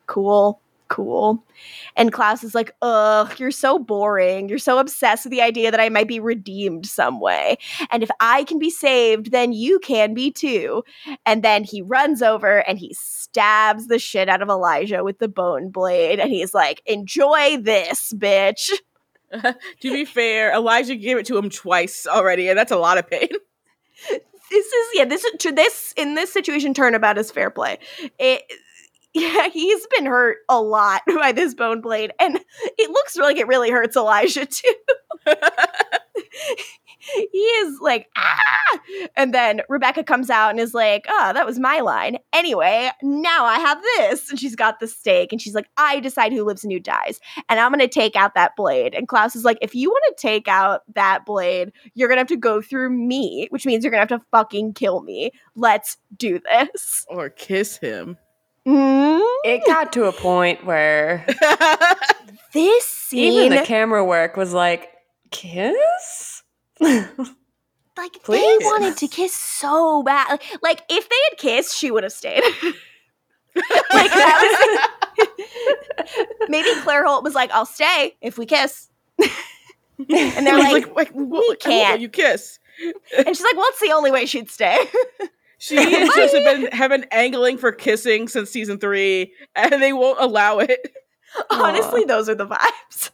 Cool 0.06 0.60
cool. 0.92 1.42
And 1.96 2.12
Klaus 2.12 2.44
is 2.44 2.54
like, 2.54 2.70
ugh, 2.82 3.34
you're 3.38 3.50
so 3.50 3.78
boring. 3.78 4.50
You're 4.50 4.58
so 4.58 4.78
obsessed 4.78 5.24
with 5.24 5.30
the 5.30 5.40
idea 5.40 5.70
that 5.70 5.80
I 5.80 5.88
might 5.88 6.06
be 6.06 6.20
redeemed 6.20 6.84
some 6.84 7.18
way. 7.18 7.56
And 7.90 8.02
if 8.02 8.10
I 8.20 8.44
can 8.44 8.58
be 8.58 8.68
saved, 8.68 9.32
then 9.32 9.54
you 9.54 9.78
can 9.78 10.12
be 10.12 10.30
too. 10.30 10.84
And 11.24 11.42
then 11.42 11.64
he 11.64 11.80
runs 11.80 12.20
over 12.20 12.58
and 12.68 12.78
he 12.78 12.92
stabs 12.92 13.86
the 13.86 13.98
shit 13.98 14.28
out 14.28 14.42
of 14.42 14.50
Elijah 14.50 15.02
with 15.02 15.18
the 15.18 15.28
bone 15.28 15.70
blade. 15.70 16.20
And 16.20 16.30
he's 16.30 16.52
like, 16.52 16.82
enjoy 16.84 17.56
this, 17.56 18.12
bitch. 18.12 18.70
to 19.80 19.92
be 19.92 20.04
fair, 20.04 20.52
Elijah 20.52 20.96
gave 20.96 21.18
it 21.18 21.26
to 21.26 21.36
him 21.36 21.50
twice 21.50 22.06
already, 22.06 22.48
and 22.48 22.58
that's 22.58 22.72
a 22.72 22.76
lot 22.76 22.98
of 22.98 23.08
pain. 23.08 23.28
This 24.50 24.66
is 24.66 24.88
yeah. 24.92 25.04
This 25.06 25.24
to 25.38 25.50
this 25.50 25.94
in 25.96 26.14
this 26.14 26.30
situation, 26.30 26.74
turnabout 26.74 27.16
is 27.16 27.30
fair 27.30 27.48
play. 27.48 27.78
It, 28.18 28.42
yeah, 29.14 29.48
he's 29.48 29.86
been 29.86 30.04
hurt 30.04 30.38
a 30.48 30.60
lot 30.60 31.00
by 31.16 31.32
this 31.32 31.54
bone 31.54 31.80
blade, 31.80 32.12
and 32.20 32.38
it 32.78 32.90
looks 32.90 33.16
like 33.16 33.38
it 33.38 33.46
really 33.46 33.70
hurts 33.70 33.96
Elijah 33.96 34.44
too. 34.44 34.74
he 37.32 37.38
is 37.38 37.80
like, 37.80 38.08
ah! 38.16 38.78
And 39.16 39.34
then 39.34 39.62
Rebekah 39.68 40.04
comes 40.04 40.30
out 40.30 40.50
and 40.50 40.60
is 40.60 40.74
like, 40.74 41.06
oh, 41.08 41.32
that 41.32 41.46
was 41.46 41.58
my 41.58 41.80
line. 41.80 42.18
Anyway, 42.32 42.90
now 43.02 43.44
I 43.44 43.58
have 43.58 43.82
this. 43.82 44.30
And 44.30 44.38
she's 44.38 44.56
got 44.56 44.80
the 44.80 44.88
stake, 44.88 45.32
and 45.32 45.40
she's 45.40 45.54
like, 45.54 45.68
I 45.76 46.00
decide 46.00 46.32
who 46.32 46.44
lives 46.44 46.64
and 46.64 46.72
who 46.72 46.80
dies. 46.80 47.20
And 47.48 47.58
I'm 47.58 47.70
going 47.70 47.80
to 47.80 47.88
take 47.88 48.16
out 48.16 48.34
that 48.34 48.56
blade. 48.56 48.94
And 48.94 49.08
Klaus 49.08 49.34
is 49.36 49.44
like, 49.44 49.58
if 49.60 49.74
you 49.74 49.90
want 49.90 50.04
to 50.16 50.22
take 50.22 50.48
out 50.48 50.82
that 50.94 51.26
blade, 51.26 51.72
you're 51.94 52.08
going 52.08 52.16
to 52.16 52.20
have 52.20 52.28
to 52.28 52.36
go 52.36 52.60
through 52.62 52.90
me, 52.90 53.48
which 53.50 53.66
means 53.66 53.84
you're 53.84 53.90
going 53.90 54.06
to 54.06 54.14
have 54.14 54.20
to 54.20 54.26
fucking 54.30 54.74
kill 54.74 55.02
me. 55.02 55.30
Let's 55.54 55.96
do 56.16 56.40
this. 56.40 57.04
Or 57.08 57.28
kiss 57.28 57.76
him. 57.78 58.16
Mm? 58.66 59.20
It 59.44 59.66
got 59.66 59.92
to 59.94 60.04
a 60.04 60.12
point 60.12 60.64
where 60.64 61.26
This 62.52 62.84
scene. 62.86 63.32
even 63.32 63.58
the 63.58 63.64
camera 63.64 64.04
work 64.04 64.36
was 64.36 64.52
like, 64.52 64.90
kiss? 65.30 66.31
like 67.96 68.22
Please. 68.24 68.58
they 68.58 68.64
wanted 68.64 68.96
to 68.98 69.08
kiss 69.08 69.34
so 69.34 70.02
bad. 70.02 70.28
Like, 70.30 70.42
like, 70.62 70.82
if 70.88 71.08
they 71.08 71.16
had 71.30 71.38
kissed, 71.38 71.76
she 71.76 71.90
would 71.90 72.02
have 72.02 72.12
stayed. 72.12 72.42
like 73.54 74.10
that 74.10 74.88
was 75.18 75.28
maybe 76.48 76.68
Claire 76.82 77.04
Holt 77.06 77.22
was 77.22 77.34
like, 77.34 77.50
"I'll 77.52 77.66
stay 77.66 78.16
if 78.20 78.38
we 78.38 78.46
kiss," 78.46 78.88
and 79.18 80.46
they're 80.46 80.56
He's 80.56 80.72
like, 80.72 80.96
like, 80.96 81.14
"We 81.14 81.24
"Well, 81.24 81.42
won't 81.42 81.60
can't." 81.60 82.00
you 82.00 82.08
kiss. 82.08 82.58
and 83.16 83.26
she's 83.26 83.42
like, 83.42 83.56
"Well, 83.56 83.66
it's 83.68 83.80
the 83.80 83.92
only 83.92 84.10
way 84.10 84.26
she'd 84.26 84.50
stay." 84.50 84.78
She 85.58 85.76
and 85.76 86.10
Joseph 86.12 86.42
been, 86.42 86.72
have 86.72 86.90
been 86.90 87.06
angling 87.12 87.56
for 87.56 87.70
kissing 87.70 88.26
since 88.26 88.50
season 88.50 88.78
three, 88.78 89.32
and 89.54 89.80
they 89.80 89.92
won't 89.92 90.18
allow 90.18 90.58
it. 90.58 90.92
Honestly, 91.50 92.04
those 92.04 92.28
are 92.28 92.34
the 92.34 92.48
vibes. 92.48 93.10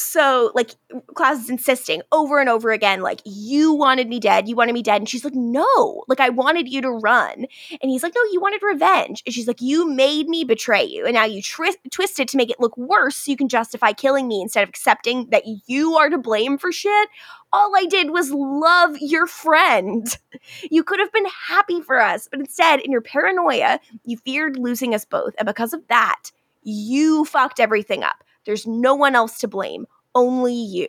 So, 0.00 0.52
like, 0.54 0.74
Klaus 1.14 1.40
is 1.40 1.50
insisting 1.50 2.02
over 2.12 2.40
and 2.40 2.48
over 2.48 2.70
again, 2.70 3.00
like, 3.00 3.20
you 3.24 3.72
wanted 3.72 4.08
me 4.08 4.20
dead, 4.20 4.48
you 4.48 4.56
wanted 4.56 4.72
me 4.72 4.82
dead. 4.82 5.00
And 5.00 5.08
she's 5.08 5.24
like, 5.24 5.34
no, 5.34 6.04
like, 6.08 6.20
I 6.20 6.28
wanted 6.28 6.68
you 6.68 6.80
to 6.82 6.90
run. 6.90 7.46
And 7.80 7.90
he's 7.90 8.02
like, 8.02 8.14
no, 8.14 8.22
you 8.32 8.40
wanted 8.40 8.62
revenge. 8.62 9.22
And 9.26 9.34
she's 9.34 9.46
like, 9.46 9.60
you 9.60 9.88
made 9.88 10.28
me 10.28 10.44
betray 10.44 10.84
you. 10.84 11.04
And 11.04 11.14
now 11.14 11.24
you 11.24 11.42
twist 11.42 12.20
it 12.20 12.28
to 12.28 12.36
make 12.36 12.50
it 12.50 12.60
look 12.60 12.76
worse 12.76 13.16
so 13.16 13.30
you 13.30 13.36
can 13.36 13.48
justify 13.48 13.92
killing 13.92 14.28
me 14.28 14.40
instead 14.42 14.62
of 14.62 14.68
accepting 14.68 15.28
that 15.30 15.44
you 15.66 15.94
are 15.94 16.10
to 16.10 16.18
blame 16.18 16.58
for 16.58 16.72
shit. 16.72 17.08
All 17.52 17.72
I 17.76 17.86
did 17.86 18.10
was 18.10 18.30
love 18.30 18.96
your 19.00 19.26
friend. 19.26 20.06
You 20.70 20.84
could 20.84 21.00
have 21.00 21.12
been 21.12 21.26
happy 21.48 21.80
for 21.80 22.00
us, 22.00 22.28
but 22.30 22.40
instead, 22.40 22.80
in 22.80 22.92
your 22.92 23.00
paranoia, 23.00 23.80
you 24.04 24.16
feared 24.18 24.58
losing 24.58 24.94
us 24.94 25.04
both. 25.04 25.34
And 25.38 25.46
because 25.46 25.72
of 25.72 25.86
that, 25.88 26.30
you 26.62 27.24
fucked 27.24 27.60
everything 27.60 28.02
up. 28.02 28.22
There's 28.48 28.66
no 28.66 28.94
one 28.94 29.14
else 29.14 29.38
to 29.40 29.46
blame, 29.46 29.86
only 30.14 30.54
you. 30.54 30.88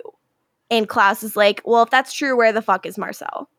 And 0.72 0.88
Klaus 0.88 1.24
is 1.24 1.36
like, 1.36 1.62
well, 1.66 1.84
if 1.84 1.90
that's 1.90 2.14
true, 2.14 2.38
where 2.38 2.54
the 2.54 2.62
fuck 2.62 2.86
is 2.86 2.98
Marcel? 2.98 3.50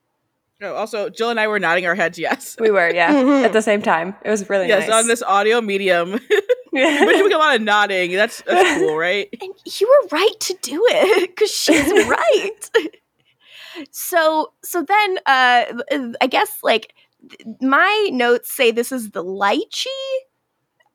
Oh, 0.63 0.75
also, 0.75 1.11
Jill 1.11 1.29
and 1.29 1.39
I 1.39 1.49
were 1.49 1.59
nodding 1.59 1.85
our 1.85 1.95
heads 1.95 2.19
yes. 2.19 2.57
We 2.59 2.71
were, 2.71 2.91
yeah, 2.91 3.13
Mhm. 3.13 3.45
at 3.45 3.53
the 3.53 3.61
same 3.61 3.83
time. 3.83 4.17
It 4.25 4.31
was 4.31 4.49
really 4.49 4.69
yes, 4.69 4.89
nice. 4.89 5.03
on 5.03 5.07
this 5.07 5.23
audio 5.23 5.61
medium. 5.61 6.13
We're 6.73 7.13
doing 7.13 7.33
a 7.35 7.37
lot 7.37 7.57
of 7.57 7.61
nodding. 7.61 8.13
That's, 8.13 8.41
that's 8.47 8.79
cool, 8.79 8.97
right? 8.97 9.29
And 9.43 9.53
you 9.67 9.87
were 9.87 10.09
right 10.17 10.41
to 10.41 10.55
do 10.63 10.83
it 10.89 11.29
because 11.31 11.51
she's 11.51 11.93
right. 12.09 12.71
so, 13.91 14.53
so 14.63 14.83
then, 14.83 15.19
uh, 15.27 15.65
I 16.23 16.27
guess 16.27 16.59
like 16.63 16.95
th- 17.29 17.57
my 17.61 18.09
notes 18.13 18.51
say 18.51 18.71
this 18.71 18.93
is 18.93 19.11
the 19.11 19.23
lychee. 19.23 19.87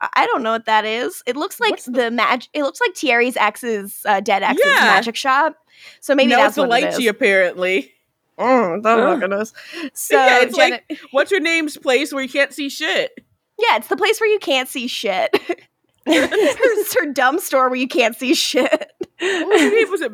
I- 0.01 0.09
I 0.13 0.25
don't 0.27 0.43
know 0.43 0.51
what 0.51 0.65
that 0.65 0.85
is. 0.85 1.23
It 1.25 1.35
looks 1.35 1.59
like 1.59 1.71
What's 1.71 1.85
the- 1.85 1.91
the, 1.91 2.11
magic. 2.11 2.49
It 2.53 2.63
looks 2.63 2.79
like 2.81 2.95
Thierry's 2.95 3.37
ex's 3.37 4.01
uh, 4.05 4.19
dead 4.19 4.43
ex's 4.43 4.65
Yeah. 4.65 4.79
magic 4.81 5.15
shop. 5.15 5.55
So 6.01 6.15
maybe 6.15 6.31
no, 6.31 6.37
that's 6.37 6.49
it's 6.49 6.55
the 6.55 6.67
what 6.67 6.83
it 6.83 6.89
is. 6.89 6.99
lychee, 6.99 7.09
apparently. 7.09 7.91
Mm, 8.39 8.83
that 8.83 8.99
Oh. 8.99 9.19
fucking 9.19 9.33
is. 9.41 9.53
So 9.93 10.15
Yeah, 10.17 10.41
it's 10.41 10.55
like 10.57 10.83
What's 11.11 11.31
your 11.31 11.39
name's 11.39 11.77
place 11.77 12.11
where 12.13 12.21
you 12.23 12.29
can't 12.29 12.53
see 12.53 12.69
shit? 12.69 13.11
yeah, 13.57 13.77
it's 13.77 13.87
the 13.87 13.95
place 13.97 14.19
where 14.19 14.29
you 14.29 14.39
can't 14.39 14.67
see 14.67 14.87
shit. 14.87 15.29
it's 16.05 16.95
her 16.99 17.11
dumb 17.11 17.39
store 17.39 17.69
where 17.69 17.79
you 17.79 17.87
can't 17.87 18.15
see 18.15 18.33
shit. 18.35 18.91
What 19.19 19.47
was 19.47 19.61
her 19.61 19.69
name? 19.71 19.91
Was 19.91 20.01
it 20.01 20.11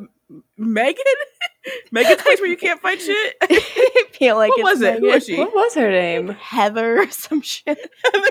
Megan? 0.57 1.03
Megan's 1.91 2.21
place 2.21 2.39
where 2.39 2.49
you 2.49 2.57
can't 2.57 2.79
find 2.81 2.99
shit? 3.01 3.35
I 3.41 4.05
feel 4.13 4.35
like 4.37 4.49
what 4.51 4.59
it's 4.59 4.69
was 4.69 4.81
it? 4.81 4.99
Who 4.99 5.07
was 5.07 5.25
she? 5.25 5.37
what 5.37 5.53
was 5.53 5.73
her 5.75 5.89
name? 5.89 6.29
Heather 6.29 6.99
or 7.01 7.09
some 7.09 7.41
shit. 7.41 7.77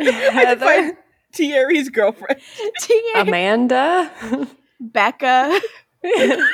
Heather? 0.01 0.97
Thierry's 1.35 1.89
girlfriend. 1.89 2.41
Tia, 2.81 3.23
Amanda? 3.23 4.11
Becca. 4.81 5.61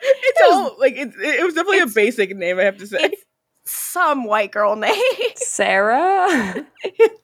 It's 0.00 0.40
all 0.44 0.76
like 0.78 0.96
it, 0.96 1.12
it 1.18 1.44
was 1.44 1.54
definitely 1.54 1.80
a 1.80 1.86
basic 1.86 2.34
name, 2.34 2.58
I 2.58 2.62
have 2.62 2.78
to 2.78 2.86
say. 2.86 2.98
It's 3.00 3.24
some 3.64 4.24
white 4.24 4.52
girl 4.52 4.76
name. 4.76 4.94
Sarah? 5.36 6.64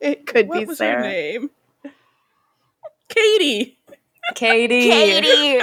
it 0.01 0.27
could 0.27 0.49
what 0.49 0.59
be 0.59 0.65
was 0.67 0.79
her 0.81 0.85
Sarah. 0.85 1.03
name? 1.03 1.51
Katie. 3.09 3.79
Katie. 4.35 4.89
Katie. 4.89 5.59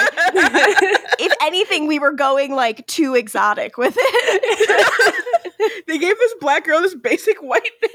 if 1.20 1.34
anything, 1.41 1.88
we 1.88 1.99
were 1.99 2.14
going 2.14 2.53
like 2.53 2.88
too 2.88 3.14
exotic 3.16 3.78
with 3.78 3.95
it. 3.98 5.84
they 5.88 5.98
gave 5.99 6.18
this 6.18 6.36
black 6.40 6.66
girl 6.66 6.82
this 6.82 6.95
basic 6.95 7.38
white 7.44 7.70
name. 7.84 7.91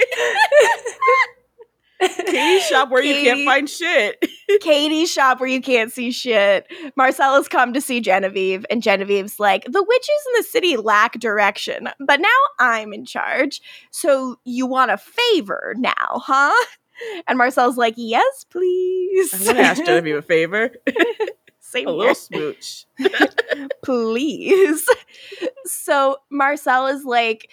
Katie's 2.01 2.67
shop 2.67 2.91
where 2.91 3.03
you 3.03 3.15
can't 3.15 3.45
find 3.45 3.69
shit. 3.69 4.23
Katie's 4.61 5.11
shop 5.11 5.41
where 5.41 5.49
you 5.49 5.61
can't 5.61 5.93
see 5.93 6.11
shit. 6.11 6.67
Marcella's 6.97 7.49
come 7.49 7.73
to 7.73 7.81
see 7.81 8.01
Genevieve, 8.01 8.67
and 8.71 8.83
Genevieve's 8.83 9.41
like, 9.41 9.65
the 9.65 9.83
witches 9.83 10.27
in 10.27 10.33
the 10.37 10.43
city 10.45 10.77
lack 10.77 11.19
direction, 11.19 11.89
but 12.01 12.21
now 12.21 12.29
I'm 12.59 12.93
in 12.93 13.05
charge. 13.05 13.61
So 13.91 14.37
you 14.45 14.67
want 14.67 14.91
a 14.91 14.99
favor 14.99 15.75
now, 15.77 15.93
huh? 16.25 16.53
And 17.29 17.37
Marcel's 17.37 17.77
like, 17.77 17.93
yes, 17.99 18.45
please. 18.49 19.35
I'm 19.35 19.45
gonna 19.45 19.61
ask 19.69 19.85
Genevieve 19.85 20.17
a 20.17 20.23
favor. 20.23 20.71
Same 21.61 21.89
a 21.89 21.91
here. 21.91 21.99
little 21.99 22.15
smooch. 22.15 22.87
please. 23.85 24.89
so 25.67 26.17
Marcel 26.31 26.87
is 26.87 27.05
like, 27.05 27.51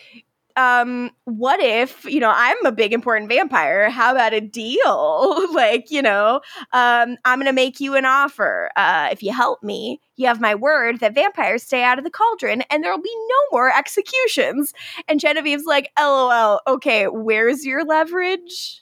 um, 0.56 1.12
what 1.26 1.60
if, 1.60 2.06
you 2.06 2.20
know, 2.20 2.32
I'm 2.36 2.64
a 2.66 2.72
big 2.72 2.94
important 2.94 3.30
vampire. 3.30 3.90
How 3.90 4.12
about 4.12 4.34
a 4.34 4.42
deal? 4.42 5.48
like, 5.54 5.90
you 5.90 6.02
know, 6.02 6.42
um, 6.72 7.18
I'm 7.26 7.40
gonna 7.40 7.54
make 7.54 7.80
you 7.80 7.96
an 7.96 8.06
offer. 8.06 8.70
Uh, 8.76 9.10
if 9.12 9.24
you 9.24 9.34
help 9.34 9.64
me, 9.64 10.00
you 10.16 10.28
have 10.28 10.40
my 10.40 10.56
word 10.56 11.00
that 11.00 11.16
vampires 11.16 11.64
stay 11.64 11.84
out 11.84 11.98
of 11.98 12.04
the 12.04 12.12
cauldron 12.12 12.64
and 12.70 12.84
there'll 12.84 13.02
be 13.02 13.16
no 13.16 13.36
more 13.52 13.76
executions. 13.76 14.74
And 15.08 15.20
Genevieve's 15.20 15.66
like, 15.66 15.92
LOL, 16.00 16.62
okay, 16.68 17.08
where's 17.08 17.66
your 17.66 17.84
leverage? 17.84 18.82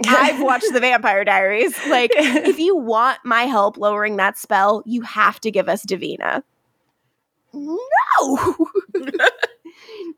I've 0.06 0.42
watched 0.42 0.72
the 0.72 0.80
Vampire 0.80 1.24
Diaries. 1.24 1.78
Like, 1.86 2.10
if 2.14 2.58
you 2.58 2.76
want 2.76 3.20
my 3.24 3.44
help 3.44 3.76
lowering 3.76 4.16
that 4.16 4.36
spell, 4.36 4.82
you 4.86 5.02
have 5.02 5.40
to 5.40 5.50
give 5.50 5.68
us 5.68 5.84
Davina. 5.84 6.42
No. 7.52 8.56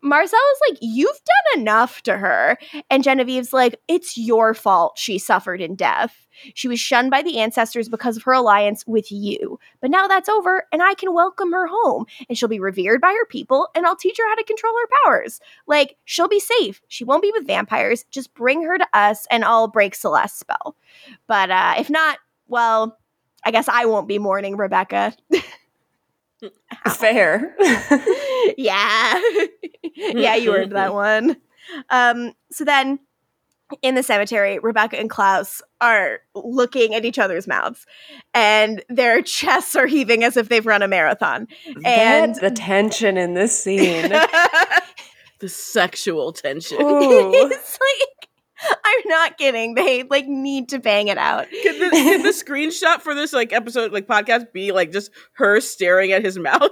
Marcel 0.02 0.38
is 0.52 0.70
like, 0.70 0.78
You've 0.82 1.20
done 1.54 1.60
enough 1.62 2.02
to 2.02 2.16
her. 2.16 2.58
And 2.90 3.02
Genevieve's 3.02 3.52
like, 3.52 3.80
It's 3.88 4.16
your 4.16 4.54
fault 4.54 4.98
she 4.98 5.18
suffered 5.18 5.60
in 5.60 5.74
death. 5.74 6.26
She 6.54 6.68
was 6.68 6.78
shunned 6.78 7.10
by 7.10 7.22
the 7.22 7.38
ancestors 7.38 7.88
because 7.88 8.16
of 8.16 8.22
her 8.24 8.32
alliance 8.32 8.86
with 8.86 9.10
you. 9.10 9.58
But 9.80 9.90
now 9.90 10.06
that's 10.06 10.28
over, 10.28 10.64
and 10.72 10.82
I 10.82 10.94
can 10.94 11.14
welcome 11.14 11.52
her 11.52 11.66
home, 11.66 12.06
and 12.28 12.36
she'll 12.36 12.48
be 12.48 12.60
revered 12.60 13.00
by 13.00 13.12
her 13.12 13.26
people, 13.26 13.68
and 13.74 13.86
I'll 13.86 13.96
teach 13.96 14.18
her 14.18 14.28
how 14.28 14.34
to 14.34 14.44
control 14.44 14.74
her 14.74 14.88
powers. 15.04 15.40
Like, 15.66 15.96
she'll 16.04 16.28
be 16.28 16.40
safe. 16.40 16.82
She 16.88 17.04
won't 17.04 17.22
be 17.22 17.32
with 17.32 17.46
vampires. 17.46 18.04
Just 18.10 18.34
bring 18.34 18.62
her 18.62 18.76
to 18.78 18.86
us, 18.92 19.26
and 19.30 19.44
I'll 19.44 19.68
break 19.68 19.94
Celeste's 19.94 20.38
spell. 20.38 20.76
But 21.26 21.50
uh, 21.50 21.74
if 21.78 21.88
not, 21.88 22.18
well, 22.48 22.98
I 23.44 23.50
guess 23.50 23.68
I 23.68 23.86
won't 23.86 24.08
be 24.08 24.18
mourning 24.18 24.56
Rebekah. 24.56 25.14
Fair. 26.94 27.54
yeah. 28.56 29.20
yeah, 29.94 30.34
you 30.36 30.54
earned 30.54 30.72
that 30.72 30.94
one. 30.94 31.36
Um, 31.90 32.32
so 32.50 32.64
then 32.64 32.98
in 33.82 33.94
the 33.94 34.02
cemetery, 34.02 34.58
Rebekah 34.58 34.98
and 34.98 35.10
Klaus 35.10 35.60
are 35.80 36.20
looking 36.34 36.94
at 36.94 37.04
each 37.04 37.18
other's 37.18 37.46
mouths 37.46 37.86
and 38.34 38.82
their 38.88 39.22
chests 39.22 39.74
are 39.74 39.86
heaving 39.86 40.22
as 40.22 40.36
if 40.36 40.48
they've 40.48 40.66
run 40.66 40.82
a 40.82 40.88
marathon. 40.88 41.48
And- 41.84 42.36
the 42.36 42.50
tension 42.50 43.16
in 43.16 43.34
this 43.34 43.58
scene. 43.62 44.12
The 45.38 45.50
sexual 45.50 46.32
tension. 46.32 46.80
Ooh. 46.80 47.30
it's 47.34 47.78
like 47.78 48.25
I'm 48.84 49.00
not 49.06 49.38
kidding. 49.38 49.74
They 49.74 50.02
like 50.04 50.26
need 50.26 50.68
to 50.70 50.78
bang 50.78 51.08
it 51.08 51.18
out. 51.18 51.46
Could 51.50 51.74
the, 51.80 51.90
could 51.90 52.22
the 52.22 52.28
screenshot 52.30 53.00
for 53.00 53.14
this 53.14 53.32
like 53.32 53.52
episode, 53.52 53.92
like 53.92 54.06
podcast, 54.06 54.52
be 54.52 54.72
like 54.72 54.92
just 54.92 55.10
her 55.34 55.60
staring 55.60 56.12
at 56.12 56.24
his 56.24 56.38
mouth? 56.38 56.70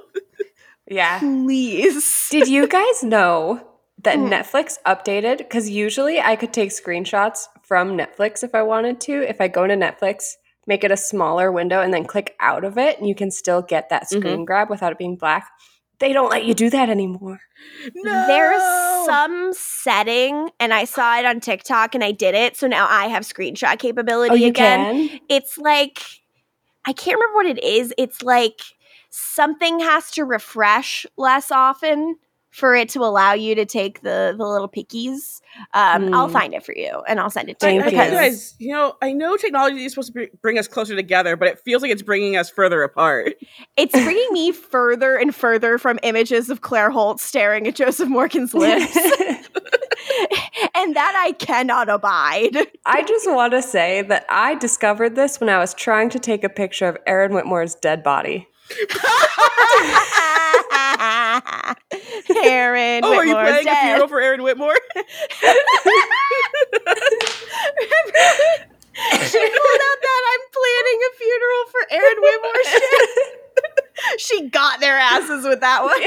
Yeah. 0.89 1.19
Please. 1.21 2.29
Did 2.31 2.49
you 2.49 2.67
guys 2.69 3.03
know 3.03 3.67
that 4.03 4.17
Hmm. 4.17 4.27
Netflix 4.27 4.77
updated? 4.87 5.39
Because 5.39 5.69
usually 5.71 6.21
I 6.21 6.37
could 6.37 6.53
take 6.53 6.71
screenshots 6.71 7.47
from 7.63 7.97
Netflix 7.97 8.43
if 8.45 8.55
I 8.55 8.63
wanted 8.63 9.01
to. 9.03 9.23
If 9.29 9.41
I 9.41 9.49
go 9.49 9.67
to 9.67 9.75
Netflix, 9.75 10.35
make 10.67 10.85
it 10.85 10.91
a 10.91 10.97
smaller 10.97 11.51
window, 11.51 11.81
and 11.81 11.93
then 11.93 12.05
click 12.05 12.35
out 12.41 12.65
of 12.65 12.77
it, 12.79 12.99
and 12.99 13.09
you 13.09 13.15
can 13.15 13.31
still 13.31 13.63
get 13.63 13.89
that 13.91 14.09
screen 14.11 14.45
grab 14.45 14.69
without 14.71 14.93
it 14.93 14.99
being 14.99 15.17
black. 15.17 15.49
They 16.05 16.13
don't 16.13 16.29
let 16.29 16.45
you 16.45 16.53
do 16.53 16.69
that 16.69 16.91
anymore. 16.91 17.41
No. 17.95 18.27
There's 18.27 19.07
some 19.07 19.55
setting, 19.55 20.51
and 20.61 20.75
I 20.75 20.85
saw 20.85 21.17
it 21.19 21.25
on 21.25 21.41
TikTok, 21.41 21.95
and 21.95 22.05
I 22.05 22.13
did 22.13 22.35
it. 22.35 22.59
So 22.59 22.67
now 22.67 22.87
I 22.91 23.07
have 23.07 23.23
screenshot 23.23 23.79
capability 23.79 24.31
Oh, 24.31 24.35
you 24.35 24.49
again. 24.49 25.09
can? 25.09 25.21
It's 25.31 25.57
like 25.57 26.03
I 26.85 26.93
can't 26.93 27.19
remember 27.19 27.37
what 27.37 27.47
it 27.47 27.65
is. 27.65 27.95
It's 27.97 28.21
like 28.21 28.61
something 29.09 29.81
has 29.81 30.11
to 30.11 30.27
refresh 30.27 31.07
less 31.17 31.51
often 31.51 32.17
for 32.55 32.77
it 32.77 32.89
to 32.91 33.01
allow 33.01 33.33
you 33.33 33.57
to 33.57 33.65
take 33.65 34.03
the 34.03 34.33
the 34.39 34.47
little 34.47 34.69
pickies. 34.69 35.41
Um, 35.73 36.15
I'll 36.15 36.27
Hmm. 36.29 36.33
find 36.33 36.55
it 36.55 36.65
for 36.65 36.73
you, 36.77 37.03
and 37.09 37.19
I'll 37.19 37.31
send 37.31 37.49
it 37.49 37.59
to 37.61 37.67
I, 37.67 37.71
you. 37.71 37.83
Thank 37.83 37.95
I, 37.97 38.05
you. 38.05 38.11
because- 38.11 38.21
guys, 38.31 38.55
you 38.59 38.73
know, 38.73 38.95
I 39.03 39.13
know 39.13 39.37
technology 39.37 39.85
is 39.85 39.93
supposed 39.93 40.09
to 40.09 40.13
br- 40.13 40.37
bring 40.41 40.59
us 40.59 40.69
closer 40.69 40.95
together, 40.95 41.37
but 41.37 41.49
it 41.49 41.59
feels 41.61 41.83
like 41.83 41.91
it's 41.91 42.03
bringing 42.03 42.37
us 42.37 42.49
further 42.51 42.83
apart. 42.85 43.35
It's 43.77 43.93
bringing 44.05 44.33
me 44.33 44.53
further 44.53 45.17
and 45.17 45.35
further 45.35 45.79
from 45.79 45.99
images 46.05 46.49
of 46.49 46.61
Claire 46.61 46.91
Holt 46.91 47.21
staring 47.21 47.67
at 47.67 47.75
Joseph 47.75 48.09
Morgan's 48.09 48.55
lips, 48.55 48.95
and 50.75 50.95
that 50.97 51.15
I 51.27 51.35
cannot 51.39 51.89
abide. 51.89 52.57
I 52.87 53.03
just 53.03 53.29
want 53.31 53.53
to 53.53 53.63
say 53.63 54.03
that 54.03 54.27
I 54.29 54.55
discovered 54.55 55.17
this 55.17 55.41
when 55.41 55.49
I 55.49 55.59
was 55.59 55.75
trying 55.75 56.09
to 56.11 56.19
take 56.21 56.45
a 56.45 56.49
picture 56.49 56.87
of 56.87 56.97
Aaron 57.07 57.33
Whitmore's 57.33 57.75
dead 57.75 58.03
body. 58.05 58.47
Aaron, 62.45 63.05
oh, 63.05 63.15
are 63.15 63.25
you 63.25 63.35
Whitmore's 63.35 63.63
planning 63.63 63.69
a 63.69 63.77
funeral 63.77 64.09
for 64.09 64.21
Aaron 64.21 64.43
Whitmore? 64.43 64.75
she 69.23 69.39
pulled 69.39 69.81
out 69.81 69.99
that 70.03 70.23
I'm 70.33 70.45
planning 70.53 70.99
a 71.01 71.11
funeral 71.17 71.65
for 71.71 71.83
Aaron 71.91 72.19
Whitmore 72.19 72.65
shit. 72.65 74.21
she 74.21 74.49
got 74.49 74.81
their 74.81 74.99
asses 74.99 75.45
with 75.45 75.61
that 75.61 75.85
one. 75.85 76.03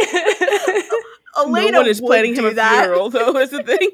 Elena 1.37 1.71
no 1.71 1.79
one 1.79 1.87
is 1.87 2.01
planning 2.01 2.35
him 2.35 2.45
a 2.45 2.53
that. 2.55 2.83
funeral, 2.83 3.09
though. 3.09 3.37
Is 3.37 3.51
the 3.51 3.63
thing. 3.63 3.89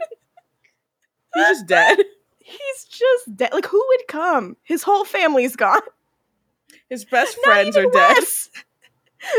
He's 1.35 1.43
just 1.43 1.67
dead. 1.67 1.99
He's 2.39 2.85
just 2.85 3.35
dead. 3.35 3.53
Like 3.53 3.67
who 3.67 3.85
would 3.87 4.07
come? 4.07 4.57
His 4.63 4.81
whole 4.83 5.05
family's 5.05 5.55
gone. 5.55 5.81
His 6.89 7.05
best 7.05 7.37
friends 7.43 7.77
are 7.77 7.81
even 7.81 7.91
dead. 7.91 8.17
Wes. 8.17 8.49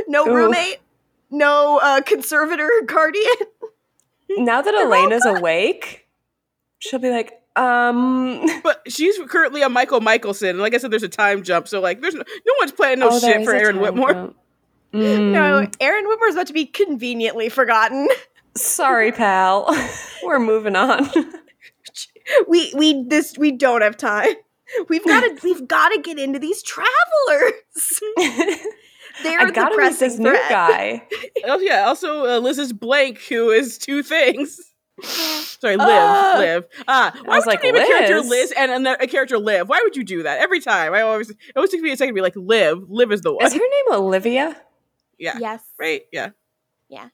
No 0.09 0.27
Ooh. 0.27 0.35
roommate. 0.35 0.79
No 1.35 1.81
uh, 1.83 2.01
conservator 2.03 2.71
guardian. 2.87 3.25
now 4.31 4.63
that 4.63 4.75
Elena's 4.75 5.27
awake, 5.27 6.07
she'll 6.79 7.01
be 7.01 7.11
like, 7.11 7.43
um, 7.57 8.47
But 8.63 8.83
she's 8.89 9.19
currently 9.29 9.63
a 9.63 9.69
Michael 9.69 10.01
Michelson, 10.01 10.51
and 10.51 10.59
like 10.61 10.75
I 10.75 10.79
said, 10.79 10.91
there's 10.91 11.03
a 11.03 11.09
time 11.09 11.43
jump. 11.43 11.69
So 11.69 11.81
like, 11.81 12.01
there's 12.01 12.15
no, 12.15 12.23
no 12.23 12.53
one's 12.61 12.73
planning 12.73 13.01
no 13.01 13.11
oh, 13.11 13.19
shit 13.19 13.45
for 13.45 13.55
Aaron 13.55 13.81
Whitmore. 13.81 14.33
Mm, 14.93 15.33
No, 15.33 15.67
Aaron 15.81 16.07
Whitmore's 16.07 16.35
about 16.35 16.47
to 16.49 16.53
be 16.53 16.67
conveniently 16.67 17.49
forgotten. 17.49 18.09
Sorry, 18.57 19.11
pal. 19.11 19.67
We're 20.23 20.39
moving 20.39 20.77
on. 20.77 21.11
we 22.47 22.73
we 22.77 23.03
this 23.09 23.37
we 23.37 23.51
don't 23.51 23.83
have 23.83 23.97
time. 23.97 24.35
We've 24.89 25.05
got 25.05 25.21
to 25.21 25.39
we've 25.43 25.67
got 25.67 25.89
to 25.91 26.01
get 26.01 26.19
into 26.19 26.39
these 26.39 26.63
travelers. 26.63 27.53
They're 29.23 29.41
I 29.41 29.47
the 29.47 29.53
gotta 29.53 29.77
meet 29.77 29.99
this 29.99 30.19
new 30.19 30.33
guy. 30.49 31.03
Oh 31.47 31.59
yeah, 31.59 31.85
also 31.87 32.25
uh, 32.27 32.39
Liz's 32.39 32.73
blank, 32.73 33.19
who 33.29 33.51
is 33.51 33.77
two 33.79 34.03
things. 34.03 34.61
Sorry, 35.03 35.77
Liv, 35.77 35.87
Ah. 35.89 36.35
Liv. 36.39 36.65
Ah, 36.89 37.13
why 37.25 37.37
was 37.37 37.45
would 37.47 37.53
like, 37.55 37.63
you 37.65 37.73
name 37.73 37.83
a 37.83 37.87
character 37.87 38.17
Liz? 38.21 38.29
Liz 38.31 38.53
and 38.57 38.71
another, 38.73 38.97
a 39.01 39.07
character 39.07 39.39
Liv? 39.39 39.69
Why 39.69 39.81
would 39.85 39.97
you 39.97 40.05
do 40.05 40.23
that 40.23 40.39
every 40.41 40.61
time? 40.61 40.95
I 40.95 41.03
always, 41.03 41.31
it 41.31 41.37
always 41.57 41.71
takes 41.71 41.83
me 41.83 41.91
a 41.91 41.97
second 41.97 42.15
to 42.15 42.19
be 42.19 42.23
like, 42.23 42.37
Liv. 42.37 42.89
Liv 42.89 43.13
is 43.13 43.21
the 43.21 43.33
one. 43.35 43.45
Is 43.45 43.53
her 43.53 43.59
name 43.59 43.93
Olivia? 43.93 44.57
yeah, 45.19 45.37
Yes. 45.39 45.63
right. 45.79 46.03
Yeah, 46.13 46.31
Yeah. 46.89 47.09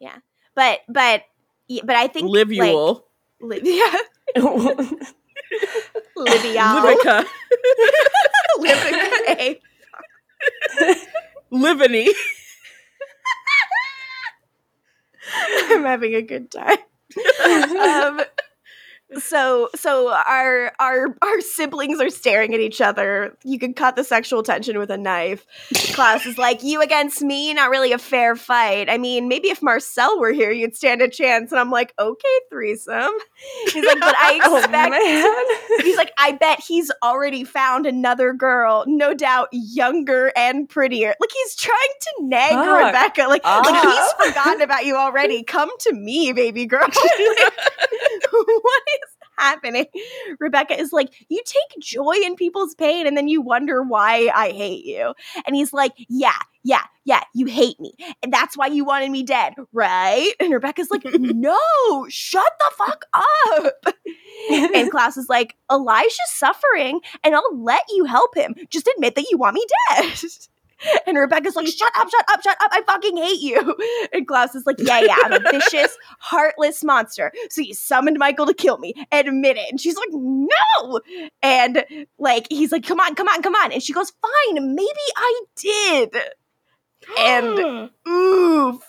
Yeah. 0.00 0.16
But 0.54 0.80
but 0.88 1.22
but 1.84 1.96
I 1.96 2.08
think 2.08 2.28
Liv 2.30 2.48
like, 2.48 2.56
Yule, 2.56 3.06
Livia 3.40 3.90
Livia 6.16 6.62
Livica, 6.62 7.24
Livia 8.58 9.10
A. 9.28 9.60
Livany. 11.52 12.08
I'm 15.70 15.84
having 15.84 16.14
a 16.14 16.22
good 16.22 16.50
time. 16.50 16.78
um, 17.80 18.20
so 19.18 19.68
so 19.74 20.12
our 20.12 20.72
our 20.78 21.14
our 21.22 21.40
siblings 21.40 22.00
are 22.00 22.10
staring 22.10 22.54
at 22.54 22.60
each 22.60 22.80
other. 22.80 23.36
You 23.44 23.58
can 23.58 23.74
cut 23.74 23.96
the 23.96 24.04
sexual 24.04 24.42
tension 24.42 24.78
with 24.78 24.90
a 24.90 24.96
knife. 24.98 25.46
Klaus 25.94 26.26
is 26.26 26.38
like, 26.38 26.62
"You 26.62 26.80
against 26.82 27.22
me? 27.22 27.52
Not 27.54 27.70
really 27.70 27.92
a 27.92 27.98
fair 27.98 28.36
fight. 28.36 28.88
I 28.90 28.98
mean, 28.98 29.28
maybe 29.28 29.48
if 29.48 29.62
Marcel 29.62 30.18
were 30.18 30.32
here, 30.32 30.50
you'd 30.50 30.76
stand 30.76 31.02
a 31.02 31.08
chance." 31.08 31.50
And 31.52 31.60
I'm 31.60 31.70
like, 31.70 31.92
"Okay, 31.98 32.38
threesome." 32.50 33.12
He's 33.72 33.84
like, 33.84 34.00
"But 34.00 34.14
I 34.18 34.40
Oh, 34.44 34.56
expect." 34.56 34.90
man. 34.90 35.84
He's 35.84 35.96
like, 35.96 36.12
I 36.18 36.32
bet 36.32 36.60
he's 36.60 36.90
already 37.02 37.44
found 37.44 37.86
another 37.86 38.32
girl, 38.32 38.84
no 38.86 39.14
doubt 39.14 39.48
younger 39.52 40.32
and 40.36 40.68
prettier. 40.68 41.14
Like 41.20 41.30
he's 41.32 41.54
trying 41.56 41.78
to 42.00 42.12
nag 42.26 42.52
Fuck 42.52 42.94
Rebekah. 43.16 43.28
Like, 43.28 43.44
like 43.44 43.82
he's 43.82 44.28
forgotten 44.28 44.62
about 44.62 44.84
you 44.84 44.96
already. 44.96 45.42
Come 45.42 45.70
to 45.80 45.92
me, 45.92 46.32
baby 46.32 46.66
girl. 46.66 46.86
what 48.30 48.82
is 49.01 49.01
happening? 49.38 49.86
Rebekah 50.38 50.78
is 50.78 50.92
like, 50.92 51.12
you 51.28 51.40
take 51.44 51.82
joy 51.82 52.14
in 52.24 52.36
people's 52.36 52.74
pain 52.74 53.06
and 53.06 53.16
then 53.16 53.28
you 53.28 53.40
wonder 53.40 53.82
why 53.82 54.30
I 54.34 54.50
hate 54.50 54.84
you. 54.84 55.14
And 55.46 55.56
he's 55.56 55.72
like, 55.72 55.92
yeah, 56.08 56.38
yeah, 56.64 56.84
yeah, 57.04 57.22
you 57.34 57.46
hate 57.46 57.78
me. 57.80 57.94
And 58.22 58.32
that's 58.32 58.56
why 58.56 58.68
you 58.68 58.84
wanted 58.84 59.10
me 59.10 59.22
dead, 59.22 59.54
right? 59.72 60.32
And 60.38 60.52
Rebekah's 60.52 60.90
like, 60.90 61.04
no, 61.14 61.58
shut 62.08 62.52
the 62.58 62.76
fuck 62.76 63.04
up. 63.14 63.94
and 64.50 64.90
Klaus 64.90 65.16
is 65.16 65.28
like, 65.28 65.56
Elijah's 65.70 66.16
suffering 66.26 67.00
and 67.24 67.34
I'll 67.34 67.62
let 67.62 67.82
you 67.90 68.04
help 68.04 68.36
him. 68.36 68.54
Just 68.70 68.88
admit 68.94 69.14
that 69.16 69.30
you 69.30 69.38
want 69.38 69.54
me 69.54 69.64
dead. 69.90 70.14
And 71.06 71.18
Rebekah's 71.18 71.56
like, 71.56 71.66
shut 71.66 71.92
up, 71.96 72.08
shut 72.10 72.24
up, 72.28 72.42
shut 72.42 72.56
up. 72.60 72.70
I 72.72 72.82
fucking 72.82 73.16
hate 73.16 73.40
you. 73.40 73.76
And 74.12 74.26
Klaus 74.26 74.54
is 74.54 74.66
like, 74.66 74.76
yeah, 74.78 75.00
yeah, 75.00 75.16
I'm 75.24 75.32
a 75.32 75.40
vicious, 75.50 75.96
heartless 76.18 76.84
monster. 76.84 77.32
So 77.50 77.62
you 77.62 77.74
summoned 77.74 78.18
Mikael 78.18 78.46
to 78.46 78.54
kill 78.54 78.78
me. 78.78 78.94
Admit 79.10 79.56
it. 79.56 79.70
And 79.70 79.80
she's 79.80 79.96
like, 79.96 80.10
no. 80.12 81.00
And 81.42 81.84
like, 82.18 82.46
he's 82.50 82.72
like, 82.72 82.84
come 82.84 83.00
on, 83.00 83.14
come 83.14 83.28
on, 83.28 83.42
come 83.42 83.54
on. 83.54 83.72
And 83.72 83.82
she 83.82 83.92
goes, 83.92 84.12
fine, 84.22 84.74
maybe 84.74 84.88
I 85.16 85.40
did. 85.56 86.16
And 87.18 87.90
oof. 88.08 88.82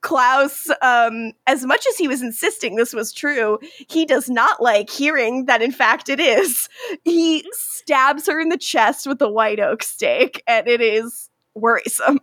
Klaus, 0.00 0.68
um, 0.82 1.32
as 1.46 1.64
much 1.64 1.86
as 1.88 1.96
he 1.96 2.08
was 2.08 2.22
insisting 2.22 2.76
this 2.76 2.92
was 2.92 3.12
true, 3.12 3.58
he 3.88 4.04
does 4.04 4.28
not 4.28 4.62
like 4.62 4.90
hearing 4.90 5.46
that 5.46 5.62
in 5.62 5.72
fact 5.72 6.08
it 6.08 6.20
is. 6.20 6.68
He 7.04 7.44
stabs 7.52 8.26
her 8.26 8.40
in 8.40 8.48
the 8.48 8.58
chest 8.58 9.06
with 9.06 9.18
the 9.18 9.30
white 9.30 9.60
oak 9.60 9.82
stake, 9.82 10.42
and 10.46 10.66
it 10.68 10.80
is 10.80 11.30
worrisome. 11.54 12.20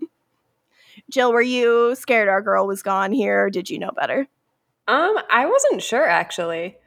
Jill, 1.10 1.34
were 1.34 1.42
you 1.42 1.96
scared 1.96 2.30
our 2.30 2.42
girl 2.42 2.68
was 2.68 2.82
gone 2.82 3.12
here, 3.12 3.46
or 3.46 3.50
did 3.50 3.70
you 3.70 3.80
know 3.80 3.92
better? 3.92 4.28
Um, 4.88 5.16
I 5.32 5.46
wasn't 5.46 5.82
sure 5.82 6.08
actually. 6.08 6.78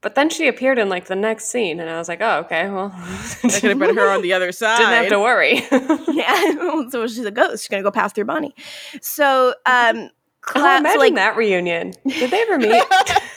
But 0.00 0.14
then 0.14 0.30
she 0.30 0.46
appeared 0.46 0.78
in 0.78 0.88
like 0.88 1.06
the 1.06 1.16
next 1.16 1.46
scene 1.46 1.80
and 1.80 1.90
I 1.90 1.98
was 1.98 2.08
like, 2.08 2.20
oh, 2.20 2.38
okay, 2.40 2.68
well 2.68 2.90
That 2.90 3.58
could 3.60 3.70
have 3.70 3.78
been 3.78 3.96
her 3.96 4.10
on 4.10 4.22
the 4.22 4.32
other 4.32 4.52
side. 4.52 4.78
didn't 4.78 4.92
have 4.92 5.08
to 5.08 5.18
worry. 5.18 5.54
yeah, 6.14 6.88
so 6.90 7.06
she's 7.08 7.24
a 7.24 7.32
ghost. 7.32 7.64
She's 7.64 7.68
gonna 7.68 7.82
go 7.82 7.90
pass 7.90 8.12
through 8.12 8.26
Bonnie. 8.26 8.54
So, 9.00 9.54
um, 9.66 9.96
oh, 9.96 10.08
Klaus, 10.40 10.80
imagine 10.80 11.00
like, 11.00 11.14
that 11.16 11.36
reunion. 11.36 11.94
Did 12.06 12.30
they 12.30 12.42
ever 12.42 12.58
meet? 12.58 12.84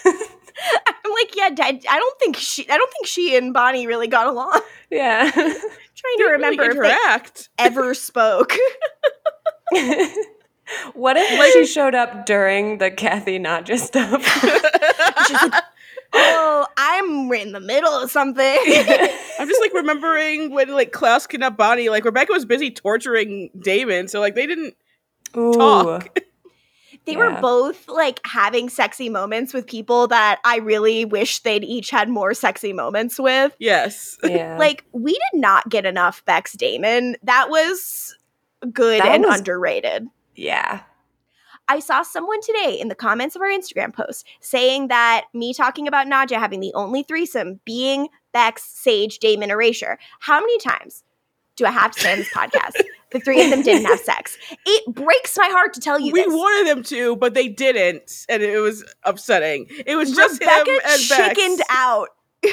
I'm 0.06 1.12
like, 1.14 1.36
yeah, 1.36 1.50
Dad, 1.50 1.84
I 1.90 1.98
don't 1.98 2.20
think 2.20 2.38
she, 2.38 2.70
I 2.70 2.78
don't 2.78 2.92
think 2.92 3.08
she 3.08 3.36
and 3.36 3.54
Bonnie 3.54 3.88
really 3.88 4.08
got 4.08 4.28
along. 4.28 4.62
yeah. 4.92 5.32
trying 5.32 6.18
to 6.18 6.26
remember 6.34 6.64
really 6.64 6.90
if 6.90 7.34
they 7.34 7.44
ever 7.58 7.96
spoke. 7.96 8.56
what 10.94 11.18
if 11.18 11.40
like, 11.40 11.54
she 11.54 11.66
showed 11.66 11.96
up 11.96 12.28
during 12.28 12.78
the 12.78 12.92
Kathy 12.92 13.40
Nadia 13.40 13.80
stuff? 13.80 14.24
She's 15.28 15.42
like, 15.42 15.64
oh, 16.14 16.68
I'm 16.78 17.32
in 17.34 17.52
the 17.52 17.60
middle 17.60 17.92
of 17.92 18.12
something. 18.12 18.44
I'm 19.40 19.48
just 19.48 19.62
like 19.62 19.74
remembering 19.74 20.52
when 20.54 20.70
like 20.70 20.92
Klaus 20.92 21.28
kidnapped 21.28 21.58
Bonnie. 21.58 21.90
Like 21.90 22.06
Rebekah 22.06 22.32
was 22.34 22.46
busy 22.46 22.72
torturing 22.72 23.50
Damon, 23.60 24.08
so 24.08 24.20
like 24.20 24.36
they 24.36 24.46
didn't 24.48 24.76
Ooh. 25.38 25.54
talk. 25.54 26.20
they 27.06 27.16
were 27.16 27.32
both 27.42 27.88
like 27.88 28.20
having 28.26 28.70
sexy 28.70 29.10
moments 29.10 29.54
with 29.54 29.66
people 29.66 30.08
that 30.08 30.40
I 30.46 30.58
really 30.58 31.06
wish 31.06 31.40
they'd 31.40 31.64
each 31.64 31.90
had 31.90 32.10
more 32.10 32.34
sexy 32.34 32.74
moments 32.74 33.18
with. 33.20 33.56
Yes. 33.60 34.18
Yeah. 34.24 34.58
Like, 34.62 34.84
we 34.92 35.14
did 35.14 35.40
not 35.42 35.68
get 35.70 35.86
enough 35.86 36.24
Bex 36.26 36.54
Damon. 36.54 37.16
That 37.24 37.50
was 37.50 38.16
good 38.72 39.02
That 39.02 39.16
and 39.16 39.24
was- 39.26 39.40
underrated. 39.40 40.08
yeah. 40.36 40.82
I 41.68 41.80
saw 41.80 42.04
someone 42.04 42.42
today 42.42 42.78
in 42.80 42.88
the 42.90 42.96
comments 42.96 43.36
of 43.36 43.42
our 43.42 43.48
Instagram 43.48 43.94
post 43.94 44.28
saying 44.42 44.90
that 44.90 45.26
me 45.34 45.54
talking 45.54 45.88
about 45.88 46.08
Nadja 46.08 46.38
having 46.38 46.60
the 46.60 46.74
only 46.74 47.04
threesome 47.04 47.60
being 47.66 48.10
Bex, 48.34 48.64
Sage, 48.64 49.20
Damon, 49.20 49.52
Erasure. 49.52 49.98
How 50.20 50.40
many 50.40 50.58
times 50.60 51.04
do 51.56 51.66
I 51.66 51.72
have 51.72 51.92
to 51.92 52.00
say 52.00 52.12
on 52.14 52.18
this 52.20 52.30
podcast? 52.34 52.82
The 53.12 53.20
three 53.20 53.42
of 53.44 53.50
them 53.50 53.62
didn't 53.62 53.86
have 53.86 54.00
sex. 54.00 54.38
It 54.66 54.96
breaks 54.96 55.38
my 55.38 55.48
heart 55.50 55.74
to 55.74 55.80
tell 55.82 56.00
you 56.00 56.12
we 56.14 56.24
this. 56.24 56.34
wanted 56.34 56.70
them 56.76 56.84
to, 56.84 57.16
but 57.18 57.34
they 57.34 57.48
didn't, 57.50 58.26
and 58.30 58.42
it 58.42 58.60
was 58.60 58.86
upsetting. 59.04 59.68
It 59.86 59.96
was 59.98 60.14
just 60.16 60.40
Rebekah 60.40 60.72
him 60.72 60.80
and 60.86 61.10
Bex. 61.10 61.16
chickened 61.40 61.62
out. 61.70 62.08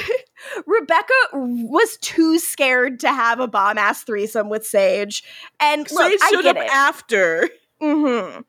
Rebekah 0.67 1.29
was 1.33 1.97
too 2.01 2.39
scared 2.39 2.99
to 3.01 3.09
have 3.09 3.39
a 3.39 3.47
bomb 3.47 3.77
ass 3.77 4.03
threesome 4.03 4.49
with 4.49 4.65
Sage. 4.65 5.23
And 5.59 5.89
look, 5.91 6.11
Sage 6.11 6.19
I 6.23 6.29
showed 6.31 6.43
get 6.43 6.57
up 6.57 6.63
it. 6.63 6.71
after. 6.71 7.49
hmm 7.81 8.41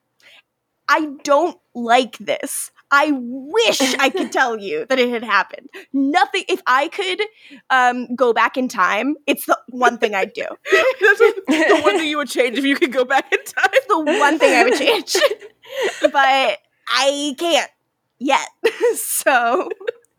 I 0.90 1.06
don't 1.24 1.56
like 1.74 2.18
this. 2.18 2.72
I 2.90 3.12
wish 3.14 3.80
I 3.94 4.10
could 4.10 4.32
tell 4.38 4.58
you 4.58 4.84
that 4.88 4.98
it 4.98 5.08
had 5.10 5.22
happened. 5.22 5.68
Nothing. 5.92 6.42
If 6.48 6.60
I 6.66 6.88
could 6.88 7.22
um, 7.70 8.12
go 8.16 8.32
back 8.32 8.56
in 8.56 8.66
time, 8.66 9.14
it's 9.28 9.46
the 9.46 9.56
one 9.68 9.96
thing 9.98 10.14
I'd 10.16 10.32
do. 10.32 10.42
That's 10.72 11.20
what- 11.20 11.36
the 11.46 11.80
one 11.84 11.98
thing 11.98 12.08
you 12.08 12.16
would 12.16 12.28
change 12.28 12.58
if 12.58 12.64
you 12.64 12.74
could 12.74 12.92
go 12.92 13.04
back 13.04 13.32
in 13.32 13.38
time. 13.44 13.70
the 13.88 14.00
one 14.18 14.38
thing 14.40 14.52
I 14.58 14.64
would 14.64 14.76
change. 14.76 15.14
but 16.02 16.58
I 16.88 17.34
can't 17.38 17.70
yet. 18.18 18.48
so 18.96 19.68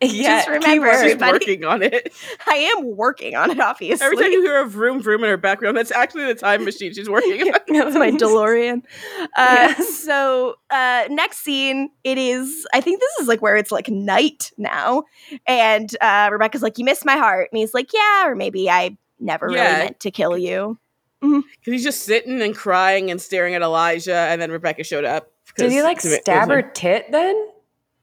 Yeah. 0.11 0.37
just 0.37 0.47
remember, 0.49 0.87
She's 0.93 1.01
everybody, 1.11 1.31
working 1.33 1.63
on 1.65 1.83
it. 1.83 2.11
I 2.47 2.55
am 2.55 2.95
working 2.97 3.35
on 3.35 3.51
it. 3.51 3.59
Obviously, 3.59 4.03
Every 4.03 4.17
time 4.17 4.31
you 4.31 4.41
hear 4.41 4.59
a 4.61 4.65
vroom 4.65 5.01
vroom 5.01 5.23
in 5.23 5.29
her 5.29 5.37
background, 5.37 5.77
that's 5.77 5.91
actually 5.91 6.25
the 6.25 6.35
time 6.35 6.63
machine 6.65 6.93
she's 6.93 7.09
working 7.09 7.41
on. 7.53 7.59
That's 7.67 7.95
my 7.95 8.11
DeLorean. 8.11 8.83
Uh, 9.21 9.27
Yeah. 9.37 9.73
So 9.75 10.55
uh, 10.71 11.03
next 11.09 11.39
scene, 11.43 11.89
it 12.03 12.17
is. 12.17 12.65
I 12.73 12.81
think 12.81 12.99
this 12.99 13.11
is 13.21 13.27
like 13.27 13.41
where 13.41 13.55
it's 13.57 13.71
like 13.71 13.89
night 13.89 14.51
now, 14.57 15.03
and 15.45 15.95
uh, 16.01 16.29
Rebekah's 16.31 16.63
like, 16.63 16.77
"You 16.79 16.85
missed 16.85 17.05
my 17.05 17.17
heart," 17.17 17.49
and 17.51 17.59
he's 17.59 17.73
like, 17.75 17.93
"Yeah, 17.93 18.27
or 18.27 18.35
maybe 18.35 18.69
I 18.69 18.97
never 19.19 19.51
Yeah. 19.51 19.63
really 19.71 19.83
meant 19.85 19.99
to 19.99 20.09
kill 20.11 20.35
you." 20.37 20.79
Because 21.21 21.43
he's 21.63 21.83
just 21.83 22.01
sitting 22.03 22.41
and 22.41 22.55
crying 22.55 23.11
and 23.11 23.21
staring 23.21 23.53
at 23.53 23.61
Elijah, 23.61 24.15
and 24.15 24.41
then 24.41 24.49
Rebekah 24.51 24.83
showed 24.83 25.05
up. 25.05 25.31
Did 25.57 25.71
he 25.71 25.83
like 25.83 26.01
stab 26.01 26.49
her 26.49 26.59
him. 26.61 26.71
tit 26.73 27.11
then? 27.11 27.49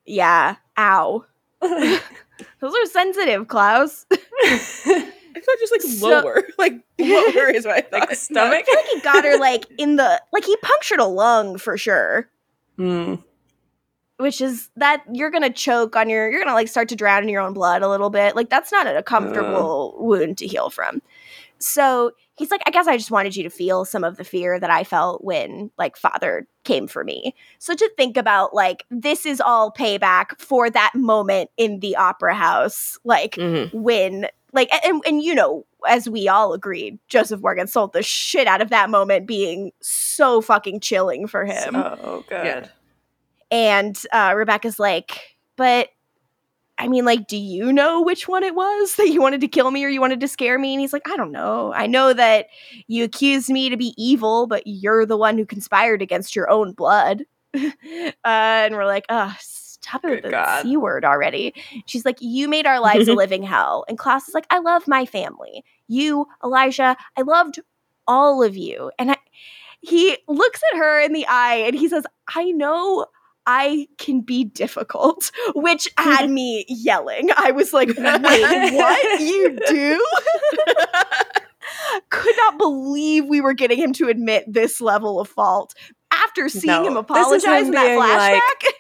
Yeah. 0.07 0.55
Ow. 0.79 1.25
Those 1.61 2.75
are 2.75 2.87
sensitive, 2.87 3.49
Klaus. 3.49 4.07
I 4.13 5.41
thought 5.41 5.59
just 5.61 5.73
like 5.73 5.83
So- 5.83 6.09
lower, 6.09 6.43
like 6.59 6.75
lower 6.99 7.51
is 7.51 7.65
what 7.65 7.77
I 7.77 7.81
thought. 7.83 8.09
like 8.09 8.15
stomach? 8.17 8.65
I 8.69 8.73
feel 8.73 8.75
like 8.77 8.87
he 8.95 9.01
got 9.01 9.25
her 9.25 9.39
like 9.39 9.67
in 9.79 9.97
the 9.97 10.21
like 10.33 10.45
he 10.45 10.57
punctured 10.59 11.01
a 11.01 11.07
lung 11.07 11.59
for 11.59 11.77
sure. 11.79 12.29
Hmm. 12.77 13.17
which 14.19 14.41
is 14.41 14.69
that 14.77 15.03
you're 15.13 15.31
gonna 15.31 15.51
choke 15.53 15.97
on 15.97 16.09
your 16.09 16.31
you're 16.31 16.41
gonna 16.41 16.55
like 16.55 16.69
start 16.69 16.89
to 16.91 16.97
drown 16.97 17.25
in 17.25 17.29
your 17.29 17.41
own 17.43 17.53
blood 17.55 17.83
a 17.83 17.89
little 17.89 18.11
bit 18.11 18.37
like 18.37 18.51
that's 18.51 18.71
not 18.71 18.87
a 18.87 19.03
comfortable 19.03 19.97
wound 19.99 20.39
to 20.39 20.47
heal 20.47 20.71
from 20.71 21.03
so 21.59 22.13
he's 22.39 22.51
like 22.51 22.63
i 22.67 22.71
guess 22.71 22.87
i 22.87 22.97
just 22.97 23.11
wanted 23.11 23.35
you 23.37 23.43
to 23.43 23.51
feel 23.51 23.85
some 23.85 24.05
of 24.05 24.17
the 24.17 24.25
fear 24.25 24.59
that 24.61 24.71
i 24.71 24.85
felt 24.85 25.23
when 25.25 25.71
like 25.79 25.97
father 25.97 26.47
came 26.65 26.87
for 26.87 27.05
me 27.05 27.35
so 27.59 27.75
to 27.75 27.91
think 27.97 28.17
about 28.17 28.55
like 28.55 28.85
this 28.91 29.27
is 29.27 29.41
all 29.41 29.73
payback 29.73 30.39
for 30.41 30.71
that 30.71 30.93
moment 30.95 31.51
in 31.57 31.81
the 31.81 31.97
opera 31.97 32.35
house 32.35 32.99
like 33.05 33.33
Mhm. 33.37 33.73
when 33.75 34.27
like 34.53 34.69
and, 34.85 35.03
and 35.07 35.23
you 35.23 35.35
know 35.35 35.65
as 35.89 36.09
we 36.09 36.27
all 36.29 36.53
agreed 36.53 36.99
joseph 37.09 37.41
morgan 37.41 37.67
sold 37.67 37.93
the 37.93 38.03
shit 38.03 38.47
out 38.47 38.61
of 38.63 38.71
that 38.71 38.89
moment 38.91 39.27
being 39.27 39.71
so 39.81 40.41
fucking 40.41 40.81
chilling 40.81 41.27
for 41.27 41.45
him 41.45 41.77
Oh, 41.77 42.25
good. 42.29 42.45
Yeah. 42.45 42.67
and 43.51 43.99
uh, 44.13 44.35
Rebekah's 44.37 44.79
like, 44.79 45.37
but 45.57 45.89
I 46.79 46.89
mean, 46.89 47.05
like, 47.05 47.27
do 47.27 47.37
you 47.37 47.73
know 47.73 48.01
which 48.01 48.29
one 48.29 48.45
it 48.45 48.55
was 48.55 48.95
that 48.97 49.09
you 49.09 49.21
wanted 49.21 49.41
to 49.41 49.49
kill 49.49 49.71
me 49.71 49.85
or 49.85 49.89
you 49.89 50.01
wanted 50.01 50.21
to 50.21 50.29
scare 50.29 50.59
me? 50.59 50.75
And 50.75 50.81
he's 50.81 50.93
like, 50.93 51.09
I 51.09 51.17
don't 51.17 51.33
know. 51.33 51.73
I 51.73 51.87
know 51.87 52.13
that 52.13 52.47
you 52.87 53.05
accused 53.05 53.51
me 53.51 53.69
to 53.69 53.77
be 53.77 53.95
evil, 53.97 54.47
but 54.47 54.63
you're 54.67 55.07
the 55.07 55.17
one 55.17 55.37
who 55.39 55.45
conspired 55.45 56.03
against 56.03 56.37
your 56.37 56.49
own 56.51 56.73
blood. 56.73 57.25
uh, 57.57 57.71
and 58.25 58.75
we're 58.75 58.87
like, 58.87 59.07
oh, 59.09 59.35
stop 59.41 60.05
it 60.05 60.11
with 60.11 60.23
the 60.23 60.31
God. 60.31 60.63
C 60.63 60.77
word 60.77 61.05
already. 61.05 61.55
She's 61.87 62.05
like, 62.05 62.19
you 62.21 62.49
made 62.49 62.67
our 62.67 62.81
lives 62.81 63.09
a 63.09 63.15
living 63.15 63.43
hell. 63.43 63.85
And 63.89 63.99
Klaus 63.99 64.29
is 64.29 64.35
like, 64.35 64.47
I 64.51 64.59
love 64.59 64.87
my 64.87 65.07
family. 65.07 65.65
You, 65.89 66.27
Elijah, 66.45 66.97
I 67.17 67.23
loved 67.23 67.61
all 68.07 68.43
of 68.43 68.57
you. 68.57 68.91
And 68.99 69.13
I, 69.13 69.17
he 69.81 70.19
looks 70.27 70.61
at 70.73 70.79
her 70.79 71.01
in 71.01 71.13
the 71.13 71.27
eye 71.27 71.57
and 71.67 71.75
he 71.75 71.89
says, 71.89 72.05
I 72.35 72.51
know 72.51 73.07
I 73.51 73.89
can 73.97 74.21
be 74.21 74.45
difficult, 74.45 75.31
which 75.55 75.89
had 75.97 76.29
me 76.31 76.67
yelling. 76.69 77.31
I 77.35 77.53
was 77.53 77.73
like, 77.73 77.89
wait, 77.97 78.75
what? 78.75 79.21
You 79.21 79.59
do? 79.67 80.07
Could 82.11 82.35
not 82.37 82.59
believe 82.59 83.25
we 83.25 83.41
were 83.41 83.55
getting 83.55 83.79
him 83.79 83.93
to 83.95 84.09
admit 84.09 84.45
this 84.47 84.81
level 84.83 85.19
of 85.19 85.29
fault 85.29 85.75
after 86.13 86.49
seeing 86.51 86.67
No, 86.67 86.87
him 86.87 86.97
apologize 86.99 87.63
him 87.63 87.67
in 87.67 87.71
that 87.73 87.87
being 87.87 87.99
like- 87.99 88.43
flashback. 88.43 88.71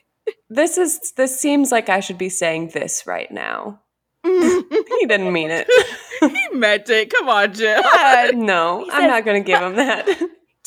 This 0.50 0.76
is 0.78 1.12
this 1.16 1.38
seems 1.40 1.72
like 1.72 1.88
I 1.88 2.00
should 2.00 2.18
be 2.18 2.28
saying 2.28 2.68
this 2.74 3.06
right 3.06 3.30
now. 3.30 3.80
He 4.24 5.06
didn't 5.06 5.32
mean 5.32 5.50
it. 5.50 5.66
he 6.20 6.48
meant 6.56 6.88
it. 6.90 7.10
Come 7.10 7.28
on, 7.30 7.54
Jill. 7.54 7.82
God. 7.82 8.36
no, 8.36 8.86
I'm 8.92 9.06
not 9.08 9.24
going 9.24 9.42
to 9.42 9.46
give 9.46 9.60
him 9.62 9.76
that. 9.76 10.06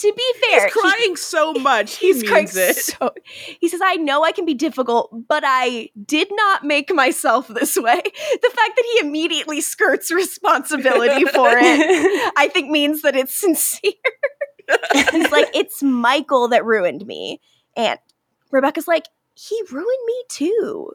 To 0.01 0.13
be 0.13 0.33
fair, 0.49 0.65
He's 0.65 0.73
he- 0.73 0.79
crying 0.79 1.15
so 1.15 1.53
much. 1.53 1.97
He 1.97 2.13
He's 2.13 2.23
crying 2.23 2.47
it. 2.51 2.75
so. 2.75 3.11
He 3.59 3.67
says, 3.69 3.81
"I 3.83 3.95
know 3.95 4.23
I 4.23 4.31
can 4.31 4.45
be 4.45 4.53
difficult, 4.53 5.09
but 5.27 5.43
I 5.45 5.89
did 6.05 6.29
not 6.31 6.63
make 6.63 6.93
myself 6.93 7.47
this 7.47 7.77
way." 7.77 8.01
The 8.01 8.51
fact 8.55 8.75
that 8.75 8.85
he 8.93 9.07
immediately 9.07 9.61
skirts 9.61 10.11
responsibility 10.11 11.25
for 11.25 11.49
it, 11.53 12.33
I 12.37 12.47
think, 12.47 12.69
means 12.69 13.01
that 13.03 13.15
it's 13.15 13.35
sincere. 13.35 13.91
He's 15.11 15.31
like, 15.31 15.49
"It's 15.53 15.83
Mikael 15.83 16.47
that 16.49 16.65
ruined 16.65 17.05
me," 17.05 17.41
and 17.75 17.99
Rebekah's 18.51 18.87
like, 18.87 19.05
"He 19.35 19.61
ruined 19.71 20.05
me 20.05 20.23
too." 20.29 20.91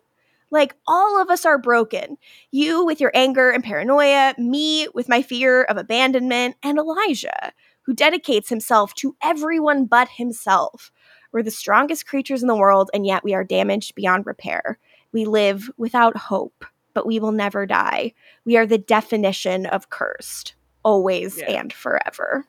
Like 0.50 0.76
all 0.86 1.20
of 1.20 1.28
us 1.28 1.44
are 1.44 1.58
broken. 1.58 2.16
You 2.52 2.84
with 2.86 3.00
your 3.00 3.10
anger 3.14 3.50
and 3.50 3.64
paranoia, 3.64 4.34
me 4.38 4.86
with 4.94 5.08
my 5.08 5.20
fear 5.22 5.64
of 5.64 5.76
abandonment, 5.76 6.56
and 6.62 6.78
Elijah 6.78 7.52
who 7.86 7.94
dedicates 7.94 8.48
himself 8.50 8.94
to 8.96 9.16
everyone 9.22 9.86
but 9.86 10.08
himself. 10.08 10.92
We're 11.32 11.42
the 11.42 11.50
strongest 11.50 12.06
creatures 12.06 12.42
in 12.42 12.48
the 12.48 12.56
world, 12.56 12.90
and 12.92 13.06
yet 13.06 13.24
we 13.24 13.32
are 13.34 13.44
damaged 13.44 13.94
beyond 13.94 14.26
repair. 14.26 14.78
We 15.12 15.24
live 15.24 15.70
without 15.76 16.16
hope, 16.16 16.64
but 16.94 17.06
we 17.06 17.18
will 17.20 17.32
never 17.32 17.64
die. 17.66 18.12
We 18.44 18.56
are 18.56 18.66
the 18.66 18.78
definition 18.78 19.66
of 19.66 19.88
cursed, 19.90 20.54
always 20.82 21.38
Yeah. 21.38 21.50
and 21.60 21.72
forever. 21.72 22.46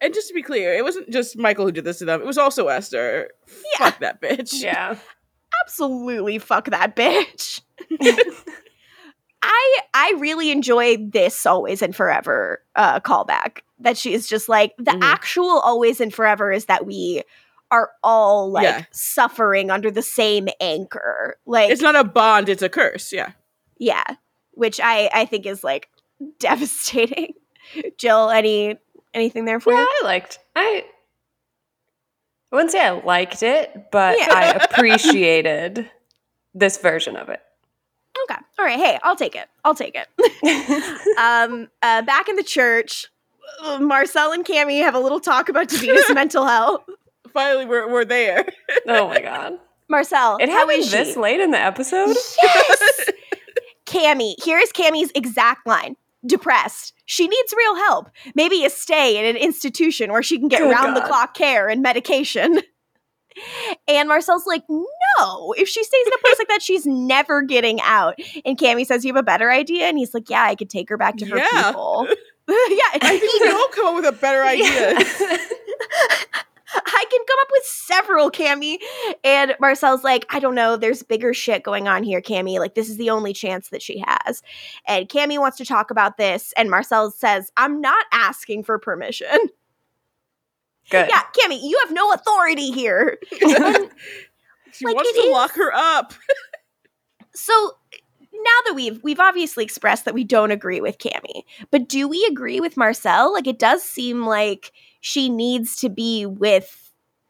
And 0.00 0.12
just 0.12 0.28
to 0.28 0.34
be 0.34 0.42
clear, 0.42 0.74
it 0.74 0.84
wasn't 0.84 1.10
just 1.10 1.38
Mikael 1.38 1.64
who 1.66 1.72
did 1.72 1.84
this 1.84 1.98
to 1.98 2.04
them. 2.04 2.20
It 2.20 2.26
was 2.26 2.36
also 2.38 2.68
Esther. 2.68 3.30
Fuck 3.78 4.00
that 4.00 4.20
bitch. 4.20 4.50
yeah. 4.62 4.96
Absolutely 5.64 6.38
fuck 6.38 6.66
that 6.70 6.94
bitch. 6.94 7.62
I 9.42 9.78
I 9.94 10.14
really 10.18 10.50
enjoy 10.50 10.96
this 10.98 11.46
always 11.46 11.82
and 11.82 11.94
forever 11.94 12.62
uh 12.74 13.00
callback. 13.00 13.58
That 13.78 13.96
she 13.98 14.14
is 14.14 14.26
just 14.26 14.48
like 14.48 14.74
the 14.78 14.92
Mhm. 14.92 15.00
actual 15.02 15.60
always 15.60 16.00
and 16.00 16.12
forever 16.14 16.50
is 16.50 16.64
that 16.66 16.86
we 16.86 17.22
are 17.70 17.90
all 18.02 18.50
like 18.50 18.64
Yeah. 18.64 18.84
suffering 18.90 19.70
under 19.70 19.90
the 19.90 20.02
same 20.02 20.48
anchor. 20.60 21.36
Like 21.46 21.70
It's 21.70 21.82
not 21.82 21.96
a 21.96 22.04
bond, 22.04 22.48
it's 22.48 22.62
a 22.62 22.68
curse. 22.68 23.12
Yeah. 23.12 23.32
yeah, 23.78 24.04
which 24.52 24.80
I 24.82 25.10
I 25.12 25.24
think 25.26 25.44
is 25.46 25.62
like 25.64 25.88
devastating. 26.38 27.34
Jill, 27.98 28.30
any 28.30 28.78
anything 29.12 29.44
there 29.44 29.60
for 29.60 29.72
you? 29.72 29.78
Yeah, 29.78 29.82
you? 29.84 29.98
I 30.02 30.04
liked. 30.06 30.38
I 30.54 30.84
I 32.52 32.56
wouldn't 32.56 32.70
say 32.72 32.80
I 32.86 32.92
liked 32.92 33.42
it, 33.42 33.90
but 33.90 34.18
Yeah. 34.18 34.28
I 34.30 34.44
appreciated 34.70 35.90
this 36.54 36.78
version 36.78 37.16
of 37.16 37.28
it. 37.28 37.42
Okay. 38.30 38.40
All 38.58 38.64
right. 38.64 38.78
Hey, 38.78 38.98
I'll 39.02 39.16
take 39.16 39.34
it. 39.36 39.48
I'll 39.64 39.74
take 39.74 39.94
it. 39.96 40.08
um, 41.18 41.68
uh, 41.82 42.02
back 42.02 42.28
in 42.28 42.36
the 42.36 42.42
church, 42.42 43.08
Uh, 43.62 43.78
Marcel 43.80 44.32
and 44.32 44.44
Cami 44.44 44.80
have 44.80 44.94
a 44.94 44.98
little 45.00 45.20
talk 45.20 45.48
about 45.48 45.68
Davina's 45.68 46.10
mental 46.14 46.46
health. 46.46 46.84
Finally, 47.32 47.66
we're, 47.66 47.90
we're 47.90 48.04
there. 48.04 48.46
oh 48.86 49.08
my 49.08 49.20
god! 49.20 49.54
Marcel, 49.88 50.36
It 50.38 50.48
how 50.48 50.60
happened 50.66 50.78
is 50.80 50.90
she? 50.90 50.96
this 50.96 51.16
late 51.16 51.40
in 51.40 51.50
the 51.50 51.58
episode. 51.60 52.16
Yes. 52.42 53.10
Cami, 53.86 54.34
here's 54.44 54.70
Cami's 54.72 55.10
exact 55.14 55.66
line. 55.66 55.96
Depressed. 56.26 56.92
She 57.04 57.28
needs 57.28 57.54
real 57.56 57.76
help. 57.76 58.08
Maybe 58.34 58.64
a 58.64 58.70
stay 58.70 59.16
in 59.16 59.24
an 59.24 59.36
institution 59.40 60.10
where 60.10 60.24
she 60.24 60.38
can 60.38 60.48
get 60.48 60.58
Good 60.60 60.72
round-the-clock 60.72 61.34
care 61.34 61.68
and 61.68 61.82
medication. 61.82 62.60
And 63.86 64.08
Marcel's 64.08 64.46
like, 64.46 64.62
no, 64.68 65.52
if 65.58 65.68
she 65.68 65.84
stays 65.84 66.06
in 66.06 66.12
a 66.14 66.18
place 66.18 66.38
like 66.38 66.48
that, 66.48 66.62
she's 66.62 66.86
never 66.86 67.42
getting 67.42 67.80
out. 67.82 68.18
And 68.46 68.58
Cami 68.58 68.86
says, 68.86 69.04
You 69.04 69.12
have 69.14 69.20
a 69.20 69.22
better 69.22 69.50
idea? 69.52 69.84
And 69.86 69.98
he's 69.98 70.14
like, 70.14 70.30
Yeah, 70.30 70.42
I 70.42 70.54
could 70.54 70.70
take 70.70 70.88
her 70.88 70.96
back 70.96 71.18
to 71.18 71.26
her 71.26 71.36
Yeah. 71.36 71.66
people. 71.66 72.08
yeah, 72.70 72.98
I 73.02 73.18
think 73.20 73.42
we 73.42 73.50
all 73.50 73.68
come 73.68 73.86
up 73.86 73.94
with 73.96 74.06
a 74.06 74.12
better 74.12 74.42
idea. 74.44 74.94
I 76.78 77.04
can 77.10 77.20
come 77.26 77.38
up 77.40 77.48
with 77.52 77.64
several, 77.64 78.30
Cami. 78.30 78.78
And 79.24 79.54
Marcel's 79.60 80.04
like, 80.04 80.26
I 80.30 80.38
don't 80.40 80.54
know, 80.54 80.76
there's 80.76 81.02
bigger 81.02 81.32
shit 81.32 81.62
going 81.62 81.88
on 81.88 82.02
here, 82.02 82.20
Cami. 82.20 82.58
Like, 82.58 82.74
this 82.74 82.88
is 82.88 82.96
the 82.98 83.10
only 83.10 83.32
chance 83.32 83.68
that 83.70 83.82
she 83.82 84.02
has. 84.06 84.42
And 84.86 85.08
Cami 85.08 85.38
wants 85.38 85.56
to 85.58 85.64
talk 85.64 85.90
about 85.90 86.16
this, 86.18 86.52
and 86.56 86.70
Marcel 86.70 87.10
says, 87.10 87.50
I'm 87.56 87.80
not 87.80 88.04
asking 88.12 88.64
for 88.64 88.78
permission. 88.78 89.28
Good. 90.90 91.08
Yeah, 91.08 91.22
Cami, 91.38 91.60
you 91.62 91.78
have 91.84 91.92
no 91.92 92.12
authority 92.12 92.70
here. 92.70 93.18
she 93.32 94.84
Like, 94.84 94.94
wants 94.96 95.12
to 95.12 95.18
is- 95.20 95.32
lock 95.32 95.52
her 95.54 95.72
up. 95.74 96.14
So 97.34 97.72
now 98.46 98.60
that 98.66 98.74
we've 98.74 99.02
we've 99.02 99.20
obviously 99.20 99.64
expressed 99.64 100.04
that 100.04 100.14
we 100.14 100.24
don't 100.24 100.50
agree 100.50 100.80
with 100.80 100.98
Cami, 100.98 101.42
but 101.70 101.88
do 101.88 102.08
we 102.08 102.26
agree 102.30 102.60
with 102.60 102.76
Marcel? 102.76 103.32
Like 103.32 103.46
it 103.46 103.58
does 103.58 103.82
seem 103.82 104.24
like 104.24 104.72
she 105.00 105.28
needs 105.28 105.76
to 105.76 105.88
be 105.88 106.26
with 106.26 106.82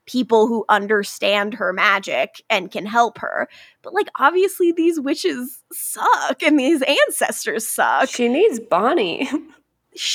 people 0.06 0.46
who 0.46 0.64
understand 0.68 1.54
her 1.54 1.72
magic 1.72 2.40
and 2.48 2.70
can 2.70 2.86
help 2.86 3.18
her. 3.18 3.48
But 3.82 3.92
like 3.92 4.08
obviously 4.18 4.72
these 4.72 5.00
witches 5.00 5.62
suck 5.72 6.42
and 6.42 6.58
these 6.58 6.82
ancestors 6.82 7.66
suck. 7.68 8.08
She 8.08 8.28
needs 8.28 8.60
Bonnie. 8.60 9.28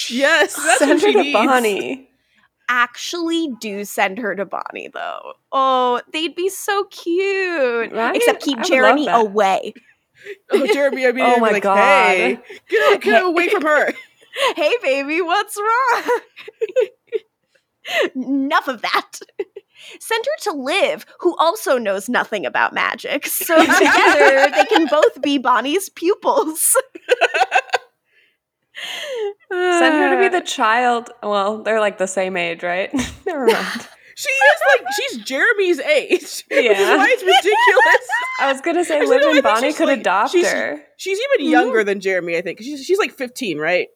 Yes, 0.10 0.56
that's 0.56 0.80
Send 0.80 1.02
her 1.02 1.08
she 1.08 1.14
to 1.14 1.24
needs. 1.24 1.34
Bonnie. 1.34 2.08
Actually 2.70 3.50
do 3.60 3.84
send 3.84 4.18
her 4.18 4.34
to 4.36 4.46
Bonnie 4.46 4.90
though. 4.94 5.34
Oh, 5.52 6.02
they'd 6.14 6.36
be 6.36 6.48
so 6.48 6.86
cute. 6.86 7.92
Right? 7.92 8.16
Except 8.16 8.42
keep 8.42 8.60
I 8.60 8.64
Jeremy 8.64 9.08
away. 9.08 9.74
Oh, 10.52 10.68
Jeremy, 10.68 11.06
I 11.06 11.10
oh 11.10 11.14
mean, 11.14 11.26
Oh 11.26 11.38
my 11.40 11.52
like, 11.52 11.64
God. 11.64 11.78
hey, 11.78 12.40
get, 12.70 13.02
get 13.02 13.24
away 13.24 13.50
from 13.50 13.64
her. 13.64 13.94
hey 14.56 14.72
baby 14.82 15.22
what's 15.22 15.58
wrong 15.58 16.20
enough 18.16 18.70
of 18.70 18.82
that 18.82 19.20
send 20.00 20.26
her 20.26 20.38
to 20.44 20.52
liv 20.58 21.06
who 21.20 21.36
also 21.38 21.78
knows 21.78 22.08
nothing 22.08 22.46
about 22.46 22.74
magic 22.74 23.28
so 23.28 23.60
together 23.62 24.50
they 24.56 24.66
can 24.70 24.88
both 24.88 25.22
be 25.22 25.38
bonnie's 25.38 25.90
pupils 25.90 26.78
Send 29.52 29.96
her 29.96 30.16
to 30.16 30.20
be 30.20 30.30
the 30.30 30.42
child. 30.46 31.10
Well, 31.22 31.62
they're 31.62 31.80
like 31.80 31.98
the 31.98 32.08
same 32.08 32.36
age, 32.38 32.64
right? 32.64 32.90
Never 33.28 33.46
mind. 33.46 33.88
She 34.16 34.30
is 34.30 34.51
like, 34.78 34.86
she's 34.96 35.18
Jeremy's 35.26 35.80
age. 35.80 36.46
Yeah. 36.52 36.98
why 36.98 37.08
it's 37.10 37.24
ridiculous. 37.24 38.08
I 38.40 38.52
was 38.52 38.62
gonna 38.62 38.86
say, 38.86 38.96
Actually, 39.02 39.18
Liv 39.18 39.22
no, 39.22 39.32
and 39.32 39.44
Bonnie 39.44 39.74
could 39.74 39.88
like- 39.88 40.00
adopt 40.00 40.32
she's- 40.32 40.52
her. 40.52 40.82
She's 40.98 41.18
even 41.18 41.46
mm-hmm. 41.46 41.52
younger 41.52 41.84
than 41.84 42.00
Jeremy, 42.00 42.38
I 42.38 42.42
think. 42.42 42.60
She's, 42.60 42.86
she's 42.86 43.00
like 43.00 43.12
15, 43.12 43.58
right? 43.58 43.88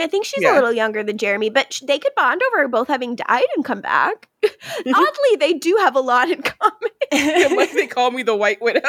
i 0.00 0.06
think 0.06 0.24
she's 0.24 0.44
a 0.44 0.52
little 0.52 0.72
younger 0.72 1.02
than 1.02 1.16
jeremy 1.16 1.50
but 1.50 1.80
they 1.86 1.98
could 1.98 2.14
bond 2.16 2.40
over 2.48 2.66
both 2.68 2.88
having 2.88 3.14
died 3.14 3.46
and 3.54 3.64
come 3.64 3.80
back 3.80 4.28
mm-hmm. 4.44 4.94
oddly 4.94 5.36
they 5.38 5.52
do 5.52 5.76
have 5.80 5.94
a 5.94 6.00
lot 6.00 6.30
in 6.30 6.42
common 6.42 7.56
like 7.56 7.72
they 7.72 7.86
call 7.86 8.10
me 8.10 8.22
the 8.22 8.34
White 8.34 8.60
Widow. 8.60 8.80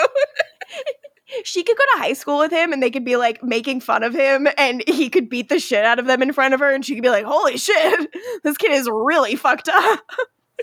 she 1.44 1.64
could 1.64 1.78
go 1.78 1.84
to 1.94 2.00
high 2.00 2.14
school 2.14 2.40
with 2.40 2.52
him 2.52 2.74
and 2.74 2.82
they 2.82 2.90
could 2.90 3.06
be 3.06 3.16
like 3.16 3.44
making 3.44 3.80
fun 3.80 4.04
of 4.04 4.14
him 4.14 4.48
and 4.58 4.84
he 4.88 5.10
could 5.10 5.30
beat 5.30 5.50
the 5.50 5.60
shit 5.60 5.86
out 5.86 6.00
of 6.00 6.06
them 6.06 6.22
in 6.22 6.34
front 6.34 6.54
of 6.54 6.60
her 6.60 6.74
and 6.74 6.86
she 6.86 6.96
could 6.96 7.04
be 7.04 7.10
like 7.10 7.26
holy 7.26 7.58
shit 7.58 8.10
this 8.44 8.58
kid 8.58 8.72
is 8.72 8.90
really 8.92 9.36
fucked 9.36 9.70
up 9.70 10.00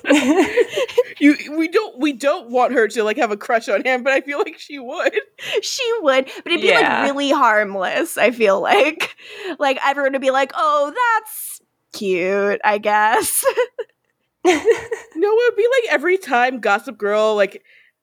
you, 1.21 1.37
we 1.57 1.69
don't, 1.69 1.99
we 1.99 2.12
don't 2.12 2.51
want 2.51 2.73
her 2.73 2.89
to 2.89 3.05
like 3.05 3.16
have 3.16 3.31
a 3.31 3.37
crush 3.37 3.69
on 3.69 3.85
him, 3.85 4.03
but 4.03 4.12
I 4.12 4.21
feel 4.21 4.39
like 4.39 4.59
she 4.59 4.79
would. 4.79 5.15
she 5.62 5.91
would 6.01 6.27
but 6.43 6.47
it'd 6.53 6.61
be 6.62 6.69
Yeah. 6.69 7.03
like 7.03 7.11
really 7.12 7.31
harmless 7.31 8.16
i 8.19 8.31
feel 8.31 8.61
like 8.61 9.15
like 9.59 9.79
everyone 9.87 10.12
would 10.12 10.21
be 10.23 10.31
like 10.31 10.53
oh 10.55 10.93
that's 10.95 11.61
cute 11.93 12.61
i 12.65 12.79
guess 12.79 13.45
No, 14.45 14.53
it 14.53 15.53
would 15.53 15.57
be 15.57 15.66
like 15.66 15.93
every 15.95 16.19
time 16.19 16.61
Gossip 16.61 16.99
Girl 16.99 17.35
like 17.35 17.62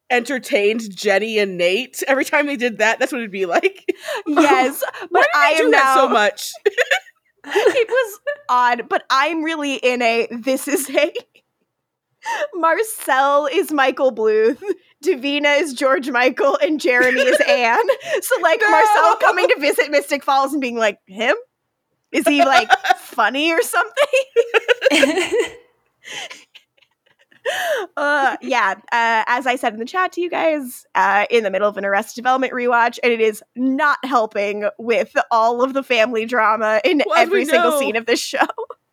entertained 0.09 0.89
Jenny 0.95 1.37
and 1.37 1.55
Nate. 1.57 2.01
Every 2.07 2.25
time 2.25 2.47
they 2.47 2.55
did 2.57 2.79
that, 2.79 2.97
that's 2.99 3.11
what 3.11 3.19
it'd 3.19 3.29
be 3.31 3.45
like. 3.45 3.85
Oh, 4.27 4.41
yes 4.41 4.81
Why 4.81 5.07
but 5.11 5.21
did 5.21 5.27
i 5.35 5.51
they 5.53 5.57
do 5.59 5.63
am 5.65 5.71
that 5.71 5.83
now 5.83 5.95
so 5.95 6.09
much? 6.09 6.51
it 7.45 7.89
was 7.89 8.19
odd 8.49 8.87
but 8.89 9.03
i'm 9.09 9.43
really 9.43 9.75
in 9.75 10.01
a 10.01 10.27
this 10.31 10.67
is 10.67 10.89
a 10.89 11.13
Marcel 12.53 13.47
is 13.47 13.71
Michael 13.71 14.13
Bluth, 14.13 14.61
Davina 15.03 15.59
is 15.59 15.73
George 15.73 16.09
Michael, 16.09 16.57
and 16.61 16.79
Jeremy 16.79 17.21
is 17.21 17.39
Anne. 17.47 17.87
So, 18.21 18.39
like, 18.41 18.61
No. 18.61 18.69
Marcel 18.69 19.15
coming 19.17 19.47
to 19.47 19.59
visit 19.59 19.89
Mystic 19.91 20.23
Falls 20.23 20.53
and 20.53 20.61
being 20.61 20.77
like, 20.77 20.99
him? 21.07 21.35
Is 22.11 22.27
he 22.27 22.43
like 22.43 22.69
funny 22.97 23.51
or 23.51 23.61
something? 23.61 23.93
uh, 27.97 28.37
yeah, 28.41 28.75
uh, 28.91 29.23
as 29.27 29.47
I 29.47 29.55
said 29.55 29.73
in 29.73 29.79
the 29.79 29.85
chat 29.85 30.11
to 30.13 30.21
you 30.21 30.29
guys, 30.29 30.85
uh, 30.95 31.25
in 31.29 31.43
the 31.43 31.49
middle 31.49 31.67
of 31.67 31.77
an 31.77 31.85
Arrested 31.85 32.15
Development 32.15 32.53
rewatch, 32.53 32.99
and 33.01 33.11
it 33.11 33.21
is 33.21 33.41
not 33.55 33.97
helping 34.03 34.69
with 34.77 35.15
all 35.31 35.63
of 35.63 35.73
the 35.73 35.83
family 35.83 36.25
drama 36.25 36.81
in 36.83 37.01
Well, 37.05 37.17
every 37.17 37.45
single 37.45 37.79
scene 37.79 37.95
of 37.95 38.05
this 38.05 38.19
show. 38.19 38.45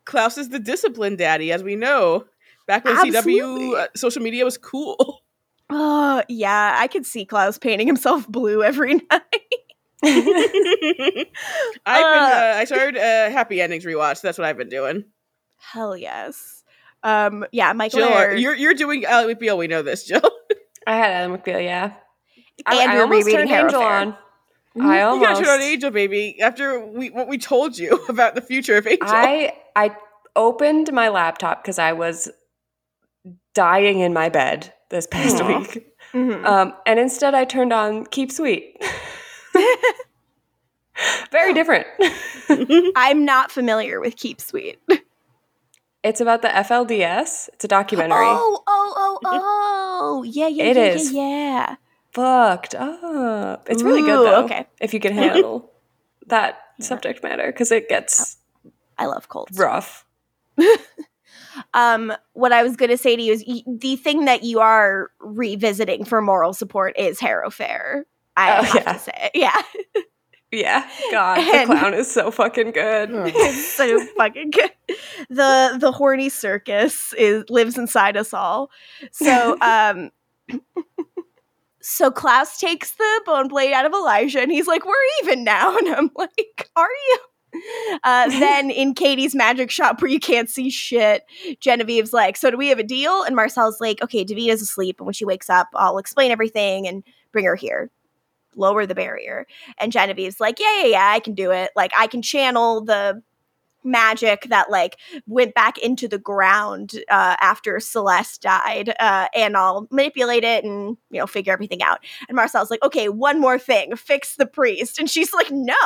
Klaus 0.05 0.37
is 0.37 0.49
the 0.49 0.59
discipline 0.59 1.15
daddy, 1.15 1.51
as 1.51 1.61
we 1.61 1.75
know. 1.75 2.25
Back 2.69 2.85
when 2.85 2.95
Absolutely. 2.95 3.33
CW 3.71 3.75
uh, 3.79 3.87
social 3.95 4.21
media 4.21 4.45
was 4.45 4.57
cool. 4.57 5.21
Oh, 5.71 6.23
yeah, 6.27 6.77
I 6.79 6.87
could 6.87 7.05
see 7.05 7.25
Klaus 7.25 7.59
painting 7.59 7.85
himself 7.85 8.27
blue 8.27 8.63
every 8.63 8.95
night. 9.11 9.23
I've 10.03 10.53
been. 11.23 11.33
Uh, 11.85 12.53
I 12.55 12.63
started 12.65 12.97
uh, 12.97 13.29
Happy 13.31 13.61
Endings 13.61 13.85
rewatch. 13.85 14.21
That's 14.21 14.37
what 14.39 14.45
I've 14.47 14.57
been 14.57 14.69
doing. 14.69 15.05
Hell 15.57 15.95
yes. 15.95 16.63
Um, 17.03 17.45
yeah, 17.51 17.73
Michael 17.73 17.99
Jill, 17.99 18.09
Ayer- 18.09 18.33
you're 18.35 18.55
you're 18.55 18.73
doing 18.73 19.05
Ally 19.05 19.33
McBeal. 19.33 19.57
We 19.57 19.67
know 19.67 19.81
this, 19.83 20.05
Jill. 20.05 20.21
I 20.87 20.95
had 20.95 21.11
Ellen 21.11 21.37
McBeal, 21.37 21.63
yeah. 21.63 21.93
I, 22.65 22.81
and 22.81 22.91
I 22.91 22.93
you're 22.95 23.03
almost 23.03 23.27
rereading 23.27 23.47
turned 23.47 23.49
Harrow 23.49 23.65
Angel 23.67 23.81
Fair. 23.81 23.91
on. 23.91 24.17
I 24.81 24.97
You 24.99 25.05
almost. 25.05 25.29
gotta 25.33 25.45
turn 25.45 25.55
on 25.55 25.61
Angel, 25.61 25.91
baby. 25.91 26.41
After 26.41 26.83
we 26.85 27.09
what 27.11 27.27
we 27.27 27.37
told 27.37 27.77
you 27.77 28.03
about 28.09 28.33
the 28.35 28.41
future 28.41 28.75
of 28.77 28.87
Angel. 28.87 29.07
I 29.07 29.53
I 29.75 29.95
opened 30.35 30.91
my 30.93 31.09
laptop 31.09 31.61
because 31.63 31.77
I 31.79 31.93
was 31.93 32.29
dying 33.53 33.99
in 33.99 34.13
my 34.13 34.29
bed 34.29 34.73
this 34.89 35.07
past 35.07 35.41
Aw. 35.41 35.47
week, 35.59 35.85
Mhm. 36.13 36.45
um, 36.45 36.73
and 36.85 36.99
instead 36.99 37.33
I 37.35 37.45
turned 37.45 37.73
on 37.73 38.05
Keep 38.07 38.31
Sweet. 38.31 38.81
Very 41.31 41.53
different. 41.53 41.87
I'm 42.95 43.23
not 43.23 43.51
familiar 43.51 43.99
with 44.01 44.15
Keep 44.17 44.41
Sweet. 44.41 44.79
it's 46.03 46.19
about 46.19 46.41
the 46.41 46.49
FLDS. 46.49 47.49
It's 47.53 47.63
a 47.63 47.67
documentary. 47.67 48.17
Oh, 48.19 48.63
oh, 48.67 48.93
oh, 48.97 49.19
oh. 49.25 50.23
Yeah, 50.23 50.47
yeah, 50.47 50.63
It 50.65 50.77
yeah, 50.77 50.83
is. 50.83 51.11
yeah, 51.13 51.21
yeah. 51.21 51.75
Fucked 52.11 52.75
up. 52.75 53.67
It's 53.69 53.83
really 53.83 54.01
Ooh, 54.01 54.05
good 54.05 54.25
though. 54.27 54.43
okay. 54.45 54.65
If 54.81 54.93
you 54.93 54.99
can 54.99 55.13
handle 55.13 55.71
that 56.27 56.59
Yeah. 56.79 56.85
subject 56.85 57.23
matter, 57.23 57.47
because 57.47 57.71
it 57.71 57.87
gets 57.87 58.37
I 58.97 59.05
love 59.05 59.29
cold. 59.29 59.49
rough. 59.57 60.05
Um, 61.73 62.13
what 62.33 62.51
I 62.53 62.63
was 62.63 62.75
going 62.75 62.89
to 62.91 62.97
say 62.97 63.15
to 63.15 63.21
you 63.21 63.33
is 63.33 63.43
y- 63.47 63.63
the 63.67 63.95
thing 63.95 64.25
that 64.25 64.43
you 64.43 64.59
are 64.59 65.09
revisiting 65.19 66.05
for 66.05 66.21
moral 66.21 66.53
support 66.53 66.97
is 66.97 67.19
Harrow 67.19 67.49
Fair. 67.49 68.05
I 68.37 68.59
Oh, 68.59 68.63
have 68.63 68.75
yeah. 68.75 68.93
to 68.93 68.99
say, 68.99 69.31
yeah, 69.35 69.61
Yeah, 70.51 70.89
God, 71.11 71.37
the 71.37 71.65
clown 71.65 71.93
is 71.93 72.09
so 72.11 72.31
fucking 72.31 72.71
good. 72.71 73.09
it's 73.13 73.65
so 73.73 74.03
fucking 74.17 74.51
good. 74.51 74.71
The 75.29 75.77
the 75.79 75.91
horny 75.91 76.29
circus 76.29 77.13
is 77.13 77.43
lives 77.49 77.77
inside 77.77 78.17
us 78.17 78.33
all. 78.33 78.71
So, 79.11 79.55
um. 79.61 80.09
So 81.81 82.11
Klaus 82.11 82.57
takes 82.59 82.91
the 82.91 83.21
bone 83.25 83.47
blade 83.47 83.71
out 83.73 83.85
of 83.85 83.93
Elijah 83.93 84.41
and 84.41 84.51
he's 84.51 84.67
like, 84.67 84.85
We're 84.85 84.93
even 85.23 85.43
now. 85.43 85.77
And 85.77 85.87
I'm 85.89 86.11
like, 86.15 86.69
Are 86.75 86.89
you? 87.09 87.19
Uh, 88.03 88.29
then 88.39 88.69
in 88.69 88.93
Katie's 88.93 89.35
magic 89.35 89.71
shop 89.71 90.01
where 90.01 90.11
you 90.11 90.19
can't 90.19 90.49
see 90.49 90.69
shit, 90.69 91.23
Genevieve's 91.59 92.13
like, 92.13 92.37
So 92.37 92.51
do 92.51 92.57
we 92.57 92.67
have 92.67 92.79
a 92.79 92.83
deal? 92.83 93.23
And 93.23 93.35
Marcel's 93.35 93.79
like, 93.79 94.01
Okay, 94.01 94.25
Davina's 94.25 94.61
asleep. 94.61 94.99
And 94.99 95.05
when 95.05 95.13
she 95.13 95.25
wakes 95.25 95.49
up, 95.49 95.67
I'll 95.75 95.97
explain 95.97 96.31
everything 96.31 96.87
and 96.87 97.03
bring 97.31 97.45
her 97.45 97.55
here. 97.55 97.91
Lower 98.55 98.85
the 98.85 98.95
barrier. 98.95 99.45
And 99.79 99.91
Genevieve's 99.91 100.39
like, 100.39 100.59
Yeah, 100.59 100.81
yeah, 100.81 100.87
yeah, 100.87 101.11
I 101.11 101.19
can 101.19 101.33
do 101.33 101.51
it. 101.51 101.71
Like, 101.75 101.91
I 101.97 102.07
can 102.07 102.21
channel 102.21 102.83
the 102.83 103.21
magic 103.83 104.47
that 104.49 104.69
like 104.69 104.97
went 105.25 105.53
back 105.53 105.77
into 105.77 106.07
the 106.07 106.17
ground 106.17 106.93
uh, 107.09 107.35
after 107.39 107.79
Celeste 107.79 108.41
died, 108.41 108.93
uh, 108.99 109.27
and 109.33 109.55
I'll 109.55 109.87
manipulate 109.91 110.43
it 110.43 110.63
and 110.63 110.97
you 111.09 111.19
know 111.19 111.27
figure 111.27 111.53
everything 111.53 111.81
out. 111.81 111.99
And 112.27 112.35
Marcel's 112.35 112.69
like, 112.69 112.83
okay, 112.83 113.09
one 113.09 113.39
more 113.39 113.59
thing, 113.59 113.95
fix 113.95 114.35
the 114.35 114.45
priest, 114.45 114.99
and 114.99 115.09
she's 115.09 115.33
like, 115.33 115.51
no. 115.51 115.77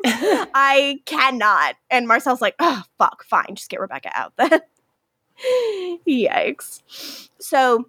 I 0.04 1.00
cannot. 1.06 1.76
And 1.90 2.06
Marcel's 2.06 2.40
like, 2.40 2.54
oh, 2.58 2.82
fuck, 2.98 3.24
fine, 3.24 3.54
just 3.54 3.70
get 3.70 3.80
Rebekah 3.80 4.10
out 4.14 4.32
then. 4.36 4.60
Yikes. 6.08 7.28
So 7.40 7.86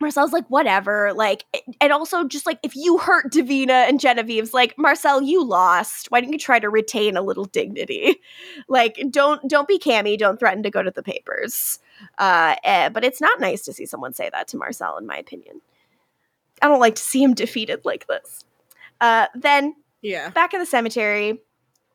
Marcel's 0.00 0.32
like, 0.32 0.48
whatever. 0.48 1.12
Like, 1.12 1.44
and 1.80 1.92
also 1.92 2.24
just 2.24 2.46
like, 2.46 2.58
if 2.62 2.76
you 2.76 2.98
hurt 2.98 3.32
Davina 3.32 3.88
and 3.88 4.00
Genevieve's 4.00 4.54
like, 4.54 4.76
Marcel, 4.78 5.22
you 5.22 5.44
lost. 5.44 6.10
Why 6.10 6.20
didn't 6.20 6.32
you 6.32 6.38
try 6.38 6.58
to 6.58 6.70
retain 6.70 7.16
a 7.16 7.22
little 7.22 7.44
dignity? 7.44 8.16
Like, 8.70 9.00
don't 9.10 9.48
don't 9.48 9.68
be 9.68 9.78
Cami. 9.78 10.18
Don't 10.18 10.38
threaten 10.38 10.62
to 10.62 10.70
go 10.70 10.82
to 10.82 10.90
the 10.90 11.02
papers. 11.02 11.78
Uh, 12.18 12.56
eh, 12.64 12.88
but 12.88 13.04
it's 13.04 13.20
not 13.20 13.40
nice 13.40 13.62
to 13.62 13.72
see 13.72 13.86
someone 13.86 14.12
say 14.12 14.28
that 14.30 14.48
to 14.48 14.56
Marcel, 14.56 14.98
in 14.98 15.06
my 15.06 15.16
opinion. 15.16 15.60
I 16.60 16.68
don't 16.68 16.80
like 16.80 16.96
to 16.96 17.02
see 17.02 17.22
him 17.22 17.34
defeated 17.34 17.84
like 17.84 18.06
this. 18.08 18.44
Uh, 19.00 19.26
then 19.34 19.74
yeah. 20.02 20.30
back 20.30 20.54
in 20.54 20.60
the 20.60 20.66
cemetery, 20.66 21.40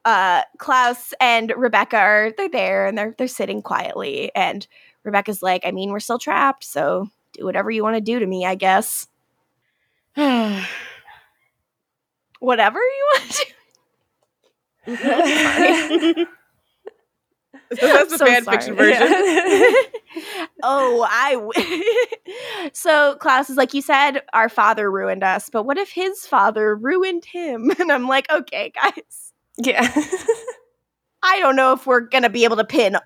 uh, 0.06 0.42
Klaus 0.58 1.14
and 1.20 1.54
Rebekah 1.56 1.98
are 1.98 2.32
they're 2.38 2.50
there 2.50 2.86
and 2.88 2.98
they're 2.98 3.16
they're 3.18 3.28
sitting 3.28 3.62
quietly. 3.62 4.32
And 4.36 4.68
Rebekah's 5.04 5.42
like, 5.42 5.66
I 5.66 5.72
mean, 5.72 5.92
we're 5.92 6.00
still 6.00 6.20
trapped, 6.20 6.64
so 6.64 7.10
do 7.34 7.46
whatever 7.46 7.72
you 7.72 7.84
want 7.84 7.96
to 7.96 8.02
do 8.02 8.20
to 8.20 8.26
me, 8.26 8.46
I 8.46 8.56
guess. 8.56 9.08
Whatever 12.40 12.80
you 12.80 13.12
want 13.14 13.32
to 14.86 16.26
do. 17.80 17.88
That's 17.88 18.12
the 18.12 18.18
So 18.18 18.26
fan 18.26 18.44
sorry. 18.44 18.58
fiction 18.58 18.76
version. 18.76 19.08
oh, 20.64 21.08
I. 21.10 21.34
W- 21.34 21.84
so 22.74 23.16
Klaus 23.20 23.50
is 23.50 23.58
like, 23.58 23.74
you 23.74 23.82
said 23.82 24.22
our 24.34 24.50
father 24.50 24.92
ruined 24.92 25.24
us, 25.24 25.50
but 25.50 25.64
what 25.64 25.78
if 25.78 25.92
his 25.92 26.26
father 26.26 26.76
ruined 26.76 27.26
him? 27.26 27.72
And 27.80 27.92
I'm 27.92 28.08
like, 28.08 28.30
okay, 28.32 28.72
guys. 28.76 29.34
yeah. 29.58 29.94
I 31.24 31.40
don't 31.40 31.56
know 31.56 31.74
if 31.74 31.86
we're 31.88 32.02
going 32.02 32.24
to 32.24 32.30
be 32.30 32.44
able 32.44 32.58
to 32.58 32.66
pin 32.66 32.98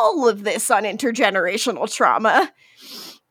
all 0.00 0.28
of 0.28 0.44
this 0.44 0.70
on 0.70 0.84
intergenerational 0.84 1.92
trauma. 1.92 2.50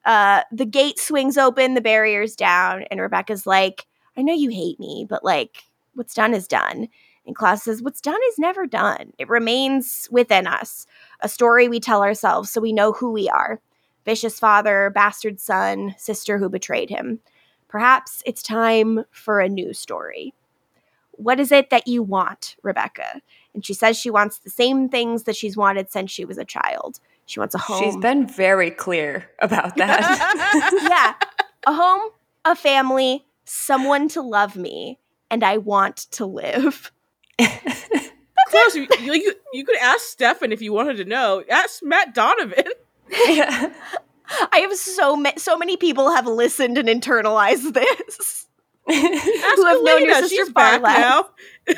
Uh, 0.05 0.43
the 0.51 0.65
gate 0.65 0.99
swings 0.99 1.37
open, 1.37 1.73
the 1.73 1.81
barrier's 1.81 2.35
down, 2.35 2.83
and 2.91 2.99
Rebekah's 3.01 3.47
like, 3.47 3.87
I 4.15 4.21
know 4.21 4.33
you 4.33 4.49
hate 4.51 4.79
me, 4.79 5.05
but 5.09 5.23
like, 5.23 5.63
what's 5.95 6.13
done 6.13 6.33
is 6.33 6.47
done. 6.47 6.87
And 7.25 7.35
Klaus 7.35 7.63
says, 7.63 7.81
What's 7.81 8.01
done 8.01 8.19
is 8.29 8.39
never 8.39 8.65
done. 8.65 9.13
It 9.17 9.29
remains 9.29 10.07
within 10.11 10.47
us, 10.47 10.85
a 11.21 11.29
story 11.29 11.67
we 11.67 11.79
tell 11.79 12.03
ourselves 12.03 12.51
so 12.51 12.61
we 12.61 12.73
know 12.73 12.91
who 12.91 13.11
we 13.11 13.29
are 13.29 13.59
vicious 14.05 14.39
father, 14.39 14.91
bastard 14.93 15.39
son, 15.39 15.95
sister 15.97 16.37
who 16.37 16.47
betrayed 16.47 16.89
him. 16.89 17.19
Perhaps 17.67 18.23
it's 18.25 18.41
time 18.41 19.03
for 19.11 19.39
a 19.39 19.49
new 19.49 19.73
story. 19.73 20.33
What 21.11 21.39
is 21.39 21.51
it 21.51 21.71
that 21.71 21.87
you 21.87 22.03
want, 22.03 22.55
Rebekah? 22.61 23.21
And 23.53 23.65
she 23.65 23.73
says 23.73 23.97
she 23.97 24.11
wants 24.11 24.37
the 24.37 24.49
same 24.49 24.89
things 24.89 25.23
that 25.23 25.35
she's 25.35 25.57
wanted 25.57 25.91
since 25.91 26.11
she 26.11 26.25
was 26.25 26.37
a 26.37 26.45
child. 26.45 26.99
She 27.25 27.39
wants 27.39 27.55
a 27.55 27.57
home. 27.57 27.83
She's 27.83 27.97
been 27.97 28.27
very 28.27 28.69
clear 28.69 29.29
about 29.39 29.75
that. 29.77 30.79
yeah, 30.83 31.27
a 31.65 31.73
home, 31.73 32.11
a 32.43 32.55
family, 32.55 33.25
someone 33.45 34.07
to 34.09 34.21
love 34.21 34.55
me, 34.55 34.99
and 35.31 35.43
I 35.43 35.57
want 35.57 35.97
to 36.11 36.25
live. 36.25 36.91
Klaus, 37.39 38.75
you, 38.75 38.87
you, 39.01 39.33
you, 39.53 39.65
could 39.65 39.77
ask 39.81 40.01
Stefan 40.05 40.51
if 40.51 40.61
you 40.61 40.71
wanted 40.71 40.97
to 40.97 41.05
know. 41.05 41.43
Ask 41.49 41.83
Matt 41.83 42.13
Donovan. 42.13 42.65
yeah. 43.09 43.73
I 44.51 44.59
have 44.59 44.75
so 44.75 45.15
ma- 45.15 45.37
so 45.37 45.57
many 45.57 45.77
people 45.77 46.11
have 46.11 46.25
listened 46.25 46.77
and 46.77 46.87
internalized 46.89 47.73
this. 47.73 48.47
Who 48.87 48.93
have 48.93 49.83
known 49.83 50.05
your 50.05 50.15
sister 50.15 50.45
far 50.47 50.79
back 50.79 50.81
less. 50.81 50.99
now. 50.99 51.75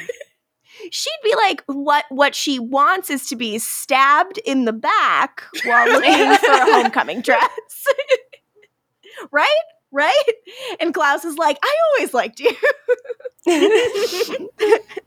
She'd 0.91 1.19
be 1.23 1.35
like, 1.35 1.63
"What? 1.65 2.05
What 2.09 2.35
she 2.35 2.59
wants 2.59 3.09
is 3.09 3.27
to 3.29 3.35
be 3.35 3.59
stabbed 3.59 4.39
in 4.45 4.65
the 4.65 4.73
back 4.73 5.43
while 5.65 5.87
looking 5.87 6.35
for 6.37 6.51
a 6.51 6.73
homecoming 6.73 7.21
dress." 7.21 7.87
right? 9.31 9.47
Right? 9.91 10.23
And 10.79 10.93
Klaus 10.93 11.25
is 11.25 11.37
like, 11.37 11.57
"I 11.61 11.75
always 11.97 12.13
liked 12.13 12.39
you." 12.39 12.55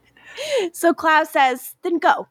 so 0.72 0.94
Klaus 0.94 1.30
says, 1.30 1.74
then 1.82 1.98
go. 1.98 2.28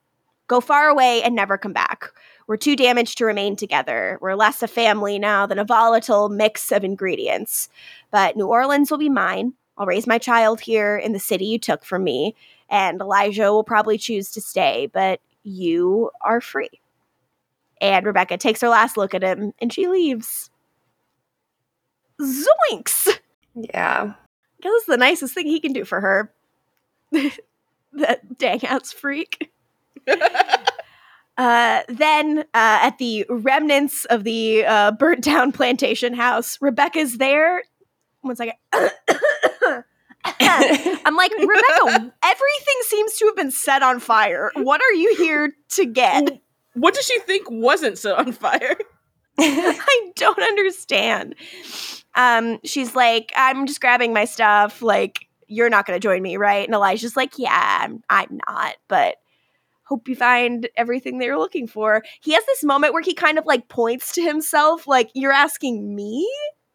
Go 0.48 0.62
far 0.62 0.88
away 0.88 1.22
and 1.22 1.36
never 1.36 1.58
come 1.58 1.74
back. 1.74 2.12
We're 2.48 2.58
too 2.58 2.76
damaged 2.76 3.20
to 3.20 3.26
remain 3.26 3.56
together. 3.56 4.18
We're 4.22 4.34
less 4.34 4.64
a 4.64 4.68
family 4.68 5.20
now 5.20 5.46
than 5.46 5.60
a 5.60 5.64
volatile 5.64 6.30
mix 6.30 6.72
of 6.72 6.84
ingredients. 6.84 7.70
But 8.10 8.36
New 8.36 8.48
Orleans 8.48 8.90
will 8.90 8.98
be 8.98 9.10
mine. 9.10 9.54
I'll 9.78 9.86
raise 9.86 10.08
my 10.08 10.18
child 10.18 10.60
here 10.60 10.98
in 10.98 11.14
the 11.14 11.20
city 11.20 11.46
you 11.46 11.60
took 11.60 11.86
from 11.86 12.04
me. 12.04 12.36
And 12.68 13.00
Elijah 13.00 13.52
will 13.52 13.64
probably 13.64 14.00
choose 14.00 14.32
to 14.32 14.42
stay, 14.42 14.90
but 14.92 15.22
you 15.44 16.10
are 16.22 16.42
free. 16.42 16.70
And 17.80 18.06
Rebekah 18.06 18.38
takes 18.38 18.62
her 18.62 18.70
last 18.70 18.98
look 18.98 19.14
at 19.14 19.24
him 19.24 19.54
and 19.60 19.72
she 19.72 19.88
leaves. 19.88 20.50
Zoinks! 22.20 23.20
yeah. 23.56 24.14
This 24.62 24.82
is 24.82 24.86
the 24.88 24.98
nicest 24.98 25.34
thing 25.34 25.48
he 25.48 25.60
can 25.60 25.74
do 25.74 25.86
for 25.86 26.02
her. 26.02 26.34
that 27.94 28.38
dang 28.38 28.64
ass 28.66 28.92
freak. 28.92 29.52
Uh, 31.40 31.82
then, 31.88 32.40
uh, 32.40 32.44
at 32.54 32.98
the 32.98 33.26
remnants 33.30 34.04
of 34.10 34.26
the 34.26 34.66
uh, 34.66 34.92
burnt 34.92 35.24
down 35.24 35.54
plantation 35.54 36.14
house, 36.14 36.58
Rebekah's 36.60 37.18
there. 37.18 37.64
One 38.20 38.36
second. 38.36 38.56
I'm 38.74 38.82
like, 41.16 41.32
Rebekah, 41.32 42.12
everything 42.24 42.76
seems 42.82 43.14
to 43.20 43.26
have 43.28 43.38
been 43.38 43.52
set 43.52 43.82
on 43.82 44.02
fire. 44.02 44.52
What 44.58 44.82
are 44.82 44.94
you 44.94 45.16
here 45.16 45.54
to 45.76 45.86
get? 45.86 46.42
What 46.74 46.94
does 46.94 47.06
she 47.06 47.18
think 47.20 47.48
wasn't 47.50 47.98
set 47.98 48.18
on 48.18 48.34
fire? 48.34 48.76
I 49.40 50.12
don't 50.18 50.44
understand. 50.44 51.36
Um, 52.16 52.60
she's 52.66 52.98
like, 52.98 53.32
I'm 53.38 53.66
just 53.66 53.80
grabbing 53.80 54.12
my 54.12 54.26
stuff. 54.26 54.82
Like, 54.82 55.29
you're 55.50 55.70
not 55.70 55.86
going 55.86 56.00
to 56.00 56.04
join 56.04 56.22
me, 56.22 56.38
right? 56.38 56.66
And 56.66 56.74
Elijah's 56.74 57.18
like, 57.18 57.34
Yeah, 57.38 57.80
I'm, 57.82 58.04
I'm 58.10 58.40
not, 58.48 58.76
but 58.88 59.18
hope 59.84 60.08
you 60.08 60.16
find 60.16 60.70
everything 60.78 61.18
that 61.18 61.26
you're 61.26 61.40
looking 61.40 61.68
for. 61.68 62.04
He 62.22 62.34
has 62.34 62.46
this 62.46 62.64
moment 62.64 62.94
where 62.94 63.02
he 63.02 63.14
kind 63.14 63.38
of 63.40 63.46
like 63.46 63.68
points 63.68 64.14
to 64.14 64.22
himself, 64.22 64.88
like, 64.88 65.10
You're 65.14 65.34
asking 65.34 65.96
me 65.96 66.30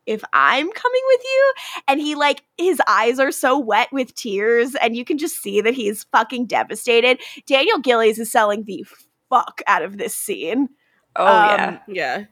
if 0.06 0.22
I'm 0.32 0.70
coming 0.70 1.02
with 1.06 1.20
you? 1.24 1.54
And 1.88 2.00
he 2.00 2.14
like, 2.14 2.44
his 2.58 2.80
eyes 2.86 3.18
are 3.18 3.32
so 3.32 3.58
wet 3.58 3.88
with 3.92 4.14
tears, 4.14 4.74
and 4.74 4.96
you 4.96 5.04
can 5.04 5.18
just 5.18 5.42
see 5.42 5.60
that 5.60 5.74
he's 5.74 6.04
fucking 6.12 6.46
devastated. 6.46 7.20
Daniel 7.46 7.78
Gillies 7.78 8.18
is 8.18 8.30
selling 8.30 8.64
the 8.64 8.84
fuck 9.30 9.62
out 9.66 9.82
of 9.82 9.98
this 9.98 10.14
scene. 10.14 10.68
Oh 11.16 11.26
Um, 11.26 11.48
yeah. 11.48 11.78
Yeah. 11.88 12.24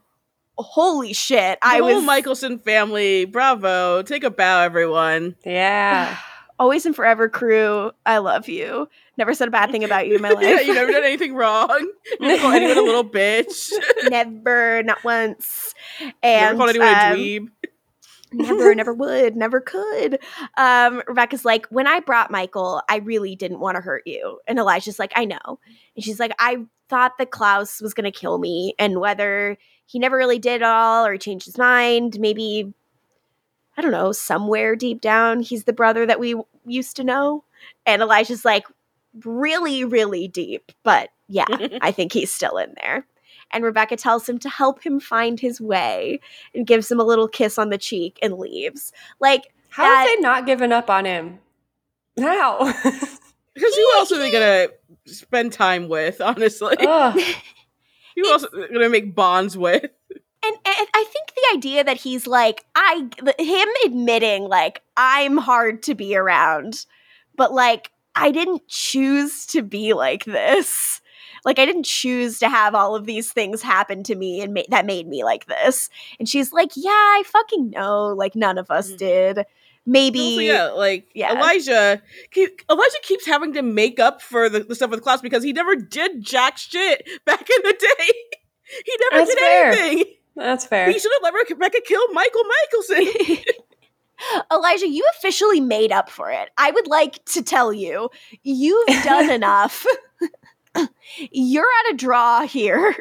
Holy 0.59 1.13
shit. 1.13 1.59
The 1.63 1.67
I 1.67 1.79
whole 1.79 1.95
was 1.95 2.05
Mikaelson 2.05 2.63
family. 2.63 3.25
Bravo. 3.25 4.03
Take 4.03 4.23
a 4.23 4.31
bow, 4.31 4.61
everyone. 4.61 5.37
Yeah. 5.45 6.17
always 6.63 6.87
and 6.87 6.95
forever 6.95 7.29
crew. 7.29 7.91
I 8.07 8.19
love 8.19 8.49
you. 8.49 8.89
Never 9.19 9.35
said 9.35 9.49
a 9.49 9.51
bad 9.51 9.73
thing 9.73 9.83
about 9.83 10.07
you 10.07 10.15
in 10.15 10.23
my 10.23 10.31
life. 10.31 10.45
yeah, 10.47 10.61
you 10.61 10.73
never 10.73 10.93
done 10.93 11.03
anything 11.03 11.35
wrong. 11.35 11.69
You 12.21 12.29
never 12.29 12.41
called 12.41 12.55
anyone 12.55 12.79
a 12.79 12.83
little 12.83 13.05
bitch. 13.05 13.73
never, 14.09 14.85
not 14.85 15.03
once. 15.03 15.75
never 16.01 16.15
And 16.23 16.57
called 16.57 16.71
anyone 16.71 16.89
um, 16.89 16.95
a 16.95 17.17
dweeb. 17.17 17.49
never, 18.33 18.75
never 18.77 18.95
would, 18.95 19.35
never 19.35 19.61
could. 19.61 20.21
Um, 20.57 21.03
Rebekah's 21.09 21.45
like, 21.45 21.67
when 21.71 21.89
I 21.89 21.99
brought 21.99 22.31
Mikael, 22.31 22.83
I 22.89 22.99
really 22.99 23.35
didn't 23.35 23.59
want 23.59 23.75
to 23.75 23.81
hurt 23.83 24.05
you. 24.07 24.39
And 24.47 24.61
Elijah's 24.61 25.01
like, 25.01 25.13
I 25.17 25.25
know. 25.25 25.59
And 25.97 26.05
she's 26.05 26.21
like, 26.21 26.33
I 26.39 26.59
thought 26.89 27.19
that 27.19 27.33
Klaus 27.33 27.81
was 27.81 27.93
going 27.93 28.11
to 28.11 28.17
kill 28.17 28.39
me. 28.39 28.75
And 28.79 29.01
whether 29.01 29.59
he 29.87 29.99
never 29.99 30.17
really 30.17 30.39
did 30.39 30.63
all 30.63 31.05
or 31.05 31.15
he 31.15 31.19
changed 31.19 31.47
his 31.47 31.59
mind, 31.59 32.21
maybe, 32.21 32.73
I 33.77 33.83
don't 33.83 33.93
know, 33.93 34.13
somewhere 34.13 34.77
deep 34.77 35.01
down, 35.01 35.41
he's 35.41 35.65
the 35.65 35.73
brother 35.73 36.05
that 36.07 36.21
we 36.21 36.35
used 36.67 36.97
to 36.97 37.05
know. 37.05 37.45
And 37.87 38.03
Elijah's 38.03 38.45
like, 38.45 38.65
really, 39.25 39.85
really 39.85 40.29
deep. 40.29 40.73
But 40.83 41.11
yeah, 41.29 41.47
I 41.81 41.91
think 41.93 42.13
he's 42.13 42.33
still 42.33 42.59
in 42.59 42.75
there. 42.83 43.07
And 43.51 43.65
Rebekah 43.65 43.97
tells 43.97 44.29
him 44.29 44.39
to 44.41 44.49
help 44.49 44.83
him 44.85 44.99
find 45.01 45.39
his 45.39 45.61
way 45.61 46.21
and 46.55 46.67
gives 46.67 46.91
him 46.91 47.01
a 47.01 47.05
little 47.05 47.29
kiss 47.29 47.59
on 47.59 47.69
the 47.71 47.79
cheek 47.79 48.19
and 48.23 48.39
leaves. 48.39 48.93
Like, 49.21 49.53
How 49.69 49.85
that- 49.85 49.97
have 49.99 50.07
they 50.07 50.21
not 50.23 50.47
given 50.47 50.73
up 50.73 50.89
on 50.91 51.05
him? 51.05 51.39
How? 52.19 52.73
Because 53.55 53.75
who 53.77 53.93
else 53.97 54.11
are 54.13 54.19
they 54.19 54.31
gonna 54.31 54.69
spend 55.05 55.53
time 55.53 55.91
with? 55.91 56.23
Honestly, 56.23 56.75
who 56.81 56.87
else 56.89 58.45
are 58.45 58.61
they 58.67 58.73
gonna 58.73 58.89
make 58.89 59.15
bonds 59.15 59.59
with? 59.59 59.91
And, 60.45 60.55
and 60.55 60.89
I 60.95 61.05
think 61.13 61.33
the 61.35 61.57
idea 61.57 61.85
that 61.85 61.97
he's 61.99 62.27
like, 62.27 62.65
I, 62.75 63.09
him 63.39 63.69
admitting, 63.87 64.45
like, 64.45 64.83
I'm 64.97 65.37
hard 65.37 65.83
to 65.85 65.95
be 65.95 66.17
around, 66.17 66.85
but 67.37 67.53
like, 67.53 67.91
I 68.15 68.31
didn't 68.31 68.67
choose 68.69 69.47
to 69.49 69.63
be 69.63 69.93
like 69.95 70.25
this. 70.25 71.01
Like, 71.45 71.59
I 71.59 71.65
didn't 71.67 71.87
choose 71.87 72.39
to 72.41 72.49
have 72.49 72.75
all 72.75 72.95
of 72.95 73.07
these 73.07 73.33
things 73.33 73.63
happen 73.63 74.03
to 74.05 74.15
me 74.15 74.41
and 74.43 74.55
ma- 74.55 74.63
that 74.69 74.87
made 74.87 75.09
me 75.09 75.25
like 75.25 75.47
this. 75.47 75.89
And 76.19 76.29
she's 76.29 76.53
like, 76.53 76.71
Yeah, 76.77 76.91
I 76.91 77.23
fucking 77.27 77.71
know. 77.71 78.09
Like, 78.09 78.37
none 78.37 78.59
of 78.59 78.71
us 78.71 78.93
Mhm. 78.93 78.97
did. 78.99 79.47
Maybe. 79.85 80.21
Also, 80.21 80.41
yeah, 80.41 80.65
like 80.71 81.09
yeah. 81.15 81.33
Elijah. 81.37 82.01
Elijah 82.37 82.97
keeps 83.03 83.27
having 83.27 83.53
to 83.55 83.63
make 83.63 83.99
up 83.99 84.23
for 84.23 84.49
the, 84.49 84.61
the 84.61 84.77
stuff 84.77 84.91
with 84.91 85.03
Klaus 85.03 85.21
because 85.21 85.43
he 85.43 85.53
never 85.53 85.75
did 85.75 86.23
jack 86.23 86.57
shit 86.59 87.03
back 87.25 87.41
in 87.41 87.63
the 87.65 87.73
day. 87.73 88.13
he 88.87 88.97
never 89.11 89.25
That's 89.25 89.31
did 89.35 89.39
fair. 89.41 89.73
anything. 89.73 90.05
That's 90.37 90.67
fair. 90.67 90.91
He 90.91 90.99
should 90.99 91.13
have 91.13 91.23
let 91.23 91.35
Rebekah 91.35 91.83
kill 91.87 92.13
Mikael 92.13 92.43
Mikaelson. 92.45 93.45
Elijah, 94.53 94.89
you 94.89 95.05
officially 95.17 95.61
made 95.61 95.93
up 95.93 96.09
for 96.09 96.31
it. 96.31 96.51
I 96.57 96.71
would 96.71 96.87
like 96.87 97.25
to 97.27 97.43
tell 97.43 97.73
you, 97.73 98.09
you've 98.43 99.05
done 99.05 99.31
enough. 99.31 99.85
You're 101.31 101.67
at 101.87 101.93
a 101.93 101.97
draw 101.97 102.47
here. 102.47 102.95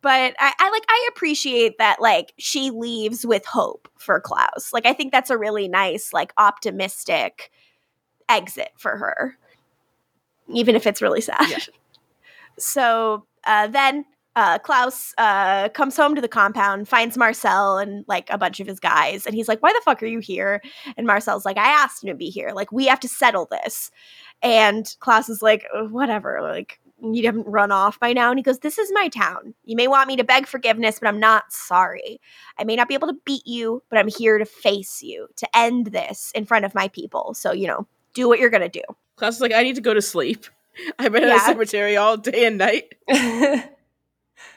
but 0.00 0.34
I, 0.38 0.52
I 0.58 0.70
like 0.70 0.84
I 0.88 1.08
appreciate 1.12 1.78
that 1.78 2.00
like 2.00 2.32
she 2.38 2.70
leaves 2.70 3.26
with 3.26 3.44
hope 3.44 3.88
for 3.98 4.20
Klaus. 4.20 4.72
Like 4.72 4.86
I 4.86 4.92
think 4.92 5.12
that's 5.12 5.30
a 5.30 5.36
really 5.36 5.68
nice, 5.68 6.12
like 6.12 6.32
optimistic 6.38 7.50
exit 8.28 8.70
for 8.78 8.96
her. 8.96 9.36
Even 10.48 10.74
if 10.74 10.86
it's 10.86 11.02
really 11.02 11.20
sad. 11.20 11.48
Yeah. 11.48 11.58
So 12.58 13.26
uh, 13.44 13.66
then 13.68 14.04
uh, 14.36 14.58
Klaus 14.58 15.14
uh, 15.18 15.68
comes 15.70 15.96
home 15.96 16.14
to 16.14 16.20
the 16.20 16.28
compound, 16.28 16.88
finds 16.88 17.16
Marcel 17.18 17.78
and 17.78 18.04
like 18.08 18.28
a 18.30 18.38
bunch 18.38 18.60
of 18.60 18.66
his 18.66 18.80
guys, 18.80 19.26
and 19.26 19.34
he's 19.34 19.48
like, 19.48 19.62
"Why 19.62 19.72
the 19.72 19.82
fuck 19.84 20.02
are 20.02 20.06
you 20.06 20.20
here?" 20.20 20.62
And 20.96 21.06
Marcel's 21.06 21.44
like, 21.44 21.58
"I 21.58 21.68
asked 21.68 22.02
him 22.02 22.08
to 22.08 22.14
be 22.14 22.30
here. 22.30 22.50
Like, 22.54 22.72
we 22.72 22.86
have 22.86 23.00
to 23.00 23.08
settle 23.08 23.46
this." 23.50 23.90
And 24.42 24.94
Klaus 25.00 25.28
is 25.28 25.42
like, 25.42 25.66
"Uh, 25.76 25.84
"Whatever. 25.84 26.40
Like, 26.42 26.80
you 27.02 27.24
haven't 27.26 27.46
run 27.46 27.70
off 27.70 28.00
by 28.00 28.12
now." 28.12 28.30
And 28.30 28.38
he 28.38 28.42
goes, 28.42 28.60
"This 28.60 28.78
is 28.78 28.90
my 28.94 29.08
town. 29.08 29.54
You 29.64 29.76
may 29.76 29.86
want 29.88 30.08
me 30.08 30.16
to 30.16 30.24
beg 30.24 30.46
forgiveness, 30.46 30.98
but 30.98 31.08
I'm 31.08 31.20
not 31.20 31.52
sorry. 31.52 32.20
I 32.58 32.64
may 32.64 32.74
not 32.76 32.88
be 32.88 32.94
able 32.94 33.08
to 33.08 33.18
beat 33.24 33.46
you, 33.46 33.82
but 33.90 33.98
I'm 33.98 34.08
here 34.08 34.38
to 34.38 34.44
face 34.46 35.02
you 35.02 35.28
to 35.36 35.48
end 35.56 35.88
this 35.88 36.32
in 36.34 36.44
front 36.46 36.64
of 36.64 36.74
my 36.74 36.88
people. 36.88 37.34
So 37.34 37.52
you 37.52 37.66
know, 37.66 37.86
do 38.14 38.28
what 38.28 38.38
you're 38.38 38.50
gonna 38.50 38.68
do." 38.68 38.82
Klaus 39.16 39.34
is 39.36 39.40
like, 39.42 39.52
I 39.52 39.62
need 39.62 39.74
to 39.76 39.82
go 39.82 39.92
to 39.94 40.02
sleep. 40.02 40.46
I've 40.98 41.12
been 41.12 41.22
in 41.22 41.28
Yeah. 41.28 41.36
the 41.36 41.44
cemetery 41.44 41.96
all 41.98 42.16
day 42.16 42.46
and 42.46 42.56
night. 42.56 42.94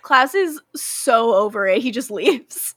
Klaus 0.01 0.35
is 0.35 0.61
so 0.75 1.33
over 1.33 1.65
it. 1.67 1.81
He 1.81 1.91
just 1.91 2.11
leaves. 2.11 2.75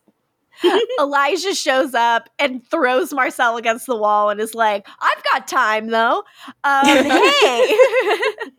Elijah 1.00 1.54
shows 1.54 1.94
up 1.94 2.28
and 2.38 2.66
throws 2.68 3.12
Marcel 3.12 3.56
against 3.56 3.86
the 3.86 3.96
wall 3.96 4.30
and 4.30 4.40
is 4.40 4.54
like, 4.54 4.86
I've 5.00 5.22
got 5.32 5.46
time 5.46 5.88
though. 5.88 6.24
Um, 6.64 6.84
hey, 6.86 7.76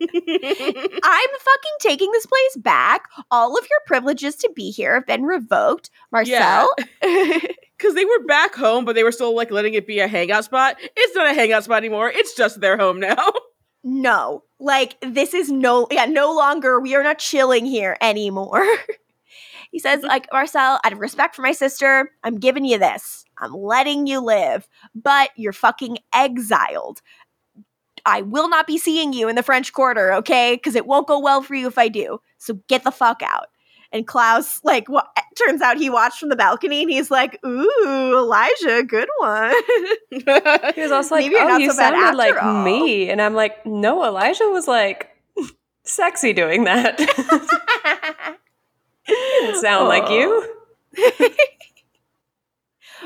I'm 0.00 1.30
fucking 1.40 1.76
taking 1.80 2.10
this 2.12 2.26
place 2.26 2.56
back. 2.58 3.02
All 3.30 3.56
of 3.56 3.66
your 3.68 3.80
privileges 3.86 4.36
to 4.36 4.50
be 4.54 4.70
here 4.70 4.94
have 4.94 5.06
been 5.06 5.24
revoked. 5.24 5.90
Marcel, 6.12 6.68
Because 7.00 7.94
they 7.94 8.04
were 8.04 8.24
back 8.26 8.54
home, 8.54 8.84
but 8.84 8.94
they 8.94 9.04
were 9.04 9.12
still 9.12 9.34
like 9.34 9.50
letting 9.50 9.74
it 9.74 9.86
be 9.86 10.00
a 10.00 10.08
hangout 10.08 10.44
spot. 10.44 10.76
It's 10.80 11.14
not 11.14 11.26
a 11.30 11.34
hangout 11.34 11.64
spot 11.64 11.78
anymore. 11.78 12.10
It's 12.10 12.34
just 12.34 12.60
their 12.60 12.76
home 12.78 13.00
now. 13.00 13.32
No, 13.82 14.44
like 14.58 14.96
this 15.00 15.34
is 15.34 15.50
no, 15.50 15.86
yeah, 15.90 16.06
no 16.06 16.32
longer, 16.34 16.80
we 16.80 16.94
are 16.94 17.02
not 17.02 17.18
chilling 17.18 17.66
here 17.66 17.96
anymore. 18.00 18.66
he 19.72 19.78
says, 19.78 20.00
mm-hmm. 20.00 20.08
like, 20.08 20.28
Marcel, 20.32 20.80
out 20.84 20.92
of 20.92 20.98
respect 20.98 21.34
for 21.34 21.42
my 21.42 21.52
sister, 21.52 22.10
I'm 22.22 22.38
giving 22.38 22.64
you 22.64 22.78
this. 22.78 23.24
I'm 23.38 23.52
letting 23.52 24.06
you 24.06 24.20
live, 24.20 24.68
but 24.94 25.30
you're 25.36 25.52
fucking 25.52 25.98
exiled. 26.14 27.00
I 28.06 28.22
will 28.22 28.48
not 28.48 28.66
be 28.66 28.78
seeing 28.78 29.12
you 29.12 29.28
in 29.28 29.36
the 29.36 29.42
French 29.42 29.72
Quarter, 29.72 30.12
okay? 30.14 30.54
Because 30.54 30.74
it 30.74 30.86
won't 30.86 31.06
go 31.06 31.18
well 31.18 31.42
for 31.42 31.54
you 31.54 31.66
if 31.66 31.78
I 31.78 31.88
do. 31.88 32.20
So 32.38 32.54
get 32.68 32.84
the 32.84 32.90
fuck 32.90 33.22
out. 33.22 33.48
And 33.92 34.06
Klaus, 34.06 34.60
like, 34.62 34.86
turns 35.36 35.62
out 35.62 35.76
he 35.76 35.90
watched 35.90 36.18
from 36.18 36.28
the 36.28 36.36
balcony 36.36 36.82
and 36.82 36.90
he's 36.90 37.10
like, 37.10 37.38
Ooh, 37.44 38.18
Elijah, 38.18 38.84
good 38.84 39.08
one. 39.18 39.54
he 40.10 40.22
was 40.80 40.92
also 40.92 41.16
like, 41.16 41.24
Maybe 41.24 41.36
"Oh, 41.36 41.48
not 41.48 41.60
you 41.60 41.70
so 41.70 41.76
sounded 41.76 42.16
like 42.16 42.40
all." 42.42 42.62
me," 42.64 43.10
and 43.10 43.20
I'm 43.20 43.34
like, 43.34 43.64
"No, 43.66 44.04
Elijah 44.04 44.48
was 44.48 44.68
like 44.68 45.08
sexy 45.84 46.32
doing 46.32 46.64
that. 46.64 46.98
Didn't 49.06 49.60
sound 49.60 49.88
like 49.88 50.08
you." 50.10 50.56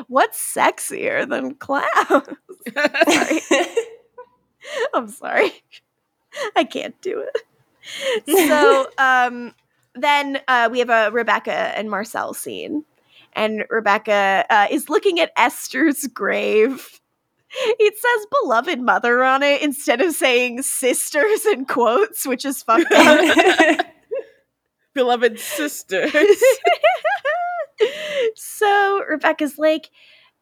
What's 0.08 0.38
sexier 0.38 1.28
than 1.28 1.54
Klaus? 1.54 1.84
sorry. 3.08 3.40
I'm 4.92 5.08
sorry. 5.08 5.52
I 6.56 6.64
can't 6.64 7.00
do 7.00 7.22
it. 7.22 7.36
So 8.48 8.88
um, 8.98 9.54
then 9.94 10.40
uh, 10.48 10.68
we 10.70 10.78
have 10.80 10.90
a 10.90 11.10
Rebekah 11.10 11.76
and 11.76 11.90
Marcel 11.90 12.34
scene. 12.34 12.84
And 13.34 13.64
Rebekah 13.68 14.46
uh, 14.48 14.66
is 14.70 14.88
looking 14.88 15.20
at 15.20 15.32
Esther's 15.36 16.06
grave. 16.06 17.00
It 17.56 17.94
says 17.96 18.26
beloved 18.42 18.80
mother 18.80 19.22
on 19.22 19.42
it 19.42 19.62
instead 19.62 20.00
of 20.00 20.14
saying 20.14 20.62
sisters 20.62 21.46
in 21.46 21.66
quotes, 21.66 22.26
which 22.26 22.44
is 22.44 22.62
fucked 22.62 22.90
up. 22.92 23.86
Beloved 24.94 25.38
sisters. 25.40 26.12
so 28.34 29.04
Rebekah's 29.08 29.58
like, 29.58 29.90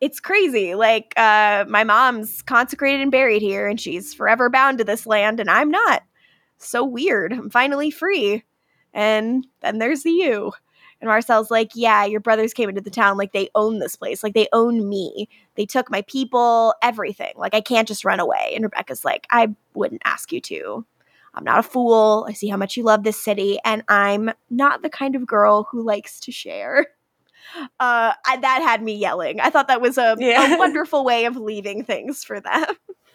it's 0.01 0.21
crazy. 0.21 0.75
Like, 0.75 1.15
uh, 1.17 1.65
my 1.69 1.85
mom's 1.85 2.43
consecrated 2.43 3.01
and 3.01 3.11
buried 3.11 3.41
here, 3.43 3.69
and 3.69 3.81
she's 3.81 4.13
forever 4.15 4.51
bound 4.51 4.79
to 4.79 4.85
this 4.85 5.07
land, 5.07 5.39
and 5.41 5.51
I'm 5.51 5.71
not. 5.71 6.03
so 6.59 6.85
weird. 6.85 7.33
I'm 7.33 7.51
finally 7.51 7.91
free. 7.91 8.43
And 8.95 9.47
then 9.61 9.79
there's 9.79 10.03
the 10.03 10.11
you. 10.11 10.53
And 11.01 11.09
Marcel's 11.09 11.51
like, 11.51 11.73
yeah, 11.75 12.05
your 12.05 12.21
brothers 12.21 12.53
came 12.55 12.69
into 12.69 12.81
the 12.81 12.91
town 12.91 13.17
like 13.17 13.33
they 13.33 13.49
own 13.57 13.81
this 13.81 13.97
place, 13.97 14.23
like 14.23 14.35
they 14.35 14.47
own 14.53 14.89
me. 14.89 15.29
They 15.57 15.67
took 15.67 15.91
my 15.91 16.03
people, 16.03 16.75
everything. 16.81 17.33
Like 17.37 17.55
I 17.55 17.61
can't 17.61 17.89
just 17.89 18.05
run 18.05 18.21
away. 18.21 18.53
And 18.55 18.63
Rebekah's 18.65 19.05
like, 19.05 19.27
I 19.31 19.49
wouldn't 19.75 20.03
ask 20.05 20.31
you 20.33 20.41
to. 20.43 20.87
I'm 21.35 21.45
not 21.45 21.59
a 21.59 21.63
fool. 21.65 22.27
I 22.29 22.35
see 22.35 22.49
how 22.49 22.57
much 22.59 22.77
you 22.77 22.83
love 22.85 23.05
this 23.05 23.17
city, 23.23 23.59
and 23.65 23.83
I'm 23.89 24.31
not 24.51 24.83
the 24.83 24.91
kind 24.91 25.17
of 25.17 25.27
girl 25.27 25.67
who 25.71 25.83
likes 25.83 26.21
to 26.21 26.31
share. 26.31 26.89
Uh, 27.57 28.13
I, 28.27 28.37
that 28.41 28.61
had 28.63 28.83
me 28.83 28.95
yelling. 28.95 29.41
I 29.41 29.49
thought 29.51 29.69
that 29.69 29.81
was 29.81 29.97
a, 29.99 30.15
Yeah. 30.19 30.55
a 30.55 30.59
wonderful 30.59 31.05
way 31.05 31.25
of 31.25 31.37
leaving 31.37 31.85
things 31.85 32.23
for 32.23 32.39
them. 32.41 32.65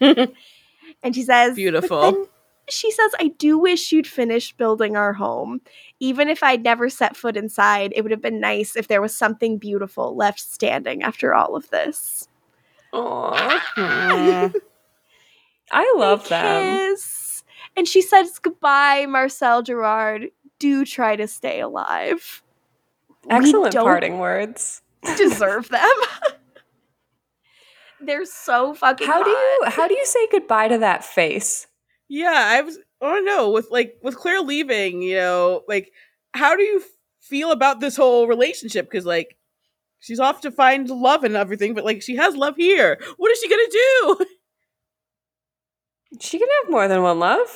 and 0.00 1.14
she 1.14 1.22
says, 1.22 1.50
"But 1.50 1.54
Beautiful. 1.56 2.28
She 2.68 2.90
says, 2.90 3.12
I 3.18 3.28
do 3.38 3.58
wish 3.58 3.92
you'd 3.92 4.06
finished 4.06 4.56
building 4.56 4.96
our 4.96 5.14
home. 5.14 5.60
Even 6.00 6.28
if 6.28 6.42
I'd 6.42 6.62
never 6.62 6.88
set 6.88 7.16
foot 7.16 7.36
inside, 7.36 7.92
it 7.94 8.02
would 8.02 8.10
have 8.10 8.22
been 8.22 8.40
nice 8.40 8.76
if 8.76 8.88
there 8.88 9.00
was 9.00 9.16
something 9.16 9.58
beautiful 9.58 10.14
left 10.14 10.40
standing 10.40 11.02
after 11.02 11.34
all 11.34 11.56
of 11.56 11.70
this. 11.70 12.28
Aw. 12.92 13.64
Aw. 13.76 14.52
I 15.70 15.94
love 15.96 16.28
them. 16.28 16.96
And 17.76 17.86
she 17.86 18.02
says, 18.02 18.38
Goodbye, 18.38 19.06
Marcel 19.06 19.62
Gerard. 19.62 20.28
Do 20.58 20.84
try 20.84 21.14
to 21.14 21.28
stay 21.28 21.60
alive. 21.60 22.42
Excellent 23.30 23.74
parting 23.74 24.18
words. 24.18 24.82
deserve 25.16 25.68
them. 25.68 25.80
They're 28.00 28.24
so 28.24 28.74
fucking 28.74 29.06
How 29.06 29.22
do 29.22 29.30
you 29.30 29.60
how 29.66 29.86
do 29.86 29.94
you 29.94 30.06
say 30.06 30.26
goodbye 30.30 30.68
to 30.68 30.78
that 30.78 31.04
face? 31.04 31.67
Yeah, 32.08 32.32
I 32.34 32.60
was. 32.62 32.78
Oh, 33.00 33.08
I 33.10 33.14
don't 33.16 33.24
know. 33.24 33.50
With 33.50 33.68
like 33.70 33.96
with 34.02 34.16
Claire 34.16 34.40
leaving, 34.40 35.02
you 35.02 35.16
know, 35.16 35.62
like 35.68 35.92
how 36.34 36.56
do 36.56 36.62
you 36.62 36.82
feel 37.20 37.50
about 37.52 37.80
this 37.80 37.96
whole 37.96 38.26
relationship? 38.26 38.90
Because 38.90 39.04
like 39.06 39.36
she's 40.00 40.20
off 40.20 40.40
to 40.42 40.50
find 40.50 40.88
love 40.90 41.24
and 41.24 41.36
everything, 41.36 41.74
but 41.74 41.84
like 41.84 42.02
she 42.02 42.16
has 42.16 42.34
love 42.36 42.56
here. 42.56 42.98
What 43.18 43.30
is 43.32 43.38
she 43.40 43.48
gonna 43.48 43.62
do? 43.70 44.26
She 46.20 46.38
can 46.38 46.48
have 46.62 46.70
more 46.70 46.88
than 46.88 47.02
one 47.02 47.18
love. 47.18 47.46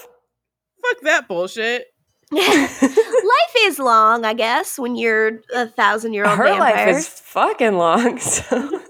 Fuck 0.83 1.01
that 1.05 1.27
bullshit. 1.27 1.87
Life 2.33 3.55
is 3.61 3.79
long, 3.79 4.25
I 4.27 4.35
guess, 4.35 4.79
when 4.79 4.95
you're 4.95 5.41
a 5.55 5.67
thousand 5.67 6.13
year 6.13 6.27
old 6.27 6.37
Her 6.37 6.45
vampire. 6.45 6.87
life 6.89 6.97
is 6.97 7.09
fucking 7.09 7.77
long. 7.79 8.19
So 8.21 8.81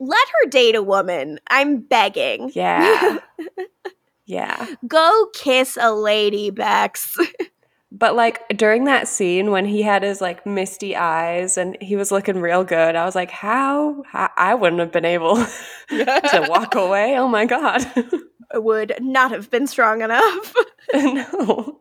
Let 0.00 0.28
her 0.42 0.48
date 0.50 0.74
a 0.74 0.82
woman. 0.82 1.38
I'm 1.48 1.80
begging. 1.80 2.50
yeah. 2.54 3.18
Yeah. 4.26 4.66
Go 4.86 5.28
kiss 5.34 5.76
a 5.80 5.92
lady, 5.92 6.50
Bex. 6.50 7.16
But 7.96 8.16
like 8.16 8.42
during 8.48 8.84
that 8.84 9.06
scene 9.06 9.52
when 9.52 9.64
he 9.64 9.80
had 9.82 10.02
his 10.02 10.20
like 10.20 10.44
misty 10.44 10.96
eyes 10.96 11.56
and 11.56 11.76
he 11.80 11.94
was 11.94 12.10
looking 12.10 12.40
real 12.40 12.64
good, 12.64 12.96
I 12.96 13.04
was 13.04 13.14
like, 13.14 13.30
how? 13.30 14.02
how 14.10 14.30
I 14.36 14.56
wouldn't 14.56 14.80
have 14.80 14.90
been 14.90 15.04
able 15.04 15.36
to 15.88 16.46
walk 16.48 16.74
away. 16.74 17.16
Oh 17.16 17.28
my 17.28 17.46
god. 17.46 17.86
Would 18.52 18.96
not 19.00 19.30
have 19.30 19.48
been 19.48 19.68
strong 19.68 20.02
enough. 20.02 20.54
no. 20.92 21.80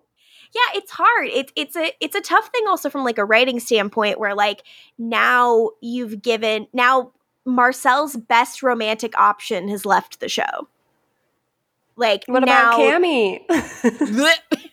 yeah, 0.54 0.76
it's 0.76 0.92
hard. 0.92 1.30
It's 1.30 1.52
it's 1.56 1.76
a 1.76 1.92
it's 2.00 2.16
a 2.16 2.22
tough 2.22 2.48
thing 2.50 2.66
also 2.68 2.92
from 2.92 3.04
like 3.04 3.18
a 3.18 3.26
writing 3.26 3.60
standpoint 3.60 4.20
where 4.20 4.36
like 4.36 4.62
now 5.00 5.72
you've 5.82 6.22
given 6.22 6.68
now 6.74 7.12
Marcel's 7.44 8.16
best 8.16 8.62
romantic 8.62 9.18
option 9.18 9.68
has 9.68 9.84
left 9.84 10.20
the 10.20 10.30
show. 10.30 10.68
Like 11.96 12.24
What 12.28 12.44
now, 12.44 12.76
about 12.76 12.80
Cami? 12.80 13.40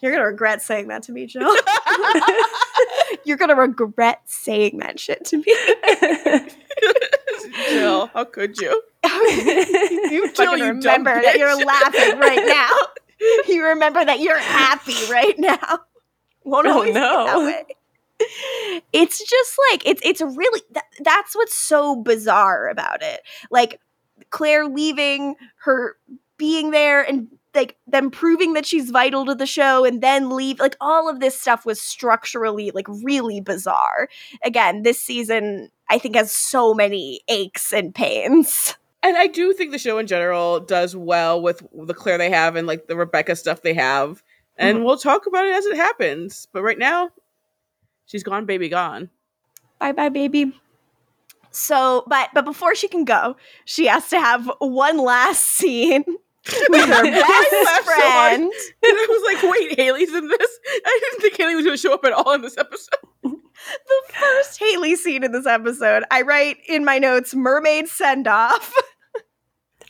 You're 0.00 0.12
gonna 0.12 0.24
regret 0.26 0.62
saying 0.62 0.88
that 0.88 1.02
to 1.04 1.12
me, 1.12 1.26
Jill. 1.26 1.42
You're 3.24 3.36
gonna 3.36 3.54
regret 3.54 4.22
saying 4.26 4.78
that 4.78 4.98
shit 4.98 5.24
to 5.26 5.36
me. 5.38 5.44
Jill, 7.68 8.06
how 8.08 8.24
could 8.24 8.58
you? 8.58 8.82
you 10.10 10.32
Jill, 10.32 10.56
you 10.56 10.64
remember 10.66 11.20
that 11.22 11.36
you're 11.38 11.56
laughing 11.64 12.18
right 12.18 12.44
now. 12.46 12.70
You 13.48 13.64
remember 13.66 14.04
that 14.04 14.20
you're 14.20 14.38
happy 14.38 14.94
right 15.10 15.38
now. 15.38 15.80
Won't 16.44 16.66
Oh, 16.66 16.72
always 16.72 16.94
be 16.94 17.00
no. 17.00 17.24
that 17.26 17.38
way. 17.38 17.64
It's 18.92 19.18
just 19.18 19.58
like 19.70 19.86
it's 19.86 20.00
it's 20.04 20.20
really 20.20 20.60
that, 20.72 20.84
that's 21.00 21.34
what's 21.36 21.54
so 21.54 21.96
bizarre 21.96 22.68
about 22.68 23.02
it. 23.02 23.20
Like 23.50 23.80
Claire 24.30 24.66
leaving, 24.66 25.36
her 25.58 25.96
being 26.36 26.70
there 26.70 27.02
and 27.02 27.28
like 27.54 27.76
them 27.86 28.10
proving 28.10 28.54
that 28.54 28.66
she's 28.66 28.90
vital 28.90 29.24
to 29.26 29.34
the 29.34 29.46
show 29.46 29.84
and 29.84 30.02
then 30.02 30.30
leave 30.30 30.58
like 30.58 30.76
all 30.80 31.08
of 31.08 31.20
this 31.20 31.38
stuff 31.38 31.64
was 31.64 31.80
structurally 31.80 32.70
like 32.72 32.86
really 33.02 33.40
bizarre. 33.40 34.08
Again, 34.42 34.82
this 34.82 34.98
season 35.00 35.70
I 35.88 35.98
think 35.98 36.16
has 36.16 36.32
so 36.32 36.74
many 36.74 37.20
aches 37.28 37.72
and 37.72 37.94
pains. 37.94 38.74
And 39.02 39.16
I 39.18 39.26
do 39.26 39.52
think 39.52 39.70
the 39.70 39.78
show 39.78 39.98
in 39.98 40.06
general 40.06 40.60
does 40.60 40.96
well 40.96 41.40
with 41.40 41.62
the 41.74 41.92
Claire 41.92 42.16
they 42.16 42.30
have 42.30 42.56
and 42.56 42.66
like 42.66 42.86
the 42.86 42.96
Rebekah 42.96 43.36
stuff 43.36 43.60
they 43.60 43.74
have. 43.74 44.22
And 44.56 44.78
mm-hmm. 44.78 44.86
we'll 44.86 44.96
talk 44.96 45.26
about 45.26 45.44
it 45.44 45.54
as 45.54 45.66
it 45.66 45.76
happens. 45.76 46.48
But 46.52 46.62
right 46.62 46.78
now, 46.78 47.10
she's 48.06 48.22
gone, 48.22 48.46
baby, 48.46 48.68
gone. 48.70 49.10
bye 49.78 49.92
bye 49.92 50.08
baby 50.08 50.54
so 51.54 52.04
but 52.08 52.28
but 52.34 52.44
before 52.44 52.74
she 52.74 52.88
can 52.88 53.04
go 53.04 53.36
she 53.64 53.86
has 53.86 54.08
to 54.08 54.18
have 54.18 54.50
one 54.58 54.98
last 54.98 55.40
scene 55.42 56.04
with 56.68 56.84
her 56.84 56.94
I 57.06 57.10
best 57.10 57.52
laughed 57.64 57.84
so 57.86 57.92
friend 57.92 58.42
And 58.42 58.52
I 58.82 59.06
was 59.08 59.22
like, 59.42 59.50
wait, 59.50 59.78
Hayley's 59.78 60.12
in 60.12 60.28
this? 60.28 60.58
I 60.84 60.98
didn't 61.02 61.20
think 61.22 61.36
Hayley 61.38 61.54
was 61.56 61.64
going 61.64 61.76
to 61.76 61.80
show 61.80 61.94
up 61.94 62.04
at 62.04 62.12
all 62.12 62.32
in 62.34 62.42
this 62.42 62.58
episode. 62.58 62.90
the 63.22 64.12
first 64.12 64.58
hayley 64.58 64.94
scene 64.94 65.24
in 65.24 65.32
this 65.32 65.46
episode 65.46 66.02
i 66.10 66.20
write 66.20 66.58
in 66.68 66.84
my 66.84 66.98
notes 66.98 67.34
mermaid 67.34 67.88
send 67.88 68.26
off 68.28 68.74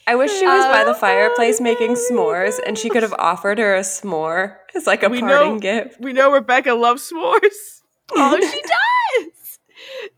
I 0.07 0.17
wish 0.17 0.31
she 0.39 0.45
was 0.47 0.67
by 0.67 0.85
the 0.85 0.91
Oh, 0.91 0.95
fireplace 1.01 1.63
making 1.63 1.93
s'mores 1.95 2.61
and 2.67 2.77
she 2.77 2.91
could 2.91 3.03
have 3.03 3.15
offered 3.19 3.57
her 3.59 3.75
a 3.75 3.81
s'more 3.81 4.57
as 4.77 4.87
like 4.87 5.03
a 5.03 5.09
We 5.09 5.21
parting 5.21 5.55
know- 5.55 5.59
gift. 5.61 5.97
We 5.99 6.13
know 6.13 6.31
Rebekah 6.31 6.75
loves 6.75 7.11
s'mores. 7.11 7.81
oh 8.13 8.39
she 8.39 8.63
does 9.25 9.33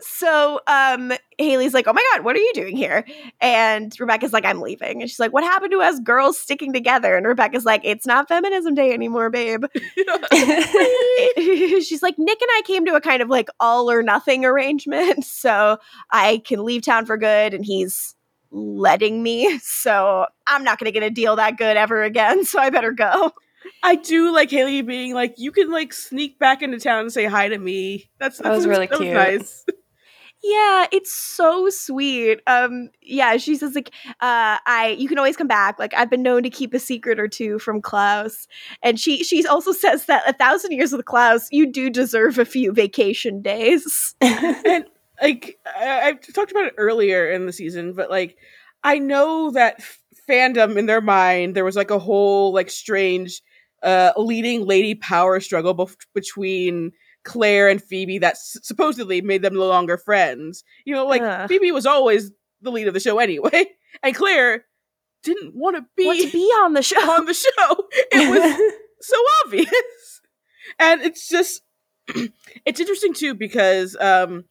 so 0.01 0.61
um 0.67 1.13
hayley's 1.39 1.75
like 1.75 1.87
oh 1.87 1.93
my 1.93 2.05
god 2.13 2.25
what 2.25 2.37
are 2.37 2.41
you 2.41 2.53
doing 2.55 2.77
here? 2.77 3.05
And 3.41 3.95
rebekah's 3.99 4.33
like 4.33 4.45
i'm 4.45 4.61
leaving. 4.61 5.01
And 5.01 5.11
she's 5.11 5.21
like 5.21 5.33
what 5.33 5.45
happened 5.45 5.73
to 5.73 5.81
us 5.81 6.01
girls 6.01 6.39
sticking 6.39 6.73
together? 6.73 7.17
And 7.17 7.27
rebekah's 7.27 7.65
like 7.65 7.83
it's 7.85 8.07
not 8.07 8.29
feminism 8.29 8.75
day 8.75 8.93
anymore 8.93 9.31
babe. 9.31 9.65
She's 11.37 12.03
like 12.03 12.19
nik 12.19 12.41
and 12.41 12.51
i 12.55 12.63
came 12.65 12.85
to 12.87 12.95
a 12.95 13.01
kind 13.01 13.23
of 13.23 13.29
like 13.29 13.49
all 13.61 13.91
or 13.91 14.03
nothing 14.03 14.45
arrangement 14.45 15.25
so 15.25 15.79
i 16.11 16.43
can 16.45 16.65
leave 16.65 16.83
town 16.83 17.07
for 17.07 17.17
good 17.17 17.55
and 17.55 17.65
he's 17.65 18.15
letting 18.51 19.23
me. 19.23 19.59
So 19.59 20.27
i'm 20.47 20.65
not 20.65 20.79
gonna 20.79 20.93
get 20.93 21.03
a 21.03 21.11
deal 21.11 21.37
that 21.37 21.57
good 21.57 21.77
ever 21.77 22.03
again 22.03 22.45
so 22.45 22.59
i 22.59 22.71
better 22.71 22.93
go 22.93 23.33
I 23.83 23.97
do 23.97 24.33
like 24.33 24.51
Hayley 24.51 24.83
being 24.83 25.15
like, 25.15 25.35
you 25.39 25.53
can 25.53 25.71
like 25.71 25.93
sneak 25.93 26.39
back 26.39 26.63
into 26.63 26.79
town 26.79 27.01
and 27.01 27.13
say 27.13 27.25
hi 27.25 27.49
to 27.49 27.59
me. 27.59 28.11
That's 28.19 28.39
That 28.39 28.53
was 28.53 28.67
really 28.67 28.87
cute. 28.87 29.13
nice. 29.13 29.65
yeah 30.43 30.87
it's 30.93 31.11
so 31.11 31.71
sweet 31.71 32.41
um 32.47 32.91
yeah 33.01 33.39
she 33.39 33.57
says 33.57 33.75
like 33.75 33.89
uh 34.21 34.61
i 34.67 34.95
you 34.99 35.09
can 35.09 35.17
always 35.17 35.35
come 35.37 35.49
back 35.49 35.79
like 35.79 35.95
i've 35.95 36.11
been 36.11 36.23
known 36.23 36.43
to 36.43 36.51
keep 36.51 36.75
a 36.75 36.79
secret 36.79 37.19
or 37.19 37.27
two 37.27 37.59
from 37.59 37.81
klaus 37.81 38.47
and 38.83 39.01
she 39.01 39.25
she 39.25 39.45
also 39.47 39.73
says 39.73 40.05
that 40.05 40.29
a 40.29 40.35
thousand 40.35 40.73
years 40.73 40.93
with 40.93 41.07
klaus 41.07 41.49
you 41.51 41.73
do 41.73 41.89
deserve 41.89 42.39
a 42.39 42.45
few 42.45 42.71
vacation 42.71 43.41
days 43.41 44.15
and 44.21 44.85
like 45.21 45.59
I, 45.67 46.03
I've 46.03 46.35
talked 46.35 46.51
about 46.51 46.67
it 46.67 46.75
earlier 46.77 47.31
in 47.31 47.47
the 47.47 47.53
season, 47.53 47.93
but 47.95 48.11
like 48.11 48.37
I 48.85 48.99
know 48.99 49.51
that 49.53 49.77
f- 49.79 49.99
fandom 50.29 50.77
in 50.77 50.87
their 50.87 51.01
mind 51.01 51.55
there 51.55 51.65
was 51.65 51.77
like 51.77 51.91
a 51.91 51.99
whole 51.99 52.53
like 52.53 52.71
strange 52.71 53.43
uh 53.87 54.13
leading 54.17 54.67
lady 54.67 54.95
power 54.95 55.41
struggle 55.41 55.75
bef- 55.75 55.97
between 56.15 56.93
Claire 57.25 57.69
and 57.69 57.83
Phoebe 57.83 58.19
that 58.19 58.33
s- 58.35 58.59
supposedly 58.63 59.21
made 59.23 59.43
them 59.43 59.55
no 59.55 59.67
longer 59.67 59.97
friends. 59.97 60.63
You 60.85 60.95
know, 60.95 61.07
like 61.07 61.23
Ugh. 61.23 61.49
Phoebe 61.49 61.73
was 61.73 61.87
always 61.87 62.31
the 62.61 62.71
lead 62.71 62.89
of 62.89 62.95
the 62.95 63.01
show 63.01 63.19
anyway, 63.19 63.67
and 64.03 64.15
Claire 64.15 64.65
didn't 65.23 65.55
want 65.55 65.77
to 65.77 65.85
be, 65.97 66.07
want 66.07 66.21
to 66.21 66.31
be 66.31 66.45
on 66.63 66.73
the 66.73 66.83
show 66.83 67.01
on 67.11 67.27
the 67.27 67.35
show. 67.35 67.85
It 68.13 68.31
was 68.31 68.73
so 69.01 69.17
obvious. 69.45 70.21
And 70.79 71.03
it's 71.03 71.29
just 71.29 71.63
it's 72.65 72.81
interesting 72.81 73.15
too 73.15 73.35
because 73.35 73.97
um 74.01 74.45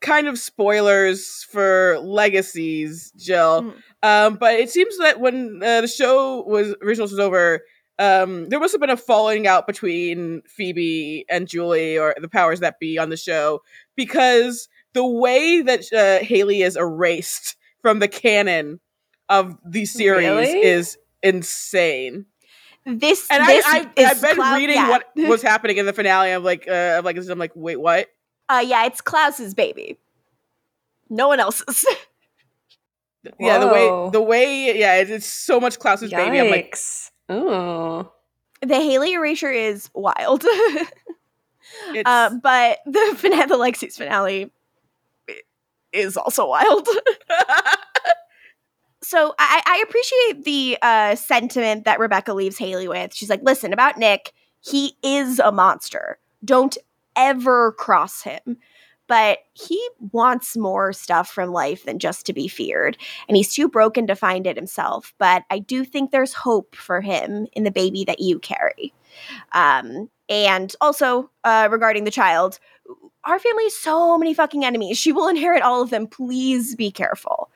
kind 0.00 0.28
of 0.28 0.38
spoilers 0.38 1.44
for 1.50 1.98
legacies, 2.00 3.12
Jill. 3.16 3.62
Mm. 3.62 3.74
Um 4.02 4.36
but 4.36 4.54
it 4.54 4.70
seems 4.70 4.98
that 4.98 5.20
when 5.20 5.60
uh, 5.62 5.80
the 5.82 5.88
show 5.88 6.42
was 6.46 6.74
originals 6.82 7.12
was 7.12 7.20
over, 7.20 7.62
um 7.98 8.48
there 8.48 8.60
must 8.60 8.72
have 8.72 8.80
been 8.80 8.90
a 8.90 8.96
falling 8.96 9.46
out 9.46 9.66
between 9.66 10.42
Phoebe 10.42 11.24
and 11.30 11.48
Julie 11.48 11.98
or 11.98 12.14
the 12.20 12.28
powers 12.28 12.60
that 12.60 12.78
be 12.78 12.98
on 12.98 13.08
the 13.10 13.16
show 13.16 13.62
because 13.96 14.68
the 14.92 15.06
way 15.06 15.60
that 15.62 15.92
uh, 15.92 16.24
Hayley 16.24 16.62
is 16.62 16.76
erased 16.76 17.56
from 17.82 17.98
the 17.98 18.08
canon 18.08 18.80
of 19.28 19.56
the 19.64 19.84
series 19.84 20.26
Really? 20.28 20.62
is 20.62 20.96
insane. 21.22 22.26
This 22.86 23.26
And 23.30 23.46
this 23.46 23.64
I, 23.66 23.78
I 23.78 23.90
is 23.96 24.10
I've 24.10 24.20
been 24.22 24.36
Cloud- 24.36 24.56
reading 24.56 24.76
yeah. 24.76 24.88
what 24.88 25.04
was 25.16 25.42
happening 25.42 25.76
in 25.78 25.86
the 25.86 25.92
finale. 25.92 26.30
I'm 26.32 26.44
like, 26.44 26.66
uh, 26.68 26.94
I'm 26.98 27.04
like, 27.04 27.16
I'm 27.16 27.38
like, 27.38 27.52
wait, 27.54 27.76
what? 27.80 28.08
Uh, 28.48 28.62
yeah, 28.64 28.86
it's 28.86 29.00
Klaus's 29.00 29.54
baby. 29.54 29.98
No 31.10 31.28
one 31.28 31.40
else's. 31.40 31.84
Yeah, 33.40 33.58
the 33.58 33.66
way 33.66 34.10
the 34.12 34.22
way 34.22 34.78
yeah, 34.78 34.96
it's, 34.98 35.10
it's 35.10 35.26
so 35.26 35.58
much 35.58 35.80
Klaus's 35.80 36.12
baby. 36.12 36.38
I'm 36.38 36.48
like, 36.48 36.76
Ooh. 37.30 38.08
the 38.62 38.76
Hayley 38.76 39.14
erasure 39.14 39.50
is 39.50 39.90
wild. 39.94 40.44
it's 41.88 42.08
uh, 42.08 42.30
but 42.42 42.78
the 42.86 43.14
finale, 43.16 43.46
the 43.46 43.56
Lexi's 43.56 43.96
finale, 43.96 44.52
is 45.92 46.16
also 46.16 46.46
wild. 46.46 46.88
so 49.02 49.34
I, 49.38 49.62
I 49.66 49.84
appreciate 49.86 50.44
the 50.44 50.78
uh, 50.82 51.14
sentiment 51.16 51.84
that 51.84 51.98
Rebekah 51.98 52.34
leaves 52.34 52.58
Hayley 52.58 52.88
with. 52.88 53.14
She's 53.14 53.30
like, 53.30 53.42
listen, 53.42 53.72
about 53.72 53.98
Nik, 53.98 54.32
he 54.60 54.96
is 55.02 55.38
a 55.38 55.52
monster. 55.52 56.18
Don't 56.44 56.76
ever 57.16 57.72
cross 57.72 58.22
him. 58.22 58.58
But 59.08 59.38
he 59.52 59.80
wants 60.12 60.56
more 60.56 60.92
stuff 60.92 61.28
from 61.30 61.52
life 61.52 61.84
than 61.84 61.98
just 61.98 62.26
to 62.26 62.32
be 62.32 62.48
feared. 62.48 62.98
And 63.28 63.36
he's 63.36 63.52
too 63.52 63.68
broken 63.68 64.06
to 64.08 64.16
find 64.16 64.46
it 64.46 64.56
himself. 64.56 65.14
But 65.18 65.44
I 65.50 65.60
do 65.60 65.84
think 65.84 66.10
there's 66.10 66.32
hope 66.32 66.74
for 66.74 67.00
him 67.00 67.46
in 67.52 67.64
the 67.64 67.70
baby 67.70 68.04
that 68.04 68.20
you 68.20 68.38
carry. 68.38 68.92
Um, 69.52 70.10
and 70.28 70.74
also, 70.80 71.30
uh, 71.44 71.68
regarding 71.70 72.04
the 72.04 72.10
child, 72.10 72.58
our 73.24 73.38
family 73.38 73.64
has 73.64 73.74
so 73.74 74.16
many 74.18 74.34
fucking 74.34 74.64
enemies. 74.64 74.98
She 74.98 75.12
will 75.12 75.28
inherit 75.28 75.62
all 75.62 75.82
of 75.82 75.90
them. 75.90 76.06
Please 76.06 76.74
be 76.74 76.90
careful. 76.90 77.50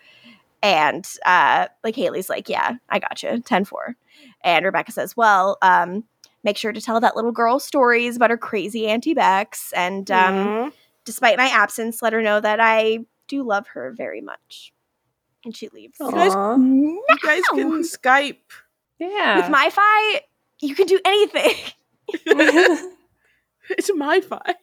And 0.62 1.08
uh, 1.24 1.68
like 1.82 1.96
Hayley's 1.96 2.28
like, 2.28 2.48
yeah, 2.48 2.76
I 2.88 2.98
got 2.98 3.22
you, 3.22 3.40
10 3.40 3.64
4. 3.64 3.96
And 4.44 4.64
Rebekah 4.64 4.92
says, 4.92 5.16
well, 5.16 5.58
um, 5.62 6.04
make 6.44 6.56
sure 6.56 6.72
to 6.72 6.80
tell 6.80 7.00
that 7.00 7.16
little 7.16 7.32
girl 7.32 7.58
stories 7.58 8.16
about 8.16 8.30
her 8.30 8.36
crazy 8.36 8.86
Auntie 8.86 9.14
Bex. 9.14 9.72
And 9.72 10.10
um, 10.10 10.34
mhm. 10.34 10.72
Despite 11.10 11.38
my 11.38 11.48
absence, 11.48 12.02
let 12.02 12.12
her 12.12 12.22
know 12.22 12.38
that 12.40 12.60
I 12.60 12.98
do 13.26 13.42
love 13.42 13.66
her 13.74 13.92
very 13.96 14.20
much. 14.20 14.72
And 15.44 15.56
she 15.56 15.68
leaves. 15.70 15.96
You 15.98 16.12
guys- 16.12 16.32
you 16.56 17.04
guys 17.24 17.42
can 17.52 17.82
Skype. 17.82 18.36
Yeah. 19.00 19.36
With 19.48 19.52
MiFi, 19.56 20.20
you 20.60 20.76
can 20.76 20.86
do 20.86 21.00
anything. 21.04 21.56
it's 23.70 23.90
MiFi. 23.90 24.54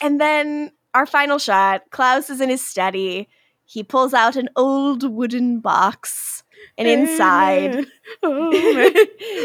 And 0.00 0.18
then 0.18 0.72
our 0.94 1.04
final 1.04 1.38
shot 1.38 1.82
Klaus 1.90 2.30
is 2.30 2.40
in 2.40 2.48
his 2.48 2.66
study. 2.66 3.28
He 3.66 3.82
pulls 3.82 4.14
out 4.14 4.36
an 4.36 4.48
old 4.56 5.02
wooden 5.02 5.60
box, 5.60 6.44
and 6.78 6.88
inside, 6.88 7.86
oh 8.22 8.50
man, 8.52 8.94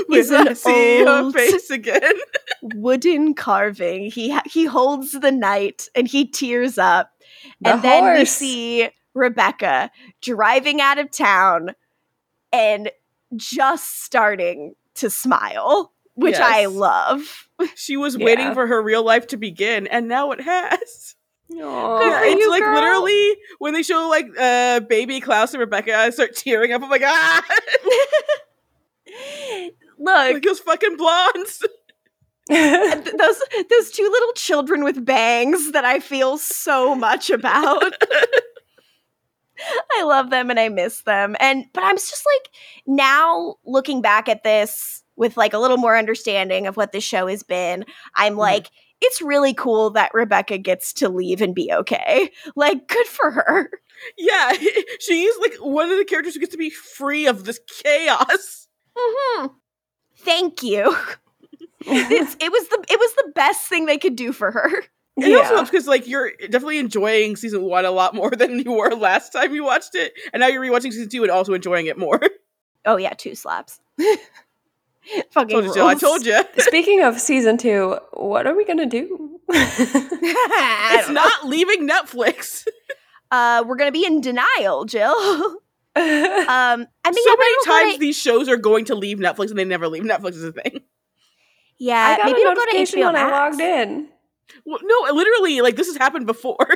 He's 0.10 0.32
I 0.32 0.42
an 0.48 0.56
see 0.56 1.00
your 1.00 1.10
old- 1.10 1.34
face 1.34 1.70
again. 1.70 2.14
wooden 2.62 3.34
carving. 3.34 4.10
He 4.12 4.30
ha- 4.32 4.44
he 4.46 4.66
holds 4.66 5.12
the 5.12 5.32
knight, 5.32 5.90
and 5.96 6.08
he 6.08 6.26
tears 6.26 6.78
up. 6.78 7.12
The 7.62 7.72
and 7.74 7.82
then 7.82 8.18
we 8.18 8.26
see 8.26 8.90
Rebekah 9.14 9.92
driving 10.22 10.80
out 10.80 10.98
of 11.00 11.12
town, 11.12 11.72
and 12.52 12.90
just 13.36 14.04
starting 14.04 14.76
to 14.96 15.10
smile, 15.10 15.92
which 16.14 16.36
I 16.38 16.68
love. 16.68 17.48
She 17.76 17.98
was 17.98 18.18
waiting 18.18 18.54
for 18.54 18.68
her 18.68 18.82
real 18.82 19.04
life 19.04 19.28
to 19.28 19.38
begin, 19.38 19.88
and 19.88 20.08
now 20.08 20.32
it 20.32 20.42
has. 20.42 21.16
Aw. 21.52 22.02
Yeah, 22.02 22.24
it's 22.26 22.42
you, 22.42 22.50
like 22.50 22.64
girl. 22.64 22.76
literally 22.76 23.38
when 23.60 23.74
they 23.74 23.84
show 23.84 24.08
like 24.10 24.28
uh 24.40 24.80
baby 24.82 25.20
Klaus 25.20 25.54
and 25.54 25.60
Rebekah, 25.60 25.96
I 25.96 26.10
start 26.10 26.36
tearing 26.36 26.74
up. 26.74 26.82
I'm 26.82 26.90
like, 26.90 27.04
ah, 27.06 27.44
Look, 30.00 30.34
like 30.34 30.44
those 30.44 30.60
fucking 30.60 30.98
blondes. 30.98 31.64
those 32.50 33.42
those 33.70 33.92
two 33.92 34.10
little 34.12 34.34
children 34.34 34.84
with 34.84 35.06
bangs 35.06 35.72
that 35.72 35.86
I 35.86 36.00
feel 36.00 36.38
so 36.38 36.96
much 36.96 37.30
about. 37.30 37.94
I 39.94 40.04
love 40.04 40.30
them 40.30 40.50
and 40.50 40.60
I 40.60 40.70
miss 40.70 41.02
them. 41.02 41.36
And 41.40 41.66
but 41.74 41.84
I'm 41.84 41.96
just 41.96 42.26
like 42.34 42.50
now 42.86 43.56
looking 43.66 44.02
back 44.02 44.28
at 44.28 44.44
this 44.44 45.04
with 45.16 45.38
like 45.38 45.54
a 45.54 45.60
little 45.60 45.78
more 45.78 45.96
understanding 45.96 46.68
of 46.68 46.76
what 46.76 46.92
this 46.92 47.04
show 47.04 47.28
has 47.28 47.44
been, 47.44 47.86
I'm 48.16 48.36
like 48.36 48.72
it's 49.04 49.22
really 49.22 49.54
cool 49.54 49.92
that 49.92 50.12
Rebekah 50.14 50.58
gets 50.60 50.94
to 50.94 51.10
leave 51.10 51.42
and 51.42 51.54
be 51.54 51.72
okay. 51.72 52.32
Like 52.56 52.88
good 52.88 53.06
for 53.08 53.32
her. 53.32 53.70
yeah, 54.18 54.54
she's 55.00 55.34
like 55.40 55.56
one 55.60 55.92
of 55.92 55.98
the 55.98 56.06
characters 56.06 56.34
who 56.34 56.40
gets 56.40 56.52
to 56.54 56.58
be 56.58 56.70
free 56.70 57.28
of 57.28 57.44
this 57.46 57.60
chaos. 57.84 58.68
Mhm. 58.98 59.52
Thank 60.18 60.64
you. 60.64 60.96
It's, 61.86 62.38
it 62.40 62.50
was 62.50 62.68
the 62.70 62.82
it 62.90 62.98
was 62.98 63.14
the 63.16 63.32
best 63.36 63.68
thing 63.68 63.88
they 63.88 63.98
could 63.98 64.16
do 64.16 64.32
for 64.32 64.52
her. 64.52 64.70
It 65.18 65.36
also 65.38 65.56
helps 65.56 65.70
because 65.70 65.86
like 65.86 66.08
you're 66.08 66.32
definitely 66.40 66.78
enjoying 66.78 67.36
season 67.36 67.64
one 67.64 67.84
a 67.84 67.92
lot 67.92 68.16
more 68.16 68.32
than 68.38 68.58
you 68.60 68.72
were 68.72 68.96
last 68.96 69.32
time 69.34 69.54
you 69.54 69.66
watched 69.66 69.94
it, 69.94 70.14
and 70.32 70.40
now 70.40 70.48
you're 70.48 70.62
rewatching 70.64 70.94
season 70.94 71.10
two 71.10 71.24
and 71.24 71.30
also 71.32 71.54
enjoying 71.54 71.88
it 71.88 71.98
more. 71.98 72.22
Oh 72.86 72.96
yeah, 72.96 73.14
two 73.18 73.36
slaps. 73.36 73.82
Fucking 75.32 75.50
told 75.50 75.66
you, 75.66 75.74
Jill. 75.74 75.88
I 75.88 75.96
told 75.96 76.26
you. 76.26 76.40
Speaking 76.60 77.02
of 77.04 77.20
season 77.20 77.58
two, 77.58 77.98
what 78.14 78.48
are 78.48 78.56
we 78.56 78.66
gonna 78.66 78.86
do? 78.86 79.40
It's 79.50 81.06
don't 81.06 81.14
know. 81.16 81.22
not 81.22 81.46
leaving 81.46 81.88
Netflix. 81.88 82.66
Uh, 83.32 83.64
we're 83.68 83.76
gonna 83.76 83.92
be 83.92 84.06
in 84.06 84.22
denial, 84.22 84.86
Jill. 84.86 85.10
um, 85.16 85.60
I 85.96 86.78
mean, 86.78 86.86
so 86.88 86.90
yeah, 87.06 87.06
many 87.06 87.14
maybe 87.14 87.24
we'll 87.30 87.66
go 87.66 87.72
times 87.84 87.94
to- 87.94 88.00
these 88.00 88.18
shows 88.18 88.48
are 88.50 88.58
going 88.58 88.86
to 88.86 88.96
leave 88.96 89.18
Netflix 89.20 89.50
and 89.50 89.60
they 89.60 89.66
never 89.66 89.88
leave. 89.88 90.04
Netflix 90.04 90.32
is 90.36 90.44
a 90.44 90.52
thing. 90.52 90.82
yeah, 91.78 92.00
I 92.00 92.18
got 92.18 92.26
maybe 92.26 92.42
a 92.42 92.46
we'll 92.46 92.56
go 92.56 92.66
to 92.66 92.78
HBO 92.78 93.06
when 93.06 93.16
I 93.16 93.30
logged 93.30 93.60
in. 93.62 94.10
Well, 94.66 94.80
no, 94.84 95.14
literally, 95.14 95.62
like 95.62 95.76
this 95.76 95.88
has 95.88 95.98
happened 95.98 96.26
before 96.26 96.68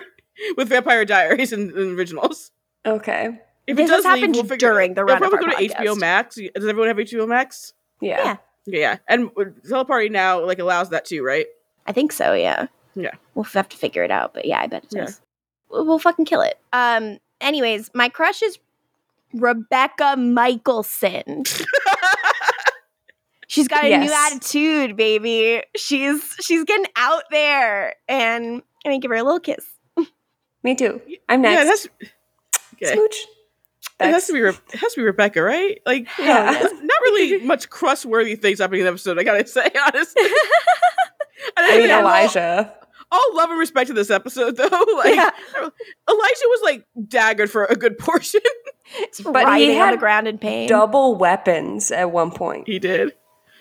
with 0.58 0.70
Vampire 0.70 1.06
Diaries 1.06 1.52
and, 1.54 1.72
and 1.72 1.98
originals. 1.98 2.52
Okay. 2.86 3.40
If 3.68 3.76
This 3.78 3.90
it 3.90 3.94
does 3.94 4.06
has 4.06 4.14
leave, 4.14 4.22
happened 4.22 4.36
we'll 4.36 4.44
figure 4.46 4.70
during 4.70 4.92
it. 4.92 4.96
the 4.96 5.02
It'll 5.02 5.14
run 5.16 5.24
of 5.24 5.30
probably 5.30 5.48
our 5.54 5.62
go 5.62 5.68
to 5.68 5.94
HBO. 5.96 6.00
Max. 6.00 6.36
Does 6.36 6.68
everyone 6.68 6.88
have 6.88 6.98
HBO 6.98 7.28
Max? 7.28 7.74
Yeah. 8.02 8.24
Yeah. 8.24 8.38
Yeah, 8.70 8.98
and 9.08 9.30
Teleparty 9.32 10.12
now 10.12 10.44
like 10.46 10.60
allows 10.60 10.90
that 10.90 11.06
too, 11.06 11.24
right? 11.24 11.46
I 11.86 11.94
think 11.94 12.12
so. 12.12 12.34
Yeah. 12.34 12.68
Yeah. 12.96 13.12
We'll 13.34 13.46
have 13.46 13.70
to 13.70 13.78
figure 13.78 14.04
it 14.04 14.12
out, 14.12 14.34
but 14.34 14.44
yeah, 14.46 14.60
I 14.60 14.68
bet 14.68 14.84
it 14.84 14.90
Yeah. 14.94 15.06
does. 15.06 15.22
We'll, 15.70 15.86
we'll 15.86 16.00
fucking 16.00 16.26
kill 16.26 16.42
it. 16.42 16.60
Um. 16.74 17.20
Anyways, 17.40 17.90
my 17.94 18.10
crush 18.10 18.42
is 18.42 18.60
Rebekah 19.34 20.16
Mikaelson. 20.18 21.48
She's 23.50 23.70
got 23.70 23.86
a 23.86 23.98
new 23.98 24.12
attitude, 24.12 24.98
baby. 24.98 25.64
She's 25.78 26.36
she's 26.42 26.66
getting 26.66 26.88
out 26.98 27.24
there, 27.32 27.96
and 28.10 28.62
I 28.86 28.90
mean, 28.90 29.00
give 29.00 29.10
her 29.12 29.16
a 29.18 29.24
little 29.24 29.40
kiss. 29.40 29.66
Me 30.64 30.76
too. 30.76 31.02
I'm 31.30 31.42
Yeah, 31.44 31.62
it 31.62 31.66
next. 31.66 31.70
has, 31.70 31.90
okay. 32.74 32.94
Smooch. 32.96 33.16
It 34.00 34.06
has 34.12 34.28
to 34.28 34.34
be. 34.34 34.42
Re- 34.42 34.50
it 34.74 34.80
has 34.80 34.94
to 34.94 35.00
be 35.02 35.06
Rebekah, 35.06 35.42
right? 35.42 35.80
Like, 35.86 36.08
Yeah. 36.20 36.52
there's 36.52 36.72
not 36.72 37.02
really 37.04 37.44
much 37.46 37.70
crust-worthy 37.70 38.36
things 38.36 38.60
happening 38.60 38.82
in 38.82 38.86
the 38.86 38.92
episode. 38.92 39.18
I 39.20 39.24
gotta 39.24 39.48
say, 39.48 39.70
honestly. 39.88 40.24
And 40.24 41.66
I 41.66 41.78
mean 41.78 41.90
have 41.90 42.06
all- 42.06 42.12
Elijah. 42.12 42.74
All, 43.10 43.36
love 43.36 43.50
and 43.50 43.58
respect 43.58 43.88
to 43.88 43.94
this 43.94 44.10
episode, 44.12 44.58
though. 44.58 44.66
Like, 44.98 45.16
Yeah. 45.16 45.30
Elijah 46.10 46.46
was 46.48 46.60
like 46.64 46.86
daggered 47.08 47.50
for 47.50 47.64
a 47.66 47.76
good 47.76 47.98
portion. 47.98 48.42
But 49.24 49.40
he 49.40 49.46
writhing 49.46 49.70
on 49.72 49.76
had 49.78 49.94
the 49.94 49.98
ground 49.98 50.28
in 50.28 50.38
pain. 50.38 50.68
Double 50.68 51.16
weapons 51.16 51.90
at 51.92 52.12
one 52.12 52.32
point. 52.32 52.68
he 52.68 52.80
did. 52.80 53.14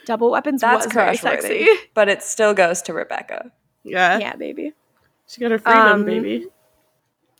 Double 0.04 0.30
weapons 0.30 0.60
That's 0.62 0.86
was 0.86 0.92
very 0.92 1.16
sexy. 1.16 1.48
worthy. 1.48 1.68
But 1.94 2.08
it 2.08 2.22
still 2.22 2.54
goes 2.54 2.82
to 2.82 2.92
Rebekah. 2.92 3.50
Yeah, 3.84 4.18
yeah, 4.18 4.34
baby. 4.36 4.72
she 5.28 5.40
got 5.40 5.50
her 5.52 5.58
freedom, 5.58 5.82
Um, 5.82 6.04
baby. 6.04 6.46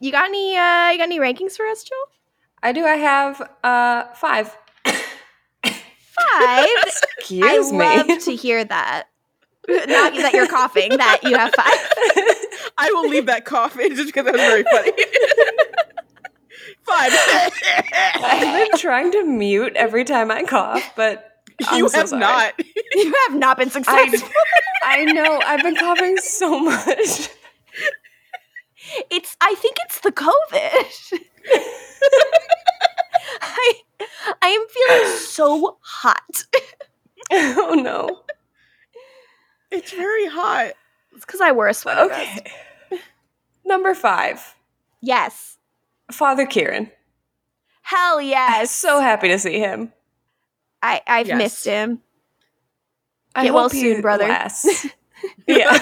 You 0.01 0.13
got 0.13 0.27
any? 0.27 0.57
Uh, 0.57 0.91
you 0.91 0.99
got 0.99 1.05
any 1.05 1.19
rankings 1.19 1.57
for 1.57 1.67
us, 1.67 1.83
Jill? 1.85 1.99
I 2.67 2.73
do. 2.73 2.85
I 2.85 2.97
have 2.97 3.49
uh 3.63 4.07
five. 4.15 4.59
Five. 4.85 6.67
Excuse 7.19 7.45
I 7.45 7.71
me. 7.71 7.79
love 7.79 8.25
to 8.25 8.35
hear 8.35 8.65
that. 8.65 9.05
Not 9.69 10.15
that 10.17 10.33
you're 10.33 10.49
coughing. 10.49 10.97
That 10.97 11.21
you 11.23 11.37
have 11.37 11.55
five. 11.55 11.65
I 12.77 12.91
will 12.91 13.09
leave 13.09 13.27
that 13.27 13.45
cough 13.45 13.79
in 13.79 13.95
just 13.95 14.09
because 14.09 14.25
that 14.25 14.33
was 14.33 14.41
very 14.41 14.65
funny. 14.65 14.91
Five. 16.83 17.13
I've 18.25 18.69
been 18.71 18.79
trying 18.81 19.13
to 19.13 19.23
mute 19.23 19.75
every 19.77 20.03
time 20.05 20.33
I 20.33 20.43
cough, 20.43 20.83
but 20.97 21.37
I'm 21.69 21.79
you 21.79 21.89
so 21.89 21.99
have 21.99 22.09
sorry. 22.09 22.21
not. 22.21 22.55
you 22.95 23.15
have 23.29 23.39
not 23.39 23.59
been 23.59 23.71
successful. 23.71 24.29
I 24.83 25.05
know 25.05 25.41
I've 25.47 25.63
been 25.63 25.77
coughing 25.77 26.17
so 26.17 26.59
much. 26.59 27.29
it's. 29.09 29.37
I 29.41 29.55
think 29.55 29.77
it's 29.85 30.01
the 30.01 30.11
COVID. 30.11 31.21
I 33.41 33.73
I 34.43 34.49
am 34.49 34.67
feeling 34.69 35.17
so 35.19 35.79
hot. 35.81 36.45
oh 37.33 37.75
no. 37.75 38.23
It's 39.71 39.93
very 39.93 40.27
hot. 40.27 40.73
It's 41.15 41.25
because 41.27 41.41
I 41.41 41.53
wore 41.53 41.69
a 41.69 41.75
sweater. 41.75 42.09
vest. 42.09 42.41
Okay. 42.93 43.01
Number 43.65 43.95
five, 43.95 44.55
Yes. 45.03 45.59
Father 46.13 46.47
Kieran. 46.47 46.91
Hell 47.83 48.21
yes. 48.21 48.71
So 48.71 49.01
happy 49.01 49.29
to 49.29 49.39
see 49.39 49.59
him. 49.59 49.93
I 50.83 51.03
I've 51.07 51.27
Yes. 51.29 51.39
missed 51.39 51.65
him. 51.65 52.01
I 53.35 53.45
Get 53.45 53.55
well 53.55 53.65
hope 53.65 53.73
he 53.73 53.81
soon, 53.81 54.01
brother. 54.03 54.29
lasts. 54.29 54.87
yeah, 55.49 55.73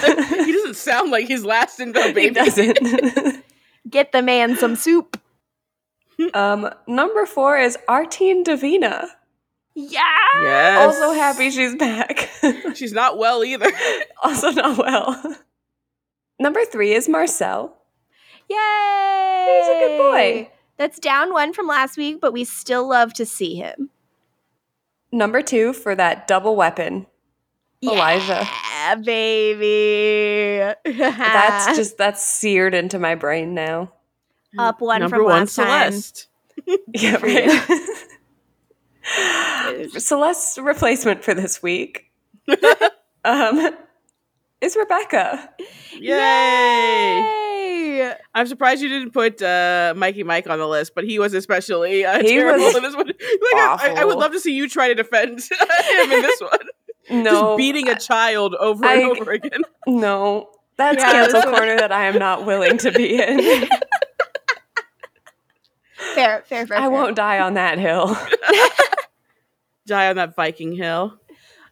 he 0.45 0.51
doesn't 0.53 0.75
sound 0.77 1.11
like 1.11 1.27
he's 1.27 1.43
lasting 1.43 1.91
though, 1.91 2.13
he 2.13 2.29
doesn't. 2.29 3.43
Get 3.89 4.11
the 4.13 4.21
man 4.21 4.55
some 4.55 4.75
soup. 4.77 5.19
um, 6.33 6.69
number 6.87 7.25
four 7.25 7.57
is 7.57 7.77
Artine 7.87 8.43
Davina. 8.43 9.07
Yeah. 9.75 10.01
Yes. 10.41 10.95
Also 10.95 11.13
happy 11.13 11.49
she's 11.51 11.75
back. 11.75 12.29
She's 12.75 12.93
not 12.93 13.17
well 13.17 13.43
either. 13.43 13.69
also 14.23 14.51
not 14.51 14.77
well. 14.77 15.35
Number 16.39 16.63
three 16.63 16.93
is 16.93 17.09
Marcel. 17.09 17.75
Yay! 18.49 18.55
He's 18.55 19.67
a 19.67 19.79
good 19.79 19.97
boy. 19.97 20.51
That's 20.77 20.99
down 20.99 21.33
one 21.33 21.51
from 21.53 21.67
last 21.67 21.97
week, 21.97 22.21
but 22.21 22.31
we 22.31 22.43
still 22.43 22.87
love 22.87 23.13
to 23.15 23.25
see 23.25 23.55
him. 23.55 23.89
Number 25.11 25.41
two 25.41 25.73
for 25.73 25.95
that 25.95 26.27
double 26.27 26.55
weapon. 26.55 27.07
Elijah. 27.83 28.47
Yeah, 28.47 28.95
baby. 28.95 30.73
That's 30.85 31.77
just 31.77 31.97
that's 31.97 32.23
seared 32.23 32.73
into 32.73 32.99
my 32.99 33.15
brain 33.15 33.53
now. 33.53 33.91
Up 34.57 34.81
one 34.81 35.01
Number 35.01 35.17
from 35.17 35.25
one, 35.25 35.39
last 35.41 35.55
time. 35.55 35.91
Celeste. 35.91 36.27
Yeah, 36.93 37.17
right. 37.17 37.61
Celeste's 39.97 40.57
replacement 40.61 41.23
for 41.23 41.33
this 41.33 41.61
week 41.61 42.11
um, 43.23 43.69
is 44.61 44.75
Rebekah. 44.75 45.49
Yay! 45.93 47.19
Yay! 47.19 48.13
I'm 48.33 48.47
surprised 48.47 48.81
you 48.81 48.89
didn't 48.89 49.11
put 49.11 49.41
uh, 49.41 49.93
Mikey 49.95 50.23
Mike 50.23 50.49
on 50.49 50.59
the 50.59 50.67
list, 50.67 50.93
but 50.95 51.03
he 51.03 51.19
was 51.19 51.33
especially 51.33 52.05
uh, 52.05 52.21
He 52.21 52.29
terrible 52.29 52.65
was 52.65 52.75
in 52.75 52.83
this 52.83 52.95
one. 52.95 53.07
Like, 53.07 53.15
I, 53.19 53.95
I 53.97 54.05
would 54.05 54.17
love 54.17 54.31
to 54.31 54.39
see 54.39 54.53
you 54.55 54.67
try 54.69 54.87
to 54.87 54.95
defend 54.95 55.39
him 55.41 56.11
in 56.11 56.21
this 56.21 56.41
one. 56.41 56.59
No, 57.23 57.31
Just 57.31 57.57
beating 57.57 57.87
a 57.89 57.99
child 57.99 58.55
over 58.55 58.83
and 58.85 59.03
over 59.19 59.31
again. 59.31 59.61
no, 59.87 60.49
that's 60.77 60.97
Yeah, 61.01 61.11
cancel 61.11 61.43
corner 61.43 61.77
that 61.77 61.91
I 61.91 62.05
am 62.05 62.17
not 62.17 62.45
willing 62.45 62.77
to 62.79 62.91
be 62.91 63.21
in. 63.21 63.67
Fair, 66.13 66.43
fair, 66.45 66.67
fair. 66.67 66.77
I 66.77 66.81
fair. 66.81 66.89
won't 66.89 67.15
die 67.15 67.39
on 67.39 67.55
that 67.55 67.77
hill. 67.79 68.15
Die 69.87 70.09
on 70.09 70.15
that 70.15 70.35
Viking 70.35 70.71
hill. 70.73 71.19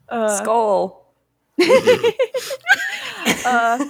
Uh, 0.07 0.37
Skull. 0.37 1.11
uh, 3.45 3.85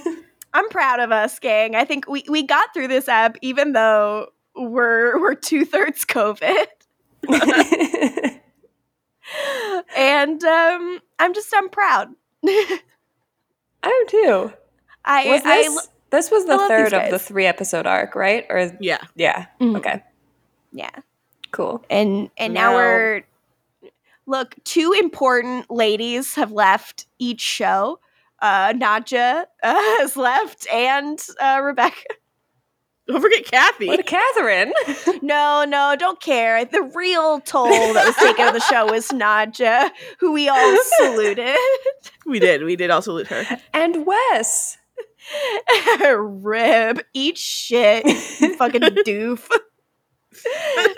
I'm 0.53 0.69
proud 0.69 0.99
of 1.01 1.11
us, 1.11 1.39
gang. 1.39 1.75
I 1.75 1.83
think 1.83 2.07
we, 2.07 2.23
we 2.29 2.43
got 2.43 2.73
through 2.73 2.87
this 2.87 3.09
app 3.09 3.35
even 3.41 3.73
though 3.73 4.27
we're 4.55 5.19
we're 5.19 5.35
two 5.35 5.65
thirds 5.65 6.05
COVID. 6.05 6.67
and 9.95 10.43
um, 10.43 10.99
I'm 11.19 11.33
just 11.33 11.53
I'm 11.55 11.69
proud. 11.69 12.09
I 12.45 12.79
am 13.83 14.07
too. 14.07 14.53
I 15.05 15.25
Was 15.27 15.41
I 15.43 15.57
this, 15.63 15.89
this 16.11 16.31
was 16.31 16.45
the 16.45 16.53
I 16.53 16.55
love 16.55 16.69
these 16.69 16.77
third 16.77 16.93
of 16.93 17.11
the 17.11 17.19
three 17.19 17.45
episode 17.45 17.85
arc, 17.85 18.15
right? 18.15 18.45
Or 18.49 18.71
Yeah. 18.79 19.01
yeah, 19.15 19.47
Mhm. 19.59 19.77
okay, 19.77 20.03
yeah. 20.73 20.89
cool. 21.51 21.83
And 21.89 22.29
and 22.37 22.53
now 22.53 22.71
Now- 22.71 22.75
we're 22.75 23.23
look, 24.25 24.55
two 24.63 24.93
important 24.99 25.69
ladies 25.71 26.35
have 26.35 26.51
left 26.51 27.05
each 27.19 27.41
show. 27.41 27.99
Uh 28.41 28.73
Nadia 28.75 29.47
uh, 29.63 29.73
has 29.99 30.17
left 30.17 30.67
and 30.67 31.19
uh 31.39 31.61
Rebekah. 31.63 32.15
Don't 33.05 33.21
forget 33.21 33.43
Kathy. 33.45 33.87
What 33.87 33.99
a 33.99 34.03
Catherine! 34.03 34.71
No, 35.21 35.65
no, 35.67 35.95
don't 35.97 36.19
care. 36.21 36.63
The 36.65 36.81
real 36.95 37.39
toll 37.41 37.69
that 37.93 38.05
was 38.05 38.15
taken 38.15 38.47
of 38.47 38.53
the 38.53 38.59
show 38.61 38.85
was 38.91 39.11
Nadia, 39.13 39.91
who 40.19 40.31
we 40.33 40.47
all 40.49 40.77
saluted. 40.97 41.55
we 42.25 42.39
did. 42.39 42.63
We 42.63 42.75
did 42.77 42.89
also 42.91 43.11
salute 43.11 43.27
her. 43.27 43.59
and 43.73 44.05
Wes. 44.05 44.77
Rib, 46.01 47.01
eat 47.13 47.37
shit, 47.37 48.05
fucking 48.57 48.81
doof. 48.81 49.47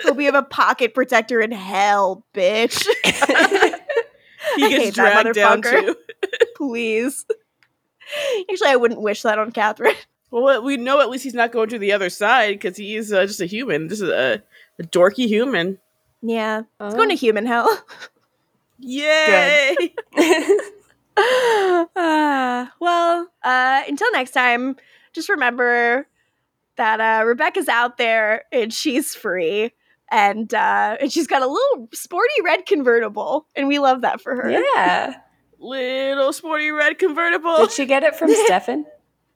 Hope 0.02 0.18
you 0.18 0.26
have 0.26 0.34
a 0.34 0.42
pocket 0.42 0.94
protector 0.94 1.40
in 1.40 1.52
hell, 1.52 2.24
bitch. 2.34 2.86
He 4.54 4.64
I 4.64 4.68
gets 4.68 4.84
hate 4.84 4.94
that 4.94 5.34
dragged 5.34 5.34
down 5.34 5.62
too. 5.62 5.96
Please. 6.56 7.26
Actually, 8.50 8.70
I 8.70 8.76
wouldn't 8.76 9.00
wish 9.00 9.22
that 9.22 9.38
on 9.38 9.50
Catherine. 9.52 9.94
Well, 10.30 10.62
we 10.62 10.76
know 10.76 11.00
at 11.00 11.10
least 11.10 11.24
he's 11.24 11.34
not 11.34 11.52
going 11.52 11.68
to 11.70 11.78
the 11.78 11.92
other 11.92 12.10
side 12.10 12.54
because 12.54 12.76
he's 12.76 13.12
uh, 13.12 13.26
just 13.26 13.40
a 13.40 13.46
human. 13.46 13.88
This 13.88 14.00
is 14.00 14.08
a, 14.08 14.42
a 14.78 14.82
dorky 14.82 15.26
human. 15.26 15.78
Yeah, 16.22 16.62
it's 16.80 16.94
going 16.94 17.08
to 17.10 17.14
human 17.14 17.46
hell. 17.46 17.68
Yay! 18.78 19.94
uh, 21.16 22.66
well, 22.80 23.28
uh, 23.42 23.82
until 23.88 24.12
next 24.12 24.32
time, 24.32 24.76
just 25.12 25.28
remember 25.28 26.06
that 26.76 27.00
uh, 27.00 27.24
Rebekah's 27.24 27.68
out 27.68 27.98
there 27.98 28.44
and 28.52 28.72
she's 28.72 29.14
free. 29.14 29.72
And 30.10 30.54
uh, 30.54 30.96
and 31.00 31.10
she's 31.12 31.26
got 31.26 31.42
a 31.42 31.48
little 31.48 31.88
sporty 31.92 32.32
red 32.44 32.64
convertible, 32.64 33.48
and 33.56 33.66
we 33.66 33.80
love 33.80 34.02
that 34.02 34.20
for 34.20 34.36
her. 34.36 34.48
yeah. 34.48 35.16
Little 35.58 36.32
sporty 36.32 36.70
red 36.70 36.98
convertible. 37.00 37.56
Did 37.56 37.72
she 37.72 37.86
get 37.86 38.04
it 38.04 38.14
from 38.14 38.32
Stefan? 38.44 38.84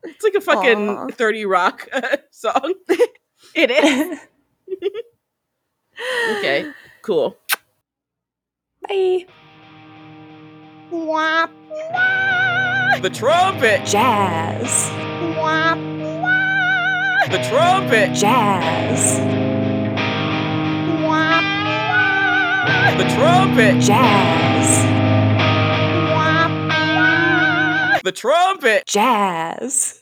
It's 0.05 0.23
like 0.23 0.35
a 0.35 0.41
fucking 0.41 0.89
Aw. 0.91 1.09
30 1.09 1.47
Rock 1.47 1.89
uh, 1.93 2.19
song. 2.31 2.75
It 3.55 3.71
is. 3.73 4.21
Okay, 6.39 6.71
cool. 7.03 7.37
Bye. 8.89 9.27
Wah, 10.91 11.47
The 13.03 13.11
trumpet! 13.13 13.85
Jazz. 13.87 14.91
wah, 15.37 15.75
The 17.29 17.39
trumpet! 17.49 18.15
Jazz. 18.15 19.19
The 22.97 23.05
trumpet! 23.15 23.81
Jazz. 23.83 24.85
The 28.03 28.13
trumpet! 28.13 28.87
Jazz. 28.87 29.99